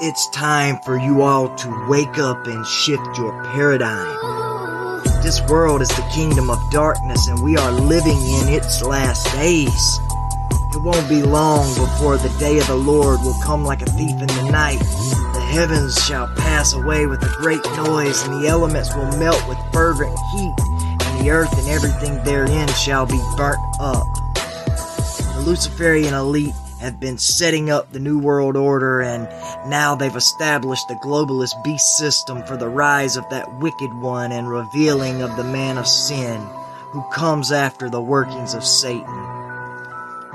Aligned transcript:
It's 0.00 0.28
time 0.28 0.78
for 0.84 0.96
you 0.96 1.22
all 1.22 1.52
to 1.56 1.86
wake 1.88 2.18
up 2.18 2.46
and 2.46 2.64
shift 2.64 3.18
your 3.18 3.32
paradigm. 3.46 5.02
This 5.24 5.40
world 5.48 5.82
is 5.82 5.88
the 5.88 6.08
kingdom 6.14 6.50
of 6.50 6.70
darkness 6.70 7.26
and 7.26 7.42
we 7.42 7.56
are 7.56 7.72
living 7.72 8.16
in 8.16 8.48
its 8.48 8.80
last 8.80 9.24
days. 9.32 9.98
It 10.72 10.82
won't 10.84 11.08
be 11.08 11.22
long 11.22 11.74
before 11.74 12.16
the 12.16 12.32
day 12.38 12.58
of 12.58 12.68
the 12.68 12.76
Lord 12.76 13.18
will 13.22 13.40
come 13.42 13.64
like 13.64 13.82
a 13.82 13.86
thief 13.86 14.12
in 14.12 14.28
the 14.28 14.48
night. 14.52 14.78
The 14.78 15.40
heavens 15.40 16.00
shall 16.06 16.28
pass 16.36 16.74
away 16.74 17.06
with 17.06 17.20
a 17.24 17.34
great 17.38 17.64
noise 17.76 18.22
and 18.22 18.40
the 18.40 18.46
elements 18.46 18.94
will 18.94 19.10
melt 19.18 19.42
with 19.48 19.58
fervent 19.72 20.16
heat 20.32 20.54
and 21.06 21.26
the 21.26 21.30
earth 21.32 21.58
and 21.58 21.66
everything 21.66 22.22
therein 22.22 22.68
shall 22.68 23.04
be 23.04 23.20
burnt 23.36 23.58
up. 23.80 24.06
The 25.34 25.42
Luciferian 25.44 26.14
elite 26.14 26.54
have 26.80 27.00
been 27.00 27.18
setting 27.18 27.70
up 27.70 27.92
the 27.92 27.98
New 27.98 28.18
World 28.18 28.56
Order, 28.56 29.00
and 29.00 29.24
now 29.68 29.94
they've 29.94 30.14
established 30.14 30.86
the 30.88 30.94
globalist 30.96 31.62
beast 31.64 31.96
system 31.96 32.42
for 32.44 32.56
the 32.56 32.68
rise 32.68 33.16
of 33.16 33.28
that 33.30 33.52
wicked 33.60 33.92
one 33.94 34.32
and 34.32 34.48
revealing 34.48 35.22
of 35.22 35.36
the 35.36 35.44
man 35.44 35.78
of 35.78 35.86
sin 35.86 36.40
who 36.92 37.02
comes 37.12 37.52
after 37.52 37.90
the 37.90 38.00
workings 38.00 38.54
of 38.54 38.64
Satan. 38.64 39.38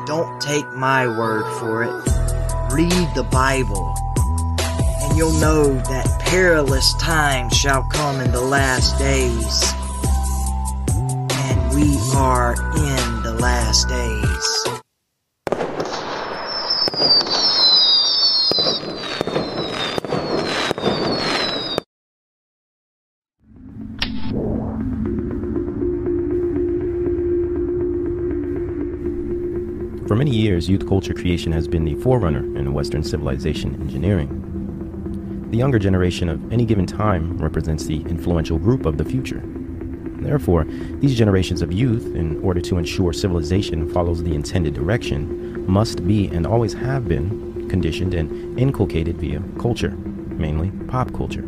Don't 0.05 0.41
take 0.41 0.67
my 0.73 1.07
word 1.07 1.45
for 1.59 1.83
it. 1.83 1.93
Read 2.73 3.07
the 3.15 3.27
Bible, 3.31 3.95
and 4.59 5.17
you'll 5.17 5.39
know 5.39 5.73
that 5.73 6.19
perilous 6.25 6.93
times 6.95 7.55
shall 7.55 7.83
come 7.91 8.19
in 8.19 8.31
the 8.31 8.41
last 8.41 8.97
days. 8.99 9.63
And 10.91 11.75
we 11.75 11.97
are 12.15 12.53
in 12.75 13.23
the 13.23 13.37
last 13.39 13.87
days. 13.87 14.82
For 30.13 30.17
many 30.17 30.29
years, 30.29 30.69
youth 30.69 30.87
culture 30.87 31.15
creation 31.15 31.51
has 31.53 31.67
been 31.67 31.85
the 31.85 31.95
forerunner 31.95 32.55
in 32.55 32.71
Western 32.71 33.01
civilization 33.01 33.73
engineering. 33.81 35.47
The 35.49 35.57
younger 35.57 35.79
generation 35.79 36.29
of 36.29 36.53
any 36.53 36.65
given 36.65 36.85
time 36.85 37.35
represents 37.39 37.85
the 37.85 38.01
influential 38.01 38.59
group 38.59 38.85
of 38.85 38.99
the 38.99 39.05
future. 39.05 39.41
Therefore, 40.21 40.65
these 40.99 41.17
generations 41.17 41.63
of 41.63 41.73
youth, 41.73 42.15
in 42.15 42.39
order 42.43 42.61
to 42.61 42.77
ensure 42.77 43.11
civilization 43.11 43.89
follows 43.89 44.21
the 44.21 44.35
intended 44.35 44.75
direction, 44.75 45.65
must 45.65 46.05
be 46.05 46.27
and 46.27 46.45
always 46.45 46.73
have 46.73 47.07
been 47.07 47.67
conditioned 47.67 48.13
and 48.13 48.59
inculcated 48.59 49.17
via 49.17 49.41
culture, 49.57 49.97
mainly 50.37 50.69
pop 50.89 51.11
culture, 51.11 51.43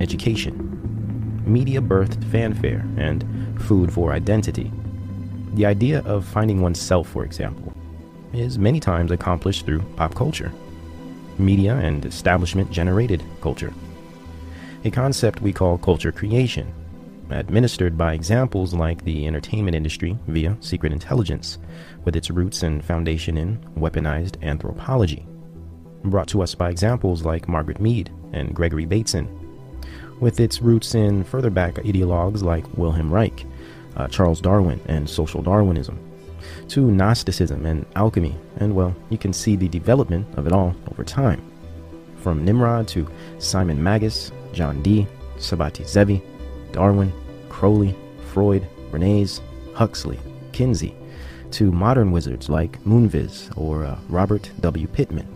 education, 0.00 1.42
media 1.44 1.82
birthed 1.82 2.24
fanfare, 2.30 2.86
and 2.96 3.22
food 3.60 3.92
for 3.92 4.14
identity. 4.14 4.72
The 5.52 5.66
idea 5.66 6.00
of 6.06 6.24
finding 6.24 6.62
oneself, 6.62 7.06
for 7.06 7.22
example, 7.26 7.74
is 8.32 8.58
many 8.58 8.80
times 8.80 9.10
accomplished 9.10 9.66
through 9.66 9.82
pop 9.96 10.14
culture. 10.14 10.52
Media 11.38 11.76
and 11.76 12.04
establishment 12.04 12.70
generated 12.70 13.22
culture. 13.40 13.72
A 14.84 14.90
concept 14.90 15.42
we 15.42 15.52
call 15.52 15.78
culture 15.78 16.12
creation, 16.12 16.72
administered 17.30 17.96
by 17.96 18.14
examples 18.14 18.74
like 18.74 19.04
the 19.04 19.26
entertainment 19.26 19.74
industry 19.74 20.18
via 20.26 20.56
secret 20.60 20.92
intelligence, 20.92 21.58
with 22.04 22.16
its 22.16 22.30
roots 22.30 22.62
and 22.62 22.84
foundation 22.84 23.38
in 23.38 23.58
weaponized 23.78 24.42
anthropology. 24.42 25.26
Brought 26.04 26.28
to 26.28 26.42
us 26.42 26.54
by 26.54 26.70
examples 26.70 27.24
like 27.24 27.48
Margaret 27.48 27.80
Mead 27.80 28.10
and 28.32 28.54
Gregory 28.54 28.86
Bateson, 28.86 29.28
with 30.20 30.40
its 30.40 30.60
roots 30.60 30.94
in 30.94 31.24
further 31.24 31.50
back 31.50 31.74
ideologues 31.74 32.42
like 32.42 32.66
Wilhelm 32.76 33.12
Reich 33.12 33.46
uh, 33.96 34.08
Charles 34.08 34.40
Darwin 34.40 34.80
and 34.86 35.08
social 35.08 35.42
Darwinism, 35.42 35.98
to 36.72 36.90
Gnosticism 36.90 37.66
and 37.66 37.84
alchemy, 37.96 38.34
and 38.56 38.74
well, 38.74 38.96
you 39.10 39.18
can 39.18 39.30
see 39.30 39.56
the 39.56 39.68
development 39.68 40.26
of 40.38 40.46
it 40.46 40.54
all 40.54 40.74
over 40.90 41.04
time. 41.04 41.42
From 42.16 42.46
Nimrod 42.46 42.88
to 42.88 43.06
Simon 43.38 43.82
Magus, 43.82 44.32
John 44.54 44.82
Dee, 44.82 45.06
Sabbatai 45.36 45.86
Zevi, 45.86 46.22
Darwin, 46.72 47.12
Crowley, 47.50 47.94
Freud, 48.32 48.66
Bernays, 48.90 49.42
Huxley, 49.74 50.18
Kinsey, 50.52 50.94
to 51.50 51.70
modern 51.70 52.10
wizards 52.10 52.48
like 52.48 52.82
Moonves 52.84 53.54
or 53.54 53.84
uh, 53.84 53.98
Robert 54.08 54.50
W. 54.60 54.86
Pittman. 54.86 55.28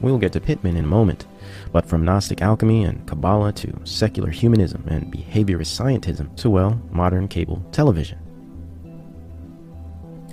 We'll 0.00 0.18
get 0.18 0.32
to 0.32 0.40
Pittman 0.40 0.76
in 0.76 0.86
a 0.86 0.88
moment, 0.88 1.24
but 1.70 1.86
from 1.86 2.04
Gnostic 2.04 2.42
alchemy 2.42 2.82
and 2.82 3.06
Kabbalah 3.06 3.52
to 3.52 3.72
secular 3.84 4.30
humanism 4.30 4.82
and 4.88 5.12
behaviorist 5.12 5.80
scientism 5.80 6.34
to, 6.38 6.50
well, 6.50 6.82
modern 6.90 7.28
cable 7.28 7.64
television. 7.70 8.18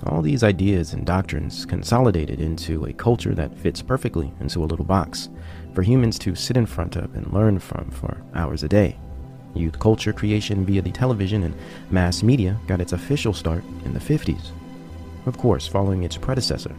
All 0.06 0.22
these 0.22 0.42
ideas 0.42 0.94
and 0.94 1.04
doctrines 1.04 1.66
consolidated 1.66 2.40
into 2.40 2.86
a 2.86 2.92
culture 2.92 3.34
that 3.34 3.56
fits 3.58 3.82
perfectly 3.82 4.32
into 4.40 4.62
a 4.62 4.66
little 4.66 4.84
box 4.84 5.28
for 5.74 5.82
humans 5.82 6.18
to 6.20 6.34
sit 6.34 6.56
in 6.56 6.66
front 6.66 6.96
of 6.96 7.14
and 7.14 7.32
learn 7.32 7.58
from 7.58 7.90
for 7.90 8.22
hours 8.34 8.62
a 8.62 8.68
day. 8.68 8.98
Youth 9.54 9.78
culture 9.78 10.12
creation 10.12 10.64
via 10.64 10.80
the 10.80 10.90
television 10.90 11.42
and 11.42 11.54
mass 11.90 12.22
media 12.22 12.58
got 12.66 12.80
its 12.80 12.92
official 12.92 13.34
start 13.34 13.62
in 13.84 13.92
the 13.92 14.00
50s, 14.00 14.52
of 15.26 15.36
course, 15.36 15.66
following 15.66 16.02
its 16.02 16.16
predecessor, 16.16 16.74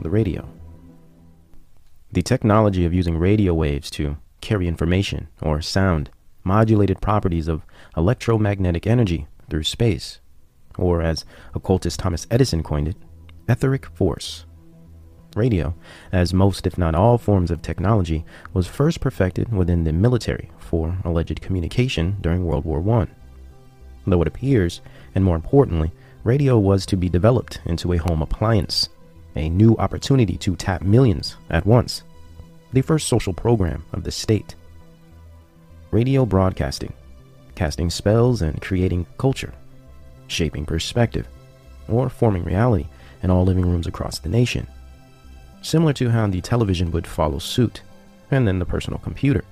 the 0.00 0.10
radio. 0.10 0.48
The 2.12 2.22
technology 2.22 2.84
of 2.84 2.94
using 2.94 3.18
radio 3.18 3.52
waves 3.52 3.90
to 3.92 4.16
carry 4.40 4.66
information 4.66 5.28
or 5.42 5.60
sound, 5.60 6.10
modulated 6.42 7.00
properties 7.00 7.48
of 7.48 7.62
electromagnetic 7.96 8.86
energy 8.86 9.26
through 9.50 9.64
space, 9.64 10.20
or 10.78 11.02
as 11.02 11.24
occultist 11.54 12.00
Thomas 12.00 12.26
Edison 12.30 12.62
coined 12.62 12.88
it, 12.88 12.96
etheric 13.48 13.86
force. 13.86 14.46
Radio, 15.34 15.74
as 16.12 16.34
most 16.34 16.66
if 16.66 16.76
not 16.76 16.94
all 16.94 17.16
forms 17.16 17.50
of 17.50 17.62
technology, 17.62 18.24
was 18.52 18.66
first 18.66 19.00
perfected 19.00 19.50
within 19.52 19.84
the 19.84 19.92
military 19.92 20.50
for 20.58 20.96
alleged 21.04 21.40
communication 21.40 22.16
during 22.20 22.44
World 22.44 22.64
War 22.64 23.00
I. 23.00 23.08
Though 24.06 24.22
it 24.22 24.28
appears, 24.28 24.80
and 25.14 25.24
more 25.24 25.36
importantly, 25.36 25.92
radio 26.24 26.58
was 26.58 26.84
to 26.86 26.96
be 26.96 27.08
developed 27.08 27.60
into 27.64 27.92
a 27.92 27.98
home 27.98 28.22
appliance, 28.22 28.88
a 29.36 29.48
new 29.48 29.76
opportunity 29.76 30.36
to 30.38 30.56
tap 30.56 30.82
millions 30.82 31.36
at 31.50 31.66
once, 31.66 32.02
the 32.72 32.82
first 32.82 33.08
social 33.08 33.32
program 33.32 33.84
of 33.92 34.04
the 34.04 34.10
state. 34.10 34.54
Radio 35.90 36.24
broadcasting, 36.26 36.92
casting 37.54 37.90
spells 37.90 38.42
and 38.42 38.60
creating 38.60 39.06
culture, 39.18 39.52
shaping 40.32 40.64
perspective, 40.64 41.28
or 41.88 42.08
forming 42.08 42.44
reality 42.44 42.86
in 43.22 43.30
all 43.30 43.44
living 43.44 43.68
rooms 43.68 43.86
across 43.86 44.18
the 44.18 44.28
nation. 44.28 44.66
Similar 45.60 45.92
to 45.94 46.10
how 46.10 46.26
the 46.26 46.40
television 46.40 46.90
would 46.90 47.06
follow 47.06 47.38
suit, 47.38 47.82
and 48.30 48.48
then 48.48 48.58
the 48.58 48.64
personal 48.64 48.98
computer, 48.98 49.44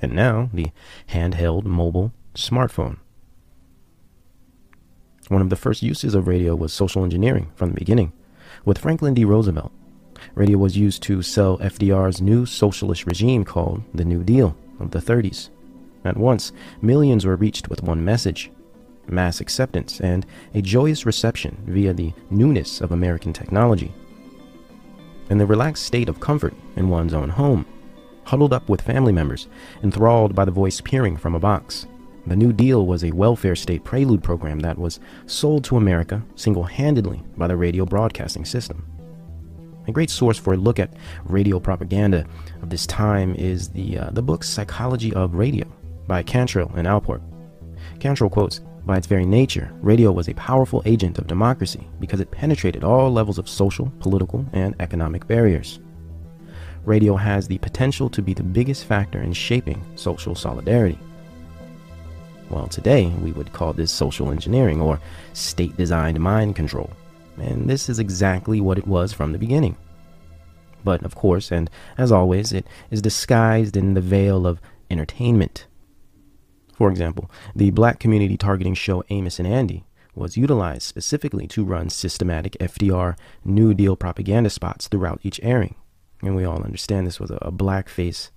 and 0.00 0.12
now 0.12 0.50
the 0.52 0.68
handheld 1.10 1.64
mobile 1.64 2.12
smartphone. 2.34 2.96
One 5.28 5.42
of 5.42 5.50
the 5.50 5.56
first 5.56 5.82
uses 5.82 6.14
of 6.14 6.26
radio 6.26 6.54
was 6.54 6.72
social 6.72 7.04
engineering 7.04 7.52
from 7.54 7.68
the 7.68 7.78
beginning, 7.78 8.12
with 8.64 8.78
Franklin 8.78 9.14
D. 9.14 9.24
Roosevelt. 9.24 9.72
Radio 10.34 10.58
was 10.58 10.76
used 10.76 11.02
to 11.04 11.22
sell 11.22 11.58
FDR's 11.58 12.20
new 12.20 12.46
socialist 12.46 13.06
regime 13.06 13.44
called 13.44 13.82
the 13.94 14.04
New 14.04 14.22
Deal 14.24 14.56
of 14.80 14.90
the 14.90 14.98
30s. 14.98 15.50
At 16.04 16.16
once, 16.16 16.52
millions 16.80 17.24
were 17.24 17.36
reached 17.36 17.68
with 17.68 17.82
one 17.82 18.04
message 18.04 18.50
mass 19.12 19.40
acceptance 19.40 20.00
and 20.00 20.26
a 20.54 20.62
joyous 20.62 21.06
reception 21.06 21.62
via 21.66 21.92
the 21.92 22.12
newness 22.30 22.80
of 22.80 22.90
American 22.90 23.32
technology. 23.32 23.92
And 25.30 25.40
the 25.40 25.46
relaxed 25.46 25.84
state 25.84 26.08
of 26.08 26.20
comfort 26.20 26.54
in 26.76 26.88
one's 26.88 27.14
own 27.14 27.28
home, 27.28 27.66
huddled 28.24 28.52
up 28.52 28.68
with 28.68 28.80
family 28.80 29.12
members, 29.12 29.46
enthralled 29.82 30.34
by 30.34 30.44
the 30.44 30.50
voice 30.50 30.80
peering 30.80 31.16
from 31.16 31.34
a 31.34 31.40
box. 31.40 31.86
The 32.26 32.36
New 32.36 32.52
Deal 32.52 32.86
was 32.86 33.04
a 33.04 33.10
welfare 33.10 33.56
state 33.56 33.82
prelude 33.84 34.22
program 34.22 34.60
that 34.60 34.78
was 34.78 35.00
sold 35.26 35.64
to 35.64 35.76
America 35.76 36.22
single 36.36 36.64
handedly 36.64 37.22
by 37.36 37.48
the 37.48 37.56
radio 37.56 37.84
broadcasting 37.84 38.44
system. 38.44 38.86
A 39.88 39.92
great 39.92 40.10
source 40.10 40.38
for 40.38 40.54
a 40.54 40.56
look 40.56 40.78
at 40.78 40.94
radio 41.24 41.58
propaganda 41.58 42.24
of 42.62 42.70
this 42.70 42.86
time 42.86 43.34
is 43.34 43.70
the, 43.70 43.98
uh, 43.98 44.10
the 44.10 44.22
book 44.22 44.44
Psychology 44.44 45.12
of 45.14 45.34
Radio 45.34 45.66
by 46.06 46.22
Cantril 46.22 46.72
and 46.76 46.86
Allport. 46.86 47.22
Cantril 47.98 48.30
quotes 48.30 48.60
By 48.84 48.96
its 48.96 49.06
very 49.06 49.24
nature, 49.24 49.72
radio 49.80 50.10
was 50.10 50.28
a 50.28 50.34
powerful 50.34 50.82
agent 50.84 51.18
of 51.18 51.28
democracy 51.28 51.86
because 52.00 52.18
it 52.18 52.30
penetrated 52.32 52.82
all 52.82 53.12
levels 53.12 53.38
of 53.38 53.48
social, 53.48 53.92
political, 54.00 54.44
and 54.52 54.74
economic 54.80 55.26
barriers. 55.28 55.78
Radio 56.84 57.14
has 57.14 57.46
the 57.46 57.58
potential 57.58 58.10
to 58.10 58.20
be 58.20 58.34
the 58.34 58.42
biggest 58.42 58.84
factor 58.84 59.22
in 59.22 59.32
shaping 59.32 59.80
social 59.94 60.34
solidarity. 60.34 60.98
Well, 62.50 62.66
today 62.66 63.06
we 63.22 63.30
would 63.32 63.52
call 63.52 63.72
this 63.72 63.92
social 63.92 64.32
engineering 64.32 64.80
or 64.80 65.00
state 65.32 65.76
designed 65.76 66.18
mind 66.18 66.56
control. 66.56 66.90
And 67.38 67.70
this 67.70 67.88
is 67.88 68.00
exactly 68.00 68.60
what 68.60 68.78
it 68.78 68.86
was 68.86 69.12
from 69.12 69.30
the 69.30 69.38
beginning. 69.38 69.76
But 70.84 71.04
of 71.04 71.14
course, 71.14 71.52
and 71.52 71.70
as 71.96 72.10
always, 72.10 72.52
it 72.52 72.66
is 72.90 73.00
disguised 73.00 73.76
in 73.76 73.94
the 73.94 74.00
veil 74.00 74.44
of 74.44 74.60
entertainment. 74.90 75.66
For 76.82 76.90
example, 76.90 77.30
the 77.54 77.70
black 77.70 78.00
community 78.00 78.36
targeting 78.36 78.74
show 78.74 79.04
Amos 79.08 79.38
and 79.38 79.46
Andy 79.46 79.84
was 80.16 80.36
utilized 80.36 80.82
specifically 80.82 81.46
to 81.46 81.64
run 81.64 81.90
systematic 81.90 82.54
FDR 82.58 83.16
New 83.44 83.72
Deal 83.72 83.94
propaganda 83.94 84.50
spots 84.50 84.88
throughout 84.88 85.20
each 85.22 85.38
airing. 85.44 85.76
And 86.24 86.34
we 86.34 86.44
all 86.44 86.64
understand 86.64 87.06
this 87.06 87.20
was 87.20 87.30
a, 87.30 87.52
blackface 87.52 88.30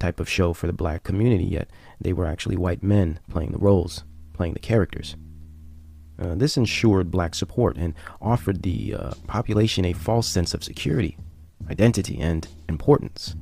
type 0.00 0.18
of 0.18 0.28
show 0.28 0.52
for 0.52 0.66
the 0.66 0.72
black 0.72 1.04
community, 1.04 1.44
yet 1.44 1.70
they 2.00 2.12
were 2.12 2.26
actually 2.26 2.56
white 2.56 2.82
men 2.82 3.20
playing 3.30 3.52
the 3.52 3.58
roles, 3.58 4.02
playing 4.32 4.54
the 4.54 4.58
characters. 4.58 5.14
Uh, 6.18 6.34
this 6.34 6.56
ensured 6.56 7.08
black 7.08 7.36
support 7.36 7.76
and 7.76 7.94
offered 8.20 8.64
the 8.64 8.96
uh, 8.98 9.12
population 9.28 9.84
a 9.84 9.92
false 9.92 10.26
sense 10.26 10.54
of 10.54 10.64
security, 10.64 11.16
identity, 11.70 12.18
and 12.18 12.48
importance. 12.68 13.36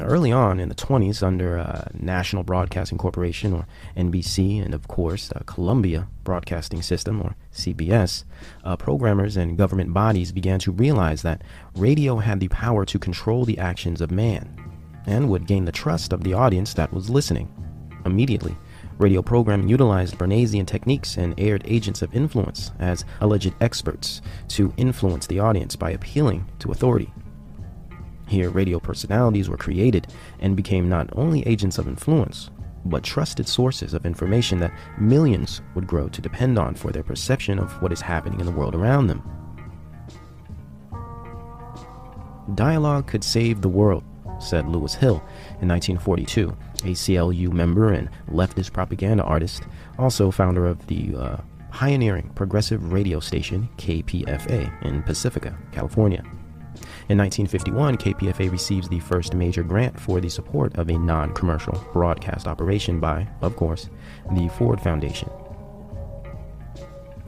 Early 0.00 0.32
on 0.32 0.60
in 0.60 0.68
the 0.68 0.74
20s, 0.74 1.22
under 1.22 1.58
uh, 1.58 1.84
National 1.92 2.42
Broadcasting 2.42 2.98
Corporation, 2.98 3.52
or 3.52 3.66
NBC, 3.96 4.64
and 4.64 4.74
of 4.74 4.88
course, 4.88 5.30
uh, 5.32 5.40
Columbia 5.46 6.08
Broadcasting 6.24 6.82
System, 6.82 7.20
or 7.20 7.36
CBS, 7.52 8.24
uh, 8.64 8.76
programmers 8.76 9.36
and 9.36 9.58
government 9.58 9.92
bodies 9.92 10.32
began 10.32 10.58
to 10.60 10.72
realize 10.72 11.22
that 11.22 11.42
radio 11.76 12.16
had 12.16 12.40
the 12.40 12.48
power 12.48 12.84
to 12.86 12.98
control 12.98 13.44
the 13.44 13.58
actions 13.58 14.00
of 14.00 14.10
man 14.10 14.56
and 15.06 15.28
would 15.28 15.46
gain 15.46 15.64
the 15.64 15.72
trust 15.72 16.12
of 16.12 16.24
the 16.24 16.34
audience 16.34 16.74
that 16.74 16.92
was 16.92 17.10
listening. 17.10 17.52
Immediately, 18.06 18.56
radio 18.98 19.22
programming 19.22 19.68
utilized 19.68 20.16
Bernaysian 20.18 20.66
techniques 20.66 21.16
and 21.16 21.38
aired 21.38 21.62
agents 21.66 22.02
of 22.02 22.14
influence 22.14 22.70
as 22.78 23.04
alleged 23.20 23.54
experts 23.60 24.22
to 24.48 24.72
influence 24.76 25.26
the 25.26 25.40
audience 25.40 25.76
by 25.76 25.90
appealing 25.90 26.48
to 26.58 26.72
authority. 26.72 27.12
Here, 28.30 28.48
radio 28.48 28.78
personalities 28.78 29.48
were 29.48 29.56
created 29.56 30.06
and 30.38 30.54
became 30.54 30.88
not 30.88 31.10
only 31.16 31.44
agents 31.48 31.78
of 31.78 31.88
influence, 31.88 32.50
but 32.84 33.02
trusted 33.02 33.48
sources 33.48 33.92
of 33.92 34.06
information 34.06 34.60
that 34.60 34.72
millions 35.00 35.62
would 35.74 35.88
grow 35.88 36.08
to 36.08 36.22
depend 36.22 36.56
on 36.56 36.76
for 36.76 36.92
their 36.92 37.02
perception 37.02 37.58
of 37.58 37.72
what 37.82 37.90
is 37.90 38.00
happening 38.00 38.38
in 38.38 38.46
the 38.46 38.52
world 38.52 38.76
around 38.76 39.08
them. 39.08 39.20
Dialogue 42.54 43.08
could 43.08 43.24
save 43.24 43.62
the 43.62 43.68
world, 43.68 44.04
said 44.38 44.68
Lewis 44.68 44.94
Hill 44.94 45.20
in 45.60 45.66
1942, 45.66 46.56
a 46.84 46.94
CLU 46.94 47.50
member 47.50 47.94
and 47.94 48.08
leftist 48.30 48.72
propaganda 48.72 49.24
artist, 49.24 49.64
also 49.98 50.30
founder 50.30 50.66
of 50.66 50.86
the 50.86 51.16
uh, 51.16 51.36
pioneering 51.72 52.30
progressive 52.36 52.92
radio 52.92 53.18
station 53.18 53.68
KPFA 53.76 54.84
in 54.84 55.02
Pacifica, 55.02 55.58
California. 55.72 56.22
In 57.10 57.18
1951, 57.18 57.96
KPFA 57.96 58.52
receives 58.52 58.88
the 58.88 59.00
first 59.00 59.34
major 59.34 59.64
grant 59.64 59.98
for 59.98 60.20
the 60.20 60.28
support 60.28 60.78
of 60.78 60.88
a 60.90 60.96
non 60.96 61.34
commercial 61.34 61.74
broadcast 61.92 62.46
operation 62.46 63.00
by, 63.00 63.26
of 63.40 63.56
course, 63.56 63.90
the 64.30 64.46
Ford 64.50 64.80
Foundation. 64.80 65.28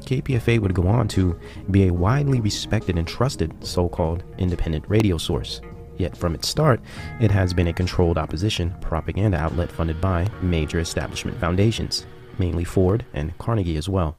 KPFA 0.02 0.61
would 0.61 0.73
go 0.73 0.87
on 0.87 1.08
to 1.08 1.37
be 1.73 1.88
a 1.88 1.93
widely 1.93 2.40
respected 2.40 2.96
and 2.96 3.08
trusted 3.08 3.52
so 3.67 3.88
called 3.88 4.23
independent 4.38 4.84
radio 4.87 5.19
source. 5.19 5.61
Yet 5.96 6.17
from 6.17 6.37
its 6.37 6.46
start, 6.46 6.81
it 7.20 7.32
has 7.32 7.52
been 7.52 7.67
a 7.67 7.73
controlled 7.73 8.19
opposition 8.19 8.73
propaganda 8.81 9.37
outlet 9.37 9.73
funded 9.73 10.00
by 10.00 10.28
major 10.43 10.78
establishment 10.78 11.40
foundations, 11.40 12.06
mainly 12.38 12.62
Ford 12.62 13.05
and 13.14 13.37
Carnegie 13.38 13.78
as 13.78 13.88
well. 13.88 14.17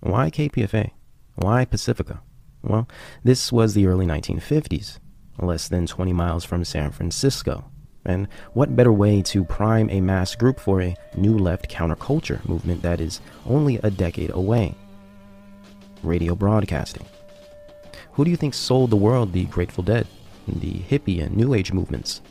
Why 0.00 0.30
KPFA? 0.30 0.90
Why 1.36 1.64
Pacifica? 1.64 2.22
Well, 2.62 2.88
this 3.24 3.50
was 3.50 3.74
the 3.74 3.86
early 3.86 4.06
1950s, 4.06 4.98
less 5.38 5.68
than 5.68 5.86
20 5.86 6.12
miles 6.12 6.44
from 6.44 6.64
San 6.64 6.90
Francisco. 6.90 7.64
And 8.04 8.28
what 8.54 8.76
better 8.76 8.92
way 8.92 9.22
to 9.22 9.44
prime 9.44 9.90
a 9.90 10.00
mass 10.00 10.34
group 10.34 10.58
for 10.58 10.80
a 10.80 10.96
new 11.16 11.36
left 11.36 11.70
counterculture 11.70 12.46
movement 12.48 12.82
that 12.82 13.00
is 13.00 13.20
only 13.46 13.76
a 13.82 13.90
decade 13.90 14.30
away? 14.30 14.74
Radio 16.02 16.34
broadcasting. 16.34 17.04
Who 18.12 18.24
do 18.24 18.30
you 18.30 18.36
think 18.36 18.54
sold 18.54 18.90
the 18.90 18.96
world 18.96 19.32
the 19.32 19.44
Grateful 19.46 19.84
Dead, 19.84 20.06
the 20.48 20.72
hippie 20.72 21.22
and 21.22 21.36
New 21.36 21.54
Age 21.54 21.72
movements, 21.72 22.22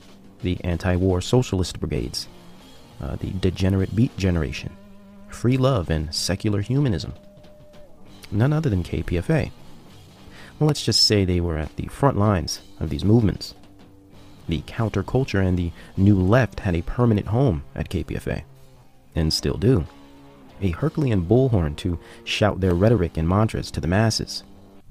the 0.41 0.57
anti 0.63 0.95
war 0.95 1.21
socialist 1.21 1.79
brigades, 1.79 2.27
uh, 3.01 3.15
the 3.17 3.31
degenerate 3.39 3.95
beat 3.95 4.15
generation, 4.17 4.75
free 5.29 5.57
love, 5.57 5.89
and 5.89 6.13
secular 6.13 6.61
humanism? 6.61 7.13
None 8.31 8.53
other 8.53 8.69
than 8.69 8.83
KPFA. 8.83 9.51
Let's 10.61 10.83
just 10.83 11.03
say 11.03 11.23
they 11.23 11.39
were 11.39 11.57
at 11.57 11.73
the 11.77 11.87
front 11.87 12.17
lines 12.17 12.59
of 12.81 12.89
these 12.89 13.05
movements. 13.05 13.55
The 14.49 14.61
counterculture 14.63 15.45
and 15.45 15.57
the 15.57 15.71
new 15.95 16.19
left 16.19 16.59
had 16.59 16.75
a 16.75 16.81
permanent 16.81 17.27
home 17.27 17.63
at 17.75 17.89
KPFA, 17.89 18.41
and 19.15 19.31
still 19.31 19.55
do. 19.55 19.85
A 20.61 20.71
Herculean 20.71 21.25
bullhorn 21.25 21.77
to 21.77 21.97
shout 22.25 22.59
their 22.59 22.73
rhetoric 22.73 23.15
and 23.15 23.27
mantras 23.27 23.71
to 23.71 23.79
the 23.79 23.87
masses. 23.87 24.43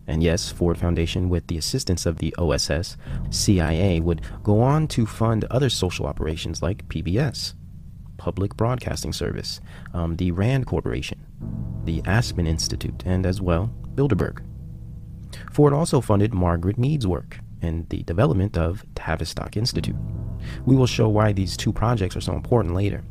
And 0.07 0.23
yes, 0.23 0.51
Ford 0.51 0.79
Foundation, 0.79 1.29
with 1.29 1.47
the 1.49 1.59
assistance 1.59 2.07
of 2.07 2.17
the 2.17 2.35
OSS, 2.39 2.97
CIA, 3.29 4.01
would 4.01 4.23
go 4.43 4.63
on 4.63 4.89
to 4.89 5.05
fund 5.05 5.45
other 5.51 5.69
social 5.69 6.07
operations 6.07 6.63
like 6.63 6.89
PBS, 6.89 7.53
Public 8.17 8.57
Broadcasting 8.57 9.13
Service, 9.13 9.61
um, 9.93 10.17
the 10.17 10.31
RAND 10.31 10.67
Corporation, 10.67 11.21
the 11.85 12.01
Aspen 12.07 12.47
Institute, 12.47 13.03
and 13.05 13.27
as 13.27 13.43
well, 13.43 13.71
Bilderberg. 13.95 14.48
Ford 15.59 15.73
also 15.73 16.01
funded 16.01 16.33
Margaret 16.33 16.79
Mead's 16.79 17.05
work 17.05 17.41
and 17.61 17.89
the 17.89 18.05
development 18.05 18.57
of 18.57 18.85
Tavistock 18.95 19.57
Institute. 19.57 19.97
We 20.65 20.77
will 20.77 20.87
show 20.87 21.09
why 21.09 21.33
these 21.33 21.57
two 21.57 21.73
projects 21.73 22.15
are 22.15 22.21
so 22.21 22.35
important 22.35 22.77
later, 22.77 23.03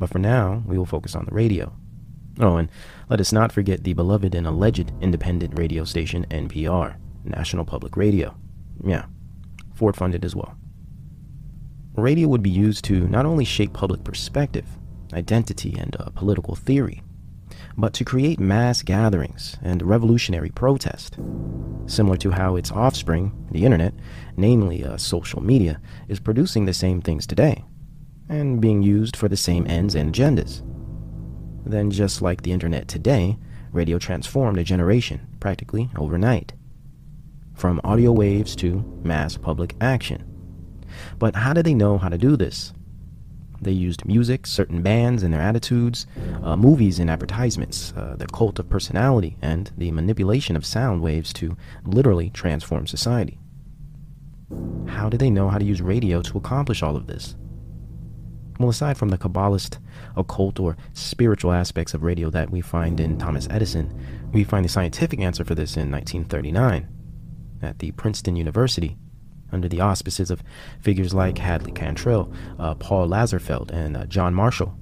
but 0.00 0.10
for 0.10 0.18
now, 0.18 0.64
we 0.66 0.76
will 0.76 0.84
focus 0.84 1.14
on 1.14 1.26
the 1.26 1.30
radio. 1.30 1.72
Oh, 2.40 2.56
and 2.56 2.68
let 3.08 3.20
us 3.20 3.32
not 3.32 3.52
forget 3.52 3.84
the 3.84 3.92
beloved 3.92 4.34
and 4.34 4.48
alleged 4.48 4.90
independent 5.00 5.56
radio 5.56 5.84
station 5.84 6.26
NPR, 6.28 6.96
National 7.22 7.64
Public 7.64 7.96
Radio. 7.96 8.34
Yeah, 8.84 9.04
Ford 9.72 9.94
funded 9.94 10.24
as 10.24 10.34
well. 10.34 10.56
Radio 11.94 12.26
would 12.26 12.42
be 12.42 12.50
used 12.50 12.84
to 12.86 13.06
not 13.06 13.26
only 13.26 13.44
shape 13.44 13.74
public 13.74 14.02
perspective, 14.02 14.66
identity, 15.12 15.76
and 15.78 15.94
uh, 16.00 16.06
political 16.16 16.56
theory, 16.56 17.00
but 17.76 17.92
to 17.94 18.04
create 18.04 18.38
mass 18.38 18.82
gatherings 18.82 19.56
and 19.62 19.82
revolutionary 19.82 20.50
protest. 20.50 21.16
Similar 21.86 22.16
to 22.18 22.30
how 22.30 22.56
its 22.56 22.70
offspring, 22.70 23.46
the 23.50 23.64
internet, 23.64 23.94
namely 24.36 24.84
uh, 24.84 24.96
social 24.96 25.42
media, 25.42 25.80
is 26.08 26.20
producing 26.20 26.64
the 26.64 26.74
same 26.74 27.00
things 27.00 27.26
today 27.26 27.64
and 28.28 28.60
being 28.60 28.82
used 28.82 29.16
for 29.16 29.28
the 29.28 29.36
same 29.36 29.66
ends 29.66 29.94
and 29.94 30.12
agendas. 30.12 30.62
Then, 31.64 31.90
just 31.90 32.22
like 32.22 32.42
the 32.42 32.52
internet 32.52 32.88
today, 32.88 33.38
radio 33.72 33.98
transformed 33.98 34.58
a 34.58 34.64
generation 34.64 35.26
practically 35.40 35.90
overnight. 35.96 36.52
From 37.54 37.80
audio 37.84 38.12
waves 38.12 38.56
to 38.56 39.00
mass 39.02 39.36
public 39.36 39.76
action. 39.80 40.24
But 41.18 41.36
how 41.36 41.52
did 41.52 41.66
they 41.66 41.74
know 41.74 41.98
how 41.98 42.08
to 42.08 42.18
do 42.18 42.36
this? 42.36 42.72
They 43.62 43.72
used 43.72 44.04
music, 44.04 44.46
certain 44.46 44.82
bands 44.82 45.22
and 45.22 45.32
their 45.32 45.40
attitudes, 45.40 46.06
uh, 46.42 46.56
movies 46.56 46.98
and 46.98 47.08
advertisements, 47.08 47.92
uh, 47.96 48.16
the 48.18 48.26
cult 48.26 48.58
of 48.58 48.68
personality, 48.68 49.36
and 49.40 49.70
the 49.78 49.92
manipulation 49.92 50.56
of 50.56 50.66
sound 50.66 51.00
waves 51.00 51.32
to 51.34 51.56
literally 51.84 52.28
transform 52.30 52.88
society. 52.88 53.38
How 54.88 55.08
did 55.08 55.20
they 55.20 55.30
know 55.30 55.48
how 55.48 55.58
to 55.58 55.64
use 55.64 55.80
radio 55.80 56.22
to 56.22 56.38
accomplish 56.38 56.82
all 56.82 56.96
of 56.96 57.06
this? 57.06 57.36
Well, 58.58 58.68
aside 58.68 58.98
from 58.98 59.08
the 59.10 59.18
Kabbalist, 59.18 59.78
occult, 60.16 60.58
or 60.58 60.76
spiritual 60.92 61.52
aspects 61.52 61.94
of 61.94 62.02
radio 62.02 62.30
that 62.30 62.50
we 62.50 62.60
find 62.60 62.98
in 62.98 63.16
Thomas 63.16 63.46
Edison, 63.48 63.96
we 64.32 64.44
find 64.44 64.64
the 64.64 64.68
scientific 64.68 65.20
answer 65.20 65.44
for 65.44 65.54
this 65.54 65.76
in 65.76 65.90
1939 65.90 66.88
at 67.62 67.78
the 67.78 67.92
Princeton 67.92 68.34
University 68.34 68.96
under 69.52 69.68
the 69.68 69.80
auspices 69.80 70.30
of 70.30 70.42
figures 70.80 71.14
like 71.14 71.38
Hadley 71.38 71.72
Cantril, 71.72 72.34
uh, 72.58 72.74
Paul 72.74 73.08
Lazarsfeld, 73.08 73.70
and 73.70 73.96
uh, 73.96 74.06
John 74.06 74.34
Marshall. 74.34 74.76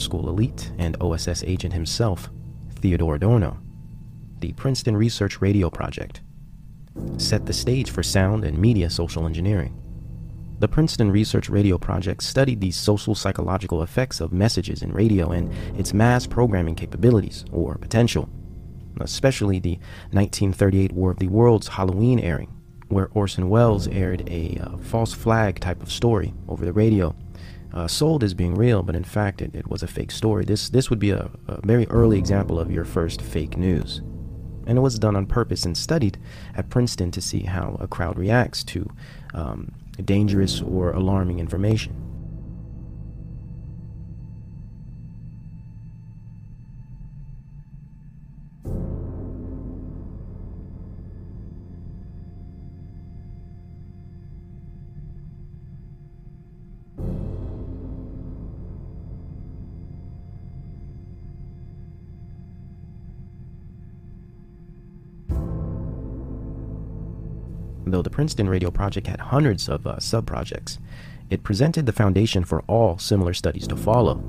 School 0.00 0.28
elite 0.28 0.72
and 0.78 0.96
OSS 1.00 1.44
agent 1.44 1.72
himself, 1.72 2.30
Theodore 2.76 3.16
Adorno. 3.16 3.58
The 4.40 4.52
Princeton 4.54 4.96
Research 4.96 5.40
Radio 5.40 5.70
Project 5.70 6.22
set 7.18 7.46
the 7.46 7.52
stage 7.52 7.90
for 7.90 8.02
sound 8.02 8.44
and 8.44 8.58
media 8.58 8.90
social 8.90 9.26
engineering. 9.26 9.76
The 10.60 10.68
Princeton 10.68 11.10
Research 11.10 11.48
Radio 11.48 11.78
Project 11.78 12.22
studied 12.22 12.60
the 12.60 12.70
social 12.70 13.14
psychological 13.14 13.82
effects 13.82 14.20
of 14.20 14.32
messages 14.32 14.82
in 14.82 14.92
radio 14.92 15.30
and 15.30 15.50
its 15.78 15.94
mass 15.94 16.26
programming 16.26 16.74
capabilities, 16.74 17.46
or 17.50 17.76
potential, 17.78 18.28
especially 19.00 19.58
the 19.58 19.78
1938 20.10 20.92
War 20.92 21.10
of 21.10 21.18
the 21.18 21.28
Worlds 21.28 21.68
Halloween 21.68 22.18
airing, 22.18 22.54
where 22.88 23.08
Orson 23.14 23.48
Welles 23.48 23.88
aired 23.88 24.28
a 24.28 24.58
uh, 24.58 24.76
false 24.78 25.14
flag 25.14 25.60
type 25.60 25.82
of 25.82 25.90
story 25.90 26.34
over 26.46 26.64
the 26.64 26.74
radio. 26.74 27.14
Uh, 27.72 27.86
sold 27.86 28.24
as 28.24 28.34
being 28.34 28.54
real, 28.54 28.82
but 28.82 28.96
in 28.96 29.04
fact 29.04 29.40
it, 29.40 29.54
it 29.54 29.68
was 29.68 29.82
a 29.82 29.86
fake 29.86 30.10
story. 30.10 30.44
This, 30.44 30.68
this 30.70 30.90
would 30.90 30.98
be 30.98 31.10
a, 31.10 31.30
a 31.46 31.64
very 31.64 31.86
early 31.88 32.18
example 32.18 32.58
of 32.58 32.70
your 32.70 32.84
first 32.84 33.22
fake 33.22 33.56
news 33.56 34.02
and 34.66 34.78
it 34.78 34.82
was 34.82 34.98
done 34.98 35.16
on 35.16 35.26
purpose 35.26 35.64
and 35.64 35.76
studied 35.76 36.18
at 36.54 36.70
Princeton 36.70 37.10
to 37.10 37.20
see 37.20 37.40
how 37.40 37.76
a 37.80 37.88
crowd 37.88 38.18
reacts 38.18 38.62
to 38.64 38.88
um, 39.34 39.72
dangerous 40.04 40.62
or 40.62 40.92
alarming 40.92 41.40
information. 41.40 42.09
Though 67.90 68.02
the 68.02 68.10
Princeton 68.10 68.48
Radio 68.48 68.70
Project 68.70 69.08
had 69.08 69.18
hundreds 69.18 69.68
of 69.68 69.84
uh, 69.84 69.98
sub 69.98 70.24
projects, 70.24 70.78
it 71.28 71.42
presented 71.42 71.86
the 71.86 71.92
foundation 71.92 72.44
for 72.44 72.62
all 72.68 72.98
similar 72.98 73.34
studies 73.34 73.66
to 73.66 73.76
follow, 73.76 74.22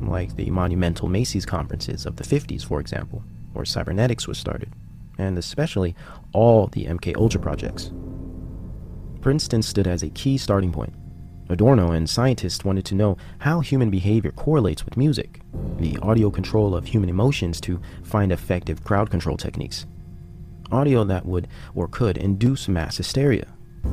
like 0.00 0.34
the 0.36 0.48
monumental 0.48 1.08
Macy's 1.10 1.44
conferences 1.44 2.06
of 2.06 2.16
the 2.16 2.24
50s, 2.24 2.64
for 2.64 2.80
example, 2.80 3.22
where 3.52 3.66
cybernetics 3.66 4.26
was 4.26 4.38
started, 4.38 4.72
and 5.18 5.36
especially 5.36 5.94
all 6.32 6.68
the 6.68 6.86
MK 6.86 7.14
Ultra 7.18 7.38
projects. 7.38 7.92
Princeton 9.20 9.60
stood 9.60 9.86
as 9.86 10.02
a 10.02 10.08
key 10.08 10.38
starting 10.38 10.72
point. 10.72 10.94
Adorno 11.50 11.90
and 11.90 12.08
scientists 12.08 12.64
wanted 12.64 12.86
to 12.86 12.94
know 12.94 13.18
how 13.40 13.60
human 13.60 13.90
behavior 13.90 14.32
correlates 14.32 14.86
with 14.86 14.96
music, 14.96 15.42
the 15.76 15.98
audio 15.98 16.30
control 16.30 16.74
of 16.74 16.86
human 16.86 17.10
emotions 17.10 17.60
to 17.60 17.78
find 18.04 18.32
effective 18.32 18.82
crowd 18.84 19.10
control 19.10 19.36
techniques 19.36 19.84
audio 20.72 21.04
that 21.04 21.26
would 21.26 21.48
or 21.74 21.88
could 21.88 22.16
induce 22.16 22.68
mass 22.68 22.96
hysteria, 22.96 23.46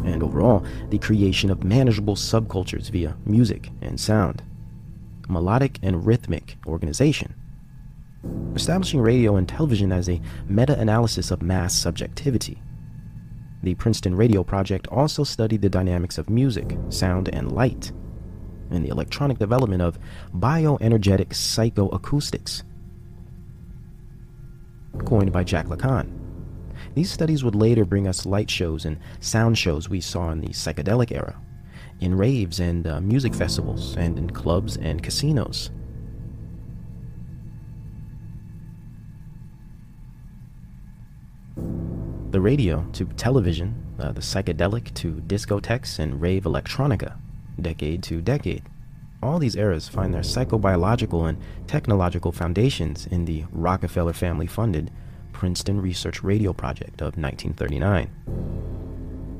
and 0.06 0.24
overall, 0.24 0.66
the 0.90 1.00
creation 1.00 1.50
of 1.50 1.64
manageable 1.64 2.16
subcultures 2.16 2.90
via 2.90 3.16
music 3.26 3.70
and 3.82 4.00
sound. 4.00 4.44
Melodic 5.28 5.80
and 5.84 6.06
rhythmic 6.06 6.58
organization. 6.66 7.36
Establishing 8.56 9.00
radio 9.00 9.36
and 9.36 9.48
television 9.48 9.92
as 9.92 10.10
a 10.10 10.22
meta 10.48 10.78
analysis 10.80 11.32
of 11.32 11.42
mass 11.42 11.74
subjectivity. 11.76 12.62
The 13.62 13.76
Princeton 13.76 14.16
Radio 14.16 14.44
Project 14.44 14.88
also 14.88 15.24
studied 15.24 15.62
the 15.62 15.70
dynamics 15.70 16.18
of 16.18 16.30
music, 16.30 16.78
sound, 16.90 17.30
and 17.30 17.52
light, 17.52 17.92
and 18.72 18.86
the 18.86 18.90
electronic 18.90 19.38
development 19.38 19.82
of 19.82 20.00
bioenergetic 20.36 21.30
psychoacoustics, 21.30 22.64
coined 25.06 25.32
by 25.32 25.44
Jack 25.44 25.68
Lacan. 25.68 26.19
These 27.00 27.12
studies 27.12 27.46
would 27.46 27.56
later 27.56 27.86
bring 27.86 28.10
us 28.10 28.26
light 28.26 28.52
shows 28.52 28.84
and 28.84 29.00
sound 29.22 29.58
shows 29.58 29.88
we 29.88 30.02
saw 30.02 30.32
in 30.32 30.42
the 30.42 30.50
psychedelic 30.50 31.14
era, 31.14 31.40
in 32.02 32.14
raves 32.14 32.60
and 32.60 32.86
uh, 32.86 33.00
music 33.00 33.34
festivals, 33.34 33.96
and 33.96 34.18
in 34.18 34.30
clubs 34.30 34.76
and 34.76 35.02
casinos. 35.02 35.72
The 42.32 42.42
radio 42.42 42.86
to 42.92 43.06
television, 43.06 43.82
uh, 43.98 44.12
the 44.12 44.20
psychedelic 44.20 44.94
to 44.96 45.24
discotheques 45.26 46.00
and 46.00 46.20
rave 46.20 46.44
electronica, 46.44 47.16
decade 47.62 48.04
to 48.04 48.20
decade. 48.22 48.64
All 49.24 49.40
these 49.40 49.56
eras 49.56 49.88
find 49.88 50.14
their 50.14 50.22
psychobiological 50.22 51.30
and 51.30 51.38
technological 51.66 52.34
foundations 52.34 53.08
in 53.08 53.24
the 53.24 53.46
Rockefeller 53.54 54.12
family 54.12 54.48
funded 54.48 54.92
Princeton 55.40 55.80
Research 55.80 56.22
Radio 56.22 56.52
Project 56.52 57.00
of 57.00 57.16
1939. 57.16 58.10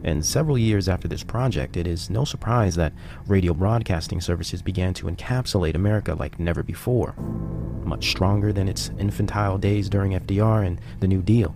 And 0.06 0.26
several 0.26 0.58
years 0.58 0.88
after 0.88 1.10
this 1.10 1.24
project, 1.26 1.76
it 1.76 1.86
is 1.86 2.10
no 2.10 2.24
surprise 2.24 2.78
that 2.78 2.94
radio 3.28 3.54
broadcasting 3.54 4.22
services 4.22 4.62
began 4.62 4.94
to 4.94 5.08
encapsulate 5.08 5.76
America 5.76 6.16
like 6.16 6.40
never 6.40 6.64
before, 6.64 7.16
much 7.84 8.10
stronger 8.10 8.54
than 8.54 8.70
its 8.70 8.92
infantile 8.98 9.58
days 9.58 9.90
during 9.90 10.14
FDR 10.14 10.66
and 10.66 10.80
the 11.02 11.08
New 11.10 11.22
Deal, 11.22 11.54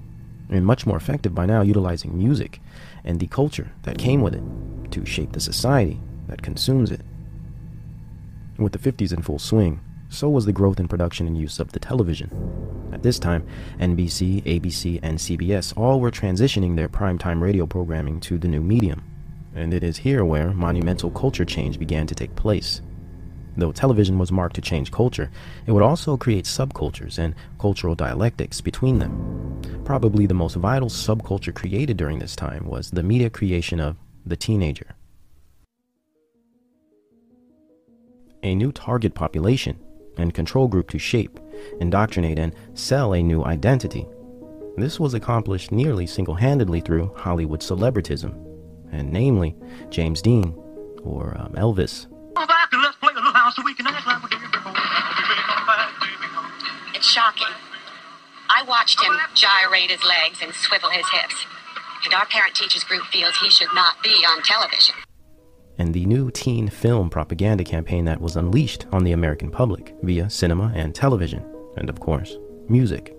and 0.50 0.66
much 0.66 0.86
more 0.86 0.98
effective 0.98 1.34
by 1.34 1.46
now 1.46 1.62
utilizing 1.62 2.18
music 2.18 2.60
and 3.06 3.22
the 3.22 3.28
culture 3.28 3.72
that 3.84 3.98
came 3.98 4.20
with 4.20 4.36
it 4.36 4.44
to 4.92 5.06
shape 5.06 5.32
the 5.32 5.40
society 5.40 6.02
that 6.28 6.42
consumes 6.42 6.92
it. 6.92 7.00
With 8.58 8.74
the 8.74 8.92
50s 8.92 9.14
in 9.14 9.22
full 9.22 9.40
swing, 9.40 9.80
so 10.14 10.30
was 10.30 10.46
the 10.46 10.54
growth 10.54 10.80
in 10.80 10.88
production 10.88 11.26
and 11.26 11.38
use 11.38 11.60
of 11.60 11.72
the 11.72 11.80
television. 11.80 12.30
At 12.94 13.02
this 13.02 13.18
time, 13.18 13.46
NBC, 13.80 14.44
ABC, 14.44 15.00
and 15.02 15.18
CBS 15.18 15.76
all 15.76 16.00
were 16.00 16.12
transitioning 16.12 16.76
their 16.76 16.88
primetime 16.88 17.42
radio 17.42 17.66
programming 17.66 18.20
to 18.22 18.38
the 18.38 18.48
new 18.48 18.62
medium, 18.62 19.04
and 19.56 19.74
it 19.74 19.84
is 19.84 19.98
here 19.98 20.24
where 20.24 20.54
monumental 20.54 21.10
culture 21.10 21.46
change 21.46 21.80
began 21.80 22.06
to 22.08 22.16
take 22.16 22.36
place. 22.36 22.82
Though 23.58 23.72
television 23.72 24.20
was 24.20 24.32
marked 24.32 24.56
to 24.56 24.62
change 24.62 24.92
culture, 24.92 25.32
it 25.66 25.72
would 25.72 25.84
also 25.84 26.18
create 26.18 26.46
subcultures 26.46 27.18
and 27.18 27.36
cultural 27.60 27.96
dialectics 27.96 28.62
between 28.62 29.00
them. 29.00 29.62
Probably 29.84 30.26
the 30.26 30.34
most 30.34 30.56
vital 30.56 30.90
subculture 30.90 31.54
created 31.54 31.98
during 31.98 32.20
this 32.20 32.36
time 32.36 32.68
was 32.68 32.92
the 32.92 33.04
media 33.04 33.30
creation 33.30 33.80
of 33.80 33.98
the 34.26 34.38
teenager. 34.38 34.96
A 38.44 38.56
new 38.56 38.72
target 38.72 39.14
population 39.14 39.80
and 40.18 40.34
control 40.34 40.68
group 40.68 40.90
to 40.90 41.00
shape, 41.00 41.40
indoctrinate, 41.80 42.40
and 42.40 42.56
sell 42.74 43.14
a 43.14 43.22
new 43.22 43.44
identity. 43.44 44.08
This 44.78 45.00
was 45.00 45.14
accomplished 45.14 45.72
nearly 45.72 46.08
single 46.08 46.36
handedly 46.36 46.82
through 46.82 47.14
Hollywood 47.16 47.62
celebritism, 47.62 48.34
and 48.92 49.12
namely 49.12 49.56
James 49.90 50.22
Dean, 50.22 50.56
or 51.04 51.38
um, 51.40 51.54
Elvis. 51.54 52.08
It's 56.96 57.08
shocking. 57.08 57.48
I 58.50 58.64
watched 58.68 59.04
him 59.04 59.14
gyrate 59.36 59.92
his 59.92 60.04
legs 60.04 60.40
and 60.42 60.54
swivel 60.54 60.90
his 60.90 61.08
hips, 61.10 61.46
and 62.06 62.14
our 62.14 62.26
parent 62.26 62.56
teachers 62.56 62.84
group 62.84 63.04
feels 63.06 63.36
he 63.38 63.50
should 63.50 63.74
not 63.74 64.02
be 64.04 64.26
on 64.26 64.42
television 64.44 64.96
and 65.78 65.94
the 65.94 66.06
new 66.06 66.30
teen 66.32 66.70
film 66.70 67.10
propaganda 67.10 67.64
campaign 67.64 68.06
that 68.06 68.22
was 68.22 68.36
unleashed 68.36 68.86
on 68.92 69.04
the 69.04 69.12
American 69.12 69.50
public 69.50 69.96
via 70.04 70.30
cinema 70.30 70.72
and 70.76 70.94
television, 70.94 71.44
and 71.78 71.90
of 71.90 72.00
course, 72.00 72.38
music. 72.70 73.16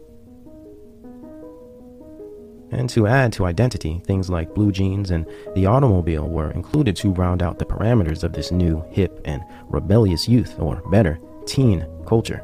And 2.71 2.89
to 2.91 3.07
add 3.07 3.33
to 3.35 3.47
identity, 3.47 4.03
things 4.05 4.29
like 4.29 4.55
blue 4.55 4.73
jeans 4.73 5.11
and 5.11 5.27
the 5.55 5.67
automobile 5.67 6.29
were 6.29 6.51
included 6.53 6.97
to 6.97 7.13
round 7.13 7.43
out 7.43 7.59
the 7.59 7.65
parameters 7.65 8.25
of 8.25 8.33
this 8.33 8.51
new, 8.51 8.85
hip, 8.91 9.21
and 9.25 9.43
rebellious 9.69 10.29
youth, 10.29 10.59
or 10.59 10.83
better, 10.91 11.19
teen 11.47 11.87
culture. 12.07 12.43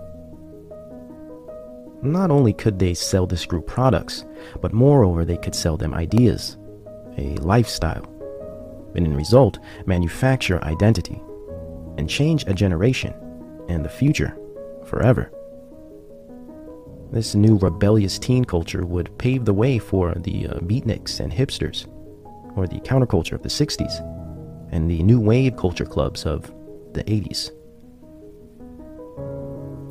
Not 2.03 2.31
only 2.31 2.53
could 2.53 2.79
they 2.79 2.95
sell 2.95 3.27
this 3.27 3.45
group 3.45 3.67
products, 3.67 4.25
but 4.61 4.73
moreover, 4.73 5.25
they 5.25 5.37
could 5.37 5.55
sell 5.55 5.77
them 5.77 5.95
ideas, 5.95 6.57
a 7.19 7.35
lifestyle, 7.37 8.10
and 8.95 9.07
in 9.07 9.17
result, 9.17 9.59
manufacture 9.87 10.63
identity 10.65 11.21
and 11.99 12.09
change 12.09 12.45
a 12.47 12.55
generation 12.55 13.15
and 13.69 13.85
the 13.85 13.89
future 13.89 14.37
forever. 14.87 15.31
This 17.13 17.35
new 17.35 17.59
rebellious 17.59 18.19
teen 18.19 18.45
culture 18.45 18.87
would 18.87 19.17
pave 19.19 19.45
the 19.45 19.55
way 19.55 19.79
for 19.79 20.15
the 20.15 20.47
uh, 20.47 20.55
beatniks 20.61 21.19
and 21.19 21.33
hipsters, 21.33 21.87
or 22.57 22.67
the 22.67 22.81
counterculture 22.81 23.33
of 23.33 23.43
the 23.43 23.49
60s, 23.49 23.99
and 24.71 24.89
the 24.89 25.03
new 25.03 25.21
wave 25.21 25.57
culture 25.57 25.85
clubs 25.85 26.25
of 26.25 26.53
the 26.93 27.03
80s. 27.05 27.51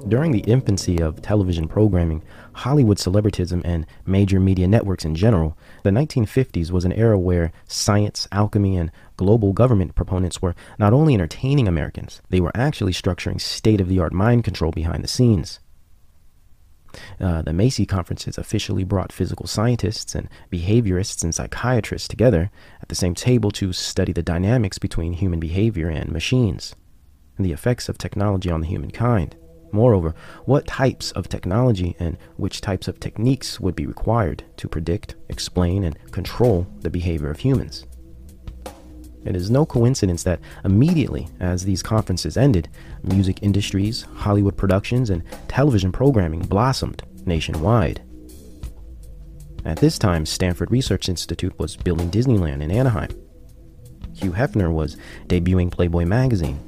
During 0.08 0.32
the 0.32 0.40
infancy 0.40 1.00
of 1.00 1.22
television 1.22 1.68
programming, 1.68 2.24
Hollywood 2.54 2.98
celebritism 2.98 3.62
and 3.66 3.86
major 4.06 4.40
media 4.40 4.68
networks 4.68 5.06
in 5.06 5.14
general, 5.14 5.58
the 5.84 5.92
1950s 5.92 6.72
was 6.72 6.86
an 6.86 6.94
era 6.94 7.20
where 7.20 7.52
science, 7.68 8.28
alchemy, 8.32 8.78
and 8.78 8.92
global 9.18 9.54
government 9.54 9.96
proponents 9.96 10.42
were 10.42 10.56
not 10.78 10.94
only 10.94 11.14
entertaining 11.14 11.68
Americans, 11.68 12.22
they 12.30 12.40
were 12.40 12.56
actually 12.56 12.94
structuring 12.94 13.40
state 13.40 13.82
of 13.82 13.88
the 13.88 14.00
art 14.00 14.14
mind 14.14 14.44
control 14.44 14.72
behind 14.72 15.04
the 15.04 15.08
scenes. 15.08 15.60
Uh, 17.20 17.42
the 17.44 17.54
Macy 17.54 17.86
conferences 17.86 18.38
officially 18.38 18.84
brought 18.84 19.12
physical 19.12 19.46
scientists 19.46 20.16
and 20.16 20.28
behaviorists 20.52 21.24
and 21.24 21.36
psychiatrists 21.36 22.08
together 22.08 22.50
at 22.82 22.90
the 22.90 22.96
same 22.96 23.14
table 23.14 23.52
to 23.52 23.74
study 23.74 24.12
the 24.12 24.24
dynamics 24.24 24.80
between 24.80 25.14
human 25.14 25.40
behavior 25.40 25.90
and 25.90 26.12
machines, 26.12 26.76
and 27.38 27.46
the 27.46 27.52
effects 27.52 27.90
of 27.90 27.98
technology 27.98 28.50
on 28.50 28.62
the 28.62 28.68
humankind. 28.68 29.36
Moreover, 29.72 30.16
what 30.46 30.68
types 30.68 31.12
of 31.12 31.30
technology 31.30 31.96
and 32.00 32.18
which 32.38 32.62
types 32.62 32.88
of 32.88 33.00
techniques 33.00 33.60
would 33.60 33.76
be 33.76 33.86
required 33.86 34.44
to 34.58 34.68
predict, 34.68 35.16
explain, 35.30 35.84
and 35.84 35.98
control 36.12 36.68
the 36.82 36.90
behavior 36.90 37.30
of 37.30 37.40
humans. 37.40 37.86
It 39.26 39.36
is 39.36 39.52
no 39.52 39.66
coincidence 39.66 40.24
that 40.24 40.40
immediately 40.64 41.28
as 41.40 41.66
these 41.66 41.84
conferences 41.84 42.38
ended, 42.38 42.70
music 43.04 43.40
industries, 43.42 44.04
Hollywood 44.16 44.56
productions, 44.56 45.10
and 45.10 45.24
television 45.48 45.92
programming 45.92 46.42
blossomed 46.42 47.04
nationwide. 47.26 48.02
At 49.66 49.78
this 49.78 50.00
time, 50.00 50.26
Stanford 50.26 50.72
Research 50.72 51.10
Institute 51.10 51.58
was 51.60 51.76
building 51.76 52.10
Disneyland 52.10 52.62
in 52.62 52.72
Anaheim. 52.72 53.10
Hugh 54.14 54.32
Hefner 54.32 54.72
was 54.72 54.98
debuting 55.28 55.70
Playboy 55.70 56.06
magazine, 56.06 56.60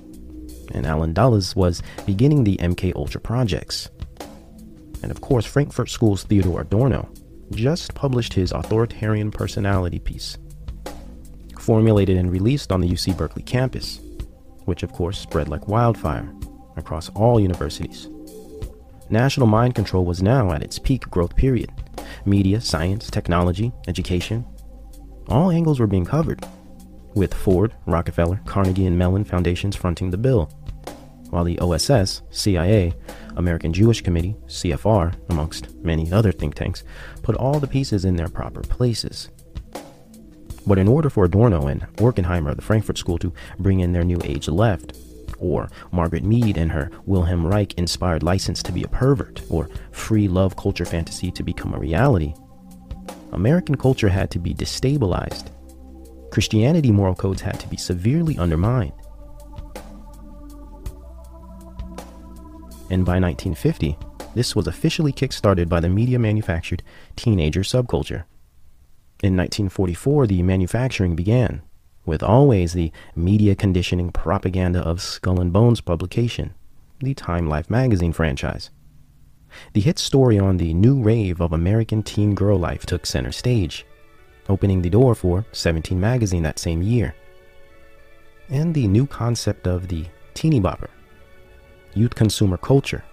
and 0.74 0.86
Allen 0.86 1.14
Dulles 1.14 1.56
was 1.56 1.82
beginning 2.06 2.44
the 2.44 2.58
MK 2.58 2.96
Ultra 2.96 3.22
projects. 3.22 3.90
And 5.04 5.12
of 5.12 5.22
course, 5.22 5.46
Frankfurt 5.46 5.90
School's 5.90 6.24
Theodore 6.24 6.62
Adorno 6.62 7.10
just 7.52 7.96
published 7.96 8.34
his 8.34 8.52
authoritarian 8.52 9.32
personality 9.32 10.00
piece, 10.00 10.38
formulated 11.60 12.18
and 12.18 12.32
released 12.32 12.72
on 12.72 12.82
the 12.82 12.90
UC 12.90 13.18
Berkeley 13.18 13.44
campus, 13.44 14.00
which 14.66 14.84
of 14.84 14.92
course 14.94 15.20
spread 15.20 15.50
like 15.50 15.68
wildfire 15.68 16.34
across 16.78 17.10
all 17.10 17.40
universities. 17.40 18.08
National 19.10 19.48
mind 19.48 19.76
control 19.76 20.06
was 20.06 20.24
now 20.24 20.52
at 20.52 20.64
its 20.64 20.80
peak 20.80 21.10
growth 21.10 21.36
period. 21.36 21.70
Media, 22.26 22.62
science, 22.62 23.10
technology, 23.10 23.72
education, 23.88 24.46
all 25.28 25.52
angles 25.52 25.80
were 25.80 25.88
being 25.88 26.06
covered, 26.06 26.46
with 27.14 27.34
Ford, 27.34 27.74
Rockefeller, 27.86 28.40
Carnegie, 28.46 28.86
and 28.86 28.98
Mellon 28.98 29.24
foundations 29.24 29.76
fronting 29.76 30.12
the 30.12 30.18
bill 30.18 30.50
while 31.32 31.44
the 31.44 31.58
OSS, 31.60 32.22
CIA, 32.30 32.94
American 33.38 33.74
Jewish 33.74 34.02
Committee, 34.02 34.36
CFR, 34.48 35.16
amongst 35.30 35.74
many 35.78 36.12
other 36.12 36.32
think 36.32 36.54
tanks, 36.54 36.84
put 37.24 37.36
all 37.36 37.60
the 37.60 37.68
pieces 37.68 38.06
in 38.06 38.16
their 38.16 38.30
proper 38.30 38.62
places. 38.62 39.30
But 40.68 40.78
in 40.78 40.88
order 40.88 41.10
for 41.10 41.26
Adorno 41.26 41.68
and 41.68 41.82
Horkheimer 41.96 42.52
of 42.52 42.58
the 42.58 42.62
Frankfurt 42.62 42.98
School 42.98 43.18
to 43.20 43.34
bring 43.58 43.80
in 43.80 43.94
their 43.94 44.04
new 44.04 44.20
age 44.24 44.48
left, 44.48 44.98
or 45.40 45.70
Margaret 45.92 46.24
Mead 46.24 46.58
and 46.58 46.72
her 46.72 46.92
Wilhelm 47.06 47.48
Reich 47.48 47.74
inspired 47.76 48.22
license 48.24 48.62
to 48.64 48.72
be 48.72 48.84
a 48.84 48.88
pervert, 48.88 49.42
or 49.50 49.70
free 49.92 50.28
love 50.28 50.56
culture 50.56 50.86
fantasy 50.86 51.32
to 51.32 51.44
become 51.44 51.74
a 51.74 51.80
reality, 51.80 52.34
American 53.32 53.76
culture 53.76 54.10
had 54.10 54.30
to 54.32 54.40
be 54.40 54.54
destabilized. 54.54 55.48
Christianity 56.32 56.92
moral 56.92 57.16
codes 57.16 57.42
had 57.42 57.60
to 57.60 57.68
be 57.68 57.78
severely 57.78 58.38
undermined. 58.38 58.94
And 62.92 63.06
by 63.06 63.14
1950, 63.14 63.98
this 64.36 64.54
was 64.54 64.68
officially 64.68 65.14
kick-started 65.14 65.70
by 65.70 65.80
the 65.80 65.88
media 65.88 66.20
manufactured 66.20 66.84
teenager 67.16 67.62
subculture. 67.62 68.26
In 69.24 69.38
1944, 69.38 70.28
the 70.28 70.44
manufacturing 70.44 71.16
began, 71.16 71.62
with 72.06 72.22
always 72.22 72.74
the 72.74 72.92
media 73.16 73.56
conditioning 73.56 74.12
propaganda 74.12 74.82
of 74.82 75.02
Skull 75.02 75.40
and 75.40 75.54
Bones 75.54 75.80
publication, 75.80 76.54
the 77.00 77.14
Time 77.14 77.48
Life 77.48 77.70
magazine 77.70 78.12
franchise. 78.12 78.72
The 79.72 79.82
hit 79.82 79.98
story 79.98 80.38
on 80.38 80.58
the 80.58 80.74
new 80.74 81.02
rave 81.02 81.40
of 81.40 81.54
American 81.54 82.04
teen 82.04 82.36
girl 82.36 82.58
life 82.58 82.86
took 82.86 83.06
center 83.06 83.32
stage, 83.32 83.86
opening 84.50 84.82
the 84.82 84.90
door 84.90 85.16
for 85.16 85.46
17 85.54 85.98
magazine 85.98 86.44
that 86.44 86.60
same 86.60 86.82
year. 86.82 87.16
And 88.50 88.74
the 88.74 88.88
new 88.88 89.08
concept 89.08 89.66
of 89.66 89.88
the 89.88 90.08
teeny 90.34 90.60
bopper 90.60 90.90
youth 91.94 92.16
consumer 92.16 92.58
culture, 92.58 93.04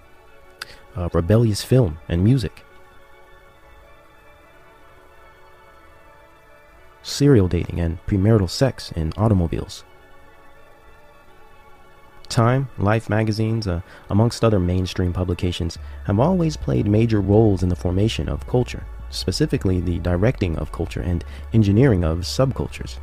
uh, 0.97 1.09
rebellious 1.13 1.63
film 1.63 1.99
and 2.09 2.23
music, 2.23 2.65
serial 7.03 7.49
dating 7.49 7.81
and 7.81 8.05
premarital 8.07 8.51
sex 8.51 8.93
in 8.93 9.13
automobiles. 9.17 9.85
Time, 12.29 12.69
Life 12.77 13.09
magazines, 13.09 13.67
uh, 13.67 13.81
amongst 14.11 14.45
other 14.45 14.61
mainstream 14.61 15.15
publications, 15.15 15.79
have 16.05 16.21
always 16.21 16.59
played 16.59 16.87
major 16.87 17.23
roles 17.23 17.63
in 17.63 17.71
the 17.71 17.77
formation 17.77 18.29
of 18.29 18.47
culture, 18.47 18.85
specifically 19.09 19.81
the 19.81 19.99
directing 20.01 20.57
of 20.59 20.71
culture 20.71 21.01
and 21.01 21.25
engineering 21.55 22.05
of 22.05 22.19
subcultures. 22.21 22.99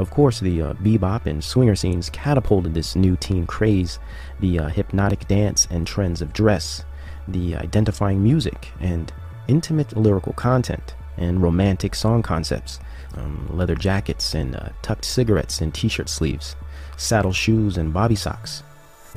Of 0.00 0.08
course, 0.08 0.40
the 0.40 0.62
uh, 0.62 0.72
bebop 0.72 1.26
and 1.26 1.44
swinger 1.44 1.76
scenes 1.76 2.08
catapulted 2.08 2.72
this 2.72 2.96
new 2.96 3.16
teen 3.16 3.46
craze, 3.46 3.98
the 4.40 4.58
uh, 4.58 4.68
hypnotic 4.70 5.28
dance 5.28 5.68
and 5.70 5.86
trends 5.86 6.22
of 6.22 6.32
dress, 6.32 6.86
the 7.28 7.54
identifying 7.56 8.22
music 8.22 8.68
and 8.80 9.12
intimate 9.46 9.94
lyrical 9.94 10.32
content, 10.32 10.94
and 11.18 11.42
romantic 11.42 11.94
song 11.94 12.22
concepts, 12.22 12.80
um, 13.18 13.46
leather 13.52 13.74
jackets 13.74 14.32
and 14.32 14.56
uh, 14.56 14.70
tucked 14.80 15.04
cigarettes 15.04 15.60
and 15.60 15.74
t-shirt 15.74 16.08
sleeves, 16.08 16.56
saddle 16.96 17.34
shoes 17.34 17.76
and 17.76 17.92
bobby 17.92 18.16
socks, 18.16 18.62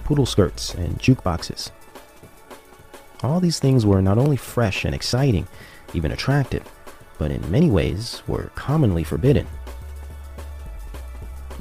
poodle 0.04 0.26
skirts 0.26 0.74
and 0.74 1.00
jukeboxes. 1.00 1.72
All 3.22 3.40
these 3.40 3.60
things 3.60 3.86
were 3.86 4.02
not 4.02 4.18
only 4.18 4.36
fresh 4.36 4.84
and 4.84 4.94
exciting, 4.94 5.48
even 5.94 6.12
attractive, 6.12 6.70
but 7.18 7.32
in 7.32 7.50
many 7.50 7.70
ways 7.70 8.22
were 8.28 8.52
commonly 8.56 9.06
forbidden 9.06 9.48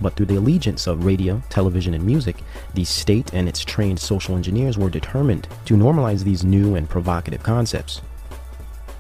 but 0.02 0.14
through 0.14 0.26
the 0.26 0.36
allegiance 0.36 0.86
of 0.86 1.04
radio, 1.04 1.42
television, 1.48 1.94
and 1.94 2.04
music, 2.04 2.36
the 2.74 2.84
state 2.84 3.32
and 3.32 3.48
its 3.48 3.64
trained 3.64 4.00
social 4.00 4.36
engineers 4.36 4.76
were 4.76 4.90
determined 4.90 5.48
to 5.64 5.74
normalize 5.74 6.24
these 6.24 6.44
new 6.44 6.74
and 6.74 6.88
provocative 6.88 7.42
concepts. 7.42 8.02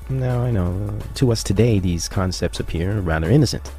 Now, 0.08 0.42
I 0.42 0.50
know, 0.50 0.88
uh, 0.88 1.14
to 1.14 1.32
us 1.32 1.42
today, 1.42 1.78
these 1.78 2.08
concepts 2.08 2.60
appear 2.60 3.00
rather 3.00 3.30
innocent, 3.30 3.70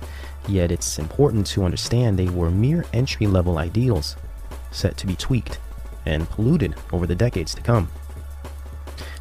yet 0.47 0.71
it's 0.71 0.99
important 0.99 1.45
to 1.47 1.63
understand 1.63 2.17
they 2.17 2.29
were 2.29 2.49
mere 2.49 2.86
entry 2.93 3.27
level 3.27 3.57
ideals, 3.57 4.15
set 4.71 4.97
to 4.97 5.07
be 5.07 5.15
tweaked 5.15 5.59
and 6.05 6.29
polluted 6.29 6.75
over 6.91 7.07
the 7.07 7.15
decades 7.15 7.53
to 7.55 7.62
come. 7.62 7.89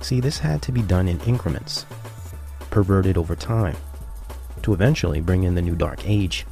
See, 0.01 0.21
this 0.21 0.39
had 0.39 0.63
to 0.63 0.73
be 0.73 0.83
done 0.83 1.09
in 1.09 1.21
increments, 1.21 1.87
perverted 2.71 3.17
over 3.17 3.37
time, 3.37 3.77
to 4.63 4.73
eventually 4.73 5.21
bring 5.21 5.45
in 5.45 5.55
the 5.55 5.63
new 5.63 5.75
dark 5.75 6.01
age 6.07 6.47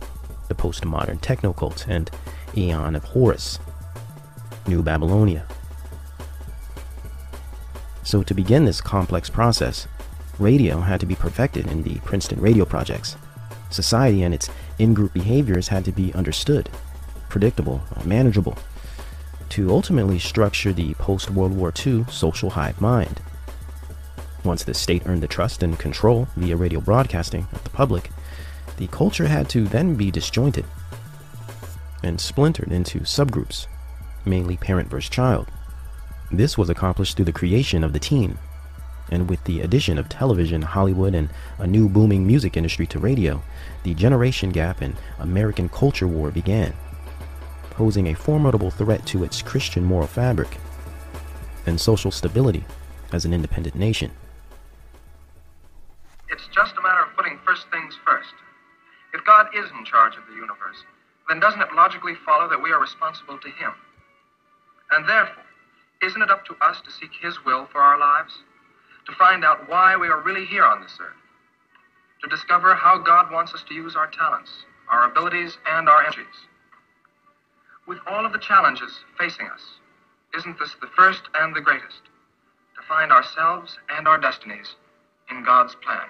the 0.51 0.55
postmodern 0.55 1.19
technocult, 1.21 1.87
and 1.89 2.11
Aeon 2.55 2.95
of 2.95 3.05
Horus, 3.05 3.59
New 4.67 4.83
Babylonia. 4.83 5.47
So, 8.03 8.23
to 8.25 8.35
begin 8.35 8.65
this 8.65 8.81
complex 8.81 9.31
process, 9.31 9.87
radio 10.39 10.81
had 10.81 11.01
to 11.01 11.07
be 11.07 11.15
perfected 11.15 11.69
in 11.69 11.85
the 11.85 12.01
Princeton 12.01 12.41
radio 12.41 12.65
projects. 12.65 13.17
Society 13.71 14.23
and 14.23 14.35
its 14.35 14.51
in 14.79 14.93
group 14.93 15.13
behaviors 15.13 15.69
had 15.69 15.85
to 15.85 15.93
be 15.93 16.13
understood, 16.15 16.69
predictable, 17.29 17.81
manageable, 18.05 18.59
to 19.51 19.71
ultimately 19.71 20.19
structure 20.19 20.73
the 20.73 20.95
post 20.95 21.31
World 21.31 21.57
War 21.57 21.73
II 21.87 22.05
social 22.11 22.51
hive 22.51 22.81
mind. 22.81 23.21
Once 24.43 24.65
the 24.65 24.75
state 24.75 25.03
earned 25.07 25.23
the 25.23 25.29
trust 25.29 25.63
and 25.63 25.79
control 25.79 26.27
via 26.37 26.57
radio 26.57 26.81
broadcasting 26.81 27.47
of 27.53 27.63
the 27.63 27.71
public, 27.71 28.11
the 28.81 28.87
culture 28.87 29.29
had 29.29 29.47
to 29.47 29.67
then 29.67 29.95
be 29.95 30.11
disjointed 30.11 30.65
and 32.03 32.19
splintered 32.19 32.73
into 32.73 33.01
subgroups, 33.01 33.67
mainly 34.25 34.57
parent 34.57 34.89
versus 34.89 35.11
child. 35.11 35.49
This 36.33 36.57
was 36.57 36.71
accomplished 36.71 37.15
through 37.15 37.27
the 37.27 37.33
creation 37.33 37.85
of 37.85 37.93
the 37.93 37.99
teen, 37.99 38.39
and 39.11 39.29
with 39.29 39.45
the 39.45 39.61
addition 39.61 39.99
of 39.99 40.09
television, 40.09 40.63
Hollywood, 40.63 41.15
and 41.15 41.29
a 41.59 41.67
new 41.67 41.91
booming 41.91 42.27
music 42.27 42.57
industry 42.57 42.87
to 42.87 42.99
radio, 42.99 43.43
the 43.83 43.93
generation 43.93 44.49
gap 44.49 44.81
and 44.81 44.97
American 45.19 45.69
culture 45.69 46.09
war 46.09 46.31
began, 46.31 46.73
posing 47.73 48.07
a 48.07 48.15
formidable 48.15 48.71
threat 48.71 49.05
to 49.09 49.25
its 49.25 49.43
Christian 49.43 49.85
moral 49.85 50.07
fabric 50.07 50.57
and 51.67 51.79
social 51.79 52.11
stability 52.11 52.65
as 53.13 53.27
an 53.27 53.35
independent 53.35 53.75
nation. 53.75 54.11
It's 56.31 56.47
just 56.55 56.79
a 56.79 56.81
matter 56.81 57.03
of 57.03 57.15
putting 57.15 57.39
first 57.45 57.67
things 57.71 57.95
first. 58.07 58.33
If 59.13 59.25
God 59.25 59.49
is 59.55 59.71
in 59.71 59.85
charge 59.85 60.17
of 60.17 60.27
the 60.29 60.35
universe, 60.35 60.85
then 61.29 61.41
doesn't 61.41 61.61
it 61.61 61.75
logically 61.75 62.15
follow 62.27 62.49
that 62.49 62.63
we 62.63 62.71
are 62.73 62.81
responsible 62.81 63.39
to 63.39 63.49
Him? 63.49 63.73
And 64.93 65.09
therefore, 65.09 65.45
isn't 66.03 66.23
it 66.23 66.31
up 66.31 66.45
to 66.47 66.57
us 66.61 66.81
to 66.85 66.91
seek 66.91 67.11
His 67.21 67.45
will 67.45 67.67
for 67.73 67.81
our 67.81 67.99
lives? 67.99 68.39
to 69.11 69.17
find 69.17 69.45
out 69.45 69.69
why 69.69 69.97
we 69.97 70.09
are 70.09 70.21
really 70.21 70.47
here 70.47 70.65
on 70.65 70.81
this 70.81 70.97
earth, 71.01 71.17
to 72.23 72.29
discover 72.29 72.75
how 72.75 72.99
God 72.99 73.33
wants 73.33 73.53
us 73.55 73.65
to 73.69 73.75
use 73.75 73.97
our 73.97 74.09
talents, 74.11 74.51
our 74.89 75.11
abilities, 75.11 75.59
and 75.69 75.89
our 75.89 76.03
energies. 76.03 76.47
With 77.87 77.99
all 78.07 78.25
of 78.25 78.33
the 78.33 78.39
challenges 78.39 79.01
facing 79.19 79.47
us, 79.47 79.63
isn't 80.37 80.59
this 80.59 80.77
the 80.81 80.91
first 80.97 81.23
and 81.35 81.55
the 81.55 81.61
greatest? 81.61 82.03
To 82.77 82.87
find 82.87 83.11
ourselves 83.11 83.77
and 83.89 84.07
our 84.07 84.19
destinies 84.19 84.77
in 85.31 85.43
God's 85.43 85.75
plan. 85.77 86.07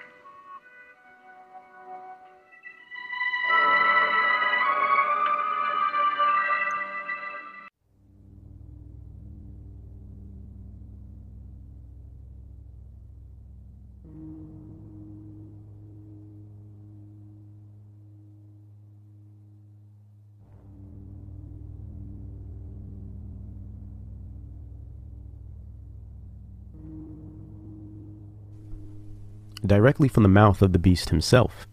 Directly 29.71 30.09
from 30.09 30.23
the 30.23 30.27
mouth 30.27 30.61
of 30.61 30.73
the 30.73 30.79
beast 30.79 31.11
himself, 31.11 31.65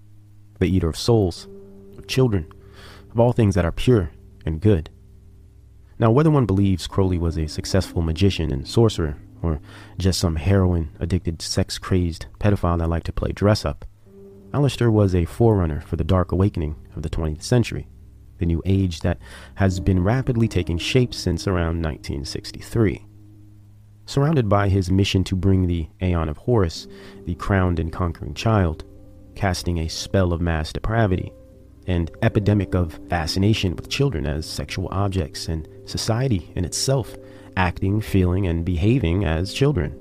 the 0.60 0.68
eater 0.68 0.88
of 0.88 0.96
souls, 0.96 1.48
of 1.98 2.06
children, 2.06 2.46
of 3.10 3.18
all 3.18 3.32
things 3.32 3.56
that 3.56 3.64
are 3.64 3.72
pure 3.72 4.12
and 4.46 4.60
good. 4.60 4.88
Now, 5.98 6.12
whether 6.12 6.30
one 6.30 6.46
believes 6.46 6.86
Crowley 6.86 7.18
was 7.18 7.36
a 7.36 7.48
successful 7.48 8.00
magician 8.00 8.52
and 8.52 8.68
sorcerer, 8.68 9.16
or 9.42 9.60
just 9.98 10.20
some 10.20 10.36
heroin 10.36 10.90
addicted, 11.00 11.42
sex 11.42 11.76
crazed 11.76 12.26
pedophile 12.38 12.78
that 12.78 12.88
liked 12.88 13.06
to 13.06 13.12
play 13.12 13.32
dress 13.32 13.64
up, 13.64 13.84
Aleister 14.54 14.92
was 14.92 15.12
a 15.12 15.24
forerunner 15.24 15.80
for 15.80 15.96
the 15.96 16.04
dark 16.04 16.30
awakening 16.30 16.76
of 16.94 17.02
the 17.02 17.10
20th 17.10 17.42
century, 17.42 17.88
the 18.38 18.46
new 18.46 18.62
age 18.64 19.00
that 19.00 19.18
has 19.56 19.80
been 19.80 20.04
rapidly 20.04 20.46
taking 20.46 20.78
shape 20.78 21.12
since 21.12 21.48
around 21.48 21.82
1963. 21.82 23.07
Surrounded 24.08 24.48
by 24.48 24.70
his 24.70 24.90
mission 24.90 25.22
to 25.22 25.36
bring 25.36 25.66
the 25.66 25.86
Aeon 26.00 26.30
of 26.30 26.38
Horus, 26.38 26.88
the 27.26 27.34
crowned 27.34 27.78
and 27.78 27.92
conquering 27.92 28.32
child, 28.32 28.82
casting 29.34 29.76
a 29.76 29.88
spell 29.88 30.32
of 30.32 30.40
mass 30.40 30.72
depravity, 30.72 31.30
and 31.86 32.10
epidemic 32.22 32.74
of 32.74 32.98
fascination 33.10 33.76
with 33.76 33.90
children 33.90 34.24
as 34.24 34.46
sexual 34.46 34.88
objects 34.90 35.48
and 35.48 35.68
society 35.84 36.50
in 36.56 36.64
itself 36.64 37.14
acting, 37.58 38.00
feeling, 38.00 38.46
and 38.46 38.64
behaving 38.64 39.26
as 39.26 39.52
children. 39.52 39.94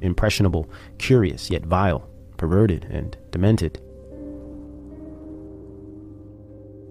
Impressionable, 0.00 0.70
curious, 0.98 1.50
yet 1.50 1.66
vile, 1.66 2.08
perverted, 2.36 2.84
and 2.84 3.18
demented. 3.32 3.80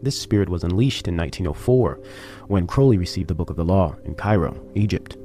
This 0.03 0.19
spirit 0.19 0.49
was 0.49 0.65
unleashed 0.65 1.07
in 1.07 1.15
1904 1.15 2.01
when 2.47 2.67
Crowley 2.67 2.97
received 2.97 3.29
the 3.29 3.35
Book 3.35 3.49
of 3.49 3.55
the 3.55 3.63
Law 3.63 3.95
in 4.03 4.13
Cairo, 4.13 4.61
Egypt. 4.75 5.15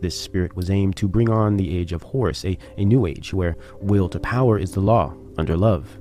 This 0.00 0.18
spirit 0.18 0.54
was 0.54 0.70
aimed 0.70 0.96
to 0.96 1.08
bring 1.08 1.28
on 1.28 1.56
the 1.56 1.76
age 1.76 1.92
of 1.92 2.02
Horus, 2.02 2.44
a, 2.44 2.56
a 2.76 2.84
new 2.84 3.06
age 3.06 3.34
where 3.34 3.56
will 3.80 4.08
to 4.08 4.20
power 4.20 4.58
is 4.58 4.72
the 4.72 4.80
law 4.80 5.14
under 5.36 5.56
love. 5.56 5.98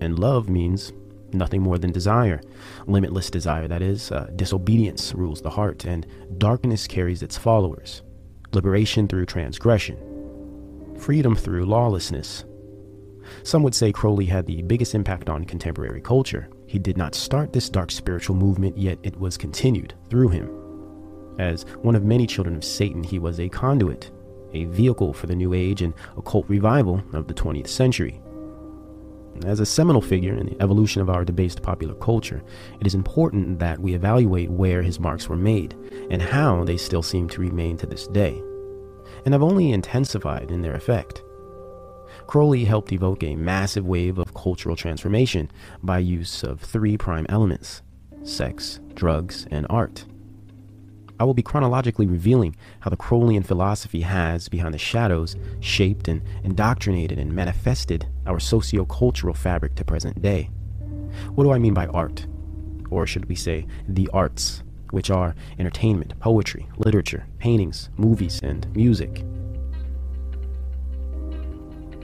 And 0.00 0.18
love 0.18 0.48
means 0.48 0.92
nothing 1.32 1.62
more 1.62 1.78
than 1.78 1.92
desire. 1.92 2.40
Limitless 2.86 3.30
desire, 3.30 3.68
that 3.68 3.82
is. 3.82 4.12
Uh, 4.12 4.30
disobedience 4.36 5.14
rules 5.14 5.40
the 5.40 5.50
heart, 5.50 5.84
and 5.84 6.06
darkness 6.38 6.86
carries 6.86 7.22
its 7.22 7.38
followers. 7.38 8.02
Liberation 8.52 9.08
through 9.08 9.26
transgression. 9.26 9.96
Freedom 10.98 11.34
through 11.34 11.64
lawlessness. 11.64 12.44
Some 13.42 13.62
would 13.62 13.74
say 13.74 13.92
Crowley 13.92 14.26
had 14.26 14.46
the 14.46 14.62
biggest 14.62 14.94
impact 14.94 15.28
on 15.28 15.44
contemporary 15.44 16.00
culture. 16.00 16.48
He 16.66 16.78
did 16.78 16.96
not 16.96 17.14
start 17.14 17.52
this 17.52 17.68
dark 17.68 17.90
spiritual 17.90 18.36
movement, 18.36 18.76
yet 18.76 18.98
it 19.02 19.18
was 19.18 19.36
continued 19.36 19.94
through 20.08 20.28
him. 20.28 20.67
As 21.38 21.62
one 21.82 21.94
of 21.94 22.04
many 22.04 22.26
children 22.26 22.56
of 22.56 22.64
Satan, 22.64 23.02
he 23.02 23.18
was 23.18 23.38
a 23.38 23.48
conduit, 23.48 24.10
a 24.52 24.64
vehicle 24.66 25.12
for 25.12 25.26
the 25.26 25.36
New 25.36 25.54
Age 25.54 25.82
and 25.82 25.94
occult 26.16 26.48
revival 26.48 27.02
of 27.12 27.28
the 27.28 27.34
20th 27.34 27.68
century. 27.68 28.20
As 29.44 29.60
a 29.60 29.66
seminal 29.66 30.00
figure 30.00 30.34
in 30.34 30.46
the 30.46 30.60
evolution 30.60 31.00
of 31.00 31.08
our 31.08 31.24
debased 31.24 31.62
popular 31.62 31.94
culture, 31.94 32.42
it 32.80 32.86
is 32.86 32.94
important 32.94 33.60
that 33.60 33.78
we 33.78 33.94
evaluate 33.94 34.50
where 34.50 34.82
his 34.82 34.98
marks 34.98 35.28
were 35.28 35.36
made 35.36 35.76
and 36.10 36.20
how 36.20 36.64
they 36.64 36.76
still 36.76 37.02
seem 37.02 37.28
to 37.28 37.40
remain 37.40 37.76
to 37.76 37.86
this 37.86 38.08
day, 38.08 38.42
and 39.24 39.32
have 39.32 39.42
only 39.42 39.70
intensified 39.70 40.50
in 40.50 40.62
their 40.62 40.74
effect. 40.74 41.22
Crowley 42.26 42.64
helped 42.64 42.92
evoke 42.92 43.22
a 43.22 43.36
massive 43.36 43.86
wave 43.86 44.18
of 44.18 44.34
cultural 44.34 44.74
transformation 44.74 45.50
by 45.82 45.98
use 45.98 46.42
of 46.42 46.60
three 46.60 46.96
prime 46.96 47.26
elements 47.28 47.82
sex, 48.24 48.80
drugs, 48.94 49.46
and 49.52 49.64
art. 49.70 50.04
I 51.20 51.24
will 51.24 51.34
be 51.34 51.42
chronologically 51.42 52.06
revealing 52.06 52.54
how 52.80 52.90
the 52.90 52.96
Crowleyan 52.96 53.44
philosophy 53.44 54.02
has, 54.02 54.48
behind 54.48 54.72
the 54.72 54.78
shadows, 54.78 55.36
shaped 55.60 56.06
and 56.06 56.22
indoctrinated 56.44 57.18
and 57.18 57.34
manifested 57.34 58.06
our 58.26 58.38
socio-cultural 58.38 59.34
fabric 59.34 59.74
to 59.76 59.84
present 59.84 60.22
day. 60.22 60.50
What 61.34 61.44
do 61.44 61.52
I 61.52 61.58
mean 61.58 61.74
by 61.74 61.86
art? 61.88 62.26
Or 62.90 63.06
should 63.06 63.28
we 63.28 63.34
say, 63.34 63.66
the 63.88 64.08
arts, 64.12 64.62
which 64.90 65.10
are 65.10 65.34
entertainment, 65.58 66.18
poetry, 66.20 66.68
literature, 66.78 67.26
paintings, 67.38 67.90
movies, 67.96 68.40
and 68.42 68.72
music. 68.76 69.24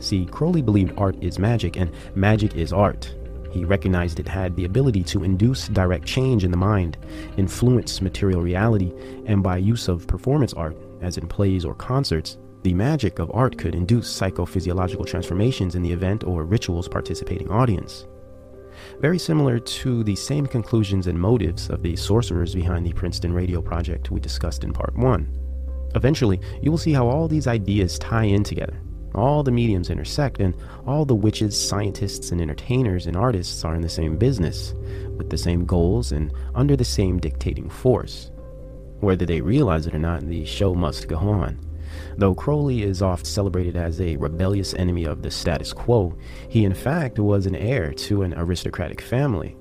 See, 0.00 0.27
Crowley 0.27 0.61
believed 0.61 0.92
art 0.98 1.16
is 1.22 1.38
magic, 1.38 1.77
and 1.77 1.90
magic 2.14 2.57
is 2.57 2.72
art. 2.72 3.14
He 3.54 3.64
recognized 3.64 4.18
it 4.18 4.26
had 4.26 4.56
the 4.56 4.64
ability 4.64 5.04
to 5.04 5.22
induce 5.22 5.68
direct 5.68 6.04
change 6.04 6.42
in 6.42 6.50
the 6.50 6.56
mind, 6.56 6.96
influence 7.36 8.02
material 8.02 8.42
reality, 8.42 8.92
and 9.26 9.44
by 9.44 9.58
use 9.58 9.86
of 9.86 10.08
performance 10.08 10.52
art, 10.54 10.76
as 11.00 11.18
in 11.18 11.28
plays 11.28 11.64
or 11.64 11.76
concerts, 11.76 12.36
the 12.62 12.74
magic 12.74 13.20
of 13.20 13.30
art 13.32 13.56
could 13.56 13.76
induce 13.76 14.12
psychophysiological 14.12 15.06
transformations 15.06 15.76
in 15.76 15.82
the 15.82 15.92
event 15.92 16.24
or 16.24 16.42
ritual's 16.42 16.88
participating 16.88 17.48
audience. 17.48 18.08
Very 18.98 19.20
similar 19.20 19.60
to 19.60 20.02
the 20.02 20.16
same 20.16 20.48
conclusions 20.48 21.06
and 21.06 21.16
motives 21.16 21.70
of 21.70 21.80
the 21.80 21.94
sorcerers 21.94 22.56
behind 22.56 22.84
the 22.84 22.92
Princeton 22.92 23.32
Radio 23.32 23.62
Project 23.62 24.10
we 24.10 24.18
discussed 24.18 24.64
in 24.64 24.72
part 24.72 24.96
1. 24.96 25.92
Eventually, 25.94 26.40
you 26.60 26.72
will 26.72 26.78
see 26.78 26.92
how 26.92 27.06
all 27.06 27.28
these 27.28 27.46
ideas 27.46 28.00
tie 28.00 28.24
in 28.24 28.42
together 28.42 28.80
all 29.14 29.42
the 29.42 29.50
mediums 29.50 29.90
intersect, 29.90 30.40
and 30.40 30.55
all 30.87 31.05
the 31.05 31.14
witches, 31.14 31.59
scientists, 31.61 32.33
and 32.33 32.40
entertainers 32.40 33.07
and 33.07 33.16
artists 33.16 33.64
are 33.64 33.74
in 33.74 33.83
the 33.83 33.88
same 33.88 34.16
business, 34.16 34.74
with 35.16 35.31
the 35.31 35.38
same 35.38 35.64
goals 35.64 36.12
and 36.12 36.33
under 36.55 36.77
the 36.77 36.85
same 36.85 37.18
dictating 37.18 37.68
force. 37.68 38.31
Whether 39.00 39.27
they 39.27 39.40
realize 39.40 39.87
it 39.87 39.94
or 39.94 39.98
not, 39.98 40.27
the 40.27 40.44
show 40.44 40.74
must 40.74 41.09
go 41.09 41.16
on. 41.16 41.59
Though 42.16 42.35
Crowley 42.35 42.83
is 42.83 43.03
oft 43.03 43.27
celebrated 43.27 43.77
as 43.77 44.00
a 44.00 44.16
rebellious 44.16 44.74
enemy 44.74 45.05
of 45.05 45.22
the 45.22 45.31
status 45.31 45.72
quo, 45.72 46.16
he 46.48 46.64
in 46.64 46.74
fact 46.74 47.18
was 47.18 47.46
an 47.46 47.55
heir 47.55 47.92
to 47.92 48.22
an 48.22 48.35
aristocratic 48.35 49.00
family. 49.00 49.57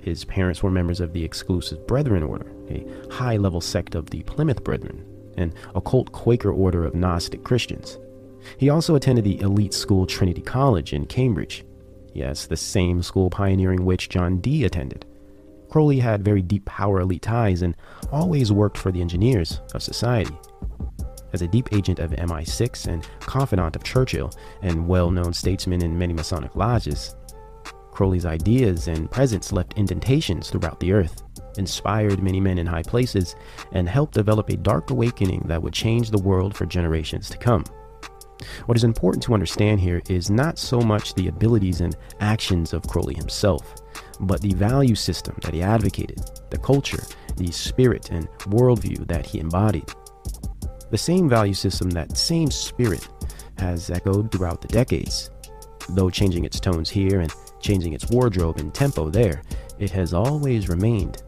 His 0.00 0.24
parents 0.24 0.62
were 0.62 0.70
members 0.70 1.00
of 1.00 1.12
the 1.12 1.24
Exclusive 1.24 1.86
Brethren 1.86 2.22
Order, 2.22 2.52
a 2.70 2.86
high 3.10 3.36
level 3.36 3.60
sect 3.60 3.94
of 3.94 4.10
the 4.10 4.22
Plymouth 4.22 4.62
Brethren, 4.62 5.04
an 5.36 5.52
occult 5.74 6.12
Quaker 6.12 6.52
order 6.52 6.84
of 6.84 6.94
Gnostic 6.94 7.42
Christians. 7.42 7.98
He 8.58 8.70
also 8.70 8.94
attended 8.94 9.24
the 9.24 9.40
elite 9.40 9.74
school 9.74 10.06
Trinity 10.06 10.42
College 10.42 10.92
in 10.92 11.06
Cambridge. 11.06 11.64
Yes, 12.14 12.46
the 12.46 12.56
same 12.56 13.02
school 13.02 13.28
pioneering 13.28 13.84
which 13.84 14.08
John 14.08 14.38
Dee 14.40 14.64
attended. 14.64 15.04
Crowley 15.68 15.98
had 15.98 16.24
very 16.24 16.42
deep 16.42 16.64
power 16.64 17.00
elite 17.00 17.22
ties 17.22 17.62
and 17.62 17.76
always 18.10 18.52
worked 18.52 18.78
for 18.78 18.90
the 18.90 19.00
engineers 19.00 19.60
of 19.74 19.82
society. 19.82 20.34
As 21.32 21.42
a 21.42 21.48
deep 21.48 21.72
agent 21.72 21.98
of 21.98 22.12
MI6 22.12 22.86
and 22.86 23.06
confidant 23.20 23.76
of 23.76 23.82
Churchill 23.82 24.30
and 24.62 24.88
well 24.88 25.10
known 25.10 25.32
statesman 25.32 25.82
in 25.82 25.98
many 25.98 26.14
Masonic 26.14 26.56
lodges, 26.56 27.16
Crowley's 27.90 28.26
ideas 28.26 28.88
and 28.88 29.10
presence 29.10 29.52
left 29.52 29.74
indentations 29.76 30.50
throughout 30.50 30.80
the 30.80 30.92
earth, 30.92 31.22
inspired 31.58 32.22
many 32.22 32.40
men 32.40 32.58
in 32.58 32.66
high 32.66 32.82
places, 32.82 33.34
and 33.72 33.88
helped 33.88 34.14
develop 34.14 34.48
a 34.50 34.56
dark 34.56 34.90
awakening 34.90 35.42
that 35.46 35.62
would 35.62 35.72
change 35.72 36.10
the 36.10 36.18
world 36.22 36.54
for 36.54 36.66
generations 36.66 37.28
to 37.30 37.38
come. 37.38 37.64
What 38.66 38.76
is 38.76 38.84
important 38.84 39.22
to 39.24 39.34
understand 39.34 39.80
here 39.80 40.02
is 40.08 40.30
not 40.30 40.58
so 40.58 40.80
much 40.80 41.14
the 41.14 41.28
abilities 41.28 41.80
and 41.80 41.96
actions 42.20 42.72
of 42.72 42.86
Crowley 42.86 43.14
himself, 43.14 43.74
but 44.20 44.40
the 44.40 44.54
value 44.54 44.94
system 44.94 45.36
that 45.42 45.54
he 45.54 45.62
advocated, 45.62 46.20
the 46.50 46.58
culture, 46.58 47.02
the 47.36 47.50
spirit 47.50 48.10
and 48.10 48.28
worldview 48.40 49.06
that 49.08 49.26
he 49.26 49.40
embodied. 49.40 49.90
The 50.90 50.98
same 50.98 51.28
value 51.28 51.54
system, 51.54 51.90
that 51.90 52.16
same 52.16 52.50
spirit, 52.50 53.08
has 53.58 53.90
echoed 53.90 54.30
throughout 54.30 54.60
the 54.60 54.68
decades. 54.68 55.30
Though 55.90 56.10
changing 56.10 56.44
its 56.44 56.60
tones 56.60 56.90
here 56.90 57.20
and 57.20 57.32
changing 57.60 57.92
its 57.92 58.08
wardrobe 58.10 58.58
and 58.58 58.72
tempo 58.72 59.10
there, 59.10 59.42
it 59.78 59.90
has 59.90 60.14
always 60.14 60.68
remained, 60.68 61.22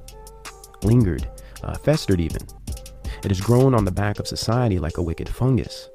lingered, 0.82 1.28
uh, 1.62 1.76
festered 1.78 2.20
even. 2.20 2.42
It 3.24 3.30
has 3.30 3.40
grown 3.40 3.74
on 3.74 3.84
the 3.84 3.90
back 3.90 4.18
of 4.18 4.28
society 4.28 4.78
like 4.78 4.98
a 4.98 5.02
wicked 5.02 5.28
fungus. 5.28 5.90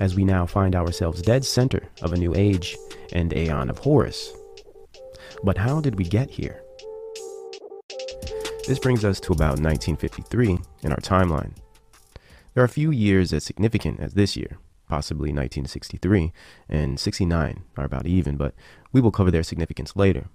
As 0.00 0.14
we 0.14 0.24
now 0.24 0.46
find 0.46 0.74
ourselves 0.74 1.22
dead 1.22 1.44
center 1.44 1.88
of 2.02 2.12
a 2.12 2.16
new 2.16 2.34
age 2.34 2.76
and 3.12 3.32
aeon 3.32 3.70
of 3.70 3.78
Horus. 3.78 4.32
But 5.42 5.58
how 5.58 5.80
did 5.80 5.96
we 5.96 6.04
get 6.04 6.30
here? 6.30 6.62
This 8.66 8.78
brings 8.78 9.04
us 9.04 9.20
to 9.20 9.32
about 9.32 9.60
1953 9.60 10.58
in 10.82 10.92
our 10.92 10.98
timeline. 10.98 11.52
There 12.54 12.64
are 12.64 12.68
few 12.68 12.90
years 12.90 13.32
as 13.32 13.44
significant 13.44 14.00
as 14.00 14.14
this 14.14 14.36
year, 14.36 14.58
possibly 14.88 15.28
1963, 15.28 16.32
and 16.68 16.98
69 16.98 17.62
are 17.76 17.84
about 17.84 18.06
even, 18.06 18.36
but 18.36 18.54
we 18.92 19.00
will 19.00 19.12
cover 19.12 19.30
their 19.30 19.42
significance 19.42 19.94
later. 19.94 20.28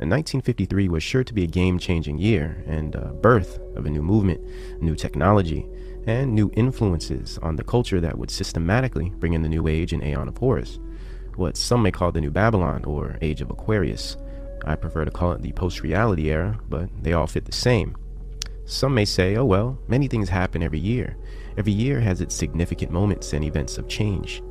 And 0.00 0.10
1953 0.10 0.88
was 0.88 1.02
sure 1.02 1.22
to 1.22 1.32
be 1.32 1.44
a 1.44 1.46
game 1.46 1.78
changing 1.78 2.18
year 2.18 2.64
and 2.66 2.94
a 2.96 3.12
birth 3.12 3.60
of 3.76 3.86
a 3.86 3.90
new 3.90 4.02
movement, 4.02 4.40
new 4.82 4.96
technology, 4.96 5.66
and 6.06 6.34
new 6.34 6.50
influences 6.54 7.38
on 7.42 7.56
the 7.56 7.64
culture 7.64 8.00
that 8.00 8.16
would 8.16 8.30
systematically 8.30 9.10
bring 9.18 9.34
in 9.34 9.42
the 9.42 9.48
new 9.48 9.68
age 9.68 9.92
and 9.92 10.02
Aeon 10.02 10.28
of 10.28 10.38
Horus, 10.38 10.78
what 11.36 11.56
some 11.56 11.82
may 11.82 11.90
call 11.90 12.12
the 12.12 12.20
New 12.20 12.30
Babylon 12.30 12.84
or 12.84 13.18
Age 13.20 13.40
of 13.40 13.50
Aquarius, 13.50 14.16
I 14.66 14.76
prefer 14.76 15.04
to 15.04 15.10
call 15.10 15.32
it 15.32 15.42
the 15.42 15.52
post 15.52 15.82
reality 15.82 16.30
era, 16.30 16.58
but 16.68 16.88
they 17.02 17.12
all 17.12 17.26
fit 17.26 17.44
the 17.44 17.52
same. 17.52 17.96
Some 18.66 18.94
may 18.94 19.04
say, 19.04 19.36
oh 19.36 19.44
well, 19.44 19.78
many 19.88 20.08
things 20.08 20.28
happen 20.28 20.62
every 20.62 20.78
year. 20.78 21.16
Every 21.58 21.72
year 21.72 22.00
has 22.00 22.20
its 22.20 22.34
significant 22.34 22.90
moments 22.90 23.32
and 23.32 23.44
events 23.44 23.78
of 23.78 23.88
change. 23.88 24.42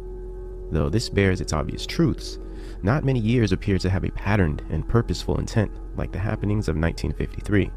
Though 0.71 0.89
this 0.89 1.09
bears 1.09 1.41
its 1.41 1.53
obvious 1.53 1.85
truths, 1.85 2.39
not 2.83 3.03
many 3.03 3.19
years 3.19 3.51
appear 3.51 3.77
to 3.79 3.89
have 3.89 4.03
a 4.03 4.11
patterned 4.11 4.63
and 4.69 4.87
purposeful 4.87 5.39
intent 5.39 5.71
like 5.97 6.11
the 6.11 6.19
happenings 6.19 6.67
of 6.67 6.75
1953. 6.75 7.71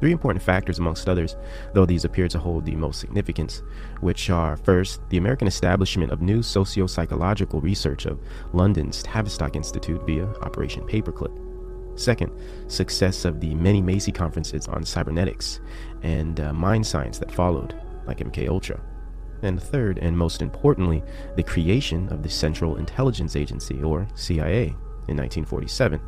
Three 0.00 0.12
important 0.12 0.42
factors, 0.42 0.78
amongst 0.78 1.08
others, 1.08 1.36
though 1.72 1.86
these 1.86 2.04
appear 2.04 2.28
to 2.28 2.38
hold 2.38 2.64
the 2.64 2.76
most 2.76 3.00
significance, 3.00 3.62
which 4.00 4.28
are 4.28 4.56
first, 4.58 5.00
the 5.08 5.16
American 5.16 5.48
establishment 5.48 6.12
of 6.12 6.20
new 6.20 6.42
socio 6.42 6.86
psychological 6.86 7.60
research 7.60 8.04
of 8.04 8.20
London's 8.52 9.02
Tavistock 9.02 9.56
Institute 9.56 10.04
via 10.04 10.26
Operation 10.42 10.82
Paperclip. 10.86 11.42
Second, 11.98 12.30
success 12.68 13.24
of 13.24 13.40
the 13.40 13.54
many 13.54 13.80
Macy 13.80 14.12
conferences 14.12 14.68
on 14.68 14.84
cybernetics 14.84 15.60
and 16.02 16.40
uh, 16.40 16.52
mind 16.52 16.86
science 16.86 17.18
that 17.18 17.32
followed, 17.32 17.74
like 18.06 18.18
MK 18.18 18.48
Ultra. 18.48 18.78
And 19.42 19.62
third, 19.62 19.98
and 19.98 20.16
most 20.16 20.42
importantly, 20.42 21.02
the 21.36 21.42
creation 21.42 22.08
of 22.10 22.22
the 22.22 22.28
Central 22.28 22.76
Intelligence 22.76 23.34
Agency, 23.34 23.82
or 23.82 24.06
CIA, 24.14 24.74
in 25.08 25.16
1947 25.16 26.00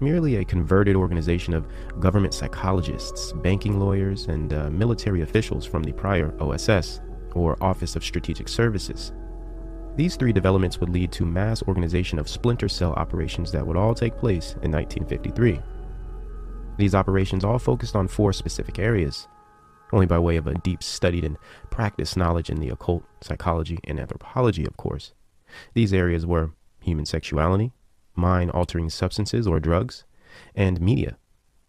merely 0.00 0.36
a 0.36 0.44
converted 0.44 0.96
organization 0.96 1.54
of 1.54 1.66
government 2.00 2.34
psychologists, 2.34 3.32
banking 3.32 3.78
lawyers, 3.78 4.26
and 4.26 4.52
uh, 4.52 4.70
military 4.70 5.22
officials 5.22 5.64
from 5.64 5.82
the 5.82 5.92
prior 5.92 6.34
OSS, 6.40 7.00
or 7.34 7.56
Office 7.62 7.96
of 7.96 8.04
Strategic 8.04 8.48
Services. 8.48 9.12
These 9.96 10.16
three 10.16 10.32
developments 10.32 10.78
would 10.78 10.90
lead 10.90 11.10
to 11.12 11.26
mass 11.26 11.62
organization 11.64 12.18
of 12.18 12.28
splinter 12.28 12.68
cell 12.68 12.92
operations 12.92 13.50
that 13.52 13.66
would 13.66 13.76
all 13.76 13.94
take 13.94 14.16
place 14.16 14.52
in 14.62 14.70
1953. 14.70 15.60
These 16.76 16.94
operations 16.94 17.44
all 17.44 17.58
focused 17.58 17.96
on 17.96 18.06
four 18.06 18.32
specific 18.32 18.78
areas, 18.78 19.26
only 19.92 20.06
by 20.06 20.18
way 20.18 20.36
of 20.36 20.46
a 20.46 20.54
deep 20.54 20.82
studied 20.82 21.24
and 21.24 21.36
practiced 21.70 22.16
knowledge 22.16 22.50
in 22.50 22.60
the 22.60 22.68
occult, 22.68 23.02
psychology, 23.20 23.78
and 23.84 23.98
anthropology, 23.98 24.64
of 24.64 24.76
course. 24.76 25.12
These 25.74 25.92
areas 25.92 26.24
were 26.24 26.52
human 26.80 27.04
sexuality, 27.04 27.72
mind 28.18 28.50
altering 28.50 28.90
substances 28.90 29.46
or 29.46 29.60
drugs, 29.60 30.04
and 30.54 30.80
media 30.80 31.16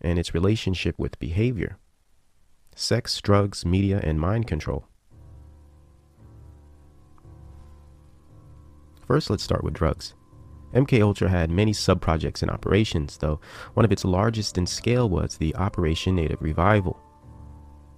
and 0.02 0.18
its 0.18 0.34
relationship 0.34 0.98
with 0.98 1.20
behavior, 1.20 1.78
sex, 2.76 3.20
drugs, 3.22 3.66
media, 3.66 4.00
and 4.04 4.20
mind 4.20 4.48
control. 4.48 4.86
First, 9.06 9.30
let's 9.30 9.44
start 9.44 9.64
with 9.64 9.74
drugs. 9.74 10.14
MK 10.74 11.02
Ultra 11.02 11.30
had 11.30 11.50
many 11.50 11.74
sub-projects 11.74 12.44
in 12.44 12.50
operations, 12.50 13.18
though 13.18 13.40
one 13.74 13.84
of 13.84 13.92
its 13.92 14.06
largest 14.06 14.58
in 14.58 14.68
scale 14.68 15.10
was 15.10 15.38
the 15.38 15.56
Operation 15.56 16.16
Native 16.16 16.42
Revival. 16.42 17.00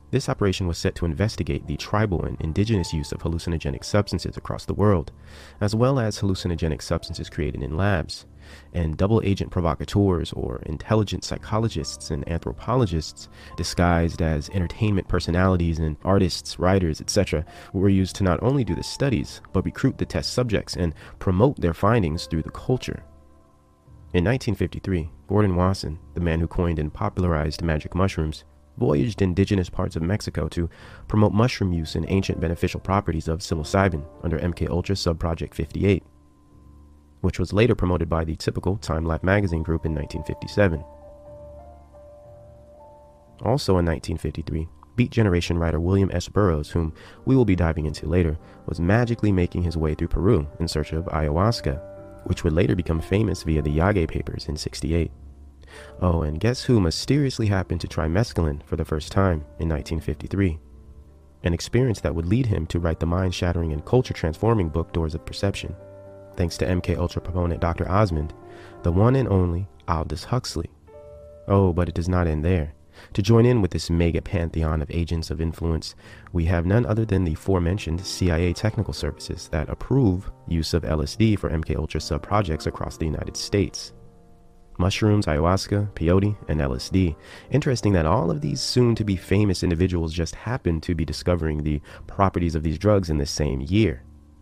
This 0.10 0.30
operation 0.30 0.68
was 0.68 0.78
set 0.78 0.96
to 0.96 1.06
investigate 1.06 1.68
the 1.68 1.78
tribal 1.78 2.26
and 2.26 2.40
indigenous 2.42 2.94
use 2.94 3.12
of 3.12 3.20
hallucinogenic 3.20 3.84
substances 3.84 4.38
across 4.38 4.66
the 4.66 4.74
world, 4.74 5.12
as 5.60 5.76
well 5.76 6.00
as 6.00 6.20
hallucinogenic 6.20 6.82
substances 6.82 7.30
created 7.30 7.62
in 7.62 7.78
labs 7.78 8.26
and 8.74 8.98
double 8.98 9.22
agent 9.24 9.52
provocateurs 9.52 10.32
or 10.34 10.62
intelligent 10.66 11.24
psychologists 11.24 12.12
and 12.12 12.28
anthropologists 12.30 13.30
disguised 13.58 14.22
as 14.22 14.50
entertainment 14.50 15.08
personalities 15.08 15.80
and 15.80 15.98
artists, 16.04 16.60
writers, 16.60 17.02
etc., 17.02 17.46
were 17.74 17.90
used 17.90 18.16
to 18.16 18.24
not 18.24 18.42
only 18.42 18.64
do 18.64 18.76
the 18.76 18.84
studies, 18.84 19.42
but 19.54 19.66
recruit 19.66 19.98
the 19.98 20.06
test 20.06 20.34
subjects 20.34 20.76
and 20.76 20.94
promote 21.20 21.60
their 21.60 21.74
findings 21.74 22.26
through 22.26 22.44
the 22.44 22.50
culture. 22.52 23.04
In 24.14 24.26
1953, 24.26 25.10
Gordon 25.28 25.56
Wasson, 25.56 25.98
the 26.14 26.20
man 26.20 26.42
who 26.42 26.48
coined 26.48 26.80
and 26.80 26.94
popularized 26.94 27.62
magic 27.62 27.96
mushrooms, 27.96 28.44
voyaged 28.78 29.22
indigenous 29.22 29.70
parts 29.70 29.96
of 29.96 30.02
Mexico 30.02 30.48
to 30.50 30.70
promote 31.08 31.34
mushroom 31.34 31.72
use 31.72 31.96
and 31.96 32.06
ancient 32.10 32.40
beneficial 32.40 32.80
properties 32.80 33.28
of 33.28 33.40
psilocybin 33.40 34.04
under 34.24 34.40
MK 34.40 34.70
Ultra 34.70 34.96
Subproject 34.96 35.54
58 35.54 36.04
which 37.22 37.40
was 37.40 37.54
later 37.54 37.76
promoted 37.76 38.10
by 38.10 38.24
the 38.24 38.36
typical 38.36 38.78
Time 38.78 39.06
Life 39.06 39.24
magazine 39.24 39.64
group 39.64 39.86
in 39.86 39.94
1957. 39.94 40.84
Also 43.44 43.78
in 43.78 43.86
1953, 43.86 44.68
Beat 44.96 45.12
Generation 45.12 45.58
writer 45.58 45.80
William 45.80 46.12
S. 46.14 46.28
Burroughs, 46.28 46.70
whom 46.70 46.94
we 47.26 47.36
will 47.36 47.46
be 47.46 47.56
diving 47.56 47.86
into 47.86 48.08
later, 48.08 48.38
was 48.68 48.80
magically 48.80 49.32
making 49.32 49.64
his 49.64 49.78
way 49.78 49.96
through 49.96 50.10
Peru 50.10 50.48
in 50.60 50.68
search 50.68 50.92
of 50.92 51.06
ayahuasca, 51.06 51.82
which 52.26 52.44
would 52.44 52.54
later 52.54 52.76
become 52.76 53.00
famous 53.00 53.44
via 53.44 53.62
the 53.62 53.78
Yage 53.78 54.08
Papers 54.08 54.48
in 54.48 54.58
68. 54.58 55.12
Oh, 56.02 56.22
and 56.24 56.40
guess 56.40 56.64
who 56.64 56.82
mysteriously 56.82 57.48
happened 57.48 57.82
to 57.82 57.88
try 57.88 58.08
mescaline 58.08 58.62
for 58.66 58.76
the 58.76 58.86
first 58.86 59.12
time 59.12 59.46
in 59.60 59.70
1953? 59.70 60.60
An 61.44 61.54
experience 61.54 62.02
that 62.02 62.14
would 62.14 62.26
lead 62.26 62.46
him 62.46 62.68
to 62.68 62.80
write 62.80 63.00
the 63.00 63.06
mind 63.06 63.34
shattering 63.34 63.72
and 63.72 63.86
culture 63.86 64.14
transforming 64.14 64.70
book 64.70 64.92
Doors 64.92 65.16
of 65.16 65.26
Perception 65.26 65.76
thanks 66.42 66.58
to 66.58 66.66
MK 66.66 66.98
Ultra 66.98 67.22
proponent 67.22 67.62
Dr. 67.62 67.88
Osmond, 67.88 68.34
the 68.82 68.92
one 68.92 69.16
and 69.16 69.30
only 69.30 69.68
Aldous 69.88 70.24
Huxley. 70.24 70.72
Oh, 71.48 71.72
but 71.72 71.88
it 71.88 71.94
does 71.94 72.10
not 72.10 72.26
end 72.26 72.44
there. 72.44 72.74
To 73.14 73.22
join 73.22 73.46
in 73.46 73.62
with 73.62 73.70
this 73.70 73.92
mega 73.92 74.24
pantheon 74.24 74.82
of 74.82 74.90
agents 74.90 75.30
of 75.30 75.40
influence, 75.40 75.94
we 76.34 76.46
have 76.46 76.66
none 76.66 76.88
other 76.88 77.06
than 77.06 77.26
the 77.26 77.34
aforementioned 77.34 78.04
CIA 78.04 78.54
technical 78.54 78.92
services 78.92 79.50
that 79.50 79.70
approve 79.70 80.32
use 80.48 80.74
of 80.74 80.82
LSD 80.82 81.38
for 81.38 81.52
MK 81.52 81.76
Ultra 81.76 82.02
sub 82.02 82.24
projects 82.24 82.66
across 82.66 82.98
the 82.98 83.06
United 83.06 83.38
States. 83.38 83.94
Mushrooms, 84.80 85.28
ayahuasca, 85.28 85.94
peyote, 85.94 86.36
and 86.48 86.60
LSD. 86.60 87.16
Interesting 87.52 87.94
that 87.94 88.08
all 88.08 88.32
of 88.32 88.42
these 88.42 88.62
soon 88.62 88.96
to 88.96 89.04
be 89.04 89.16
famous 89.16 89.62
individuals 89.62 90.12
just 90.12 90.34
happened 90.34 90.82
to 90.82 90.96
be 90.96 91.06
discovering 91.06 91.62
the 91.62 91.80
properties 92.08 92.56
of 92.56 92.64
these 92.64 92.80
drugs 92.80 93.12
in 93.12 93.20
the 93.20 93.28
same 93.28 93.62
year 93.62 94.02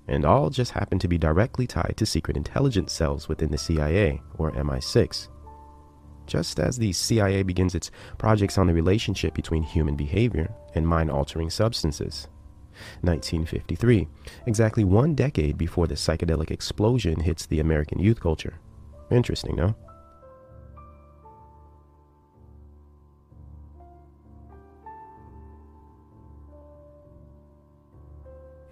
and 0.09 0.25
all 0.25 0.49
just 0.49 0.71
happen 0.71 0.99
to 0.99 1.07
be 1.07 1.17
directly 1.17 1.67
tied 1.67 1.93
to 1.97 2.05
secret 2.05 2.35
intelligence 2.35 2.91
cells 2.91 3.29
within 3.29 3.51
the 3.51 3.57
CIA, 3.57 4.21
or 4.37 4.51
MI6. 4.51 5.29
Just 6.25 6.59
as 6.59 6.77
the 6.77 6.91
CIA 6.91 7.43
begins 7.43 7.75
its 7.75 7.91
projects 8.17 8.57
on 8.57 8.67
the 8.67 8.73
relationship 8.73 9.33
between 9.33 9.63
human 9.63 9.95
behavior 9.95 10.53
and 10.75 10.87
mind 10.87 11.09
altering 11.09 11.49
substances. 11.49 12.27
1953, 13.01 14.07
exactly 14.45 14.83
one 14.83 15.13
decade 15.13 15.57
before 15.57 15.87
the 15.87 15.95
psychedelic 15.95 16.51
explosion 16.51 17.19
hits 17.19 17.45
the 17.45 17.59
American 17.59 17.99
youth 17.99 18.19
culture. 18.19 18.59
Interesting, 19.11 19.55
no? 19.55 19.75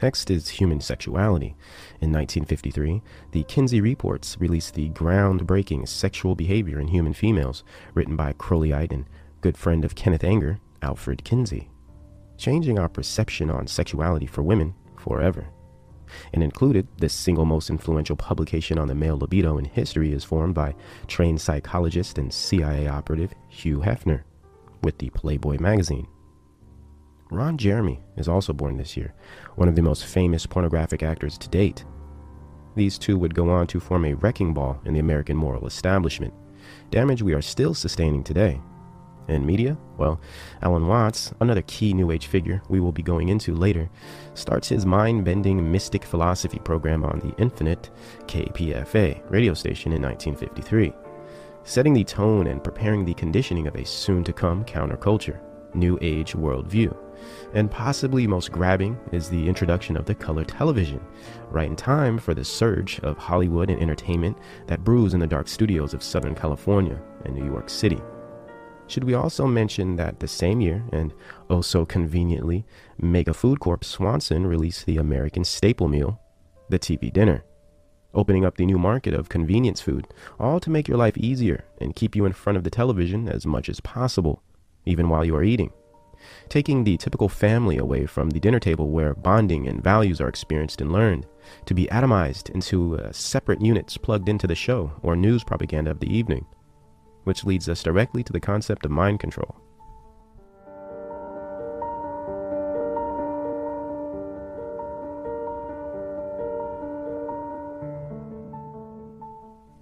Next 0.01 0.29
is 0.29 0.47
human 0.47 0.79
sexuality. 0.79 1.55
In 2.01 2.11
1953, 2.11 3.01
the 3.31 3.43
Kinsey 3.43 3.81
Reports 3.81 4.37
released 4.39 4.75
the 4.75 4.89
groundbreaking 4.89 5.87
Sexual 5.87 6.35
Behavior 6.35 6.79
in 6.79 6.87
Human 6.87 7.13
Females, 7.13 7.63
written 7.95 8.15
by 8.15 8.33
Crowleyite 8.33 8.91
and 8.91 9.05
good 9.41 9.57
friend 9.57 9.83
of 9.83 9.95
Kenneth 9.95 10.23
Anger, 10.23 10.59
Alfred 10.83 11.23
Kinsey, 11.23 11.69
changing 12.37 12.77
our 12.77 12.89
perception 12.89 13.49
on 13.49 13.65
sexuality 13.65 14.27
for 14.27 14.43
women 14.43 14.75
forever. 14.97 15.47
And 16.31 16.43
included 16.43 16.87
the 16.99 17.09
single 17.09 17.45
most 17.45 17.69
influential 17.69 18.15
publication 18.15 18.77
on 18.77 18.87
the 18.87 18.95
male 18.95 19.17
libido 19.17 19.57
in 19.57 19.65
history 19.65 20.13
is 20.13 20.23
formed 20.23 20.53
by 20.53 20.75
trained 21.07 21.41
psychologist 21.41 22.17
and 22.17 22.31
CIA 22.31 22.87
operative 22.87 23.33
Hugh 23.49 23.79
Hefner 23.79 24.21
with 24.83 24.99
the 24.99 25.09
Playboy 25.09 25.57
magazine. 25.59 26.07
Ron 27.29 27.57
Jeremy 27.57 27.99
is 28.15 28.29
also 28.29 28.53
born 28.53 28.77
this 28.77 28.95
year, 28.95 29.13
one 29.55 29.67
of 29.67 29.75
the 29.75 29.81
most 29.81 30.05
famous 30.05 30.45
pornographic 30.45 31.03
actors 31.03 31.37
to 31.37 31.49
date. 31.49 31.83
These 32.75 32.97
two 32.97 33.17
would 33.17 33.35
go 33.35 33.49
on 33.49 33.67
to 33.67 33.79
form 33.79 34.05
a 34.05 34.13
wrecking 34.13 34.53
ball 34.53 34.79
in 34.85 34.93
the 34.93 34.99
American 34.99 35.35
moral 35.35 35.67
establishment, 35.67 36.33
damage 36.89 37.21
we 37.21 37.33
are 37.33 37.41
still 37.41 37.73
sustaining 37.73 38.23
today. 38.23 38.61
In 39.27 39.45
media? 39.45 39.77
Well, 39.97 40.21
Alan 40.61 40.87
Watts, 40.87 41.33
another 41.41 41.63
key 41.63 41.93
New 41.93 42.11
Age 42.11 42.27
figure 42.27 42.61
we 42.69 42.79
will 42.79 42.93
be 42.93 43.03
going 43.03 43.27
into 43.27 43.53
later, 43.53 43.89
starts 44.35 44.69
his 44.69 44.85
mind 44.85 45.25
bending 45.25 45.69
mystic 45.69 46.05
philosophy 46.05 46.59
program 46.59 47.03
on 47.03 47.19
the 47.19 47.35
Infinite 47.37 47.89
KPFA 48.27 49.29
radio 49.29 49.53
station 49.53 49.91
in 49.91 50.01
1953, 50.01 50.93
setting 51.65 51.93
the 51.93 52.05
tone 52.05 52.47
and 52.47 52.63
preparing 52.63 53.03
the 53.03 53.13
conditioning 53.15 53.67
of 53.67 53.75
a 53.75 53.85
soon 53.85 54.23
to 54.23 54.31
come 54.31 54.63
counterculture, 54.63 55.41
New 55.73 55.99
Age 56.01 56.31
worldview. 56.31 56.95
And 57.53 57.71
possibly 57.71 58.27
most 58.27 58.51
grabbing 58.51 58.99
is 59.11 59.29
the 59.29 59.47
introduction 59.47 59.97
of 59.97 60.05
the 60.05 60.15
color 60.15 60.43
television, 60.43 61.01
right 61.49 61.67
in 61.67 61.75
time 61.75 62.17
for 62.17 62.33
the 62.33 62.43
surge 62.43 62.99
of 62.99 63.17
Hollywood 63.17 63.69
and 63.69 63.81
entertainment 63.81 64.37
that 64.67 64.83
brews 64.83 65.13
in 65.13 65.19
the 65.19 65.27
dark 65.27 65.47
studios 65.47 65.93
of 65.93 66.03
Southern 66.03 66.35
California 66.35 67.01
and 67.25 67.35
New 67.35 67.45
York 67.45 67.69
City. 67.69 68.01
Should 68.87 69.03
we 69.03 69.15
also 69.15 69.45
mention 69.45 69.97
that 69.97 70.19
the 70.19 70.27
same 70.27 70.61
year, 70.61 70.83
and 70.93 71.13
oh 71.49 71.61
so 71.61 71.85
conveniently, 71.85 72.65
Mega 72.97 73.33
Food 73.33 73.59
Corp 73.59 73.83
Swanson 73.83 74.47
released 74.47 74.85
the 74.85 74.97
American 74.97 75.43
staple 75.43 75.89
meal, 75.89 76.21
the 76.69 76.79
TV 76.79 77.11
dinner, 77.11 77.43
opening 78.13 78.45
up 78.45 78.55
the 78.55 78.65
new 78.65 78.77
market 78.77 79.13
of 79.13 79.27
convenience 79.27 79.81
food, 79.81 80.07
all 80.39 80.59
to 80.61 80.69
make 80.69 80.87
your 80.87 80.97
life 80.97 81.17
easier 81.17 81.65
and 81.79 81.95
keep 81.95 82.15
you 82.15 82.25
in 82.25 82.31
front 82.31 82.57
of 82.57 82.63
the 82.63 82.69
television 82.69 83.27
as 83.27 83.45
much 83.45 83.67
as 83.67 83.81
possible, 83.81 84.41
even 84.85 85.09
while 85.09 85.25
you 85.25 85.35
are 85.35 85.43
eating. 85.43 85.71
Taking 86.49 86.83
the 86.83 86.97
typical 86.97 87.29
family 87.29 87.77
away 87.77 88.05
from 88.05 88.29
the 88.29 88.39
dinner 88.39 88.59
table 88.59 88.89
where 88.89 89.13
bonding 89.13 89.67
and 89.67 89.83
values 89.83 90.21
are 90.21 90.27
experienced 90.27 90.81
and 90.81 90.91
learned, 90.91 91.25
to 91.65 91.73
be 91.73 91.87
atomized 91.87 92.49
into 92.49 92.97
uh, 92.97 93.11
separate 93.11 93.61
units 93.61 93.97
plugged 93.97 94.29
into 94.29 94.47
the 94.47 94.55
show 94.55 94.91
or 95.01 95.15
news 95.15 95.43
propaganda 95.43 95.91
of 95.91 95.99
the 95.99 96.13
evening 96.13 96.45
which 97.27 97.43
leads 97.43 97.67
us 97.67 97.83
directly 97.83 98.23
to 98.23 98.31
the 98.31 98.39
concept 98.39 98.85
of 98.85 98.91
mind 98.91 99.19
control. 99.19 99.57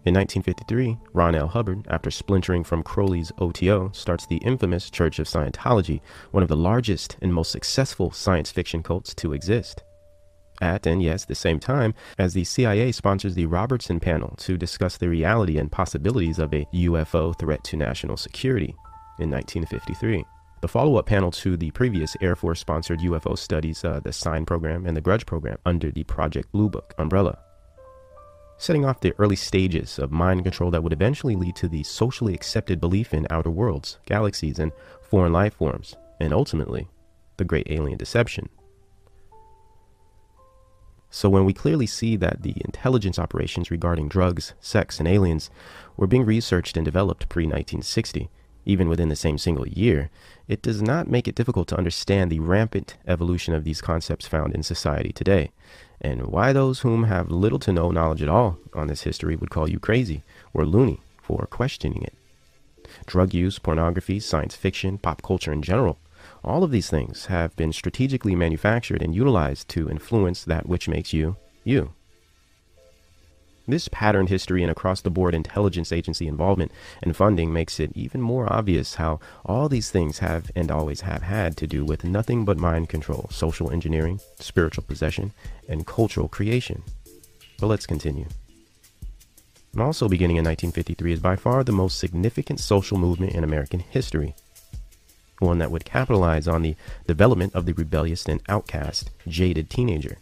In 0.06 0.14
1953, 0.14 0.98
Ron 1.14 1.36
L. 1.36 1.48
Hubbard, 1.48 1.88
after 1.90 2.12
splintering 2.12 2.64
from 2.64 2.84
Crowley's 2.84 3.32
OTO, 3.40 3.90
starts 3.92 4.28
the 4.28 4.38
infamous 4.38 4.90
Church 4.92 5.18
of 5.18 5.28
Scientology, 5.28 6.02
one 6.32 6.44
of 6.44 6.50
the 6.50 6.56
largest 6.56 7.18
and 7.22 7.34
most 7.34 7.52
successful 7.52 8.12
science 8.12 8.52
fiction 8.52 8.84
cults 8.84 9.16
to 9.16 9.34
exist 9.34 9.84
at, 10.62 10.86
and 10.88 11.02
yes, 11.02 11.26
the 11.26 11.36
same 11.36 11.60
time 11.60 11.94
as 12.18 12.34
the 12.34 12.44
CIA 12.44 12.92
sponsors 12.92 13.36
the 13.36 13.46
Robertson 13.46 14.00
panel 14.00 14.36
to 14.38 14.58
discuss 14.58 14.98
the 14.98 15.10
reality 15.10 15.58
and 15.58 15.72
possibilities 15.72 16.40
of 16.40 16.54
a 16.54 16.66
UFO 16.74 17.38
threat 17.38 17.64
to 17.66 17.78
national 17.78 18.18
security 18.18 18.76
in 19.20 19.30
1953. 19.30 20.24
The 20.62 20.68
follow 20.68 20.98
up 20.98 21.06
panel 21.06 21.32
to 21.32 21.58
the 21.58 21.72
previous 21.72 22.16
Air 22.22 22.36
Force 22.36 22.60
sponsored 22.60 23.00
UFO 23.00 23.38
studies, 23.38 23.84
uh, 23.84 24.00
the 24.04 24.12
SIGN 24.12 24.48
program 24.48 24.86
and 24.86 24.96
the 24.96 25.02
Grudge 25.02 25.26
program, 25.26 25.58
under 25.66 25.92
the 25.92 26.04
Project 26.06 26.52
Blue 26.52 26.70
Book 26.70 26.94
umbrella. 26.98 27.38
Setting 28.58 28.86
off 28.86 29.02
the 29.02 29.14
early 29.18 29.36
stages 29.36 30.00
of 30.00 30.12
mind 30.12 30.44
control 30.44 30.72
that 30.72 30.82
would 30.82 30.94
eventually 30.94 31.36
lead 31.36 31.56
to 31.58 31.68
the 31.68 31.84
socially 31.84 32.34
accepted 32.34 32.80
belief 32.80 33.14
in 33.14 33.28
outer 33.30 33.52
worlds, 33.52 34.00
galaxies, 34.06 34.60
and 34.60 34.72
foreign 35.02 35.34
life 35.34 35.56
forms, 35.56 35.96
and 36.20 36.34
ultimately, 36.34 36.88
the 37.38 37.44
great 37.44 37.68
alien 37.70 37.98
deception. 37.98 38.48
So 41.10 41.30
when 41.30 41.46
we 41.46 41.54
clearly 41.54 41.86
see 41.86 42.16
that 42.18 42.44
the 42.44 42.56
intelligence 42.66 43.20
operations 43.20 43.72
regarding 43.72 44.10
drugs, 44.10 44.54
sex, 44.60 45.00
and 45.00 45.08
aliens 45.08 45.50
were 45.96 46.08
being 46.08 46.26
researched 46.26 46.76
and 46.76 46.84
developed 46.84 47.30
pre 47.30 47.44
1960, 47.46 48.30
even 48.66 48.90
within 48.90 49.10
the 49.10 49.16
same 49.16 49.38
single 49.38 49.68
year, 49.68 50.10
it 50.48 50.62
does 50.62 50.82
not 50.82 51.08
make 51.08 51.28
it 51.28 51.36
difficult 51.36 51.68
to 51.70 51.78
understand 51.78 52.32
the 52.32 52.40
rampant 52.40 52.98
evolution 53.08 53.54
of 53.54 53.64
these 53.64 53.82
concepts 53.82 54.28
found 54.28 54.54
in 54.54 54.64
society 54.64 55.12
today, 55.14 55.52
and 56.06 56.28
why 56.28 56.54
those 56.54 56.80
whom 56.80 57.04
have 57.04 57.32
little 57.32 57.60
to 57.60 57.74
no 57.74 57.92
knowledge 57.92 58.22
at 58.22 58.30
all 58.30 58.58
on 58.74 58.88
this 58.88 59.02
history 59.02 59.36
would 59.36 59.50
call 59.50 59.70
you 59.70 59.80
crazy 59.80 60.24
or 60.54 60.66
loony 60.66 61.02
for 61.22 61.48
questioning 61.48 62.04
it. 62.04 62.14
Drug 63.06 63.34
use, 63.34 63.58
pornography, 63.60 64.20
science 64.20 64.56
fiction, 64.56 64.98
pop 64.98 65.22
culture 65.22 65.52
in 65.52 65.62
general 65.62 65.98
all 66.46 66.64
of 66.64 66.70
these 66.70 66.92
things 66.92 67.26
have 67.26 67.56
been 67.56 67.74
strategically 67.74 68.36
manufactured 68.36 69.02
and 69.02 69.16
utilized 69.16 69.68
to 69.70 69.90
influence 69.90 70.44
that 70.44 70.70
which 70.70 70.88
makes 70.88 71.12
you, 71.12 71.38
you. 71.64 71.95
This 73.68 73.88
patterned 73.88 74.30
history 74.30 74.62
and 74.62 74.72
across 74.72 75.02
the 75.02 75.10
board 75.10 75.34
intelligence 75.34 75.92
agency 75.92 76.28
involvement 76.28 76.72
and 77.02 77.16
funding 77.16 77.52
makes 77.52 77.80
it 77.80 77.92
even 77.96 78.22
more 78.22 78.52
obvious 78.52 78.96
how 78.96 79.20
all 79.44 79.68
these 79.68 79.90
things 79.90 80.20
have 80.20 80.52
and 80.56 80.70
always 80.70 81.02
have 81.02 81.24
had 81.24 81.58
to 81.58 81.68
do 81.68 81.84
with 81.84 82.04
nothing 82.04 82.46
but 82.46 82.58
mind 82.58 82.90
control, 82.90 83.28
social 83.32 83.72
engineering, 83.72 84.20
spiritual 84.40 84.84
possession, 84.84 85.34
and 85.68 85.88
cultural 85.88 86.28
creation. 86.28 86.84
But 87.60 87.68
let's 87.68 87.88
continue. 87.88 88.28
And 89.74 89.82
also 89.82 90.08
beginning 90.08 90.38
in 90.38 90.46
1953 90.46 91.14
is 91.14 91.20
by 91.20 91.36
far 91.36 91.64
the 91.64 91.72
most 91.72 91.98
significant 91.98 92.60
social 92.60 92.98
movement 92.98 93.34
in 93.34 93.44
American 93.44 93.80
history 93.80 94.36
one 95.40 95.58
that 95.60 95.72
would 95.72 95.86
capitalize 95.86 96.48
on 96.48 96.62
the 96.62 96.76
development 97.08 97.54
of 97.54 97.66
the 97.66 97.74
rebellious 97.74 98.26
and 98.26 98.42
outcast, 98.48 99.12
jaded 99.28 99.70
teenager. 99.70 100.18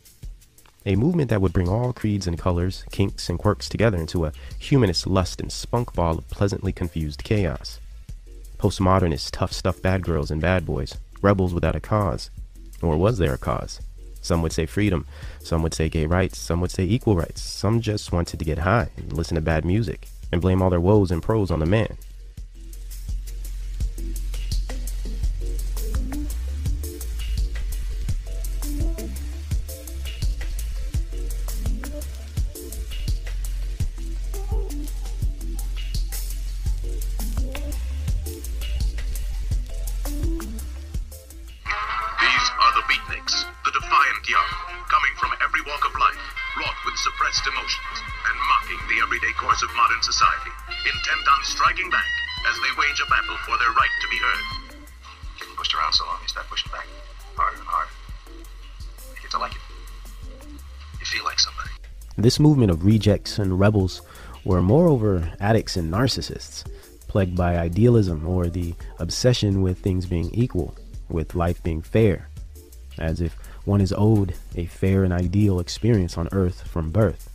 A 0.86 0.98
movement 0.98 1.30
that 1.30 1.41
would 1.41 1.54
bring 1.54 1.69
all 1.69 1.93
creeds 1.93 2.28
and 2.28 2.38
colors, 2.38 2.84
kinks 2.91 3.30
and 3.30 3.39
quirks 3.39 3.69
together 3.69 3.98
into 3.98 4.26
a 4.26 4.34
humanist 4.60 5.08
lust 5.08 5.39
and 5.39 5.50
spunk 5.50 5.93
ball 5.93 6.17
of 6.17 6.30
pleasantly 6.30 6.74
confused 6.74 7.24
chaos. 7.24 7.80
Postmodernist, 8.58 9.32
tough 9.32 9.54
stuff 9.54 9.82
bad 9.82 10.04
girls 10.04 10.30
and 10.30 10.41
bad 10.41 10.65
boys, 10.65 10.98
rebels 11.22 11.54
without 11.54 11.76
a 11.76 11.80
cause. 11.80 12.30
Or 12.82 12.98
was 12.98 13.17
there 13.17 13.34
a 13.34 13.38
cause? 13.38 13.80
Some 14.22 14.41
would 14.41 14.52
say 14.52 14.65
freedom, 14.65 15.06
some 15.39 15.63
would 15.63 15.74
say 15.74 15.88
gay 15.88 16.06
rights, 16.06 16.38
some 16.38 16.60
would 16.60 16.72
say 16.72 16.84
equal 16.84 17.15
rights, 17.15 17.41
some 17.41 17.80
just 17.80 18.12
wanted 18.12 18.39
to 18.39 18.46
get 18.46 18.60
high 18.60 18.89
and 18.98 19.13
listen 19.13 19.36
to 19.36 19.41
bad 19.41 19.63
music 19.63 20.08
and 20.34 20.41
blame 20.41 20.62
all 20.62 20.69
their 20.69 20.82
woes 20.82 21.12
and 21.12 21.24
pros 21.24 21.50
on 21.50 21.60
the 21.60 21.65
man. 21.65 21.98
This 62.17 62.39
movement 62.39 62.71
of 62.71 62.86
rejects 62.86 63.39
and 63.39 63.60
rebels 63.60 64.02
were 64.45 64.62
moreover 64.62 65.32
addicts 65.39 65.78
and 65.78 65.91
narcissists, 65.91 66.63
plagued 67.08 67.36
by 67.36 67.58
idealism 67.58 68.28
or 68.28 68.47
the 68.47 68.76
obsession 68.99 69.62
with 69.62 69.80
things 69.80 70.06
being 70.06 70.34
equal, 70.34 70.76
with 71.10 71.36
life 71.36 71.62
being 71.63 71.82
fair, 71.82 72.30
as 72.97 73.21
if 73.21 73.36
one 73.65 73.82
is 73.82 73.93
owed 73.97 74.36
a 74.56 74.65
fair 74.65 75.04
and 75.04 75.13
ideal 75.13 75.60
experience 75.60 76.17
on 76.17 76.30
earth 76.32 76.67
from 76.67 76.91
birth. 76.91 77.30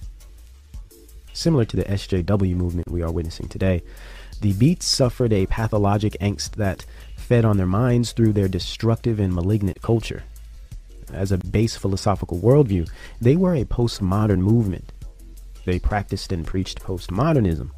Similar 1.33 1.65
to 1.67 1.77
the 1.77 1.85
SJW 1.85 2.55
movement 2.57 2.91
we 2.91 3.03
are 3.03 3.13
witnessing 3.13 3.49
today, 3.49 3.83
the 4.41 4.53
Beats 4.53 4.87
suffered 4.87 5.33
a 5.33 5.47
pathologic 5.47 6.17
angst 6.21 6.53
that 6.53 6.85
fed 7.17 7.45
on 7.45 7.57
their 7.57 7.67
minds 7.67 8.13
through 8.13 8.33
their 8.33 8.49
destructive 8.49 9.21
and 9.21 9.35
malignant 9.35 9.83
culture 9.83 10.23
as 11.13 11.33
a 11.33 11.39
base 11.39 11.77
philosophical 11.77 12.39
worldview, 12.39 12.89
they 13.21 13.37
were 13.37 13.55
a 13.55 13.65
postmodern 13.65 14.41
movement. 14.41 14.93
They 15.65 15.79
practiced 15.79 16.33
and 16.33 16.47
preached 16.47 16.81
postmodernism. 16.81 17.71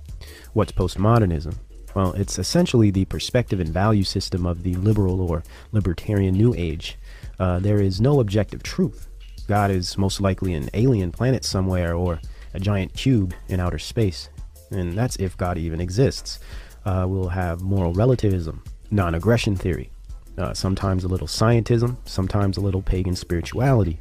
What's 0.52 0.72
postmodernism? 0.72 1.56
Well, 1.94 2.12
it's 2.12 2.38
essentially 2.38 2.90
the 2.90 3.04
perspective 3.06 3.58
and 3.58 3.70
value 3.70 4.04
system 4.04 4.46
of 4.46 4.62
the 4.62 4.74
liberal 4.76 5.20
or 5.20 5.42
libertarian 5.72 6.34
New 6.34 6.54
Age. 6.56 6.96
Uh, 7.38 7.58
there 7.58 7.80
is 7.80 8.00
no 8.00 8.20
objective 8.20 8.62
truth. 8.62 9.08
God 9.48 9.70
is 9.72 9.98
most 9.98 10.20
likely 10.20 10.54
an 10.54 10.70
alien 10.74 11.10
planet 11.10 11.44
somewhere 11.44 11.94
or 11.94 12.20
a 12.54 12.60
giant 12.60 12.94
cube 12.94 13.34
in 13.48 13.58
outer 13.58 13.78
space. 13.78 14.28
And 14.70 14.92
that's 14.92 15.16
if 15.16 15.36
God 15.36 15.58
even 15.58 15.80
exists. 15.80 16.38
Uh, 16.84 17.06
we'll 17.08 17.28
have 17.28 17.60
moral 17.60 17.92
relativism, 17.92 18.62
non 18.90 19.14
aggression 19.14 19.56
theory, 19.56 19.90
uh, 20.38 20.54
sometimes 20.54 21.04
a 21.04 21.08
little 21.08 21.26
scientism, 21.26 21.96
sometimes 22.04 22.56
a 22.56 22.60
little 22.60 22.82
pagan 22.82 23.16
spirituality. 23.16 23.98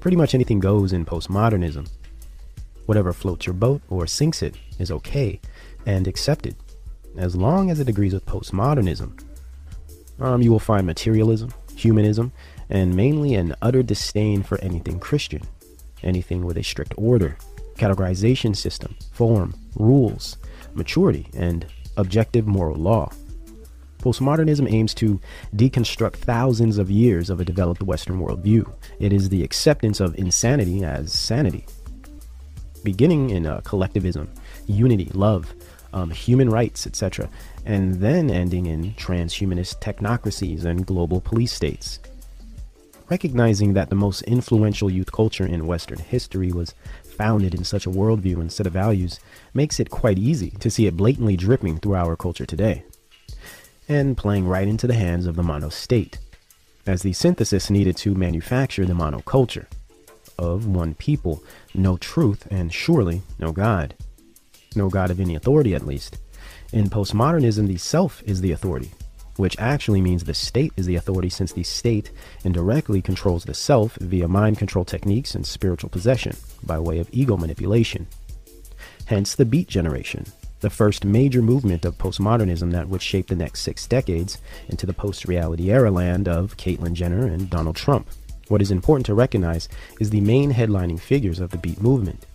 Pretty 0.00 0.16
much 0.16 0.34
anything 0.34 0.60
goes 0.60 0.92
in 0.92 1.04
postmodernism. 1.04 1.88
Whatever 2.86 3.12
floats 3.12 3.46
your 3.46 3.54
boat 3.54 3.80
or 3.88 4.06
sinks 4.06 4.42
it 4.42 4.54
is 4.78 4.90
okay 4.90 5.40
and 5.86 6.06
accepted, 6.06 6.54
as 7.16 7.34
long 7.34 7.70
as 7.70 7.80
it 7.80 7.88
agrees 7.88 8.12
with 8.14 8.26
postmodernism, 8.26 9.18
Um, 10.20 10.42
you 10.42 10.52
will 10.52 10.60
find 10.60 10.86
materialism, 10.86 11.50
humanism, 11.74 12.30
and 12.70 12.94
mainly 12.94 13.34
an 13.34 13.54
utter 13.60 13.82
disdain 13.82 14.44
for 14.44 14.60
anything 14.60 15.00
Christian, 15.00 15.42
anything 16.04 16.44
with 16.44 16.56
a 16.56 16.62
strict 16.62 16.94
order, 16.96 17.36
categorization 17.76 18.54
system, 18.54 18.94
form, 19.12 19.54
rules, 19.76 20.36
maturity, 20.74 21.28
and 21.36 21.66
objective 21.96 22.46
moral 22.46 22.76
law. 22.76 23.10
Postmodernism 23.98 24.70
aims 24.70 24.92
to 24.94 25.18
deconstruct 25.56 26.16
thousands 26.16 26.76
of 26.76 26.90
years 26.90 27.30
of 27.30 27.40
a 27.40 27.44
developed 27.44 27.82
Western 27.82 28.20
worldview. 28.20 28.70
It 29.00 29.14
is 29.14 29.30
the 29.30 29.42
acceptance 29.42 29.98
of 29.98 30.18
insanity 30.18 30.84
as 30.84 31.10
sanity. 31.10 31.64
Beginning 32.82 33.30
in 33.30 33.46
uh, 33.46 33.62
collectivism, 33.64 34.30
unity, 34.66 35.10
love, 35.14 35.54
um, 35.94 36.10
human 36.10 36.50
rights, 36.50 36.86
etc., 36.86 37.30
and 37.64 37.94
then 37.94 38.28
ending 38.30 38.66
in 38.66 38.92
transhumanist 38.94 39.80
technocracies 39.80 40.66
and 40.66 40.84
global 40.84 41.20
police 41.20 41.52
states. 41.52 41.98
Recognizing 43.08 43.72
that 43.74 43.88
the 43.88 43.96
most 43.96 44.22
influential 44.22 44.90
youth 44.90 45.12
culture 45.12 45.46
in 45.46 45.66
Western 45.66 45.98
history 45.98 46.52
was 46.52 46.74
founded 47.14 47.54
in 47.54 47.64
such 47.64 47.86
a 47.86 47.90
worldview 47.90 48.36
and 48.36 48.52
set 48.52 48.66
of 48.66 48.72
values 48.72 49.20
makes 49.52 49.80
it 49.80 49.90
quite 49.90 50.18
easy 50.18 50.50
to 50.50 50.70
see 50.70 50.86
it 50.86 50.96
blatantly 50.96 51.36
dripping 51.36 51.78
through 51.78 51.94
our 51.94 52.16
culture 52.16 52.46
today 52.46 52.84
and 53.88 54.16
playing 54.16 54.46
right 54.46 54.68
into 54.68 54.86
the 54.86 54.94
hands 54.94 55.26
of 55.26 55.36
the 55.36 55.42
mono 55.42 55.68
state, 55.68 56.18
as 56.86 57.02
the 57.02 57.12
synthesis 57.12 57.70
needed 57.70 57.96
to 57.96 58.14
manufacture 58.14 58.84
the 58.84 58.94
monoculture 58.94 59.66
of 60.38 60.66
one 60.66 60.94
people, 60.94 61.42
no 61.74 61.96
truth, 61.96 62.46
and 62.50 62.72
surely 62.72 63.22
no 63.38 63.52
God. 63.52 63.94
No 64.74 64.88
God 64.88 65.10
of 65.10 65.20
any 65.20 65.36
authority, 65.36 65.74
at 65.74 65.86
least. 65.86 66.18
In 66.72 66.90
postmodernism, 66.90 67.68
the 67.68 67.76
self 67.76 68.22
is 68.24 68.40
the 68.40 68.52
authority, 68.52 68.90
which 69.36 69.58
actually 69.58 70.00
means 70.00 70.24
the 70.24 70.34
state 70.34 70.72
is 70.76 70.86
the 70.86 70.96
authority 70.96 71.28
since 71.28 71.52
the 71.52 71.62
state 71.62 72.10
indirectly 72.44 73.02
controls 73.02 73.44
the 73.44 73.54
self 73.54 73.96
via 73.96 74.28
mind 74.28 74.58
control 74.58 74.84
techniques 74.84 75.34
and 75.34 75.46
spiritual 75.46 75.90
possession 75.90 76.36
by 76.62 76.78
way 76.78 76.98
of 76.98 77.08
ego 77.12 77.36
manipulation. 77.36 78.06
Hence 79.06 79.34
the 79.34 79.44
beat 79.44 79.68
generation, 79.68 80.24
the 80.60 80.70
first 80.70 81.04
major 81.04 81.42
movement 81.42 81.84
of 81.84 81.98
postmodernism 81.98 82.72
that 82.72 82.88
would 82.88 83.02
shape 83.02 83.28
the 83.28 83.36
next 83.36 83.60
six 83.60 83.86
decades 83.86 84.38
into 84.68 84.86
the 84.86 84.94
post 84.94 85.26
reality 85.26 85.70
era 85.70 85.90
land 85.90 86.26
of 86.26 86.56
Caitlyn 86.56 86.94
Jenner 86.94 87.26
and 87.26 87.50
Donald 87.50 87.76
Trump. 87.76 88.08
What 88.48 88.62
is 88.62 88.70
important 88.70 89.06
to 89.06 89.14
recognize 89.14 89.68
is 90.00 90.10
the 90.10 90.20
main 90.20 90.52
headlining 90.52 91.00
figures 91.00 91.40
of 91.40 91.50
the 91.50 91.58
Beat 91.58 91.80
movement. 91.80 92.26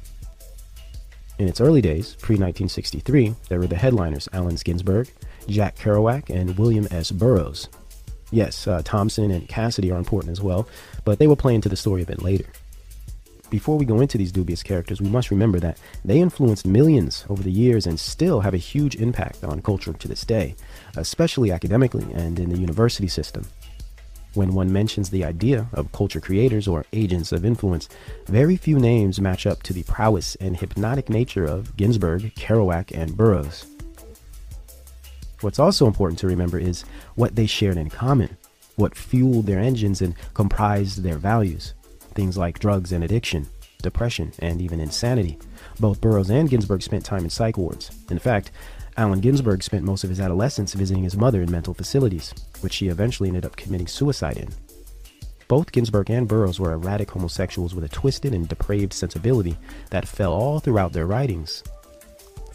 In 1.39 1.47
its 1.47 1.61
early 1.61 1.81
days, 1.81 2.15
pre 2.15 2.35
1963, 2.35 3.33
there 3.47 3.59
were 3.59 3.67
the 3.67 3.75
headliners 3.75 4.27
Allen 4.33 4.57
Ginsberg, 4.63 5.09
Jack 5.47 5.77
Kerouac, 5.77 6.29
and 6.29 6.57
William 6.57 6.87
S. 6.91 7.11
Burroughs. 7.11 7.69
Yes, 8.31 8.67
uh, 8.67 8.81
Thompson 8.83 9.31
and 9.31 9.47
Cassady 9.47 9.91
are 9.93 9.97
important 9.97 10.31
as 10.31 10.41
well, 10.41 10.67
but 11.03 11.19
they 11.19 11.27
will 11.27 11.35
play 11.35 11.55
into 11.55 11.69
the 11.69 11.75
story 11.75 12.03
a 12.03 12.05
bit 12.05 12.21
later. 12.21 12.45
Before 13.49 13.77
we 13.77 13.85
go 13.85 13.99
into 13.99 14.19
these 14.19 14.31
dubious 14.31 14.61
characters, 14.61 15.01
we 15.01 15.09
must 15.09 15.31
remember 15.31 15.59
that 15.59 15.79
they 16.05 16.19
influenced 16.19 16.67
millions 16.67 17.25
over 17.29 17.41
the 17.41 17.51
years 17.51 17.87
and 17.87 17.99
still 17.99 18.41
have 18.41 18.53
a 18.53 18.57
huge 18.57 18.95
impact 18.97 19.43
on 19.43 19.63
culture 19.63 19.93
to 19.93 20.07
this 20.07 20.23
day, 20.23 20.55
especially 20.97 21.51
academically 21.51 22.05
and 22.13 22.39
in 22.39 22.49
the 22.49 22.59
university 22.59 23.07
system. 23.07 23.43
When 24.35 24.53
one 24.53 24.71
mentions 24.71 25.09
the 25.09 25.25
idea 25.25 25.67
of 25.73 25.91
culture 25.91 26.21
creators 26.21 26.67
or 26.67 26.85
agents 26.93 27.31
of 27.31 27.43
influence, 27.43 27.89
very 28.27 28.55
few 28.55 28.77
names 28.77 29.19
match 29.19 29.47
up 29.47 29.63
to 29.63 29.73
the 29.73 29.81
prowess 29.83 30.35
and 30.35 30.55
hypnotic 30.55 31.09
nature 31.09 31.45
of 31.45 31.75
Ginsberg, 31.75 32.35
Kerouac, 32.35 32.95
and 32.95 33.17
Burroughs. 33.17 33.65
What's 35.41 35.59
also 35.59 35.87
important 35.87 36.19
to 36.19 36.27
remember 36.27 36.59
is 36.59 36.83
what 37.15 37.35
they 37.35 37.45
shared 37.45 37.77
in 37.77 37.89
common, 37.89 38.37
what 38.75 38.95
fueled 38.95 39.45
their 39.45 39.59
engines 39.59 40.01
and 40.01 40.15
comprised 40.33 41.03
their 41.03 41.17
values 41.17 41.73
things 42.15 42.37
like 42.37 42.59
drugs 42.59 42.91
and 42.91 43.03
addiction, 43.03 43.47
depression, 43.81 44.33
and 44.39 44.61
even 44.61 44.81
insanity. 44.81 45.37
Both 45.79 46.01
Burroughs 46.01 46.29
and 46.29 46.49
Ginsberg 46.49 46.81
spent 46.81 47.05
time 47.05 47.23
in 47.23 47.29
psych 47.29 47.57
wards. 47.57 47.91
In 48.09 48.19
fact, 48.19 48.51
Allen 48.97 49.21
Ginsberg 49.21 49.63
spent 49.63 49.85
most 49.85 50.03
of 50.03 50.09
his 50.09 50.19
adolescence 50.19 50.73
visiting 50.73 51.03
his 51.03 51.15
mother 51.15 51.41
in 51.41 51.49
mental 51.49 51.73
facilities, 51.73 52.33
which 52.59 52.73
she 52.73 52.89
eventually 52.89 53.29
ended 53.29 53.45
up 53.45 53.55
committing 53.55 53.87
suicide 53.87 54.37
in. 54.37 54.49
Both 55.47 55.71
Ginsberg 55.71 56.09
and 56.11 56.27
Burroughs 56.27 56.59
were 56.59 56.73
erratic 56.73 57.09
homosexuals 57.09 57.73
with 57.73 57.85
a 57.85 57.89
twisted 57.89 58.33
and 58.33 58.49
depraved 58.49 58.91
sensibility 58.91 59.57
that 59.91 60.07
fell 60.07 60.33
all 60.33 60.59
throughout 60.59 60.91
their 60.91 61.07
writings. 61.07 61.63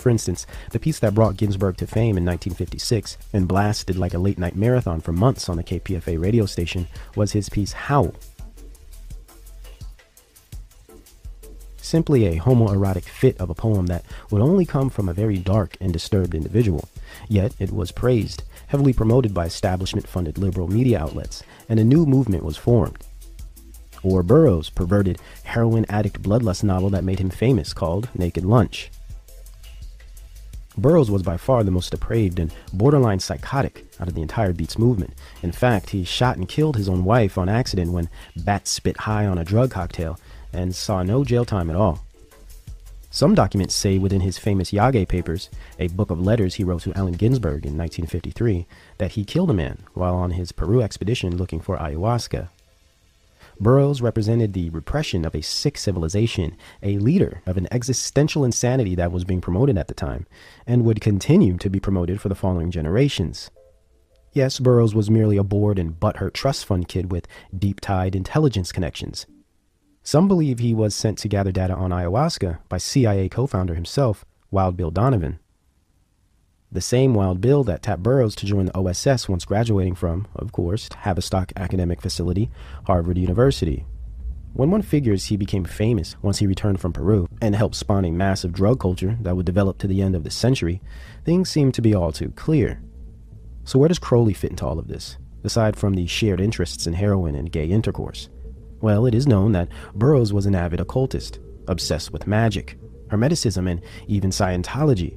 For 0.04 0.10
instance, 0.10 0.46
the 0.70 0.78
piece 0.78 0.98
that 0.98 1.14
brought 1.14 1.38
Ginsberg 1.38 1.78
to 1.78 1.86
fame 1.86 2.18
in 2.18 2.26
1956 2.26 3.16
and 3.32 3.48
blasted 3.48 3.96
like 3.96 4.12
a 4.12 4.18
late 4.18 4.36
night 4.36 4.54
marathon 4.54 5.00
for 5.00 5.12
months 5.12 5.48
on 5.48 5.56
the 5.56 5.64
KPFA 5.64 6.22
radio 6.22 6.44
station 6.44 6.88
was 7.16 7.32
his 7.32 7.48
piece 7.48 7.72
Howl, 7.72 8.14
simply 11.78 12.26
a 12.26 12.38
homoerotic 12.38 13.04
fit 13.04 13.40
of 13.40 13.48
a 13.48 13.54
poem 13.54 13.86
that 13.86 14.04
would 14.30 14.42
only 14.42 14.66
come 14.66 14.90
from 14.90 15.08
a 15.08 15.14
very 15.14 15.38
dark 15.38 15.74
and 15.80 15.90
disturbed 15.90 16.34
individual. 16.34 16.86
Yet 17.26 17.54
it 17.58 17.72
was 17.72 17.90
praised, 17.90 18.42
heavily 18.66 18.92
promoted 18.92 19.32
by 19.32 19.46
establishment 19.46 20.06
funded 20.06 20.36
liberal 20.36 20.68
media 20.68 21.00
outlets, 21.00 21.42
and 21.66 21.80
a 21.80 21.84
new 21.84 22.04
movement 22.04 22.44
was 22.44 22.58
formed. 22.58 22.98
Or 24.02 24.22
Burroughs' 24.22 24.68
perverted 24.68 25.18
heroin 25.44 25.86
addict 25.88 26.20
bloodlust 26.20 26.62
novel 26.62 26.90
that 26.90 27.04
made 27.04 27.20
him 27.20 27.30
famous 27.30 27.72
called 27.72 28.10
Naked 28.14 28.44
Lunch. 28.44 28.90
Burroughs 30.76 31.10
was 31.10 31.22
by 31.22 31.36
far 31.36 31.62
the 31.62 31.70
most 31.70 31.90
depraved 31.90 32.38
and 32.38 32.52
borderline 32.72 33.20
psychotic 33.20 33.86
out 34.00 34.08
of 34.08 34.14
the 34.14 34.22
entire 34.22 34.52
Beats 34.52 34.78
movement. 34.78 35.14
In 35.42 35.52
fact, 35.52 35.90
he 35.90 36.04
shot 36.04 36.36
and 36.36 36.48
killed 36.48 36.76
his 36.76 36.88
own 36.88 37.04
wife 37.04 37.38
on 37.38 37.48
accident 37.48 37.92
when 37.92 38.08
Bat 38.36 38.66
spit 38.66 38.96
high 38.98 39.26
on 39.26 39.38
a 39.38 39.44
drug 39.44 39.70
cocktail 39.70 40.18
and 40.52 40.74
saw 40.74 41.02
no 41.02 41.24
jail 41.24 41.44
time 41.44 41.70
at 41.70 41.76
all. 41.76 42.04
Some 43.10 43.36
documents 43.36 43.76
say 43.76 43.98
within 43.98 44.22
his 44.22 44.38
famous 44.38 44.72
Yage 44.72 45.06
papers, 45.06 45.48
a 45.78 45.86
book 45.86 46.10
of 46.10 46.20
letters 46.20 46.54
he 46.54 46.64
wrote 46.64 46.82
to 46.82 46.92
Allen 46.94 47.14
Ginsberg 47.14 47.64
in 47.64 47.78
1953, 47.78 48.66
that 48.98 49.12
he 49.12 49.24
killed 49.24 49.50
a 49.50 49.54
man 49.54 49.84
while 49.92 50.16
on 50.16 50.32
his 50.32 50.50
Peru 50.50 50.82
expedition 50.82 51.36
looking 51.36 51.60
for 51.60 51.76
ayahuasca. 51.76 52.48
Burroughs 53.60 54.02
represented 54.02 54.52
the 54.52 54.70
repression 54.70 55.24
of 55.24 55.34
a 55.34 55.42
sick 55.42 55.78
civilization, 55.78 56.56
a 56.82 56.98
leader 56.98 57.42
of 57.46 57.56
an 57.56 57.68
existential 57.70 58.44
insanity 58.44 58.94
that 58.94 59.12
was 59.12 59.24
being 59.24 59.40
promoted 59.40 59.78
at 59.78 59.88
the 59.88 59.94
time, 59.94 60.26
and 60.66 60.84
would 60.84 61.00
continue 61.00 61.56
to 61.58 61.70
be 61.70 61.80
promoted 61.80 62.20
for 62.20 62.28
the 62.28 62.34
following 62.34 62.70
generations. 62.70 63.50
Yes, 64.32 64.58
Burroughs 64.58 64.94
was 64.94 65.10
merely 65.10 65.36
a 65.36 65.44
bored 65.44 65.78
and 65.78 65.98
butthurt 65.98 66.32
trust 66.32 66.66
fund 66.66 66.88
kid 66.88 67.12
with 67.12 67.28
deep 67.56 67.80
tied 67.80 68.16
intelligence 68.16 68.72
connections. 68.72 69.26
Some 70.02 70.26
believe 70.26 70.58
he 70.58 70.74
was 70.74 70.94
sent 70.94 71.18
to 71.18 71.28
gather 71.28 71.52
data 71.52 71.74
on 71.74 71.90
ayahuasca 71.90 72.58
by 72.68 72.78
CIA 72.78 73.28
co 73.28 73.46
founder 73.46 73.74
himself, 73.74 74.24
Wild 74.50 74.76
Bill 74.76 74.90
Donovan. 74.90 75.38
The 76.74 76.80
same 76.80 77.14
Wild 77.14 77.40
Bill 77.40 77.62
that 77.64 77.82
tapped 77.82 78.02
Burroughs 78.02 78.34
to 78.34 78.46
join 78.46 78.66
the 78.66 78.76
OSS 78.76 79.28
once 79.28 79.44
graduating 79.44 79.94
from, 79.94 80.26
of 80.34 80.50
course, 80.50 80.88
Tavistock 80.90 81.52
Academic 81.54 82.02
Facility, 82.02 82.50
Harvard 82.88 83.16
University. 83.16 83.86
When 84.54 84.72
one 84.72 84.82
figures 84.82 85.26
he 85.26 85.36
became 85.36 85.64
famous 85.64 86.16
once 86.20 86.38
he 86.38 86.48
returned 86.48 86.80
from 86.80 86.92
Peru 86.92 87.28
and 87.40 87.54
helped 87.54 87.76
spawn 87.76 88.04
a 88.04 88.10
massive 88.10 88.52
drug 88.52 88.80
culture 88.80 89.16
that 89.20 89.36
would 89.36 89.46
develop 89.46 89.78
to 89.78 89.86
the 89.86 90.02
end 90.02 90.16
of 90.16 90.24
the 90.24 90.32
century, 90.32 90.82
things 91.24 91.48
seem 91.48 91.70
to 91.70 91.80
be 91.80 91.94
all 91.94 92.10
too 92.10 92.30
clear. 92.30 92.82
So, 93.62 93.78
where 93.78 93.88
does 93.88 94.00
Crowley 94.00 94.34
fit 94.34 94.50
into 94.50 94.66
all 94.66 94.80
of 94.80 94.88
this, 94.88 95.16
aside 95.44 95.76
from 95.76 95.94
the 95.94 96.08
shared 96.08 96.40
interests 96.40 96.88
in 96.88 96.94
heroin 96.94 97.36
and 97.36 97.52
gay 97.52 97.66
intercourse? 97.66 98.30
Well, 98.80 99.06
it 99.06 99.14
is 99.14 99.28
known 99.28 99.52
that 99.52 99.68
Burroughs 99.94 100.32
was 100.32 100.46
an 100.46 100.56
avid 100.56 100.80
occultist, 100.80 101.38
obsessed 101.68 102.12
with 102.12 102.26
magic, 102.26 102.76
Hermeticism, 103.10 103.70
and 103.70 103.80
even 104.08 104.30
Scientology. 104.30 105.16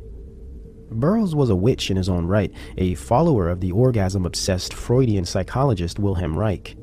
Burroughs 0.91 1.35
was 1.35 1.49
a 1.49 1.55
witch 1.55 1.91
in 1.91 1.97
his 1.97 2.09
own 2.09 2.25
right, 2.25 2.51
a 2.77 2.95
follower 2.95 3.49
of 3.49 3.59
the 3.59 3.71
orgasm 3.71 4.25
obsessed 4.25 4.73
Freudian 4.73 5.25
psychologist 5.25 5.99
Wilhelm 5.99 6.37
Reich, 6.37 6.75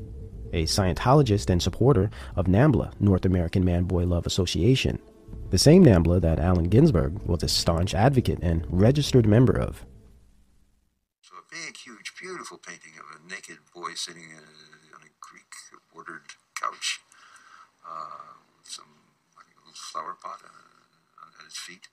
a 0.53 0.63
Scientologist 0.63 1.49
and 1.49 1.61
supporter 1.61 2.09
of 2.35 2.47
NAMBLA, 2.47 2.93
North 2.99 3.25
American 3.25 3.65
Man 3.65 3.83
Boy 3.83 4.05
Love 4.05 4.25
Association, 4.25 4.99
the 5.49 5.57
same 5.57 5.83
NAMBLA 5.83 6.21
that 6.21 6.39
Allen 6.39 6.69
Ginsberg 6.69 7.19
was 7.25 7.43
a 7.43 7.47
staunch 7.47 7.93
advocate 7.93 8.39
and 8.41 8.65
registered 8.69 9.27
member 9.27 9.59
of. 9.59 9.85
So, 11.21 11.35
a 11.35 11.45
big, 11.49 11.77
huge, 11.77 12.13
beautiful 12.19 12.57
painting 12.57 12.93
of 12.99 13.19
a 13.19 13.29
naked 13.29 13.57
boy 13.73 13.91
sitting 13.95 14.29
on 14.93 15.01
a 15.01 15.11
Greek 15.19 15.51
bordered 15.93 16.23
couch 16.59 16.99
uh, 17.87 18.39
with 18.57 18.67
some 18.67 18.89
like 19.35 19.45
little 19.59 19.73
flower 19.73 20.15
pot 20.21 20.39
uh, 20.43 21.39
at 21.39 21.45
his 21.45 21.57
feet. 21.57 21.87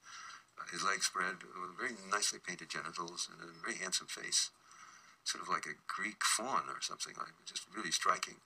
Uh, 0.58 0.61
his 0.72 0.82
legs 0.82 1.06
spread, 1.06 1.44
with 1.44 1.76
very 1.76 1.92
nicely 2.10 2.40
painted 2.40 2.72
genitals 2.72 3.28
and 3.28 3.38
a 3.44 3.52
very 3.60 3.76
handsome 3.76 4.08
face, 4.08 4.50
sort 5.22 5.44
of 5.44 5.48
like 5.48 5.66
a 5.66 5.76
Greek 5.86 6.24
faun 6.24 6.64
or 6.66 6.80
something 6.80 7.14
like, 7.16 7.36
just 7.44 7.68
really 7.76 7.92
striking. 7.92 8.40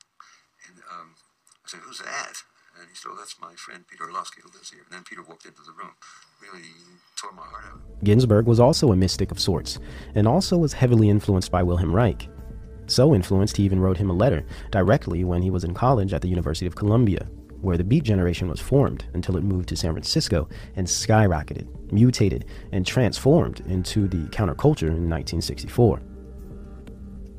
And 0.66 0.82
um, 0.90 1.14
I 1.64 1.70
said, 1.70 1.80
"Who's 1.86 2.00
that?" 2.00 2.42
And 2.78 2.90
he 2.90 2.94
said, 2.94 3.10
"Oh, 3.12 3.16
that's 3.16 3.40
my 3.40 3.54
friend 3.54 3.86
Peter 3.88 4.04
Orlovsky 4.04 4.42
who 4.42 4.50
lives 4.50 4.70
here." 4.70 4.82
And 4.82 4.92
then 4.92 5.04
Peter 5.04 5.22
walked 5.22 5.46
into 5.46 5.62
the 5.62 5.72
room, 5.72 5.94
really 6.42 6.66
tore 7.16 7.32
my 7.32 7.46
heart 7.46 7.64
out. 7.70 7.80
Ginsberg 8.04 8.46
was 8.46 8.60
also 8.60 8.92
a 8.92 8.96
mystic 8.96 9.30
of 9.30 9.40
sorts, 9.40 9.78
and 10.14 10.26
also 10.26 10.58
was 10.58 10.72
heavily 10.72 11.08
influenced 11.08 11.50
by 11.50 11.62
Wilhelm 11.62 11.94
Reich. 11.94 12.28
So 12.88 13.14
influenced, 13.14 13.56
he 13.56 13.64
even 13.64 13.80
wrote 13.80 13.96
him 13.96 14.10
a 14.10 14.12
letter 14.12 14.44
directly 14.70 15.24
when 15.24 15.42
he 15.42 15.50
was 15.50 15.64
in 15.64 15.74
college 15.74 16.12
at 16.12 16.22
the 16.22 16.28
University 16.28 16.66
of 16.66 16.76
Columbia, 16.76 17.28
where 17.66 17.76
the 17.76 17.82
Beat 17.82 18.04
Generation 18.04 18.48
was 18.48 18.60
formed 18.60 19.06
until 19.12 19.36
it 19.36 19.42
moved 19.42 19.68
to 19.68 19.76
San 19.76 19.90
Francisco 19.90 20.48
and 20.76 20.86
skyrocketed, 20.86 21.66
mutated, 21.90 22.44
and 22.70 22.86
transformed 22.86 23.58
into 23.66 24.06
the 24.06 24.28
counterculture 24.28 24.82
in 24.82 25.10
1964. 25.10 26.00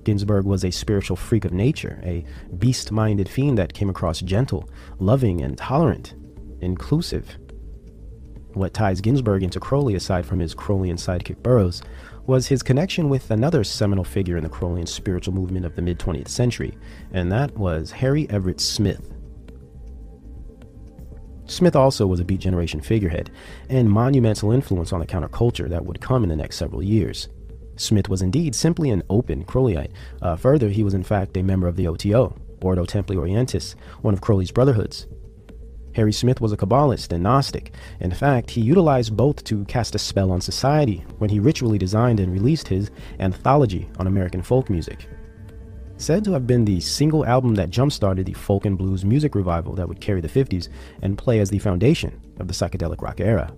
Ginsberg 0.04 0.44
was 0.44 0.66
a 0.66 0.72
spiritual 0.72 1.16
freak 1.16 1.46
of 1.46 1.54
nature, 1.54 2.02
a 2.04 2.26
beast 2.58 2.92
minded 2.92 3.30
fiend 3.30 3.58
that 3.58 3.74
came 3.74 3.90
across 3.90 4.20
gentle, 4.20 4.70
loving, 5.00 5.42
and 5.42 5.58
tolerant, 5.58 6.16
inclusive. 6.60 7.38
What 8.54 8.74
ties 8.74 9.00
Ginsberg 9.00 9.44
into 9.44 9.62
Crowley, 9.62 9.96
aside 9.96 10.26
from 10.26 10.40
his 10.40 10.54
Crowleyan 10.54 10.98
sidekick 10.98 11.42
Burroughs, 11.42 11.82
was 12.26 12.48
his 12.48 12.64
connection 12.64 13.08
with 13.08 13.32
another 13.32 13.64
seminal 13.64 14.04
figure 14.04 14.36
in 14.36 14.44
the 14.44 14.50
Crowleyan 14.50 14.90
spiritual 14.90 15.34
movement 15.34 15.66
of 15.66 15.78
the 15.78 15.82
mid 15.82 16.00
20th 16.00 16.28
century, 16.28 16.78
and 17.14 17.32
that 17.32 17.58
was 17.58 17.92
Harry 17.92 18.30
Everett 18.30 18.60
Smith. 18.60 19.17
Smith 21.48 21.76
also 21.76 22.06
was 22.06 22.20
a 22.20 22.26
Beat 22.26 22.42
Generation 22.42 22.82
figurehead 22.82 23.32
and 23.70 23.90
monumental 23.90 24.52
influence 24.52 24.92
on 24.92 25.00
the 25.00 25.08
counterculture 25.08 25.70
that 25.70 25.86
would 25.86 26.02
come 26.02 26.24
in 26.24 26.30
the 26.30 26.36
next 26.36 26.58
several 26.58 26.84
years. 26.84 27.30
Smith 27.78 28.10
was 28.10 28.22
indeed 28.22 28.54
simply 28.54 28.90
an 28.90 29.04
open 29.10 29.46
Crowleyite. 29.46 29.92
Uh, 30.22 30.36
further, 30.36 30.70
he 30.70 30.84
was 30.84 30.94
in 30.94 31.04
fact 31.04 31.38
a 31.38 31.44
member 31.44 31.68
of 31.68 31.76
the 31.76 31.88
OTO, 31.88 32.36
Ordo 32.62 32.86
Templi 32.86 33.16
Orientis, 33.16 33.76
one 34.02 34.14
of 34.14 34.22
Crowley's 34.22 34.52
brotherhoods. 34.52 35.08
Harry 35.96 36.14
Smith 36.14 36.42
was 36.42 36.52
a 36.52 36.58
Kabbalist 36.58 37.12
and 37.12 37.24
Gnostic. 37.24 37.74
In 38.02 38.12
fact, 38.12 38.52
he 38.52 38.62
utilized 38.62 39.18
both 39.18 39.44
to 39.46 39.66
cast 39.66 39.96
a 39.96 40.00
spell 40.00 40.32
on 40.32 40.42
society 40.42 41.04
when 41.18 41.30
he 41.30 41.40
ritually 41.40 41.78
designed 41.78 42.20
and 42.20 42.32
released 42.32 42.68
his 42.68 42.92
anthology 43.20 43.90
on 43.98 44.06
American 44.06 44.44
folk 44.44 44.70
music. 44.70 45.08
Said 45.98 46.24
to 46.26 46.32
have 46.34 46.46
been 46.46 46.64
the 46.64 46.80
single 46.80 47.26
album 47.26 47.56
that 47.56 47.72
jump-started 47.72 48.28
the 48.28 48.34
folk 48.34 48.66
and 48.66 48.78
blues 48.78 49.04
music 49.04 49.34
revival 49.34 49.74
that 49.74 49.88
would 49.88 50.00
carry 50.00 50.22
the 50.22 50.28
50s 50.28 50.70
and 51.02 51.18
play 51.18 51.40
as 51.40 51.50
the 51.50 51.58
foundation 51.58 52.22
of 52.40 52.48
the 52.48 52.54
psychedelic 52.54 53.02
rock 53.02 53.20
era. 53.20 53.52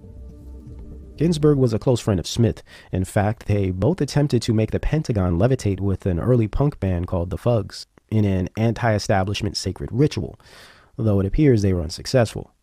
Ginsberg 1.17 1.57
was 1.57 1.73
a 1.73 1.79
close 1.79 1.99
friend 1.99 2.17
of 2.17 2.25
Smith. 2.25 2.63
In 2.93 3.03
fact, 3.03 3.47
they 3.47 3.71
both 3.71 3.99
attempted 3.99 4.41
to 4.43 4.53
make 4.53 4.71
the 4.71 4.79
Pentagon 4.79 5.37
levitate 5.37 5.81
with 5.81 6.05
an 6.05 6.17
early 6.17 6.47
punk 6.47 6.79
band 6.79 7.07
called 7.07 7.29
the 7.29 7.37
Fugs 7.37 7.85
in 8.09 8.23
an 8.23 8.47
anti 8.55 8.93
establishment 8.93 9.57
sacred 9.57 9.89
ritual, 9.91 10.39
though 10.95 11.19
it 11.19 11.25
appears 11.25 11.61
they 11.61 11.73
were 11.73 11.81
unsuccessful. 11.81 12.53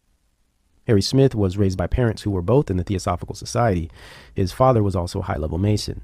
Harry 0.87 1.03
Smith 1.03 1.35
was 1.35 1.59
raised 1.59 1.77
by 1.77 1.87
parents 1.87 2.23
who 2.23 2.31
were 2.31 2.41
both 2.41 2.71
in 2.71 2.79
the 2.79 2.85
Theosophical 2.85 3.35
Society. 3.35 3.91
His 4.35 4.53
father 4.53 4.83
was 4.83 4.97
also 4.97 5.19
a 5.19 5.25
high 5.25 5.37
level 5.37 5.59
Mason. 5.59 6.01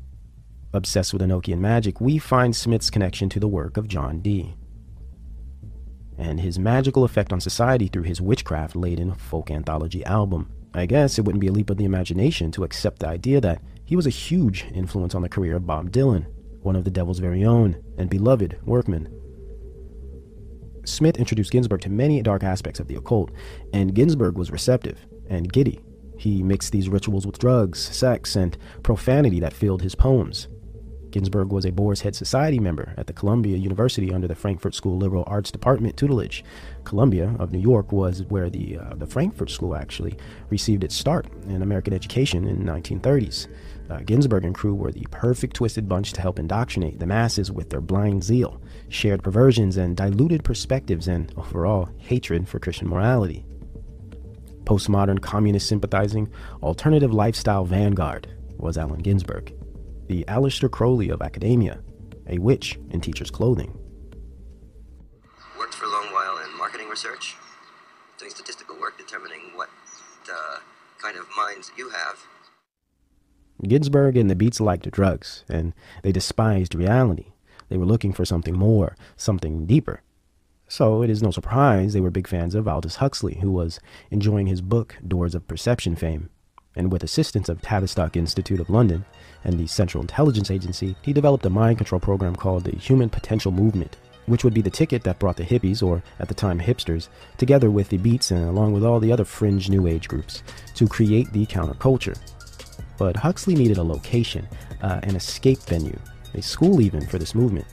Obsessed 0.74 1.12
with 1.12 1.20
Enochian 1.20 1.58
magic, 1.58 2.00
we 2.00 2.16
find 2.16 2.56
Smith's 2.56 2.88
connection 2.88 3.28
to 3.28 3.40
the 3.40 3.48
work 3.48 3.76
of 3.76 3.88
John 3.88 4.20
Dee. 4.20 4.54
And 6.16 6.40
his 6.40 6.58
magical 6.58 7.04
effect 7.04 7.32
on 7.32 7.40
society 7.40 7.88
through 7.88 8.04
his 8.04 8.22
witchcraft 8.22 8.74
laden 8.74 9.12
folk 9.14 9.50
anthology 9.50 10.02
album. 10.04 10.50
I 10.72 10.86
guess 10.86 11.18
it 11.18 11.26
wouldn't 11.26 11.42
be 11.42 11.48
a 11.48 11.52
leap 11.52 11.68
of 11.68 11.76
the 11.76 11.84
imagination 11.84 12.50
to 12.52 12.64
accept 12.64 13.00
the 13.00 13.08
idea 13.08 13.40
that 13.42 13.60
he 13.84 13.96
was 13.96 14.06
a 14.06 14.10
huge 14.10 14.64
influence 14.72 15.14
on 15.14 15.20
the 15.20 15.28
career 15.28 15.56
of 15.56 15.66
Bob 15.66 15.90
Dylan, 15.90 16.24
one 16.62 16.76
of 16.76 16.84
the 16.84 16.90
devil's 16.90 17.18
very 17.18 17.44
own 17.44 17.82
and 17.98 18.08
beloved 18.08 18.58
workmen. 18.64 19.12
Smith 20.86 21.18
introduced 21.18 21.52
Ginsberg 21.52 21.82
to 21.82 21.90
many 21.90 22.22
dark 22.22 22.42
aspects 22.42 22.80
of 22.80 22.88
the 22.88 22.94
occult, 22.94 23.30
and 23.74 23.94
Ginsberg 23.94 24.38
was 24.38 24.50
receptive 24.50 25.06
and 25.28 25.52
giddy. 25.52 25.80
He 26.16 26.42
mixed 26.42 26.72
these 26.72 26.88
rituals 26.88 27.26
with 27.26 27.38
drugs, 27.38 27.78
sex, 27.78 28.36
and 28.36 28.56
profanity 28.82 29.38
that 29.40 29.52
filled 29.52 29.82
his 29.82 29.94
poems. 29.94 30.48
Ginsberg 31.12 31.52
was 31.52 31.64
a 31.64 31.70
Boar's 31.70 32.00
Head 32.00 32.16
Society 32.16 32.58
member 32.58 32.94
at 32.96 33.06
the 33.06 33.12
Columbia 33.12 33.56
University 33.56 34.12
under 34.12 34.26
the 34.26 34.34
Frankfurt 34.34 34.74
School 34.74 34.96
Liberal 34.96 35.24
Arts 35.26 35.50
Department 35.50 35.96
tutelage. 35.96 36.42
Columbia 36.84 37.36
of 37.38 37.52
New 37.52 37.60
York 37.60 37.92
was 37.92 38.24
where 38.24 38.50
the 38.50 38.78
uh, 38.78 38.94
the 38.94 39.06
Frankfurt 39.06 39.50
School 39.50 39.76
actually 39.76 40.16
received 40.50 40.82
its 40.82 40.96
start 40.96 41.26
in 41.46 41.62
American 41.62 41.92
education 41.92 42.48
in 42.48 42.64
the 42.64 42.72
1930s. 42.72 43.46
Uh, 43.90 44.00
Ginsberg 44.00 44.44
and 44.44 44.54
crew 44.54 44.74
were 44.74 44.90
the 44.90 45.06
perfect 45.10 45.54
twisted 45.54 45.88
bunch 45.88 46.12
to 46.14 46.20
help 46.20 46.38
indoctrinate 46.38 46.98
the 46.98 47.06
masses 47.06 47.52
with 47.52 47.68
their 47.68 47.80
blind 47.80 48.24
zeal, 48.24 48.60
shared 48.88 49.22
perversions, 49.22 49.76
and 49.76 49.96
diluted 49.96 50.42
perspectives, 50.42 51.08
and 51.08 51.32
overall 51.36 51.88
hatred 51.98 52.48
for 52.48 52.58
Christian 52.58 52.88
morality. 52.88 53.44
Postmodern 54.64 55.20
communist 55.20 55.68
sympathizing, 55.68 56.32
alternative 56.62 57.12
lifestyle 57.12 57.64
vanguard 57.64 58.28
was 58.56 58.78
Allen 58.78 59.00
Ginsberg, 59.00 59.52
the 60.06 60.24
Aleister 60.28 60.70
Crowley 60.70 61.08
of 61.08 61.22
academia, 61.22 61.80
a 62.28 62.38
witch 62.38 62.78
in 62.90 63.00
teacher's 63.00 63.30
clothing. 63.30 63.78
Worked 65.58 65.74
for 65.74 65.86
a 65.86 65.90
long 65.90 66.12
while 66.12 66.38
in 66.44 66.56
marketing 66.58 66.88
research, 66.88 67.36
doing 68.18 68.30
statistical 68.30 68.78
work 68.80 68.98
determining 68.98 69.56
what 69.56 69.68
uh, 70.30 70.58
kind 71.00 71.16
of 71.16 71.26
minds 71.36 71.72
you 71.76 71.90
have 71.90 72.16
Ginsberg 73.66 74.16
and 74.16 74.28
the 74.28 74.34
Beats 74.34 74.60
liked 74.60 74.90
drugs, 74.90 75.44
and 75.48 75.72
they 76.02 76.10
despised 76.10 76.74
reality. 76.74 77.26
They 77.68 77.76
were 77.76 77.86
looking 77.86 78.12
for 78.12 78.24
something 78.24 78.56
more, 78.56 78.96
something 79.16 79.66
deeper. 79.66 80.02
So 80.66 81.02
it 81.02 81.10
is 81.10 81.22
no 81.22 81.30
surprise 81.30 81.92
they 81.92 82.00
were 82.00 82.10
big 82.10 82.26
fans 82.26 82.54
of 82.54 82.66
Aldous 82.66 82.96
Huxley, 82.96 83.38
who 83.40 83.52
was 83.52 83.78
enjoying 84.10 84.46
his 84.46 84.60
book 84.60 84.96
Doors 85.06 85.34
of 85.34 85.46
Perception 85.46 85.94
fame. 85.94 86.30
And 86.74 86.90
with 86.90 87.04
assistance 87.04 87.48
of 87.48 87.62
Tavistock 87.62 88.16
Institute 88.16 88.58
of 88.58 88.70
London 88.70 89.04
and 89.44 89.58
the 89.58 89.66
Central 89.66 90.02
Intelligence 90.02 90.50
Agency, 90.50 90.96
he 91.02 91.12
developed 91.12 91.46
a 91.46 91.50
mind 91.50 91.78
control 91.78 92.00
program 92.00 92.36
called 92.36 92.64
the 92.64 92.76
Human 92.76 93.08
Potential 93.08 93.52
Movement, 93.52 93.96
which 94.26 94.44
would 94.44 94.54
be 94.54 94.62
the 94.62 94.70
ticket 94.70 95.02
that 95.04 95.18
brought 95.18 95.36
the 95.36 95.44
hippies, 95.44 95.82
or 95.82 96.02
at 96.18 96.28
the 96.28 96.34
time 96.34 96.60
hipsters, 96.60 97.08
together 97.38 97.70
with 97.70 97.88
the 97.88 97.98
Beats 97.98 98.30
and 98.30 98.48
along 98.48 98.72
with 98.72 98.84
all 98.84 99.00
the 99.00 99.12
other 99.12 99.24
fringe 99.24 99.68
New 99.68 99.86
Age 99.86 100.08
groups 100.08 100.42
to 100.74 100.86
create 100.86 101.32
the 101.32 101.46
counterculture 101.46 102.16
but 103.02 103.16
Huxley 103.16 103.56
needed 103.56 103.78
a 103.78 103.82
location, 103.82 104.46
uh, 104.80 105.00
an 105.02 105.16
escape 105.16 105.60
venue, 105.62 105.98
a 106.34 106.40
school 106.40 106.80
even 106.80 107.04
for 107.04 107.18
this 107.18 107.34
movement. 107.34 107.66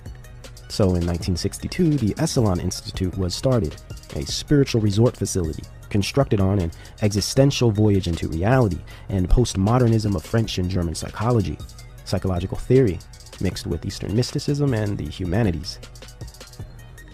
So 0.70 0.86
in 0.86 1.06
1962, 1.06 1.98
the 1.98 2.16
Esalen 2.16 2.60
Institute 2.60 3.16
was 3.16 3.36
started, 3.36 3.76
a 4.16 4.26
spiritual 4.26 4.82
resort 4.82 5.16
facility 5.16 5.62
constructed 5.90 6.40
on 6.40 6.60
an 6.60 6.72
existential 7.02 7.72
voyage 7.72 8.08
into 8.08 8.28
reality 8.28 8.80
and 9.10 9.30
postmodernism 9.30 10.16
of 10.16 10.24
French 10.24 10.58
and 10.58 10.70
German 10.70 10.96
psychology, 10.96 11.58
psychological 12.06 12.58
theory, 12.58 13.00
mixed 13.42 13.68
with 13.68 13.86
Eastern 13.86 14.16
mysticism 14.16 14.74
and 14.74 14.98
the 14.98 15.08
humanities. 15.08 15.80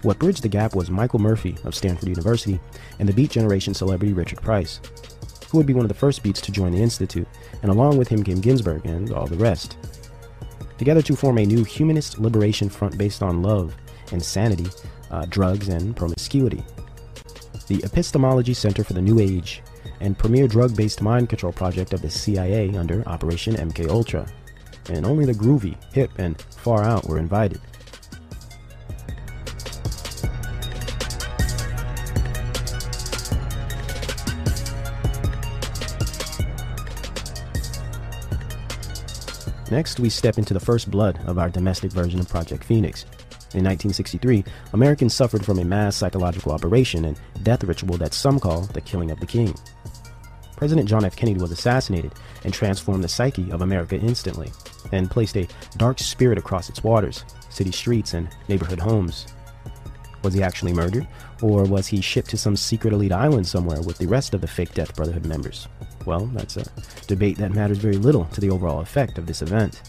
What 0.02 0.20
bridged 0.20 0.44
the 0.44 0.50
gap 0.50 0.76
was 0.76 0.90
Michael 0.90 1.20
Murphy 1.20 1.58
of 1.64 1.74
Stanford 1.74 2.10
University 2.10 2.60
and 3.00 3.10
the 3.10 3.14
Beat 3.14 3.32
Generation 3.32 3.74
celebrity 3.74 4.14
Richard 4.14 4.42
Price, 4.42 4.80
who 5.50 5.58
would 5.58 5.66
be 5.66 5.74
one 5.74 5.84
of 5.84 5.90
the 5.90 5.96
first 5.96 6.22
Beats 6.22 6.42
to 6.42 6.52
join 6.52 6.72
the 6.72 6.82
Institute 6.82 7.28
and 7.62 7.72
along 7.72 7.98
with 7.98 8.08
him 8.08 8.24
came 8.24 8.40
Ginsberg 8.40 8.86
and 8.86 9.12
all 9.12 9.26
the 9.26 9.38
rest. 9.38 9.78
Together 10.78 11.02
to 11.02 11.16
form 11.16 11.38
a 11.38 11.46
new 11.46 11.64
humanist 11.64 12.20
liberation 12.20 12.70
front 12.70 12.98
based 12.98 13.24
on 13.24 13.42
love, 13.42 13.76
insanity, 14.12 14.68
uh, 15.10 15.26
drugs, 15.30 15.70
and 15.70 15.96
promiscuity. 15.96 16.64
The 17.68 17.84
Epistemology 17.84 18.54
Center 18.54 18.84
for 18.84 18.94
the 18.94 19.02
New 19.02 19.20
Age 19.20 19.64
and 20.00 20.16
premier 20.16 20.48
drug-based 20.48 21.02
mind 21.02 21.30
control 21.30 21.52
project 21.52 21.94
of 21.94 22.02
the 22.04 22.12
CIA 22.12 22.76
under 22.76 23.08
Operation 23.08 23.56
MK 23.56 23.90
Ultra. 23.90 24.28
And 24.90 25.04
only 25.04 25.26
the 25.26 25.34
groovy, 25.34 25.76
hip, 25.92 26.12
and 26.20 26.40
far 26.40 26.84
out 26.84 27.08
were 27.08 27.18
invited. 27.18 27.60
Next, 39.72 40.00
we 40.00 40.10
step 40.10 40.38
into 40.38 40.54
the 40.54 40.60
first 40.60 40.92
blood 40.92 41.20
of 41.26 41.40
our 41.40 41.50
domestic 41.50 41.92
version 41.92 42.20
of 42.20 42.30
Project 42.30 42.64
Phoenix. 42.64 43.06
In 43.56 43.64
1963, 43.64 44.44
Americans 44.74 45.14
suffered 45.14 45.46
from 45.46 45.60
a 45.60 45.64
mass 45.64 45.96
psychological 45.96 46.52
operation 46.52 47.06
and 47.06 47.18
death 47.44 47.64
ritual 47.64 47.98
that 48.00 48.14
some 48.14 48.38
call 48.38 48.64
the 48.64 48.82
killing 48.82 49.12
of 49.12 49.22
the 49.22 49.26
king. 49.26 49.56
President 50.58 50.90
John 50.90 51.06
F. 51.06 51.16
Kennedy 51.16 51.40
was 51.40 51.52
assassinated 51.52 52.12
and 52.44 52.54
transformed 52.54 53.02
the 53.02 53.08
psyche 53.08 53.50
of 53.52 53.62
America 53.62 53.96
instantly, 53.96 54.52
and 54.92 55.10
placed 55.10 55.38
a 55.38 55.48
dark 55.78 56.00
spirit 56.00 56.38
across 56.38 56.68
its 56.68 56.84
waters, 56.84 57.24
city 57.50 57.72
streets, 57.72 58.14
and 58.14 58.28
neighborhood 58.50 58.80
homes. 58.80 59.26
Was 60.22 60.34
he 60.34 60.44
actually 60.44 60.74
murdered, 60.74 61.08
or 61.42 61.64
was 61.64 61.88
he 61.88 62.02
shipped 62.02 62.32
to 62.32 62.38
some 62.38 62.58
secret 62.58 62.92
elite 62.92 63.14
island 63.14 63.48
somewhere 63.48 63.82
with 63.84 63.98
the 64.00 64.08
rest 64.08 64.34
of 64.34 64.42
the 64.42 64.48
fake 64.48 64.74
Death 64.74 64.94
Brotherhood 64.98 65.26
members? 65.26 65.70
Well, 66.06 66.26
that's 66.34 66.58
a 66.58 66.66
debate 67.08 67.38
that 67.38 67.56
matters 67.56 67.78
very 67.78 67.96
little 67.96 68.26
to 68.26 68.42
the 68.42 68.50
overall 68.50 68.82
effect 68.82 69.18
of 69.18 69.28
this 69.28 69.42
event. 69.42 69.82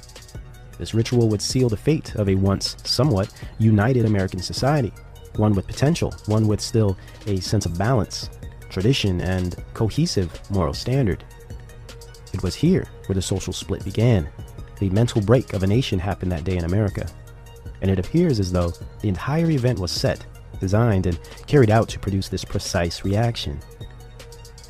This 0.79 0.95
ritual 0.95 1.29
would 1.29 1.43
seal 1.43 1.68
the 1.68 1.77
fate 1.77 2.14
of 2.16 2.29
a 2.29 2.35
once 2.35 2.77
somewhat 2.85 3.33
united 3.59 4.05
American 4.05 4.41
society, 4.41 4.93
one 5.37 5.55
with 5.55 5.66
potential, 5.66 6.14
one 6.27 6.47
with 6.47 6.61
still 6.61 6.97
a 7.27 7.41
sense 7.41 7.66
of 7.66 7.79
balance, 7.79 8.31
tradition, 8.68 9.20
and 9.20 9.62
cohesive 9.74 10.31
moral 10.51 10.74
standard. 10.74 11.24
It 12.33 12.43
was 12.43 12.55
here 12.55 12.87
where 13.07 13.14
the 13.14 13.22
social 13.22 13.53
split 13.53 13.85
began. 13.85 14.29
The 14.79 14.91
mental 14.91 15.22
break 15.22 15.55
of 15.55 15.62
a 15.62 15.66
nation 15.66 15.99
happened 15.99 16.31
that 16.33 16.45
day 16.45 16.57
in 16.57 16.64
America. 16.64 17.07
and 17.83 17.91
it 17.91 17.99
appears 17.99 18.41
as 18.41 18.53
though 18.53 18.72
the 19.01 19.09
entire 19.09 19.51
event 19.51 19.79
was 19.79 19.91
set, 19.91 20.24
designed, 20.61 21.07
and 21.07 21.18
carried 21.47 21.70
out 21.70 21.89
to 21.91 21.99
produce 21.99 22.29
this 22.29 22.45
precise 22.45 23.05
reaction. 23.05 23.61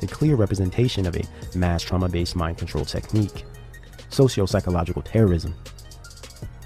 A 0.01 0.07
clear 0.07 0.35
representation 0.35 1.05
of 1.05 1.15
a 1.15 1.23
mass 1.57 1.83
trauma 1.83 2.09
based 2.09 2.35
mind 2.35 2.57
control 2.57 2.85
technique, 2.85 3.45
socio 4.09 4.45
psychological 4.45 5.01
terrorism. 5.01 5.55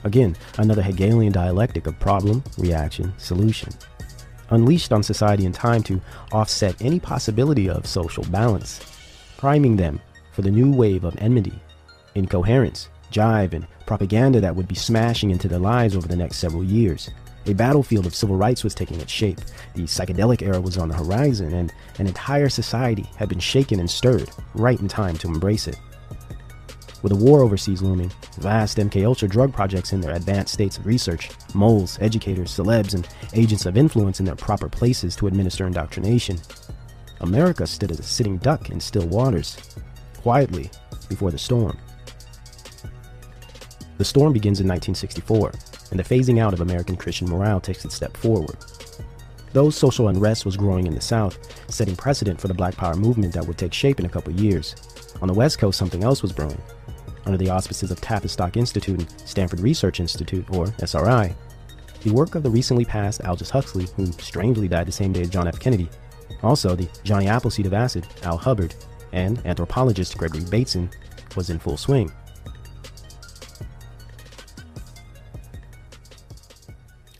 Again, 0.03 0.35
another 0.57 0.81
Hegelian 0.81 1.31
dialectic 1.31 1.87
of 1.87 1.99
problem, 1.99 2.43
reaction, 2.57 3.13
solution, 3.17 3.69
unleashed 4.49 4.91
on 4.91 5.03
society 5.03 5.45
in 5.45 5.51
time 5.51 5.83
to 5.83 6.01
offset 6.31 6.81
any 6.81 6.99
possibility 6.99 7.69
of 7.69 7.85
social 7.85 8.23
balance, 8.25 8.81
priming 9.37 9.75
them 9.75 10.01
for 10.31 10.41
the 10.41 10.51
new 10.51 10.71
wave 10.71 11.03
of 11.03 11.15
enmity, 11.19 11.59
incoherence, 12.15 12.89
jive, 13.11 13.53
and 13.53 13.67
propaganda 13.85 14.39
that 14.41 14.55
would 14.55 14.67
be 14.67 14.75
smashing 14.75 15.31
into 15.31 15.47
their 15.47 15.59
lives 15.59 15.95
over 15.95 16.07
the 16.07 16.15
next 16.15 16.37
several 16.37 16.63
years. 16.63 17.09
A 17.47 17.53
battlefield 17.53 18.05
of 18.05 18.13
civil 18.13 18.35
rights 18.35 18.63
was 18.63 18.75
taking 18.75 19.01
its 19.01 19.11
shape. 19.11 19.39
The 19.73 19.83
psychedelic 19.83 20.43
era 20.43 20.61
was 20.61 20.77
on 20.77 20.89
the 20.89 20.95
horizon, 20.95 21.53
and 21.53 21.73
an 21.97 22.07
entire 22.07 22.49
society 22.49 23.09
had 23.17 23.29
been 23.29 23.39
shaken 23.39 23.79
and 23.79 23.89
stirred 23.89 24.29
right 24.53 24.79
in 24.79 24.87
time 24.87 25.17
to 25.17 25.27
embrace 25.27 25.67
it. 25.67 25.77
With 27.01 27.11
a 27.11 27.15
war 27.15 27.41
overseas 27.41 27.81
looming, 27.81 28.11
vast 28.37 28.77
MK 28.77 29.05
Ultra 29.05 29.27
drug 29.27 29.53
projects 29.53 29.91
in 29.91 30.01
their 30.01 30.15
advanced 30.15 30.53
states 30.53 30.77
of 30.77 30.85
research, 30.85 31.31
moles, 31.55 31.97
educators, 31.99 32.51
celebs, 32.51 32.93
and 32.93 33.07
agents 33.33 33.65
of 33.65 33.75
influence 33.75 34.19
in 34.19 34.25
their 34.25 34.35
proper 34.35 34.69
places 34.69 35.15
to 35.15 35.27
administer 35.27 35.65
indoctrination, 35.65 36.37
America 37.21 37.65
stood 37.65 37.91
as 37.91 37.99
a 37.99 38.03
sitting 38.03 38.37
duck 38.37 38.69
in 38.69 38.79
still 38.79 39.07
waters, 39.07 39.57
quietly 40.17 40.69
before 41.09 41.31
the 41.31 41.37
storm. 41.37 41.77
The 43.97 44.05
storm 44.05 44.33
begins 44.33 44.59
in 44.59 44.67
1964, 44.67 45.51
and 45.91 45.99
the 45.99 46.03
phasing 46.03 46.39
out 46.39 46.53
of 46.53 46.61
American 46.61 46.95
Christian 46.95 47.29
morale 47.29 47.59
takes 47.59 47.85
its 47.85 47.95
step 47.95 48.15
forward. 48.17 48.57
Though 49.53 49.69
social 49.69 50.07
unrest 50.07 50.45
was 50.45 50.55
growing 50.55 50.87
in 50.87 50.95
the 50.95 51.01
South, 51.01 51.37
setting 51.69 51.95
precedent 51.95 52.39
for 52.39 52.47
the 52.47 52.53
Black 52.53 52.75
Power 52.75 52.95
movement 52.95 53.33
that 53.33 53.45
would 53.45 53.57
take 53.57 53.73
shape 53.73 53.99
in 53.99 54.05
a 54.05 54.09
couple 54.09 54.31
years, 54.33 54.75
on 55.21 55.27
the 55.27 55.33
West 55.33 55.59
Coast 55.59 55.77
something 55.77 56.03
else 56.03 56.21
was 56.21 56.31
brewing. 56.31 56.61
Under 57.25 57.37
the 57.37 57.49
auspices 57.49 57.91
of 57.91 58.01
Tavistock 58.01 58.57
Institute 58.57 58.99
and 58.99 59.09
Stanford 59.25 59.59
Research 59.59 59.99
Institute, 59.99 60.45
or 60.51 60.73
SRI, 60.79 61.35
the 62.01 62.11
work 62.11 62.35
of 62.35 62.43
the 62.43 62.49
recently 62.49 62.83
passed 62.85 63.23
Aldous 63.23 63.49
Huxley, 63.49 63.87
who 63.95 64.11
strangely 64.13 64.67
died 64.67 64.87
the 64.87 64.91
same 64.91 65.13
day 65.13 65.21
as 65.21 65.29
John 65.29 65.47
F. 65.47 65.59
Kennedy, 65.59 65.89
also 66.41 66.75
the 66.75 66.89
Johnny 67.03 67.27
Appleseed 67.27 67.67
of 67.67 67.73
Acid, 67.73 68.07
Al 68.23 68.37
Hubbard, 68.37 68.73
and 69.13 69.45
anthropologist 69.45 70.17
Gregory 70.17 70.43
Bateson 70.49 70.89
was 71.35 71.49
in 71.49 71.59
full 71.59 71.77
swing. 71.77 72.11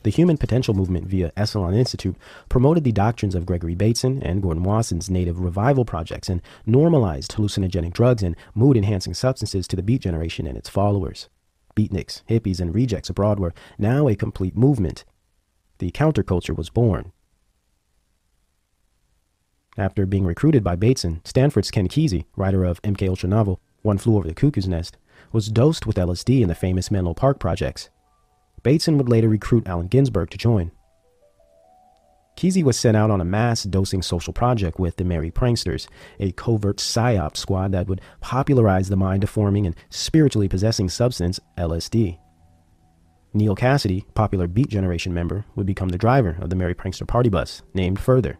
The 0.02 0.10
Human 0.10 0.36
Potential 0.36 0.74
Movement 0.74 1.06
via 1.06 1.30
Esalen 1.36 1.76
Institute 1.76 2.16
promoted 2.48 2.82
the 2.82 2.90
doctrines 2.90 3.36
of 3.36 3.46
Gregory 3.46 3.76
Bateson 3.76 4.20
and 4.22 4.42
Gordon 4.42 4.64
Wasson's 4.64 5.08
native 5.08 5.38
revival 5.38 5.84
projects 5.84 6.28
and 6.28 6.42
normalized 6.66 7.32
hallucinogenic 7.32 7.92
drugs 7.92 8.22
and 8.22 8.36
mood 8.54 8.76
enhancing 8.76 9.14
substances 9.14 9.68
to 9.68 9.76
the 9.76 9.82
beat 9.82 10.00
generation 10.00 10.46
and 10.46 10.58
its 10.58 10.68
followers. 10.68 11.28
Beatniks, 11.76 12.22
hippies, 12.28 12.60
and 12.60 12.74
rejects 12.74 13.10
abroad 13.10 13.38
were 13.38 13.54
now 13.78 14.08
a 14.08 14.16
complete 14.16 14.56
movement. 14.56 15.04
The 15.78 15.92
counterculture 15.92 16.56
was 16.56 16.68
born. 16.68 17.12
After 19.78 20.04
being 20.04 20.26
recruited 20.26 20.64
by 20.64 20.76
Bateson, 20.76 21.22
Stanford's 21.24 21.70
Ken 21.70 21.88
Kesey, 21.88 22.26
writer 22.36 22.64
of 22.64 22.82
MK 22.82 23.08
Ultra 23.08 23.28
novel 23.28 23.60
One 23.82 23.98
Flew 23.98 24.16
Over 24.16 24.28
the 24.28 24.34
Cuckoo's 24.34 24.68
Nest, 24.68 24.98
was 25.30 25.48
dosed 25.48 25.86
with 25.86 25.96
LSD 25.96 26.42
in 26.42 26.48
the 26.48 26.54
famous 26.54 26.90
Menlo 26.90 27.14
Park 27.14 27.38
projects. 27.38 27.88
Bateson 28.62 28.96
would 28.98 29.08
later 29.08 29.28
recruit 29.28 29.66
Allen 29.66 29.88
Ginsberg 29.88 30.30
to 30.30 30.38
join. 30.38 30.70
Kesey 32.36 32.62
was 32.62 32.78
sent 32.78 32.96
out 32.96 33.10
on 33.10 33.20
a 33.20 33.26
mass 33.26 33.62
dosing 33.64 34.02
social 34.02 34.32
project 34.32 34.78
with 34.78 34.96
the 34.96 35.04
Merry 35.04 35.30
Pranksters, 35.30 35.86
a 36.18 36.32
covert 36.32 36.78
psyop 36.78 37.36
squad 37.36 37.72
that 37.72 37.86
would 37.86 38.00
popularize 38.20 38.88
the 38.88 38.96
mind 38.96 39.20
deforming 39.20 39.66
and 39.66 39.76
spiritually 39.90 40.48
possessing 40.48 40.88
substance 40.88 41.38
LSD. 41.58 42.18
Neal 43.34 43.56
Cassady, 43.56 44.04
popular 44.14 44.46
Beat 44.46 44.68
Generation 44.68 45.14
member, 45.14 45.44
would 45.56 45.66
become 45.66 45.88
the 45.88 45.98
driver 45.98 46.36
of 46.40 46.50
the 46.50 46.56
Merry 46.56 46.74
Prankster 46.74 47.06
party 47.06 47.28
bus, 47.28 47.62
named 47.74 47.98
Further, 47.98 48.38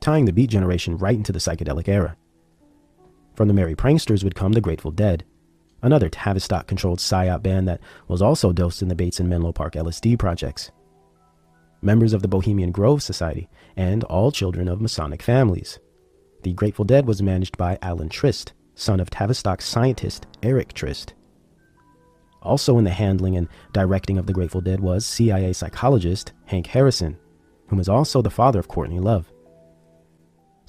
tying 0.00 0.24
the 0.24 0.32
Beat 0.32 0.50
Generation 0.50 0.96
right 0.96 1.16
into 1.16 1.32
the 1.32 1.38
psychedelic 1.38 1.88
era. 1.88 2.16
From 3.34 3.48
the 3.48 3.54
Merry 3.54 3.74
Pranksters 3.74 4.22
would 4.22 4.34
come 4.34 4.52
the 4.52 4.60
Grateful 4.60 4.90
Dead, 4.90 5.24
another 5.82 6.08
Tavistock 6.08 6.66
controlled 6.66 6.98
PSYOP 6.98 7.42
band 7.42 7.68
that 7.68 7.80
was 8.08 8.22
also 8.22 8.52
dosed 8.52 8.82
in 8.82 8.88
the 8.88 8.94
Bateson 8.94 9.28
Menlo 9.28 9.52
Park 9.52 9.74
LSD 9.74 10.18
projects. 10.18 10.70
Members 11.82 12.12
of 12.12 12.22
the 12.22 12.28
Bohemian 12.28 12.72
Grove 12.72 13.02
Society, 13.02 13.48
and 13.76 14.04
all 14.04 14.30
children 14.30 14.68
of 14.68 14.80
Masonic 14.80 15.22
families. 15.22 15.78
The 16.42 16.52
Grateful 16.52 16.84
Dead 16.84 17.06
was 17.06 17.22
managed 17.22 17.56
by 17.56 17.78
Alan 17.82 18.08
Trist, 18.08 18.52
son 18.74 19.00
of 19.00 19.10
Tavistock 19.10 19.62
scientist 19.62 20.26
Eric 20.42 20.72
Trist. 20.72 21.14
Also 22.42 22.78
in 22.78 22.84
the 22.84 22.90
handling 22.90 23.36
and 23.36 23.48
directing 23.72 24.18
of 24.18 24.26
the 24.26 24.32
Grateful 24.32 24.60
Dead 24.60 24.80
was 24.80 25.04
CIA 25.04 25.52
psychologist 25.52 26.32
Hank 26.46 26.66
Harrison, 26.66 27.18
whom 27.68 27.80
is 27.80 27.88
also 27.88 28.22
the 28.22 28.30
father 28.30 28.58
of 28.58 28.68
Courtney 28.68 28.98
Love. 28.98 29.30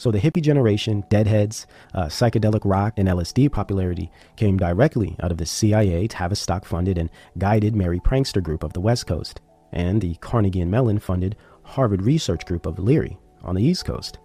So 0.01 0.09
the 0.09 0.17
hippie 0.17 0.41
generation, 0.41 1.03
deadheads, 1.09 1.67
uh, 1.93 2.05
psychedelic 2.05 2.61
rock, 2.65 2.95
and 2.97 3.07
LSD 3.07 3.51
popularity 3.51 4.09
came 4.35 4.57
directly 4.57 5.15
out 5.21 5.31
of 5.31 5.37
the 5.37 5.45
CIA 5.45 6.07
Tavistock 6.07 6.65
funded 6.65 6.97
and 6.97 7.11
guided 7.37 7.75
Merry 7.75 7.99
Prankster 7.99 8.41
group 8.41 8.63
of 8.63 8.73
the 8.73 8.81
West 8.81 9.05
Coast, 9.05 9.41
and 9.71 10.01
the 10.01 10.15
Carnegie 10.15 10.61
and 10.61 10.71
Mellon 10.71 10.97
funded 10.97 11.35
Harvard 11.61 12.01
Research 12.01 12.47
Group 12.47 12.65
of 12.65 12.79
Leary 12.79 13.19
on 13.43 13.53
the 13.53 13.61
East 13.61 13.85
Coast. 13.85 14.17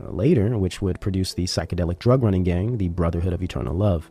Uh, 0.00 0.10
later, 0.10 0.56
which 0.56 0.80
would 0.80 0.98
produce 0.98 1.34
the 1.34 1.44
psychedelic 1.44 1.98
drug 1.98 2.22
running 2.22 2.42
gang, 2.42 2.78
the 2.78 2.88
Brotherhood 2.88 3.34
of 3.34 3.42
Eternal 3.42 3.76
Love, 3.76 4.10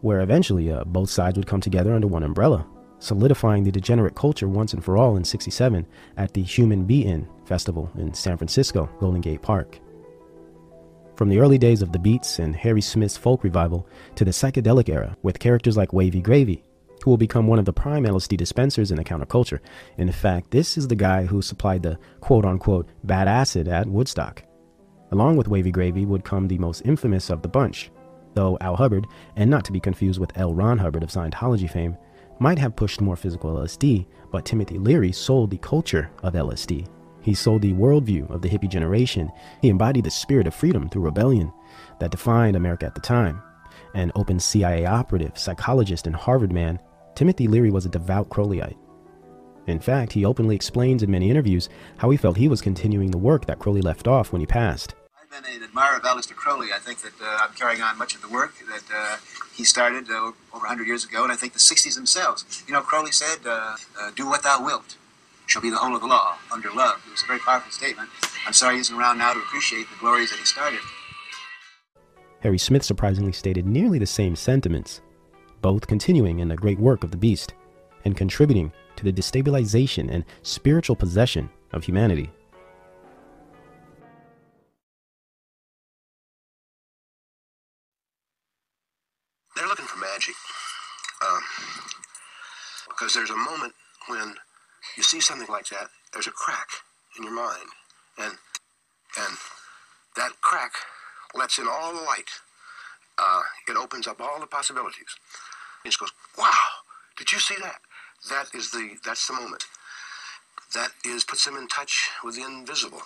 where 0.00 0.22
eventually 0.22 0.72
uh, 0.72 0.82
both 0.82 1.08
sides 1.08 1.38
would 1.38 1.46
come 1.46 1.60
together 1.60 1.94
under 1.94 2.08
one 2.08 2.24
umbrella, 2.24 2.66
solidifying 2.98 3.62
the 3.62 3.70
degenerate 3.70 4.16
culture 4.16 4.48
once 4.48 4.72
and 4.72 4.84
for 4.84 4.96
all 4.96 5.16
in 5.16 5.22
67 5.22 5.86
at 6.16 6.34
the 6.34 6.42
Human 6.42 6.84
Be-In 6.84 7.28
Festival 7.50 7.90
in 7.98 8.14
San 8.14 8.36
Francisco, 8.36 8.88
Golden 9.00 9.20
Gate 9.20 9.42
Park. 9.42 9.80
From 11.16 11.28
the 11.28 11.40
early 11.40 11.58
days 11.58 11.82
of 11.82 11.90
the 11.90 11.98
Beats 11.98 12.38
and 12.38 12.54
Harry 12.54 12.80
Smith's 12.80 13.16
folk 13.16 13.42
revival 13.42 13.88
to 14.14 14.24
the 14.24 14.30
psychedelic 14.30 14.88
era 14.88 15.16
with 15.24 15.40
characters 15.40 15.76
like 15.76 15.92
Wavy 15.92 16.22
Gravy, 16.22 16.62
who 17.02 17.10
will 17.10 17.16
become 17.16 17.48
one 17.48 17.58
of 17.58 17.64
the 17.64 17.72
prime 17.72 18.04
LSD 18.04 18.36
dispensers 18.36 18.92
in 18.92 18.98
the 18.98 19.04
counterculture. 19.04 19.58
In 19.98 20.12
fact, 20.12 20.52
this 20.52 20.78
is 20.78 20.86
the 20.86 20.94
guy 20.94 21.26
who 21.26 21.42
supplied 21.42 21.82
the 21.82 21.98
quote 22.20 22.44
unquote 22.44 22.88
bad 23.02 23.26
acid 23.26 23.66
at 23.66 23.88
Woodstock. 23.88 24.44
Along 25.10 25.36
with 25.36 25.48
Wavy 25.48 25.72
Gravy 25.72 26.06
would 26.06 26.24
come 26.24 26.46
the 26.46 26.58
most 26.58 26.82
infamous 26.84 27.30
of 27.30 27.42
the 27.42 27.48
bunch, 27.48 27.90
though 28.34 28.56
Al 28.60 28.76
Hubbard, 28.76 29.08
and 29.34 29.50
not 29.50 29.64
to 29.64 29.72
be 29.72 29.80
confused 29.80 30.20
with 30.20 30.38
L. 30.38 30.54
Ron 30.54 30.78
Hubbard 30.78 31.02
of 31.02 31.10
Scientology 31.10 31.68
fame, 31.68 31.96
might 32.38 32.60
have 32.60 32.76
pushed 32.76 33.00
more 33.00 33.16
physical 33.16 33.50
LSD, 33.56 34.06
but 34.30 34.44
Timothy 34.44 34.78
Leary 34.78 35.10
sold 35.10 35.50
the 35.50 35.58
culture 35.58 36.12
of 36.22 36.34
LSD 36.34 36.86
he 37.22 37.34
sold 37.34 37.62
the 37.62 37.72
worldview 37.72 38.30
of 38.30 38.42
the 38.42 38.48
hippie 38.48 38.68
generation. 38.68 39.30
He 39.60 39.68
embodied 39.68 40.04
the 40.04 40.10
spirit 40.10 40.46
of 40.46 40.54
freedom 40.54 40.88
through 40.88 41.02
rebellion 41.02 41.52
that 41.98 42.10
defined 42.10 42.56
America 42.56 42.86
at 42.86 42.94
the 42.94 43.00
time. 43.00 43.42
An 43.94 44.12
open 44.14 44.38
CIA 44.38 44.86
operative, 44.86 45.38
psychologist, 45.38 46.06
and 46.06 46.14
Harvard 46.14 46.52
man, 46.52 46.78
Timothy 47.14 47.48
Leary 47.48 47.70
was 47.70 47.86
a 47.86 47.90
devout 47.90 48.28
Crowleyite. 48.28 48.76
In 49.66 49.80
fact, 49.80 50.12
he 50.12 50.24
openly 50.24 50.56
explains 50.56 51.02
in 51.02 51.10
many 51.10 51.30
interviews 51.30 51.68
how 51.98 52.10
he 52.10 52.16
felt 52.16 52.36
he 52.36 52.48
was 52.48 52.60
continuing 52.60 53.10
the 53.10 53.18
work 53.18 53.46
that 53.46 53.58
Crowley 53.58 53.82
left 53.82 54.08
off 54.08 54.32
when 54.32 54.40
he 54.40 54.46
passed. 54.46 54.94
I've 55.20 55.30
been 55.30 55.54
an 55.54 55.62
admirer 55.62 55.96
of 55.96 56.02
Aleister 56.02 56.34
Crowley. 56.34 56.68
I 56.74 56.78
think 56.78 57.02
that 57.02 57.12
uh, 57.22 57.38
I'm 57.42 57.54
carrying 57.54 57.82
on 57.82 57.98
much 57.98 58.14
of 58.14 58.22
the 58.22 58.28
work 58.28 58.54
that 58.68 58.94
uh, 58.94 59.16
he 59.54 59.64
started 59.64 60.10
uh, 60.10 60.32
over 60.52 60.66
100 60.66 60.86
years 60.86 61.04
ago, 61.04 61.22
and 61.22 61.30
I 61.30 61.36
think 61.36 61.52
the 61.52 61.58
60s 61.58 61.94
themselves. 61.94 62.64
You 62.66 62.72
know, 62.72 62.80
Crowley 62.80 63.12
said, 63.12 63.46
uh, 63.46 63.76
uh, 64.00 64.10
do 64.16 64.26
what 64.26 64.42
thou 64.42 64.64
wilt 64.64 64.96
shall 65.50 65.60
be 65.60 65.70
the 65.70 65.76
whole 65.76 65.94
of 65.94 66.00
the 66.00 66.06
law 66.06 66.38
under 66.52 66.70
love. 66.70 67.02
It 67.06 67.10
was 67.10 67.22
a 67.22 67.26
very 67.26 67.40
powerful 67.40 67.72
statement. 67.72 68.08
I'm 68.46 68.52
sorry 68.52 68.76
he 68.76 68.80
isn't 68.80 68.96
around 68.96 69.18
now 69.18 69.32
to 69.32 69.38
appreciate 69.40 69.90
the 69.90 69.96
glories 69.98 70.30
that 70.30 70.38
he 70.38 70.44
started. 70.44 70.78
Harry 72.40 72.58
Smith 72.58 72.84
surprisingly 72.84 73.32
stated 73.32 73.66
nearly 73.66 73.98
the 73.98 74.06
same 74.06 74.36
sentiments, 74.36 75.00
both 75.60 75.86
continuing 75.86 76.38
in 76.38 76.48
the 76.48 76.56
great 76.56 76.78
work 76.78 77.02
of 77.02 77.10
the 77.10 77.16
beast 77.16 77.54
and 78.04 78.16
contributing 78.16 78.72
to 78.96 79.04
the 79.04 79.12
destabilization 79.12 80.08
and 80.10 80.24
spiritual 80.42 80.96
possession 80.96 81.50
of 81.72 81.84
humanity. 81.84 82.30
They're 89.56 89.66
looking 89.66 89.84
for 89.84 89.98
magic. 89.98 90.34
Um, 91.28 91.42
because 92.88 93.12
there's 93.12 93.30
a 93.30 93.36
moment 93.36 93.74
when 94.06 94.34
you 95.00 95.04
see 95.04 95.20
something 95.20 95.48
like 95.48 95.66
that, 95.68 95.88
there's 96.12 96.26
a 96.26 96.30
crack 96.30 96.68
in 97.16 97.24
your 97.24 97.32
mind, 97.32 97.70
and 98.18 98.34
and 99.16 99.36
that 100.14 100.32
crack 100.42 100.72
lets 101.34 101.58
in 101.58 101.66
all 101.66 101.94
the 101.94 102.02
light. 102.02 102.28
Uh, 103.18 103.42
it 103.66 103.76
opens 103.76 104.06
up 104.06 104.20
all 104.20 104.38
the 104.38 104.46
possibilities. 104.46 105.16
It 105.84 105.88
just 105.88 106.00
goes, 106.00 106.12
wow, 106.38 106.52
did 107.16 107.32
you 107.32 107.38
see 107.38 107.56
that? 107.62 107.80
that 108.28 108.54
is 108.54 108.70
the 108.70 108.96
that's 109.04 109.26
the 109.26 109.32
moment. 109.32 109.64
That 110.74 110.90
is 111.06 111.24
puts 111.24 111.46
him 111.46 111.56
in 111.56 111.66
touch 111.68 112.10
with 112.22 112.36
the 112.36 112.42
invisible. 112.42 113.00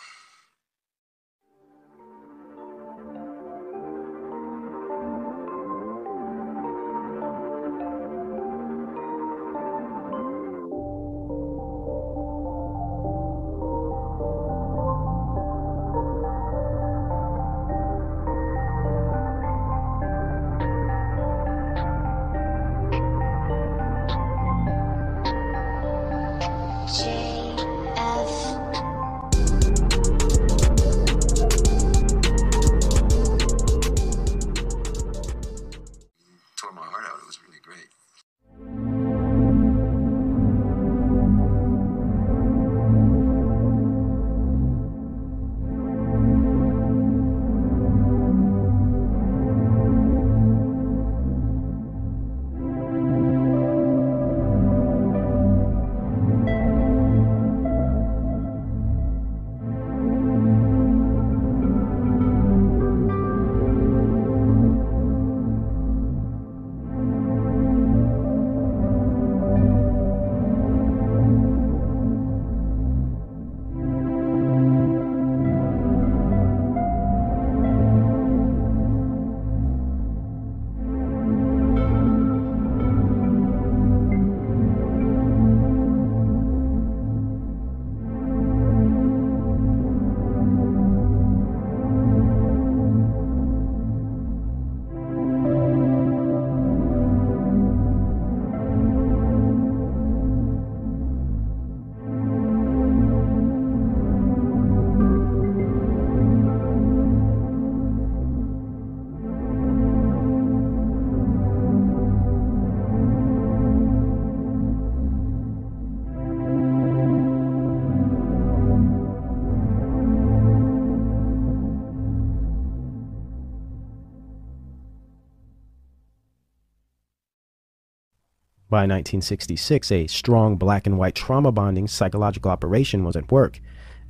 By 128.74 128.88
1966, 128.88 129.92
a 129.92 130.08
strong 130.08 130.56
black 130.56 130.88
and 130.88 130.98
white 130.98 131.14
trauma 131.14 131.52
bonding 131.52 131.86
psychological 131.86 132.50
operation 132.50 133.04
was 133.04 133.14
at 133.14 133.30
work, 133.30 133.60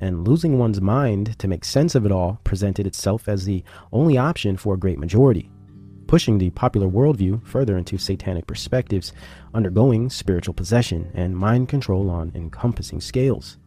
and 0.01 0.27
losing 0.27 0.57
one's 0.57 0.81
mind 0.81 1.37
to 1.37 1.47
make 1.47 1.63
sense 1.63 1.93
of 1.93 2.03
it 2.03 2.11
all 2.11 2.39
presented 2.43 2.87
itself 2.87 3.29
as 3.29 3.45
the 3.45 3.63
only 3.93 4.17
option 4.17 4.57
for 4.57 4.73
a 4.73 4.79
great 4.79 4.97
majority, 4.97 5.51
pushing 6.07 6.39
the 6.39 6.49
popular 6.49 6.87
worldview 6.87 7.45
further 7.45 7.77
into 7.77 7.99
satanic 7.99 8.47
perspectives, 8.47 9.13
undergoing 9.53 10.09
spiritual 10.09 10.55
possession 10.55 11.11
and 11.13 11.37
mind 11.37 11.69
control 11.69 12.09
on 12.09 12.31
encompassing 12.33 12.99
scales. 12.99 13.59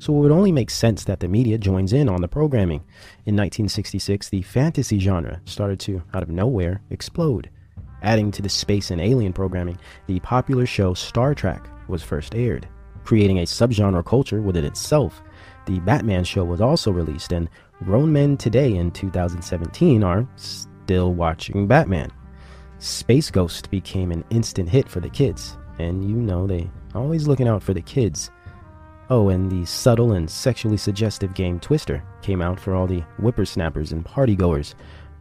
So 0.00 0.12
it 0.12 0.18
would 0.18 0.32
only 0.32 0.50
make 0.50 0.70
sense 0.70 1.04
that 1.04 1.20
the 1.20 1.28
media 1.28 1.56
joins 1.56 1.92
in 1.92 2.08
on 2.08 2.20
the 2.20 2.26
programming. 2.26 2.80
In 3.26 3.36
1966, 3.36 4.28
the 4.28 4.42
fantasy 4.42 4.98
genre 4.98 5.40
started 5.44 5.78
to, 5.80 6.02
out 6.12 6.24
of 6.24 6.30
nowhere, 6.30 6.82
explode. 6.90 7.48
Adding 8.02 8.30
to 8.32 8.42
the 8.42 8.48
space 8.48 8.90
and 8.90 9.00
alien 9.00 9.32
programming, 9.32 9.78
the 10.06 10.20
popular 10.20 10.66
show 10.66 10.94
Star 10.94 11.34
Trek 11.34 11.68
was 11.88 12.02
first 12.02 12.34
aired, 12.34 12.66
creating 13.04 13.38
a 13.38 13.44
subgenre 13.44 14.04
culture 14.04 14.40
within 14.40 14.64
itself. 14.64 15.22
The 15.66 15.80
Batman 15.80 16.24
show 16.24 16.44
was 16.44 16.60
also 16.60 16.90
released, 16.90 17.32
and 17.32 17.48
grown 17.84 18.12
men 18.12 18.36
today 18.36 18.74
in 18.74 18.90
2017 18.90 20.02
are 20.02 20.26
still 20.36 21.12
watching 21.12 21.66
Batman. 21.66 22.10
Space 22.78 23.30
Ghost 23.30 23.70
became 23.70 24.10
an 24.10 24.24
instant 24.30 24.68
hit 24.68 24.88
for 24.88 25.00
the 25.00 25.10
kids, 25.10 25.58
and 25.78 26.08
you 26.08 26.16
know 26.16 26.46
they 26.46 26.70
always 26.94 27.28
looking 27.28 27.48
out 27.48 27.62
for 27.62 27.74
the 27.74 27.82
kids. 27.82 28.30
Oh, 29.10 29.28
and 29.28 29.50
the 29.50 29.66
subtle 29.66 30.12
and 30.12 30.30
sexually 30.30 30.76
suggestive 30.76 31.34
game 31.34 31.60
Twister 31.60 32.02
came 32.22 32.40
out 32.40 32.58
for 32.58 32.74
all 32.74 32.86
the 32.86 33.00
whippersnappers 33.18 33.92
and 33.92 34.04
partygoers, 34.04 34.74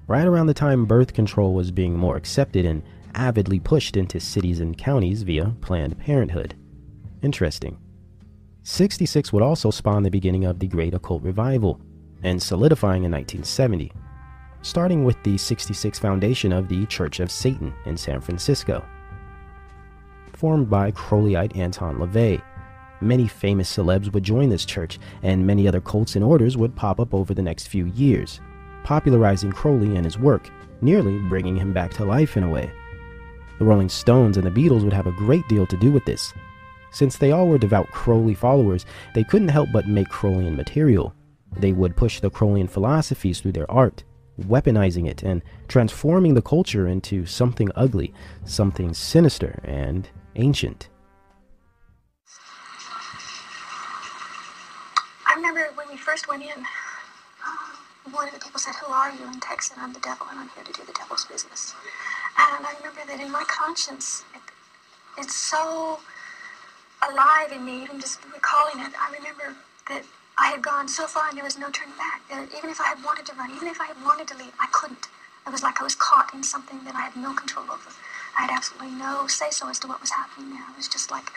right 0.09 0.25
around 0.25 0.47
the 0.47 0.53
time 0.55 0.87
birth 0.87 1.13
control 1.13 1.53
was 1.53 1.69
being 1.69 1.95
more 1.95 2.17
accepted 2.17 2.65
and 2.65 2.81
avidly 3.13 3.59
pushed 3.59 3.95
into 3.95 4.19
cities 4.19 4.59
and 4.59 4.75
counties 4.75 5.21
via 5.21 5.55
Planned 5.61 5.99
Parenthood. 5.99 6.55
Interesting. 7.21 7.77
66 8.63 9.31
would 9.31 9.43
also 9.43 9.69
spawn 9.69 10.01
the 10.01 10.09
beginning 10.09 10.45
of 10.45 10.57
the 10.57 10.67
Great 10.67 10.95
Occult 10.95 11.21
Revival, 11.21 11.79
and 12.23 12.41
solidifying 12.41 13.03
in 13.03 13.11
1970, 13.11 13.91
starting 14.63 15.05
with 15.05 15.15
the 15.23 15.37
66 15.37 15.99
foundation 15.99 16.51
of 16.51 16.67
the 16.67 16.87
Church 16.87 17.19
of 17.19 17.29
Satan 17.29 17.71
in 17.85 17.95
San 17.95 18.19
Francisco. 18.19 18.83
Formed 20.33 20.71
by 20.71 20.89
Crowleyite 20.89 21.55
Anton 21.55 21.97
LaVey, 21.97 22.41
many 22.99 23.27
famous 23.27 23.77
celebs 23.77 24.11
would 24.11 24.23
join 24.23 24.49
this 24.49 24.65
church, 24.65 24.97
and 25.21 25.45
many 25.45 25.67
other 25.67 25.81
cults 25.81 26.15
and 26.15 26.25
orders 26.25 26.57
would 26.57 26.75
pop 26.75 26.99
up 26.99 27.13
over 27.13 27.35
the 27.35 27.43
next 27.43 27.67
few 27.67 27.85
years, 27.85 28.41
popularizing 28.83 29.51
Crowley 29.51 29.95
and 29.95 30.05
his 30.05 30.19
work, 30.19 30.49
nearly 30.81 31.17
bringing 31.29 31.55
him 31.55 31.73
back 31.73 31.93
to 31.95 32.05
life 32.05 32.37
in 32.37 32.43
a 32.43 32.49
way. 32.49 32.71
The 33.59 33.65
Rolling 33.65 33.89
Stones 33.89 34.37
and 34.37 34.45
the 34.45 34.51
Beatles 34.51 34.83
would 34.83 34.93
have 34.93 35.07
a 35.07 35.11
great 35.11 35.47
deal 35.47 35.65
to 35.67 35.77
do 35.77 35.91
with 35.91 36.05
this. 36.05 36.33
Since 36.91 37.17
they 37.17 37.31
all 37.31 37.47
were 37.47 37.57
devout 37.57 37.87
Crowley 37.91 38.33
followers, 38.33 38.85
they 39.13 39.23
couldn't 39.23 39.49
help 39.49 39.69
but 39.71 39.87
make 39.87 40.07
Crowleyan 40.07 40.55
material. 40.55 41.13
They 41.57 41.73
would 41.73 41.95
push 41.95 42.19
the 42.19 42.31
Crowleyan 42.31 42.69
philosophies 42.69 43.41
through 43.41 43.51
their 43.51 43.69
art, 43.69 44.03
weaponizing 44.41 45.07
it 45.07 45.23
and 45.23 45.41
transforming 45.67 46.33
the 46.33 46.41
culture 46.41 46.87
into 46.87 47.25
something 47.25 47.69
ugly, 47.75 48.13
something 48.45 48.93
sinister 48.93 49.59
and 49.63 50.09
ancient. 50.35 50.89
I 55.27 55.35
remember 55.35 55.69
when 55.75 55.87
we 55.89 55.97
first 55.97 56.27
went 56.27 56.43
in, 56.43 56.49
uh, 56.49 57.75
one 58.11 58.27
of 58.27 58.33
the 58.33 58.39
people 58.39 58.59
said, 58.59 58.75
Who 58.75 58.91
are 58.91 59.11
you? 59.11 59.25
And 59.25 59.41
Tex 59.41 59.69
said, 59.69 59.77
I'm 59.79 59.93
the 59.93 59.99
devil 59.99 60.27
and 60.29 60.39
I'm 60.39 60.49
here 60.49 60.63
to 60.63 60.73
do 60.73 60.83
the 60.85 60.93
devil's 60.93 61.25
business. 61.25 61.73
And 62.37 62.65
I 62.65 62.73
remember 62.77 63.01
that 63.07 63.19
in 63.19 63.31
my 63.31 63.43
conscience, 63.47 64.23
it, 64.33 64.41
it's 65.17 65.35
so 65.35 65.99
alive 67.07 67.51
in 67.51 67.65
me, 67.65 67.83
even 67.83 67.99
just 67.99 68.19
recalling 68.33 68.79
it. 68.83 68.91
I 68.99 69.11
remember 69.15 69.55
that 69.89 70.03
I 70.37 70.47
had 70.47 70.61
gone 70.61 70.87
so 70.87 71.07
far 71.07 71.29
and 71.29 71.37
there 71.37 71.43
was 71.43 71.57
no 71.57 71.69
turning 71.69 71.95
back. 71.95 72.21
That 72.29 72.47
even 72.57 72.69
if 72.69 72.79
I 72.79 72.87
had 72.87 73.03
wanted 73.03 73.25
to 73.27 73.35
run, 73.35 73.51
even 73.51 73.67
if 73.67 73.79
I 73.81 73.85
had 73.85 73.97
wanted 74.03 74.27
to 74.29 74.37
leave, 74.37 74.53
I 74.59 74.67
couldn't. 74.71 75.07
It 75.47 75.51
was 75.51 75.63
like 75.63 75.81
I 75.81 75.83
was 75.83 75.95
caught 75.95 76.33
in 76.33 76.43
something 76.43 76.83
that 76.85 76.95
I 76.95 77.01
had 77.01 77.15
no 77.15 77.33
control 77.33 77.65
over. 77.65 77.89
I 78.37 78.43
had 78.43 78.51
absolutely 78.51 78.91
no 78.91 79.27
say 79.27 79.49
so 79.49 79.67
as 79.67 79.79
to 79.79 79.87
what 79.87 79.99
was 79.99 80.11
happening 80.11 80.51
there. 80.51 80.63
It 80.69 80.77
was 80.77 80.87
just 80.87 81.11
like 81.11 81.31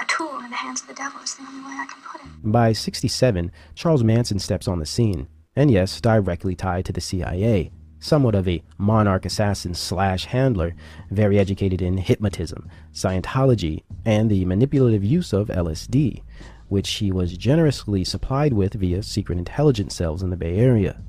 a 0.00 0.04
tool 0.06 0.38
in 0.40 0.50
the 0.50 0.56
hands 0.56 0.80
of 0.80 0.88
the 0.88 0.94
devil, 0.94 1.20
is 1.20 1.34
the 1.34 1.42
only 1.42 1.60
way 1.60 1.76
I 1.78 1.86
can 1.86 2.00
put 2.02 2.20
it. 2.22 2.26
By 2.42 2.72
67, 2.72 3.52
Charles 3.74 4.02
Manson 4.02 4.38
steps 4.38 4.66
on 4.66 4.78
the 4.78 4.86
scene, 4.86 5.28
and 5.60 5.70
yes, 5.70 6.00
directly 6.00 6.56
tied 6.56 6.86
to 6.86 6.92
the 6.92 7.02
CIA. 7.02 7.70
Somewhat 7.98 8.34
of 8.34 8.48
a 8.48 8.62
monarch 8.78 9.26
assassin 9.26 9.74
slash 9.74 10.24
handler, 10.24 10.74
very 11.10 11.38
educated 11.38 11.82
in 11.82 11.98
hypnotism, 11.98 12.66
Scientology, 12.94 13.82
and 14.06 14.30
the 14.30 14.46
manipulative 14.46 15.04
use 15.04 15.34
of 15.34 15.48
LSD, 15.48 16.22
which 16.68 16.90
he 16.92 17.12
was 17.12 17.36
generously 17.36 18.04
supplied 18.04 18.54
with 18.54 18.72
via 18.72 19.02
secret 19.02 19.36
intelligence 19.36 19.94
cells 19.94 20.22
in 20.22 20.30
the 20.30 20.36
Bay 20.36 20.56
Area. 20.56 21.02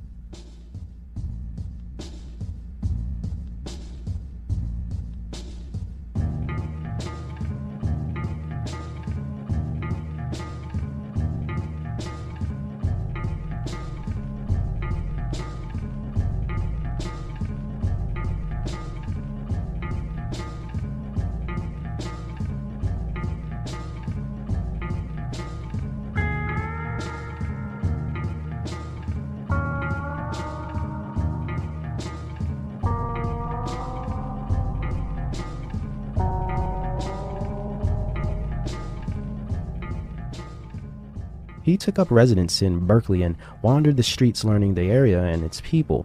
He 41.72 41.78
took 41.78 41.98
up 41.98 42.10
residence 42.10 42.60
in 42.60 42.86
Berkeley 42.86 43.22
and 43.22 43.34
wandered 43.62 43.96
the 43.96 44.02
streets 44.02 44.44
learning 44.44 44.74
the 44.74 44.90
area 44.90 45.22
and 45.22 45.42
its 45.42 45.62
people. 45.62 46.04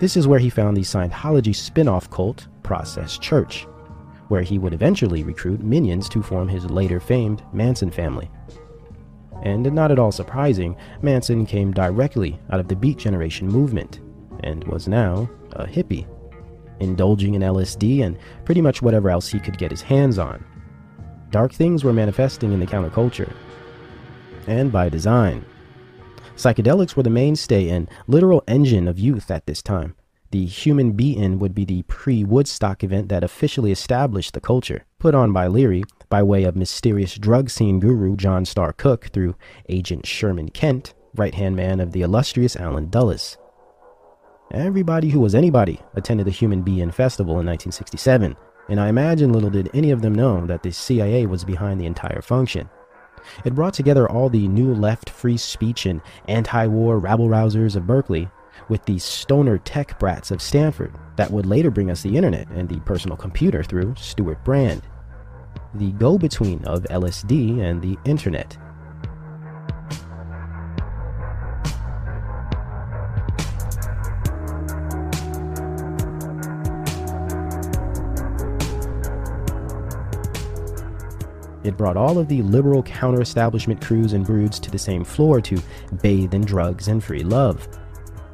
This 0.00 0.16
is 0.16 0.26
where 0.26 0.38
he 0.38 0.48
found 0.48 0.78
the 0.78 0.80
Scientology 0.80 1.54
spin 1.54 1.86
off 1.86 2.08
cult, 2.08 2.46
Process 2.62 3.18
Church, 3.18 3.66
where 4.28 4.40
he 4.40 4.58
would 4.58 4.72
eventually 4.72 5.22
recruit 5.24 5.62
minions 5.62 6.08
to 6.08 6.22
form 6.22 6.48
his 6.48 6.70
later 6.70 7.00
famed 7.00 7.42
Manson 7.52 7.90
family. 7.90 8.30
And 9.42 9.70
not 9.74 9.92
at 9.92 9.98
all 9.98 10.10
surprising, 10.10 10.74
Manson 11.02 11.44
came 11.44 11.70
directly 11.70 12.40
out 12.48 12.58
of 12.58 12.68
the 12.68 12.74
Beat 12.74 12.96
Generation 12.96 13.46
movement 13.46 14.00
and 14.42 14.64
was 14.64 14.88
now 14.88 15.28
a 15.52 15.66
hippie, 15.66 16.06
indulging 16.80 17.34
in 17.34 17.42
LSD 17.42 18.06
and 18.06 18.16
pretty 18.46 18.62
much 18.62 18.80
whatever 18.80 19.10
else 19.10 19.28
he 19.28 19.38
could 19.38 19.58
get 19.58 19.70
his 19.70 19.82
hands 19.82 20.18
on. 20.18 20.42
Dark 21.30 21.52
things 21.52 21.84
were 21.84 21.92
manifesting 21.92 22.54
in 22.54 22.60
the 22.60 22.66
counterculture, 22.66 23.30
and 24.48 24.72
by 24.72 24.88
design. 24.88 25.44
Psychedelics 26.36 26.96
were 26.96 27.02
the 27.02 27.10
mainstay 27.10 27.68
and 27.68 27.90
literal 28.06 28.44
engine 28.46 28.88
of 28.88 28.98
youth 28.98 29.30
at 29.30 29.46
this 29.46 29.62
time. 29.62 29.94
The 30.30 30.44
Human 30.44 30.92
Be-In 30.92 31.38
would 31.38 31.54
be 31.54 31.64
the 31.64 31.82
pre 31.82 32.22
Woodstock 32.22 32.84
event 32.84 33.08
that 33.08 33.24
officially 33.24 33.72
established 33.72 34.34
the 34.34 34.40
culture, 34.40 34.84
put 34.98 35.14
on 35.14 35.32
by 35.32 35.46
Leary 35.46 35.84
by 36.10 36.22
way 36.22 36.44
of 36.44 36.54
mysterious 36.54 37.14
drug 37.14 37.50
scene 37.50 37.80
guru 37.80 38.14
John 38.14 38.44
Starr 38.44 38.72
Cooke 38.72 39.06
through 39.06 39.36
Agent 39.68 40.06
Sherman 40.06 40.50
Kent, 40.50 40.94
right 41.14 41.34
hand 41.34 41.56
man 41.56 41.80
of 41.80 41.92
the 41.92 42.02
illustrious 42.02 42.56
Allen 42.56 42.90
Dulles. 42.90 43.38
Everybody 44.50 45.10
who 45.10 45.20
was 45.20 45.34
anybody 45.34 45.80
attended 45.94 46.26
the 46.26 46.30
Human 46.30 46.62
Be-In 46.62 46.90
Festival 46.90 47.40
in 47.40 47.46
1967, 47.46 48.36
and 48.68 48.80
I 48.80 48.88
imagine 48.88 49.32
little 49.32 49.50
did 49.50 49.70
any 49.74 49.90
of 49.90 50.02
them 50.02 50.14
know 50.14 50.46
that 50.46 50.62
the 50.62 50.72
CIA 50.72 51.26
was 51.26 51.44
behind 51.44 51.80
the 51.80 51.86
entire 51.86 52.22
function. 52.22 52.68
It 53.44 53.54
brought 53.54 53.74
together 53.74 54.08
all 54.08 54.28
the 54.28 54.48
new 54.48 54.74
left 54.74 55.10
free 55.10 55.36
speech 55.36 55.86
and 55.86 56.00
anti 56.26 56.66
war 56.66 56.98
rabble 56.98 57.28
rousers 57.28 57.76
of 57.76 57.86
Berkeley 57.86 58.28
with 58.68 58.84
the 58.84 58.98
stoner 58.98 59.58
tech 59.58 59.98
brats 59.98 60.30
of 60.30 60.42
Stanford 60.42 60.94
that 61.16 61.30
would 61.30 61.46
later 61.46 61.70
bring 61.70 61.90
us 61.90 62.02
the 62.02 62.16
internet 62.16 62.48
and 62.48 62.68
the 62.68 62.80
personal 62.80 63.16
computer 63.16 63.62
through 63.62 63.94
Stewart 63.96 64.44
Brand. 64.44 64.82
The 65.74 65.92
go 65.92 66.18
between 66.18 66.64
of 66.64 66.82
LSD 66.84 67.60
and 67.60 67.80
the 67.82 67.96
internet. 68.04 68.56
It 81.68 81.76
brought 81.76 81.96
all 81.96 82.18
of 82.18 82.28
the 82.28 82.42
liberal 82.42 82.82
counter 82.82 83.20
establishment 83.20 83.80
crews 83.80 84.14
and 84.14 84.24
broods 84.24 84.58
to 84.58 84.70
the 84.70 84.78
same 84.78 85.04
floor 85.04 85.40
to 85.42 85.62
bathe 86.02 86.32
in 86.32 86.40
drugs 86.40 86.88
and 86.88 87.04
free 87.04 87.22
love 87.22 87.68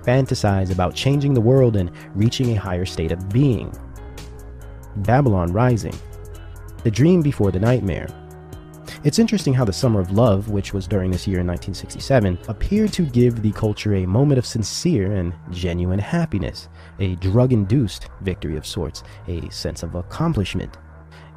fantasize 0.04 0.70
about 0.70 0.94
changing 0.94 1.34
the 1.34 1.40
world 1.40 1.76
and 1.76 1.90
reaching 2.14 2.52
a 2.52 2.60
higher 2.60 2.84
state 2.84 3.12
of 3.12 3.28
being. 3.30 3.72
Babylon 4.96 5.52
Rising. 5.52 5.94
The 6.84 6.90
Dream 6.90 7.22
Before 7.22 7.50
the 7.50 7.58
Nightmare. 7.58 8.08
It's 9.02 9.18
interesting 9.18 9.52
how 9.52 9.64
the 9.64 9.72
Summer 9.72 10.00
of 10.00 10.12
Love, 10.12 10.48
which 10.50 10.72
was 10.72 10.86
during 10.86 11.10
this 11.10 11.26
year 11.26 11.40
in 11.40 11.46
1967, 11.46 12.38
appeared 12.48 12.92
to 12.92 13.04
give 13.04 13.42
the 13.42 13.52
culture 13.52 13.96
a 13.96 14.06
moment 14.06 14.38
of 14.38 14.46
sincere 14.46 15.12
and 15.12 15.34
genuine 15.50 15.98
happiness, 15.98 16.68
a 17.00 17.16
drug 17.16 17.52
induced 17.52 18.08
victory 18.20 18.56
of 18.56 18.66
sorts, 18.66 19.02
a 19.26 19.48
sense 19.50 19.82
of 19.82 19.94
accomplishment. 19.94 20.78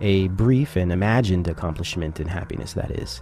A 0.02 0.28
brief 0.30 0.76
and 0.76 0.92
imagined 0.92 1.48
accomplishment 1.48 2.20
in 2.20 2.28
happiness, 2.28 2.74
that 2.74 2.92
is. 2.92 3.22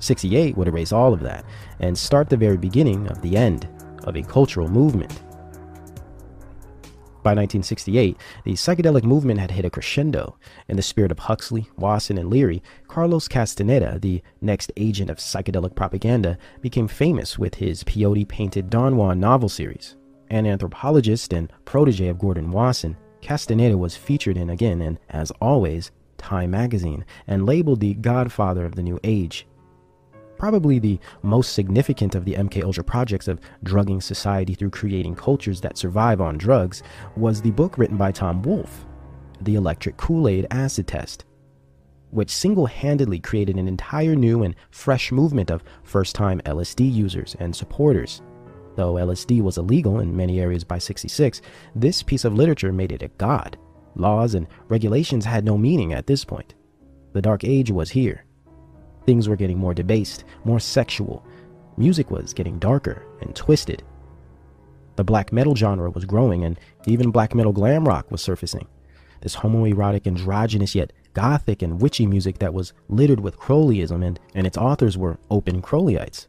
68 0.00 0.56
would 0.56 0.68
erase 0.68 0.92
all 0.92 1.12
of 1.12 1.20
that 1.20 1.44
and 1.80 1.96
start 1.96 2.28
the 2.28 2.36
very 2.36 2.56
beginning 2.56 3.06
of 3.08 3.20
the 3.22 3.36
end 3.36 3.68
of 4.04 4.16
a 4.16 4.22
cultural 4.22 4.68
movement. 4.68 5.20
By 7.22 7.34
1968, 7.34 8.16
the 8.44 8.52
psychedelic 8.52 9.02
movement 9.02 9.40
had 9.40 9.50
hit 9.50 9.64
a 9.64 9.70
crescendo. 9.70 10.38
In 10.68 10.76
the 10.76 10.82
spirit 10.82 11.10
of 11.10 11.18
Huxley, 11.18 11.68
Wasson, 11.76 12.16
and 12.16 12.30
Leary, 12.30 12.62
Carlos 12.86 13.28
Castaneda, 13.28 13.98
the 14.00 14.22
next 14.40 14.72
agent 14.76 15.10
of 15.10 15.18
psychedelic 15.18 15.74
propaganda, 15.74 16.38
became 16.60 16.88
famous 16.88 17.38
with 17.38 17.56
his 17.56 17.84
peyote 17.84 18.26
painted 18.28 18.70
Don 18.70 18.96
Juan 18.96 19.20
novel 19.20 19.48
series. 19.48 19.96
An 20.30 20.46
anthropologist 20.46 21.32
and 21.32 21.52
protege 21.64 22.08
of 22.08 22.18
Gordon 22.18 22.50
Wasson, 22.50 22.96
Castaneda 23.20 23.76
was 23.76 23.96
featured 23.96 24.36
in 24.36 24.50
again 24.50 24.80
and, 24.80 24.98
as 25.10 25.30
always, 25.40 25.90
Time 26.18 26.50
magazine, 26.50 27.04
and 27.26 27.46
labeled 27.46 27.80
the 27.80 27.94
godfather 27.94 28.64
of 28.66 28.74
the 28.74 28.82
new 28.82 29.00
age. 29.02 29.46
Probably 30.36 30.78
the 30.78 31.00
most 31.22 31.52
significant 31.54 32.14
of 32.14 32.24
the 32.24 32.34
MK 32.34 32.62
Ultra 32.62 32.84
projects 32.84 33.26
of 33.26 33.40
drugging 33.64 34.00
society 34.00 34.54
through 34.54 34.70
creating 34.70 35.16
cultures 35.16 35.60
that 35.62 35.76
survive 35.76 36.20
on 36.20 36.38
drugs 36.38 36.82
was 37.16 37.40
the 37.40 37.50
book 37.50 37.76
written 37.76 37.96
by 37.96 38.12
Tom 38.12 38.42
Wolfe, 38.42 38.86
The 39.40 39.56
Electric 39.56 39.96
Kool-Aid 39.96 40.46
Acid 40.52 40.86
Test, 40.86 41.24
which 42.10 42.30
single-handedly 42.30 43.18
created 43.18 43.56
an 43.56 43.66
entire 43.66 44.14
new 44.14 44.44
and 44.44 44.54
fresh 44.70 45.10
movement 45.10 45.50
of 45.50 45.64
first-time 45.82 46.40
LSD 46.42 46.92
users 46.92 47.34
and 47.40 47.54
supporters. 47.54 48.22
Though 48.76 48.94
LSD 48.94 49.42
was 49.42 49.58
illegal 49.58 49.98
in 49.98 50.16
many 50.16 50.38
areas 50.40 50.62
by 50.62 50.78
66, 50.78 51.42
this 51.74 52.00
piece 52.02 52.24
of 52.24 52.34
literature 52.34 52.72
made 52.72 52.92
it 52.92 53.02
a 53.02 53.08
god. 53.08 53.58
Laws 53.98 54.34
and 54.34 54.46
regulations 54.68 55.24
had 55.24 55.44
no 55.44 55.58
meaning 55.58 55.92
at 55.92 56.06
this 56.06 56.24
point. 56.24 56.54
The 57.12 57.22
Dark 57.22 57.44
Age 57.44 57.70
was 57.70 57.90
here. 57.90 58.24
Things 59.04 59.28
were 59.28 59.36
getting 59.36 59.58
more 59.58 59.74
debased, 59.74 60.24
more 60.44 60.60
sexual. 60.60 61.24
Music 61.76 62.10
was 62.10 62.32
getting 62.32 62.58
darker 62.58 63.04
and 63.20 63.34
twisted. 63.34 63.82
The 64.96 65.04
black 65.04 65.32
metal 65.32 65.54
genre 65.54 65.90
was 65.90 66.04
growing, 66.04 66.44
and 66.44 66.58
even 66.86 67.10
black 67.10 67.34
metal 67.34 67.52
glam 67.52 67.86
rock 67.86 68.10
was 68.10 68.20
surfacing. 68.20 68.66
This 69.20 69.36
homoerotic, 69.36 70.06
androgynous, 70.06 70.74
yet 70.74 70.92
gothic 71.12 71.62
and 71.62 71.80
witchy 71.80 72.06
music 72.06 72.38
that 72.38 72.54
was 72.54 72.72
littered 72.88 73.20
with 73.20 73.38
Crowleyism, 73.38 74.04
and, 74.04 74.20
and 74.34 74.46
its 74.46 74.56
authors 74.56 74.96
were 74.96 75.18
open 75.30 75.62
Crowleyites. 75.62 76.26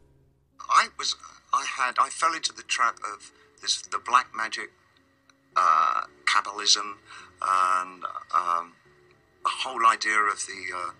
I 0.68 0.88
was, 0.98 1.14
I 1.52 1.64
had, 1.76 1.94
I 2.00 2.08
fell 2.08 2.32
into 2.34 2.52
the 2.52 2.62
trap 2.62 2.98
of 3.14 3.30
this, 3.60 3.82
the 3.82 4.00
black 4.04 4.28
magic, 4.34 4.70
uh, 5.60 6.02
Kabbalism, 6.24 6.94
and 7.42 8.04
um, 8.34 8.72
the 9.42 9.50
whole 9.50 9.86
idea 9.86 10.18
of 10.18 10.46
the 10.46 10.76
uh, 10.76 10.90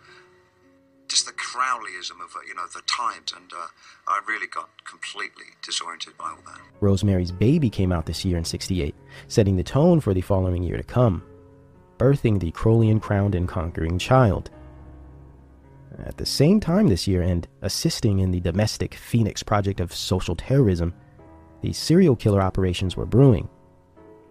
just 1.08 1.26
the 1.26 1.32
Crowleyism 1.32 2.22
of 2.24 2.34
uh, 2.36 2.40
you 2.46 2.54
know 2.54 2.66
the 2.74 2.82
times, 2.82 3.32
and 3.36 3.52
uh, 3.52 3.66
I 4.06 4.20
really 4.28 4.46
got 4.46 4.68
completely 4.84 5.46
disoriented 5.62 6.16
by 6.18 6.30
all 6.30 6.38
that. 6.46 6.60
Rosemary's 6.80 7.32
Baby 7.32 7.70
came 7.70 7.92
out 7.92 8.06
this 8.06 8.24
year 8.24 8.36
in 8.36 8.44
'68, 8.44 8.94
setting 9.28 9.56
the 9.56 9.62
tone 9.62 10.00
for 10.00 10.14
the 10.14 10.20
following 10.20 10.62
year 10.62 10.76
to 10.76 10.82
come, 10.82 11.22
birthing 11.98 12.38
the 12.40 12.52
Crowleyan 12.52 13.00
crowned 13.00 13.34
and 13.34 13.48
conquering 13.48 13.98
child. 13.98 14.50
At 16.06 16.16
the 16.16 16.26
same 16.26 16.60
time 16.60 16.86
this 16.86 17.06
year, 17.06 17.22
and 17.22 17.46
assisting 17.62 18.20
in 18.20 18.30
the 18.30 18.40
domestic 18.40 18.94
Phoenix 18.94 19.42
project 19.42 19.80
of 19.80 19.92
social 19.92 20.36
terrorism, 20.36 20.94
the 21.60 21.72
serial 21.72 22.16
killer 22.16 22.40
operations 22.40 22.96
were 22.96 23.04
brewing, 23.04 23.48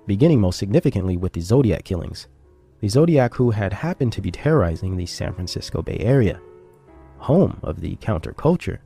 beginning 0.10 0.42
most 0.42 0.58
significantly 0.58 1.16
with 1.16 1.34
the 1.34 1.40
Zodiac 1.40 1.86
killings. 1.86 2.28
The 2.82 2.90
Zodiac 2.90 3.36
who 3.36 3.52
had 3.52 3.72
happened 3.72 4.12
to 4.14 4.22
be 4.22 4.32
terrorizing 4.32 4.98
the 4.98 5.06
San 5.06 5.34
Francisco 5.34 5.84
Bay 5.84 6.00
Area 6.00 6.42
home 7.20 7.60
of 7.62 7.82
the 7.82 7.96
counterculture. 7.98 8.80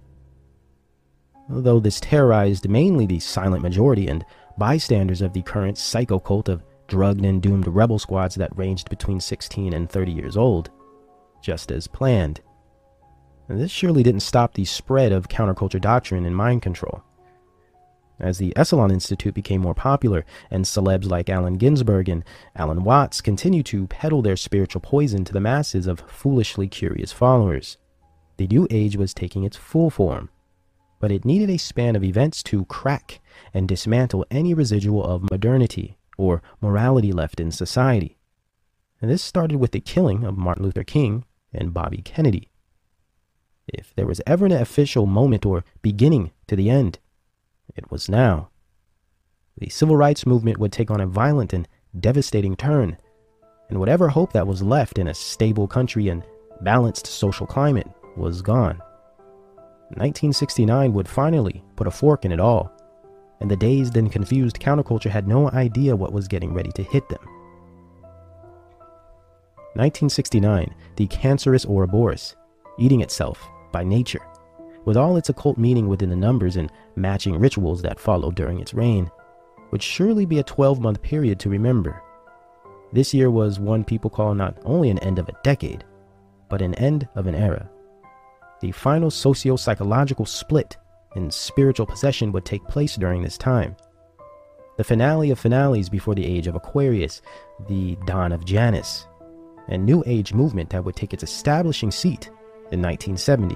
Though 1.47 1.79
this 1.79 1.99
terrorized 2.01 2.67
mainly 2.67 3.05
the 3.05 3.19
silent 3.19 3.63
majority 3.63 4.07
and 4.07 4.25
bystanders 4.57 5.21
of 5.21 5.31
the 5.31 5.43
current 5.43 5.77
psycho 5.77 6.19
cult 6.19 6.49
of 6.49 6.63
drugged 6.87 7.23
and 7.23 7.41
doomed 7.41 7.67
rebel 7.67 7.99
squads 7.99 8.35
that 8.35 8.57
ranged 8.57 8.89
between 8.89 9.19
16 9.19 9.71
and 9.73 9.89
30 9.89 10.11
years 10.11 10.35
old, 10.35 10.71
just 11.41 11.71
as 11.71 11.87
planned. 11.87 12.41
This 13.47 13.71
surely 13.71 14.03
didn't 14.03 14.21
stop 14.21 14.53
the 14.53 14.65
spread 14.65 15.11
of 15.11 15.29
counterculture 15.29 15.79
doctrine 15.79 16.25
and 16.25 16.35
mind 16.35 16.63
control. 16.63 17.03
As 18.23 18.37
the 18.37 18.53
Esalen 18.55 18.89
Institute 18.89 19.33
became 19.33 19.59
more 19.59 19.73
popular, 19.73 20.23
and 20.49 20.63
celebs 20.63 21.09
like 21.11 21.29
Allen 21.29 21.55
Ginsberg 21.55 22.07
and 22.07 22.23
Alan 22.55 22.85
Watts 22.85 23.19
continued 23.19 23.65
to 23.65 23.85
peddle 23.87 24.21
their 24.21 24.37
spiritual 24.37 24.79
poison 24.79 25.25
to 25.25 25.33
the 25.33 25.41
masses 25.41 25.87
of 25.87 25.99
foolishly 26.07 26.69
curious 26.69 27.11
followers, 27.11 27.77
the 28.37 28.47
New 28.47 28.65
Age 28.71 28.95
was 28.95 29.13
taking 29.13 29.43
its 29.43 29.57
full 29.57 29.89
form, 29.89 30.29
but 31.01 31.11
it 31.11 31.25
needed 31.25 31.49
a 31.49 31.57
span 31.57 31.97
of 31.97 32.03
events 32.05 32.41
to 32.43 32.63
crack 32.63 33.19
and 33.53 33.67
dismantle 33.67 34.25
any 34.31 34.53
residual 34.53 35.03
of 35.03 35.29
modernity 35.29 35.97
or 36.17 36.41
morality 36.61 37.11
left 37.11 37.41
in 37.41 37.51
society. 37.51 38.17
And 39.01 39.11
this 39.11 39.21
started 39.21 39.57
with 39.57 39.73
the 39.73 39.81
killing 39.81 40.23
of 40.23 40.37
Martin 40.37 40.63
Luther 40.63 40.85
King 40.85 41.25
and 41.51 41.73
Bobby 41.73 42.01
Kennedy. 42.01 42.47
If 43.67 43.93
there 43.93 44.07
was 44.07 44.21
ever 44.25 44.45
an 44.45 44.53
official 44.53 45.05
moment 45.07 45.45
or 45.45 45.65
beginning 45.81 46.31
to 46.47 46.55
the 46.55 46.69
end, 46.69 46.99
it 47.75 47.91
was 47.91 48.09
now. 48.09 48.49
The 49.57 49.69
civil 49.69 49.95
rights 49.95 50.25
movement 50.25 50.57
would 50.57 50.71
take 50.71 50.91
on 50.91 51.01
a 51.01 51.07
violent 51.07 51.53
and 51.53 51.67
devastating 51.99 52.55
turn, 52.55 52.97
and 53.69 53.79
whatever 53.79 54.09
hope 54.09 54.33
that 54.33 54.47
was 54.47 54.61
left 54.61 54.97
in 54.97 55.07
a 55.07 55.13
stable 55.13 55.67
country 55.67 56.09
and 56.09 56.23
balanced 56.61 57.07
social 57.07 57.45
climate 57.45 57.87
was 58.17 58.41
gone. 58.41 58.81
1969 59.95 60.93
would 60.93 61.07
finally 61.07 61.63
put 61.75 61.87
a 61.87 61.91
fork 61.91 62.25
in 62.25 62.31
it 62.31 62.39
all, 62.39 62.71
and 63.41 63.49
the 63.49 63.55
dazed 63.55 63.95
and 63.97 64.11
confused 64.11 64.59
counterculture 64.59 65.09
had 65.09 65.27
no 65.27 65.49
idea 65.51 65.95
what 65.95 66.13
was 66.13 66.27
getting 66.27 66.53
ready 66.53 66.71
to 66.71 66.83
hit 66.83 67.07
them. 67.09 67.21
1969, 69.75 70.73
the 70.95 71.07
cancerous 71.07 71.65
Ouroboros, 71.65 72.35
eating 72.77 73.01
itself 73.01 73.47
by 73.71 73.83
nature, 73.83 74.21
with 74.85 74.97
all 74.97 75.17
its 75.17 75.29
occult 75.29 75.57
meaning 75.57 75.87
within 75.87 76.09
the 76.09 76.15
numbers 76.15 76.55
and 76.55 76.71
matching 76.95 77.39
rituals 77.39 77.81
that 77.81 77.99
followed 77.99 78.35
during 78.35 78.59
its 78.59 78.73
reign, 78.73 79.09
would 79.71 79.81
surely 79.81 80.25
be 80.25 80.39
a 80.39 80.43
12 80.43 80.79
month 80.79 81.01
period 81.01 81.39
to 81.39 81.49
remember. 81.49 82.01
This 82.91 83.13
year 83.13 83.31
was 83.31 83.59
one 83.59 83.83
people 83.83 84.09
call 84.09 84.35
not 84.35 84.57
only 84.65 84.89
an 84.89 84.99
end 84.99 85.17
of 85.17 85.27
a 85.27 85.35
decade, 85.43 85.83
but 86.49 86.61
an 86.61 86.75
end 86.75 87.07
of 87.15 87.25
an 87.25 87.35
era. 87.35 87.69
The 88.61 88.71
final 88.71 89.09
socio 89.09 89.55
psychological 89.55 90.25
split 90.25 90.77
in 91.15 91.31
spiritual 91.31 91.85
possession 91.85 92.31
would 92.31 92.45
take 92.45 92.63
place 92.67 92.95
during 92.95 93.23
this 93.23 93.37
time. 93.37 93.75
The 94.77 94.83
finale 94.83 95.31
of 95.31 95.39
finales 95.39 95.89
before 95.89 96.15
the 96.15 96.25
age 96.25 96.47
of 96.47 96.55
Aquarius, 96.55 97.21
the 97.67 97.97
dawn 98.05 98.31
of 98.31 98.45
Janus, 98.45 99.07
and 99.67 99.85
New 99.85 100.03
Age 100.05 100.33
movement 100.33 100.69
that 100.71 100.83
would 100.83 100.95
take 100.95 101.13
its 101.13 101.23
establishing 101.23 101.91
seat 101.91 102.27
in 102.71 102.81
1970. 102.81 103.55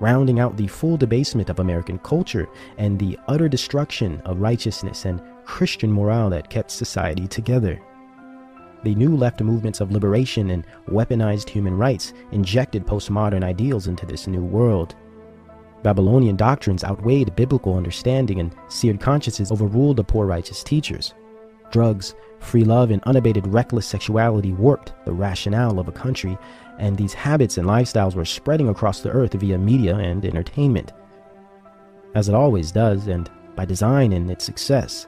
Rounding 0.00 0.38
out 0.38 0.56
the 0.56 0.68
full 0.68 0.96
debasement 0.96 1.50
of 1.50 1.58
American 1.58 1.98
culture 1.98 2.48
and 2.76 2.98
the 2.98 3.18
utter 3.26 3.48
destruction 3.48 4.20
of 4.24 4.40
righteousness 4.40 5.04
and 5.04 5.20
Christian 5.44 5.92
morale 5.92 6.30
that 6.30 6.50
kept 6.50 6.70
society 6.70 7.26
together. 7.26 7.80
The 8.84 8.94
new 8.94 9.16
left 9.16 9.40
movements 9.40 9.80
of 9.80 9.90
liberation 9.90 10.50
and 10.50 10.64
weaponized 10.88 11.48
human 11.48 11.76
rights 11.76 12.12
injected 12.30 12.86
postmodern 12.86 13.42
ideals 13.42 13.88
into 13.88 14.06
this 14.06 14.28
new 14.28 14.44
world. 14.44 14.94
Babylonian 15.82 16.36
doctrines 16.36 16.84
outweighed 16.84 17.34
biblical 17.34 17.76
understanding, 17.76 18.38
and 18.38 18.54
seared 18.68 19.00
consciences 19.00 19.50
overruled 19.50 19.96
the 19.96 20.04
poor 20.04 20.26
righteous 20.26 20.62
teachers. 20.62 21.14
Drugs, 21.70 22.14
free 22.38 22.64
love, 22.64 22.90
and 22.90 23.02
unabated 23.04 23.46
reckless 23.46 23.86
sexuality 23.86 24.52
warped 24.52 24.92
the 25.04 25.12
rationale 25.12 25.78
of 25.78 25.88
a 25.88 25.92
country, 25.92 26.38
and 26.78 26.96
these 26.96 27.12
habits 27.12 27.58
and 27.58 27.66
lifestyles 27.66 28.14
were 28.14 28.24
spreading 28.24 28.68
across 28.68 29.00
the 29.00 29.10
earth 29.10 29.34
via 29.34 29.58
media 29.58 29.96
and 29.96 30.24
entertainment. 30.24 30.92
As 32.14 32.28
it 32.28 32.34
always 32.34 32.72
does, 32.72 33.08
and 33.08 33.30
by 33.54 33.64
design 33.64 34.12
in 34.12 34.30
its 34.30 34.44
success. 34.44 35.06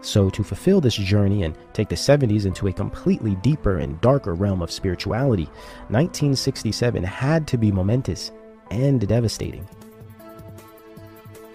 So, 0.00 0.30
to 0.30 0.42
fulfill 0.42 0.80
this 0.80 0.96
journey 0.96 1.44
and 1.44 1.56
take 1.74 1.88
the 1.88 1.94
70s 1.94 2.44
into 2.44 2.66
a 2.66 2.72
completely 2.72 3.36
deeper 3.36 3.78
and 3.78 4.00
darker 4.00 4.34
realm 4.34 4.60
of 4.60 4.72
spirituality, 4.72 5.44
1967 5.90 7.04
had 7.04 7.46
to 7.46 7.56
be 7.56 7.70
momentous 7.70 8.32
and 8.72 9.06
devastating. 9.06 9.68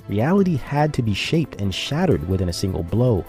Reality 0.08 0.56
had 0.56 0.94
to 0.94 1.02
be 1.02 1.14
shaped 1.14 1.60
and 1.60 1.76
shattered 1.76 2.26
within 2.30 2.48
a 2.48 2.54
single 2.54 2.84
blow. 2.84 3.26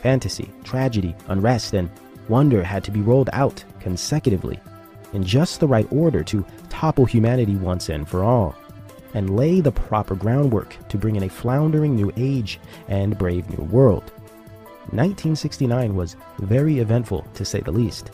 Fantasy, 0.00 0.50
tragedy, 0.64 1.14
unrest, 1.26 1.74
and 1.74 1.90
wonder 2.28 2.62
had 2.62 2.82
to 2.84 2.90
be 2.90 3.02
rolled 3.02 3.28
out 3.34 3.62
consecutively 3.80 4.58
in 5.12 5.24
just 5.24 5.60
the 5.60 5.66
right 5.66 5.86
order 5.90 6.22
to 6.24 6.44
topple 6.68 7.04
humanity 7.04 7.56
once 7.56 7.88
and 7.88 8.08
for 8.08 8.24
all, 8.24 8.54
and 9.14 9.36
lay 9.36 9.60
the 9.60 9.72
proper 9.72 10.14
groundwork 10.14 10.76
to 10.88 10.98
bring 10.98 11.16
in 11.16 11.24
a 11.24 11.28
floundering 11.28 11.94
new 11.94 12.12
age 12.16 12.60
and 12.88 13.18
brave 13.18 13.48
new 13.50 13.64
world. 13.64 14.12
1969 14.90 15.94
was 15.94 16.16
very 16.38 16.78
eventful, 16.78 17.26
to 17.34 17.44
say 17.44 17.60
the 17.60 17.70
least. 17.70 18.10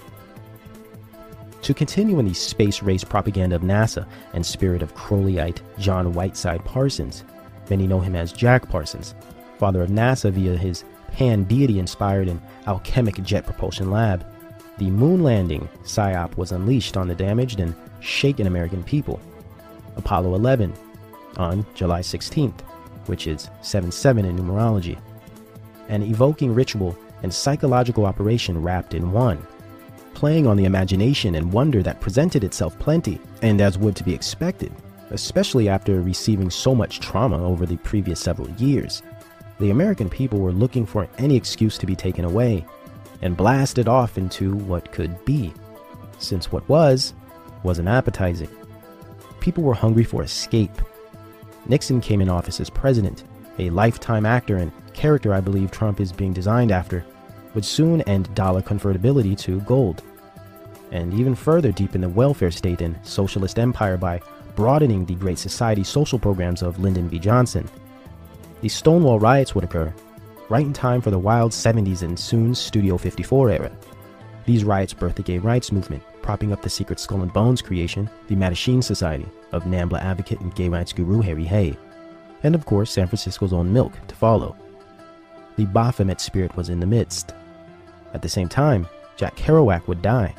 To 1.63 1.73
continue 1.73 2.19
in 2.19 2.27
the 2.27 2.35
space 2.35 2.83
race 2.83 3.05
propaganda 3.05 3.57
of 3.57 3.63
NASA 3.63 4.07
and 4.35 4.45
spirit 4.45 4.83
of 4.83 4.95
Crowleyite 4.95 5.61
John 5.79 6.13
Whiteside 6.13 6.65
Parsons, 6.65 7.25
many 7.71 7.87
know 7.87 8.01
him 8.01 8.17
as 8.17 8.33
Jack 8.33 8.69
Parsons, 8.69 9.15
father 9.59 9.83
of 9.83 9.89
NASA 9.89 10.31
via 10.31 10.57
his 10.57 10.85
pan 11.13 11.45
deity 11.45 11.79
inspired 11.79 12.29
and 12.29 12.43
alchemic 12.67 13.23
jet 13.23 13.47
propulsion 13.47 13.91
lab. 13.91 14.27
The 14.77 14.91
moon 14.91 15.23
landing 15.23 15.69
psyop 15.85 16.37
was 16.37 16.51
unleashed 16.51 16.97
on 16.97 17.07
the 17.07 17.15
damaged 17.15 17.61
and 17.61 17.75
shaken 18.01 18.49
American 18.49 18.83
people. 18.83 19.21
Apollo 19.97 20.35
11 20.35 20.73
on 21.37 21.65
July 21.75 22.01
16th, 22.01 22.61
which 23.07 23.27
is 23.29 23.49
7 23.63 23.93
7 23.93 24.25
in 24.25 24.37
numerology. 24.37 24.99
An 25.89 26.03
evoking 26.03 26.53
ritual 26.53 26.97
and 27.23 27.33
psychological 27.33 28.05
operation 28.05 28.61
wrapped 28.61 28.95
in 28.95 29.13
one, 29.13 29.47
playing 30.13 30.47
on 30.47 30.57
the 30.57 30.65
imagination 30.65 31.37
and 31.37 31.53
wonder 31.53 31.83
that 31.83 32.01
presented 32.01 32.43
itself 32.43 32.77
plenty, 32.79 33.21
and 33.43 33.61
as 33.61 33.79
would 33.79 33.95
to 33.95 34.05
be 34.05 34.15
expected, 34.15 34.73
especially 35.11 35.69
after 35.69 36.03
receiving 36.03 36.51
so 36.51 36.75
much 36.75 36.99
trauma 36.99 37.43
over 37.47 37.65
the 37.65 37.77
previous 37.79 38.19
several 38.19 38.51
years. 38.53 39.03
The 39.61 39.71
American 39.71 40.11
people 40.11 40.41
were 40.41 40.53
looking 40.53 40.85
for 40.85 41.09
any 41.19 41.37
excuse 41.37 41.79
to 41.79 41.87
be 41.87 41.95
taken 41.95 42.25
away 42.25 42.67
and 43.25 43.37
blasted 43.37 43.89
off 43.89 44.17
into 44.19 44.55
what 44.55 44.93
could 44.93 45.25
be, 45.25 45.53
since 46.19 46.53
what 46.53 46.69
was 46.69 47.15
wasn't 47.65 47.89
appetizing. 47.89 48.51
People 49.41 49.65
were 49.65 49.75
hungry 49.75 50.05
for 50.05 50.23
escape. 50.23 50.71
Nixon 51.67 52.01
came 52.01 52.21
in 52.21 52.29
office 52.29 52.61
as 52.61 52.69
president, 52.69 53.25
a 53.59 53.71
lifetime 53.71 54.27
actor 54.27 54.59
and 54.59 54.71
character 54.93 55.33
I 55.33 55.41
believe 55.41 55.71
Trump 55.71 56.01
is 56.01 56.13
being 56.13 56.35
designed 56.35 56.71
after, 56.71 57.05
would 57.55 57.65
soon 57.65 58.03
end 58.03 58.33
dollar 58.35 58.61
convertibility 58.61 59.35
to 59.37 59.61
gold, 59.63 60.03
and 60.93 61.15
even 61.15 61.35
further 61.35 61.73
deepen 61.73 62.03
the 62.03 62.09
welfare 62.09 62.51
state 62.51 62.83
and 62.83 62.99
socialist 63.03 63.59
empire 63.59 63.97
by 63.97 64.21
broadening 64.55 65.05
the 65.05 65.15
Great 65.15 65.39
Society 65.39 65.83
social 65.83 66.19
programs 66.19 66.63
of 66.63 66.79
Lyndon 66.79 67.09
B. 67.09 67.19
Johnson. 67.19 67.69
The 68.61 68.69
Stonewall 68.69 69.19
riots 69.19 69.55
would 69.55 69.65
occur, 69.65 69.93
right 70.49 70.67
in 70.67 70.73
time 70.73 71.01
for 71.01 71.11
the 71.11 71.19
wild 71.19 71.53
70s 71.53 72.03
and 72.03 72.19
soon 72.19 72.55
Studio 72.55 72.97
54 72.97 73.51
era. 73.51 73.73
These 74.47 74.65
riots 74.65 74.93
birthed 74.93 75.17
the 75.17 75.23
gay 75.23 75.39
rights 75.39 75.73
movement, 75.73 76.03
propping 76.21 76.53
up 76.53 76.63
the 76.63 76.69
secret 76.69 77.01
Skull 77.01 77.23
and 77.23 77.33
Bones 77.33 77.63
creation, 77.63 78.11
the 78.29 78.35
Mattachine 78.35 78.83
Society, 78.85 79.27
of 79.53 79.65
NAMBLA 79.65 80.01
advocate 80.01 80.41
and 80.41 80.55
gay 80.55 80.69
rights 80.69 80.93
guru 80.93 81.21
Harry 81.21 81.45
Hay, 81.45 81.77
and 82.43 82.55
of 82.55 82.67
course 82.67 82.91
San 82.91 83.07
Francisco's 83.07 83.53
own 83.53 83.73
Milk 83.73 83.93
to 84.07 84.15
follow. 84.15 84.57
The 85.57 85.65
Baphomet 85.67 86.21
spirit 86.21 86.55
was 86.57 86.69
in 86.69 86.81
the 86.81 86.87
midst. 86.87 87.35
At 88.13 88.23
the 88.23 88.29
same 88.29 88.49
time, 88.49 88.87
Jack 89.17 89.37
Kerouac 89.37 89.87
would 89.87 90.03
die, 90.03 90.35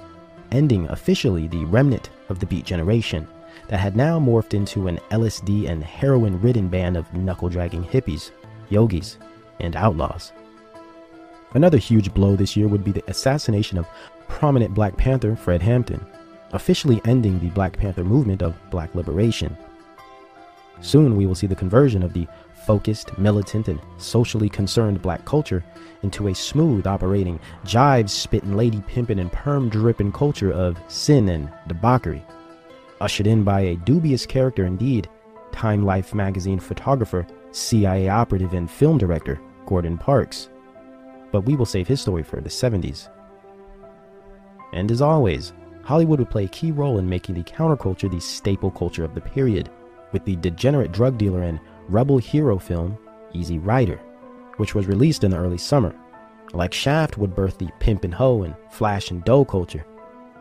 ending 0.52 0.88
officially 0.90 1.48
the 1.48 1.66
remnant 1.66 2.10
of 2.30 2.40
the 2.40 2.46
Beat 2.46 2.66
Generation 2.66 3.28
that 3.70 3.80
had 3.80 3.96
now 3.96 4.20
morphed 4.20 4.54
into 4.54 4.88
an 4.88 5.00
LSD 5.12 5.68
and 5.68 5.84
heroin 5.84 6.40
ridden 6.42 6.68
band 6.68 6.98
of 6.98 7.12
knuckle 7.14 7.50
dragging 7.50 7.84
hippies, 7.84 8.32
yogis, 8.70 9.18
and 9.60 9.76
outlaws. 9.76 10.32
Another 11.54 11.78
huge 11.78 12.14
blow 12.14 12.36
this 12.36 12.58
year 12.58 12.68
would 12.68 12.84
be 12.84 12.92
the 12.92 13.04
assassination 13.10 13.78
of 13.78 13.88
prominent 14.28 14.74
Black 14.74 14.98
Panther 14.98 15.36
Fred 15.36 15.62
Hampton, 15.62 16.06
officially 16.52 17.02
ending 17.06 17.40
the 17.40 17.50
Black 17.50 17.78
Panther 17.78 18.04
movement 18.04 18.42
of 18.42 18.56
black 18.70 18.94
liberation. 18.96 19.56
Soon 20.82 21.16
we 21.16 21.26
will 21.26 21.36
see 21.36 21.48
the 21.48 21.56
conversion 21.56 22.04
of 22.04 22.14
the 22.14 22.28
focused, 22.66 23.18
militant, 23.18 23.68
and 23.68 23.80
socially 23.98 24.50
concerned 24.50 25.02
black 25.02 25.24
culture 25.26 25.64
into 26.02 26.28
a 26.28 26.36
smooth 26.36 26.88
operating, 26.88 27.40
jive 27.64 28.10
spitting, 28.10 28.56
lady 28.56 28.82
pimping, 28.88 29.20
and 29.20 29.32
perm 29.32 29.70
dripping 29.70 30.12
culture 30.12 30.52
of 30.52 30.78
sin 30.88 31.30
and 31.30 31.52
debauchery. 31.68 32.24
Ushered 33.02 33.28
in 33.28 33.44
by 33.44 33.62
a 33.62 33.76
dubious 33.78 34.26
character 34.26 34.66
indeed, 34.66 35.10
Time 35.52 35.86
Life 35.86 36.14
magazine 36.14 36.60
photographer, 36.60 37.26
CIA 37.56 38.10
operative, 38.10 38.54
and 38.54 38.70
film 38.70 38.98
director, 38.98 39.40
Gordon 39.66 39.98
Parks. 39.98 40.50
But 41.32 41.42
we 41.42 41.56
will 41.56 41.66
save 41.66 41.88
his 41.88 42.02
story 42.02 42.24
for 42.24 42.42
the 42.42 42.50
70s. 42.50 43.10
And 44.74 44.92
as 44.92 45.02
always, 45.02 45.54
Hollywood 45.84 46.20
would 46.20 46.30
play 46.30 46.46
a 46.46 46.50
key 46.50 46.72
role 46.72 47.00
in 47.00 47.08
making 47.08 47.36
the 47.36 47.44
counterculture 47.44 48.12
the 48.12 48.20
staple 48.20 48.72
culture 48.72 49.06
of 49.06 49.16
the 49.16 49.22
period, 49.22 49.70
with 50.12 50.26
the 50.26 50.36
degenerate 50.38 50.92
drug 50.92 51.18
dealer 51.18 51.44
and 51.44 51.60
rebel 51.88 52.18
hero 52.18 52.58
film 52.58 52.98
Easy 53.34 53.58
Rider, 53.58 54.00
which 54.58 54.76
was 54.76 54.88
released 54.88 55.24
in 55.24 55.32
the 55.32 55.38
early 55.38 55.58
summer. 55.58 55.96
Like 56.54 56.74
Shaft 56.74 57.18
would 57.18 57.36
birth 57.36 57.58
the 57.58 57.70
pimp 57.80 58.04
and 58.04 58.14
hoe 58.14 58.44
and 58.44 58.56
flash 58.70 59.12
and 59.12 59.24
dough 59.24 59.46
culture, 59.46 59.86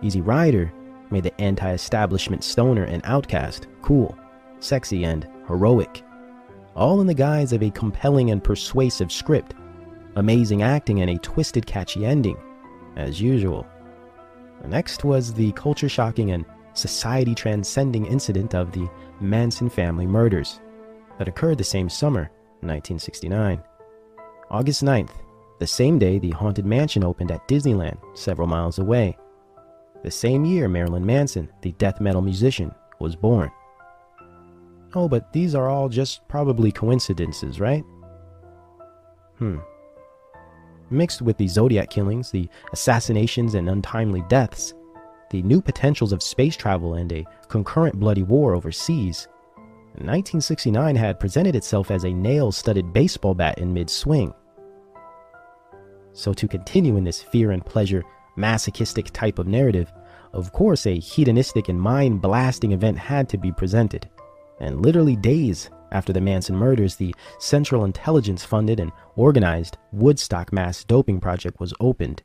Easy 0.02 0.20
Rider 0.20 0.72
made 1.10 1.22
the 1.22 1.40
anti 1.40 1.72
establishment 1.72 2.44
stoner 2.44 2.84
and 2.84 3.02
outcast 3.04 3.68
cool, 3.82 4.16
sexy, 4.60 5.04
and 5.04 5.26
heroic, 5.46 6.02
all 6.74 7.00
in 7.00 7.06
the 7.06 7.14
guise 7.14 7.52
of 7.52 7.62
a 7.62 7.70
compelling 7.70 8.30
and 8.30 8.42
persuasive 8.42 9.12
script, 9.12 9.54
amazing 10.16 10.62
acting, 10.62 11.00
and 11.00 11.10
a 11.10 11.18
twisted, 11.18 11.66
catchy 11.66 12.04
ending, 12.04 12.36
as 12.96 13.20
usual. 13.20 13.66
Next 14.66 15.04
was 15.04 15.32
the 15.32 15.52
culture 15.52 15.88
shocking 15.88 16.30
and 16.30 16.44
society 16.72 17.34
transcending 17.34 18.06
incident 18.06 18.54
of 18.54 18.72
the 18.72 18.88
Manson 19.20 19.68
family 19.68 20.06
murders 20.06 20.60
that 21.18 21.28
occurred 21.28 21.58
the 21.58 21.64
same 21.64 21.88
summer, 21.88 22.30
1969. 22.60 23.62
August 24.50 24.82
9th, 24.82 25.10
the 25.60 25.66
same 25.66 25.98
day 25.98 26.18
the 26.18 26.30
Haunted 26.30 26.66
Mansion 26.66 27.04
opened 27.04 27.30
at 27.30 27.46
Disneyland, 27.46 27.98
several 28.14 28.48
miles 28.48 28.78
away. 28.78 29.16
The 30.02 30.10
same 30.10 30.44
year 30.44 30.68
Marilyn 30.68 31.06
Manson, 31.06 31.48
the 31.62 31.72
death 31.72 32.00
metal 32.00 32.20
musician, 32.20 32.74
was 32.98 33.16
born. 33.16 33.50
Oh, 34.94 35.08
but 35.08 35.32
these 35.32 35.54
are 35.54 35.68
all 35.68 35.88
just 35.88 36.26
probably 36.28 36.70
coincidences, 36.70 37.58
right? 37.58 37.84
Hmm. 39.38 39.58
Mixed 40.90 41.22
with 41.22 41.36
the 41.36 41.48
Zodiac 41.48 41.90
killings, 41.90 42.30
the 42.30 42.48
assassinations, 42.72 43.54
and 43.54 43.68
untimely 43.68 44.22
deaths, 44.28 44.74
the 45.30 45.42
new 45.42 45.60
potentials 45.60 46.12
of 46.12 46.22
space 46.22 46.56
travel 46.56 46.94
and 46.94 47.10
a 47.12 47.24
concurrent 47.48 47.98
bloody 47.98 48.22
war 48.22 48.54
overseas, 48.54 49.26
1969 49.98 50.96
had 50.96 51.20
presented 51.20 51.54
itself 51.54 51.92
as 51.92 52.04
a 52.04 52.12
nail 52.12 52.50
studded 52.50 52.92
baseball 52.92 53.32
bat 53.32 53.58
in 53.58 53.72
mid 53.72 53.88
swing. 53.88 54.34
So, 56.12 56.32
to 56.34 56.48
continue 56.48 56.96
in 56.96 57.04
this 57.04 57.22
fear 57.22 57.52
and 57.52 57.64
pleasure, 57.64 58.02
masochistic 58.36 59.06
type 59.12 59.38
of 59.38 59.46
narrative, 59.46 59.92
of 60.32 60.52
course, 60.52 60.86
a 60.86 60.98
hedonistic 60.98 61.68
and 61.68 61.80
mind 61.80 62.20
blasting 62.20 62.72
event 62.72 62.98
had 62.98 63.28
to 63.28 63.38
be 63.38 63.52
presented. 63.52 64.08
And 64.60 64.82
literally 64.82 65.16
days 65.16 65.70
after 65.92 66.12
the 66.12 66.20
Manson 66.20 66.56
murders, 66.56 66.96
the 66.96 67.14
Central 67.38 67.84
Intelligence 67.84 68.44
funded 68.44 68.80
and 68.80 68.92
organized 69.16 69.78
Woodstock 69.92 70.52
Mass 70.52 70.84
Doping 70.84 71.20
Project 71.20 71.60
was 71.60 71.74
opened, 71.80 72.22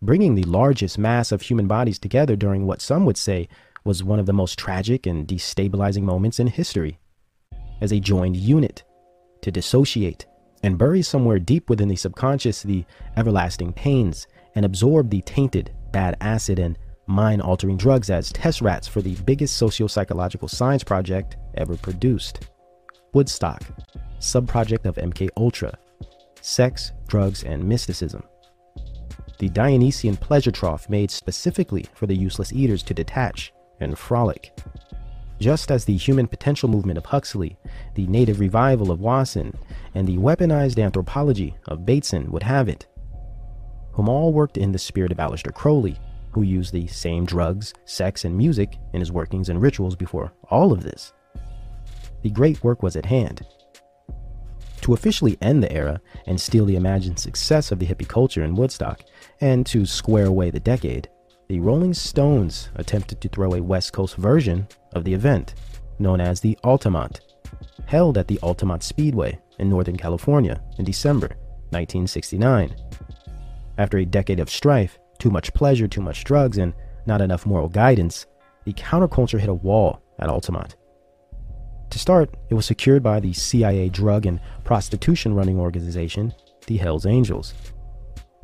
bringing 0.00 0.34
the 0.34 0.44
largest 0.44 0.98
mass 0.98 1.32
of 1.32 1.42
human 1.42 1.66
bodies 1.66 1.98
together 1.98 2.36
during 2.36 2.66
what 2.66 2.80
some 2.80 3.04
would 3.04 3.16
say 3.16 3.48
was 3.84 4.04
one 4.04 4.18
of 4.18 4.26
the 4.26 4.32
most 4.32 4.58
tragic 4.58 5.06
and 5.06 5.26
destabilizing 5.26 6.02
moments 6.02 6.38
in 6.38 6.46
history. 6.46 6.98
As 7.80 7.92
a 7.92 8.00
joined 8.00 8.36
unit, 8.36 8.84
to 9.42 9.50
dissociate 9.50 10.26
and 10.62 10.78
bury 10.78 11.02
somewhere 11.02 11.38
deep 11.38 11.70
within 11.70 11.88
the 11.88 11.96
subconscious 11.96 12.62
the 12.62 12.84
everlasting 13.16 13.72
pains 13.72 14.26
and 14.54 14.64
absorb 14.64 15.10
the 15.10 15.22
tainted, 15.22 15.72
bad 15.92 16.16
acid 16.20 16.58
and 16.58 16.76
mind 17.08 17.42
altering 17.42 17.76
drugs 17.76 18.10
as 18.10 18.30
test 18.32 18.60
rats 18.60 18.86
for 18.86 19.02
the 19.02 19.14
biggest 19.24 19.56
socio 19.56 19.86
psychological 19.86 20.46
science 20.46 20.84
project 20.84 21.36
ever 21.54 21.76
produced 21.76 22.48
Woodstock, 23.14 23.62
subproject 24.20 24.84
of 24.84 24.96
MK 24.96 25.30
Ultra, 25.36 25.72
sex, 26.42 26.92
drugs, 27.08 27.42
and 27.42 27.64
mysticism. 27.64 28.22
The 29.38 29.48
Dionysian 29.48 30.16
pleasure 30.16 30.50
trough 30.50 30.88
made 30.90 31.10
specifically 31.10 31.86
for 31.94 32.06
the 32.06 32.16
useless 32.16 32.52
eaters 32.52 32.82
to 32.84 32.94
detach 32.94 33.52
and 33.80 33.98
frolic. 33.98 34.58
Just 35.40 35.70
as 35.70 35.84
the 35.84 35.96
human 35.96 36.26
potential 36.26 36.68
movement 36.68 36.98
of 36.98 37.06
Huxley, 37.06 37.56
the 37.94 38.06
native 38.08 38.40
revival 38.40 38.90
of 38.90 39.00
Wasson, 39.00 39.56
and 39.94 40.06
the 40.06 40.18
weaponized 40.18 40.82
anthropology 40.82 41.56
of 41.68 41.86
Bateson 41.86 42.30
would 42.32 42.42
have 42.42 42.68
it, 42.68 42.86
whom 43.92 44.08
all 44.08 44.32
worked 44.32 44.58
in 44.58 44.72
the 44.72 44.78
spirit 44.78 45.12
of 45.12 45.18
Aleister 45.18 45.54
Crowley, 45.54 45.98
who 46.32 46.42
used 46.42 46.72
the 46.72 46.86
same 46.86 47.24
drugs, 47.24 47.74
sex, 47.84 48.24
and 48.24 48.36
music 48.36 48.78
in 48.92 49.00
his 49.00 49.12
workings 49.12 49.48
and 49.48 49.60
rituals 49.60 49.96
before 49.96 50.32
all 50.50 50.72
of 50.72 50.82
this. 50.82 51.12
The 52.22 52.30
great 52.30 52.62
work 52.64 52.82
was 52.82 52.96
at 52.96 53.06
hand. 53.06 53.46
To 54.82 54.94
officially 54.94 55.36
end 55.42 55.62
the 55.62 55.72
era 55.72 56.00
and 56.26 56.40
steal 56.40 56.64
the 56.64 56.76
imagined 56.76 57.18
success 57.18 57.72
of 57.72 57.78
the 57.78 57.86
hippie 57.86 58.08
culture 58.08 58.42
in 58.42 58.54
Woodstock, 58.54 59.02
and 59.40 59.66
to 59.66 59.84
square 59.84 60.26
away 60.26 60.50
the 60.50 60.60
decade, 60.60 61.08
the 61.48 61.60
Rolling 61.60 61.94
Stones 61.94 62.70
attempted 62.76 63.20
to 63.20 63.28
throw 63.28 63.54
a 63.54 63.62
West 63.62 63.92
Coast 63.92 64.16
version 64.16 64.68
of 64.92 65.04
the 65.04 65.14
event, 65.14 65.54
known 65.98 66.20
as 66.20 66.40
the 66.40 66.58
Altamont, 66.64 67.20
held 67.86 68.18
at 68.18 68.28
the 68.28 68.38
Altamont 68.42 68.82
Speedway 68.82 69.38
in 69.58 69.68
Northern 69.68 69.96
California 69.96 70.60
in 70.78 70.84
December 70.84 71.28
1969. 71.70 72.74
After 73.78 73.98
a 73.98 74.04
decade 74.04 74.40
of 74.40 74.50
strife, 74.50 74.98
too 75.18 75.30
much 75.30 75.52
pleasure, 75.54 75.88
too 75.88 76.00
much 76.00 76.24
drugs, 76.24 76.58
and 76.58 76.74
not 77.06 77.20
enough 77.20 77.46
moral 77.46 77.68
guidance, 77.68 78.26
the 78.64 78.72
counterculture 78.74 79.40
hit 79.40 79.48
a 79.48 79.54
wall 79.54 80.00
at 80.18 80.28
Altamont. 80.28 80.76
To 81.90 81.98
start, 81.98 82.34
it 82.50 82.54
was 82.54 82.66
secured 82.66 83.02
by 83.02 83.18
the 83.18 83.32
CIA 83.32 83.88
drug 83.88 84.26
and 84.26 84.40
prostitution 84.64 85.34
running 85.34 85.58
organization, 85.58 86.34
the 86.66 86.76
Hells 86.76 87.06
Angels. 87.06 87.54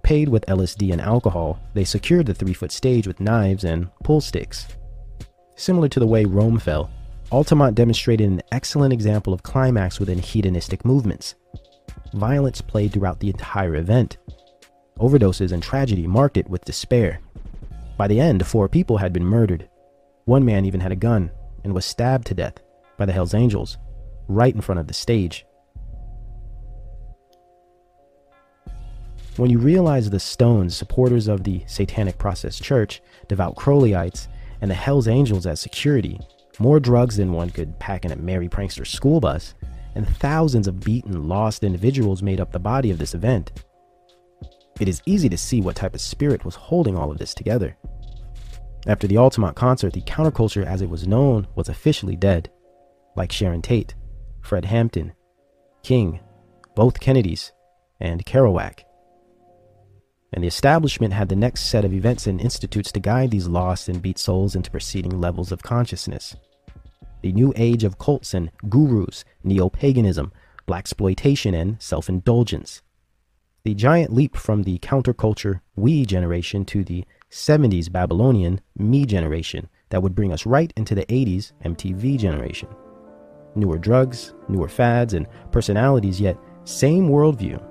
Paid 0.02 0.28
with 0.28 0.46
LSD 0.46 0.92
and 0.92 1.00
alcohol, 1.00 1.58
they 1.74 1.84
secured 1.84 2.26
the 2.26 2.34
three 2.34 2.54
foot 2.54 2.72
stage 2.72 3.06
with 3.06 3.20
knives 3.20 3.64
and 3.64 3.90
pull 4.02 4.20
sticks. 4.20 4.66
Similar 5.56 5.88
to 5.90 6.00
the 6.00 6.06
way 6.06 6.24
Rome 6.24 6.58
fell, 6.58 6.90
Altamont 7.30 7.74
demonstrated 7.74 8.30
an 8.30 8.42
excellent 8.52 8.92
example 8.92 9.32
of 9.32 9.42
climax 9.42 10.00
within 10.00 10.18
hedonistic 10.18 10.84
movements. 10.84 11.34
Violence 12.14 12.60
played 12.60 12.92
throughout 12.92 13.20
the 13.20 13.28
entire 13.28 13.76
event, 13.76 14.18
Overdoses 14.98 15.52
and 15.52 15.62
tragedy 15.62 16.06
marked 16.06 16.36
it 16.36 16.48
with 16.48 16.64
despair. 16.64 17.20
By 17.96 18.08
the 18.08 18.20
end, 18.20 18.46
four 18.46 18.68
people 18.68 18.98
had 18.98 19.12
been 19.12 19.24
murdered. 19.24 19.68
One 20.24 20.44
man 20.44 20.64
even 20.64 20.80
had 20.80 20.92
a 20.92 20.96
gun 20.96 21.30
and 21.64 21.74
was 21.74 21.84
stabbed 21.84 22.26
to 22.28 22.34
death 22.34 22.54
by 22.96 23.06
the 23.06 23.12
Hells 23.12 23.34
Angels 23.34 23.78
right 24.28 24.54
in 24.54 24.60
front 24.60 24.80
of 24.80 24.86
the 24.86 24.94
stage. 24.94 25.44
When 29.36 29.50
you 29.50 29.58
realize 29.58 30.08
the 30.08 30.20
Stones, 30.20 30.76
supporters 30.76 31.26
of 31.26 31.42
the 31.42 31.64
Satanic 31.66 32.18
Process 32.18 32.58
Church, 32.58 33.02
devout 33.26 33.56
Crowleyites, 33.56 34.28
and 34.60 34.70
the 34.70 34.76
Hells 34.76 35.08
Angels 35.08 35.44
as 35.44 35.60
security, 35.60 36.20
more 36.60 36.78
drugs 36.78 37.16
than 37.16 37.32
one 37.32 37.50
could 37.50 37.76
pack 37.80 38.04
in 38.04 38.12
a 38.12 38.16
merry 38.16 38.48
prankster 38.48 38.86
school 38.86 39.20
bus, 39.20 39.54
and 39.96 40.08
thousands 40.08 40.68
of 40.68 40.80
beaten, 40.80 41.28
lost 41.28 41.64
individuals 41.64 42.22
made 42.22 42.40
up 42.40 42.52
the 42.52 42.60
body 42.60 42.92
of 42.92 42.98
this 42.98 43.14
event, 43.14 43.64
it 44.80 44.88
is 44.88 45.02
easy 45.06 45.28
to 45.28 45.38
see 45.38 45.60
what 45.60 45.76
type 45.76 45.94
of 45.94 46.00
spirit 46.00 46.44
was 46.44 46.54
holding 46.54 46.96
all 46.96 47.10
of 47.10 47.18
this 47.18 47.34
together. 47.34 47.76
After 48.86 49.06
the 49.06 49.16
Altamont 49.16 49.56
concert, 49.56 49.92
the 49.92 50.02
counterculture 50.02 50.66
as 50.66 50.82
it 50.82 50.90
was 50.90 51.06
known 51.06 51.46
was 51.54 51.68
officially 51.68 52.16
dead, 52.16 52.50
like 53.16 53.32
Sharon 53.32 53.62
Tate, 53.62 53.94
Fred 54.42 54.64
Hampton, 54.66 55.12
King, 55.82 56.20
both 56.74 57.00
Kennedys, 57.00 57.52
and 58.00 58.26
Kerouac. 58.26 58.80
And 60.32 60.42
the 60.42 60.48
establishment 60.48 61.14
had 61.14 61.28
the 61.28 61.36
next 61.36 61.66
set 61.66 61.84
of 61.84 61.94
events 61.94 62.26
and 62.26 62.40
institutes 62.40 62.90
to 62.92 63.00
guide 63.00 63.30
these 63.30 63.46
lost 63.46 63.88
and 63.88 64.02
beat 64.02 64.18
souls 64.18 64.56
into 64.56 64.70
preceding 64.70 65.20
levels 65.20 65.52
of 65.52 65.62
consciousness. 65.62 66.36
The 67.22 67.32
new 67.32 67.52
age 67.56 67.84
of 67.84 67.98
cults 67.98 68.34
and 68.34 68.50
gurus, 68.68 69.24
neo 69.44 69.70
paganism, 69.70 70.32
blaxploitation, 70.66 71.54
and 71.54 71.80
self 71.80 72.08
indulgence 72.08 72.82
the 73.64 73.74
giant 73.74 74.12
leap 74.12 74.36
from 74.36 74.62
the 74.62 74.78
counterculture 74.80 75.60
we 75.74 76.04
generation 76.04 76.66
to 76.66 76.84
the 76.84 77.02
70s 77.30 77.90
Babylonian 77.90 78.60
me 78.76 79.06
generation 79.06 79.68
that 79.88 80.02
would 80.02 80.14
bring 80.14 80.32
us 80.32 80.44
right 80.44 80.70
into 80.76 80.94
the 80.94 81.06
80s 81.06 81.52
MTV 81.64 82.18
generation. 82.18 82.68
Newer 83.54 83.78
drugs, 83.78 84.34
newer 84.48 84.68
fads, 84.68 85.14
and 85.14 85.26
personalities, 85.50 86.20
yet 86.20 86.36
same 86.64 87.08
worldview, 87.08 87.62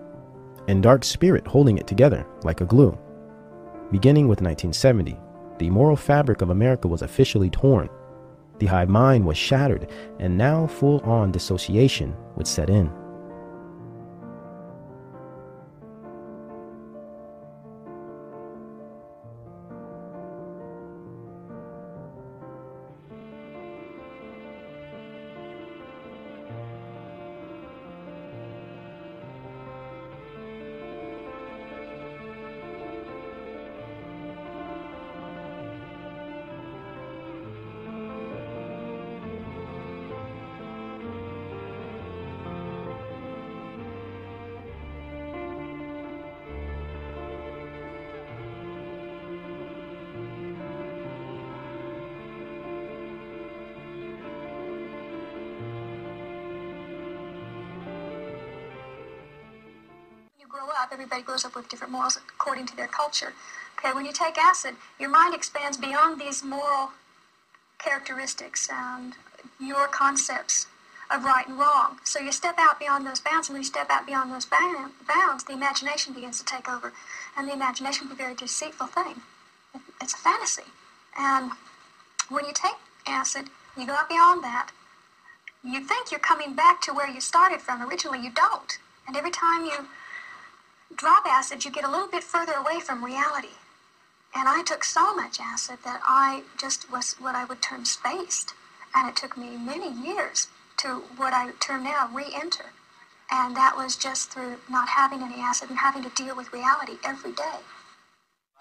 and 0.67 0.81
dark 0.81 1.03
spirit 1.03 1.45
holding 1.45 1.77
it 1.77 1.85
together 1.85 2.25
like 2.43 2.61
a 2.61 2.65
glue. 2.65 2.97
Beginning 3.91 4.27
with 4.27 4.41
1970, 4.41 5.15
the 5.59 5.69
moral 5.69 5.95
fabric 5.95 6.41
of 6.41 6.49
America 6.49 6.87
was 6.87 7.03
officially 7.03 7.51
torn. 7.51 7.87
The 8.57 8.65
hive 8.65 8.89
mind 8.89 9.25
was 9.25 9.37
shattered, 9.37 9.91
and 10.19 10.35
now 10.35 10.65
full 10.65 11.01
on 11.01 11.31
dissociation 11.31 12.15
would 12.35 12.47
set 12.47 12.71
in. 12.71 12.91
Up, 60.83 60.89
everybody 60.91 61.21
grows 61.21 61.45
up 61.45 61.55
with 61.55 61.67
different 61.67 61.91
morals 61.91 62.17
according 62.17 62.65
to 62.67 62.75
their 62.75 62.87
culture. 62.87 63.33
Okay, 63.77 63.93
when 63.93 64.05
you 64.05 64.13
take 64.13 64.37
acid, 64.37 64.75
your 64.99 65.09
mind 65.09 65.33
expands 65.33 65.77
beyond 65.77 66.19
these 66.19 66.43
moral 66.43 66.91
characteristics 67.79 68.69
and 68.71 69.13
your 69.59 69.87
concepts 69.87 70.67
of 71.11 71.23
right 71.23 71.47
and 71.47 71.59
wrong. 71.59 71.97
So 72.03 72.19
you 72.19 72.31
step 72.31 72.55
out 72.57 72.79
beyond 72.79 73.05
those 73.05 73.19
bounds, 73.19 73.49
and 73.49 73.55
when 73.55 73.61
you 73.61 73.67
step 73.67 73.87
out 73.89 74.05
beyond 74.05 74.31
those 74.31 74.45
bounds, 74.45 75.43
the 75.43 75.53
imagination 75.53 76.13
begins 76.13 76.39
to 76.39 76.45
take 76.45 76.69
over. 76.69 76.93
And 77.37 77.47
the 77.47 77.53
imagination 77.53 78.07
is 78.07 78.13
a 78.13 78.15
very 78.15 78.35
deceitful 78.35 78.87
thing. 78.87 79.21
It's 80.01 80.13
a 80.13 80.17
fantasy. 80.17 80.63
And 81.17 81.51
when 82.29 82.45
you 82.45 82.53
take 82.53 82.77
acid, 83.07 83.49
you 83.77 83.85
go 83.85 83.93
out 83.93 84.09
beyond 84.09 84.43
that, 84.43 84.69
you 85.63 85.81
think 85.81 86.11
you're 86.11 86.19
coming 86.19 86.53
back 86.53 86.81
to 86.81 86.93
where 86.93 87.09
you 87.09 87.21
started 87.21 87.61
from. 87.61 87.81
Originally, 87.81 88.19
you 88.19 88.31
don't. 88.31 88.77
And 89.07 89.17
every 89.17 89.31
time 89.31 89.65
you 89.65 89.87
drop 90.95 91.25
acid, 91.25 91.65
you 91.65 91.71
get 91.71 91.83
a 91.83 91.89
little 91.89 92.07
bit 92.07 92.23
further 92.23 92.53
away 92.53 92.79
from 92.79 93.03
reality. 93.03 93.55
And 94.35 94.49
I 94.49 94.63
took 94.63 94.83
so 94.83 95.15
much 95.15 95.39
acid 95.39 95.79
that 95.85 96.01
I 96.03 96.43
just 96.59 96.91
was 96.91 97.15
what 97.19 97.35
I 97.35 97.45
would 97.45 97.61
term 97.61 97.85
spaced. 97.85 98.53
And 98.95 99.07
it 99.09 99.15
took 99.15 99.37
me 99.37 99.57
many 99.57 99.91
years 99.91 100.47
to 100.77 101.03
what 101.17 101.33
I 101.33 101.51
term 101.59 101.83
now 101.83 102.09
re-enter. 102.13 102.71
And 103.31 103.55
that 103.55 103.75
was 103.75 103.95
just 103.95 104.31
through 104.31 104.57
not 104.69 104.89
having 104.89 105.21
any 105.21 105.41
acid 105.41 105.69
and 105.69 105.79
having 105.79 106.03
to 106.03 106.09
deal 106.09 106.35
with 106.35 106.51
reality 106.53 106.93
every 107.03 107.31
day. 107.31 107.59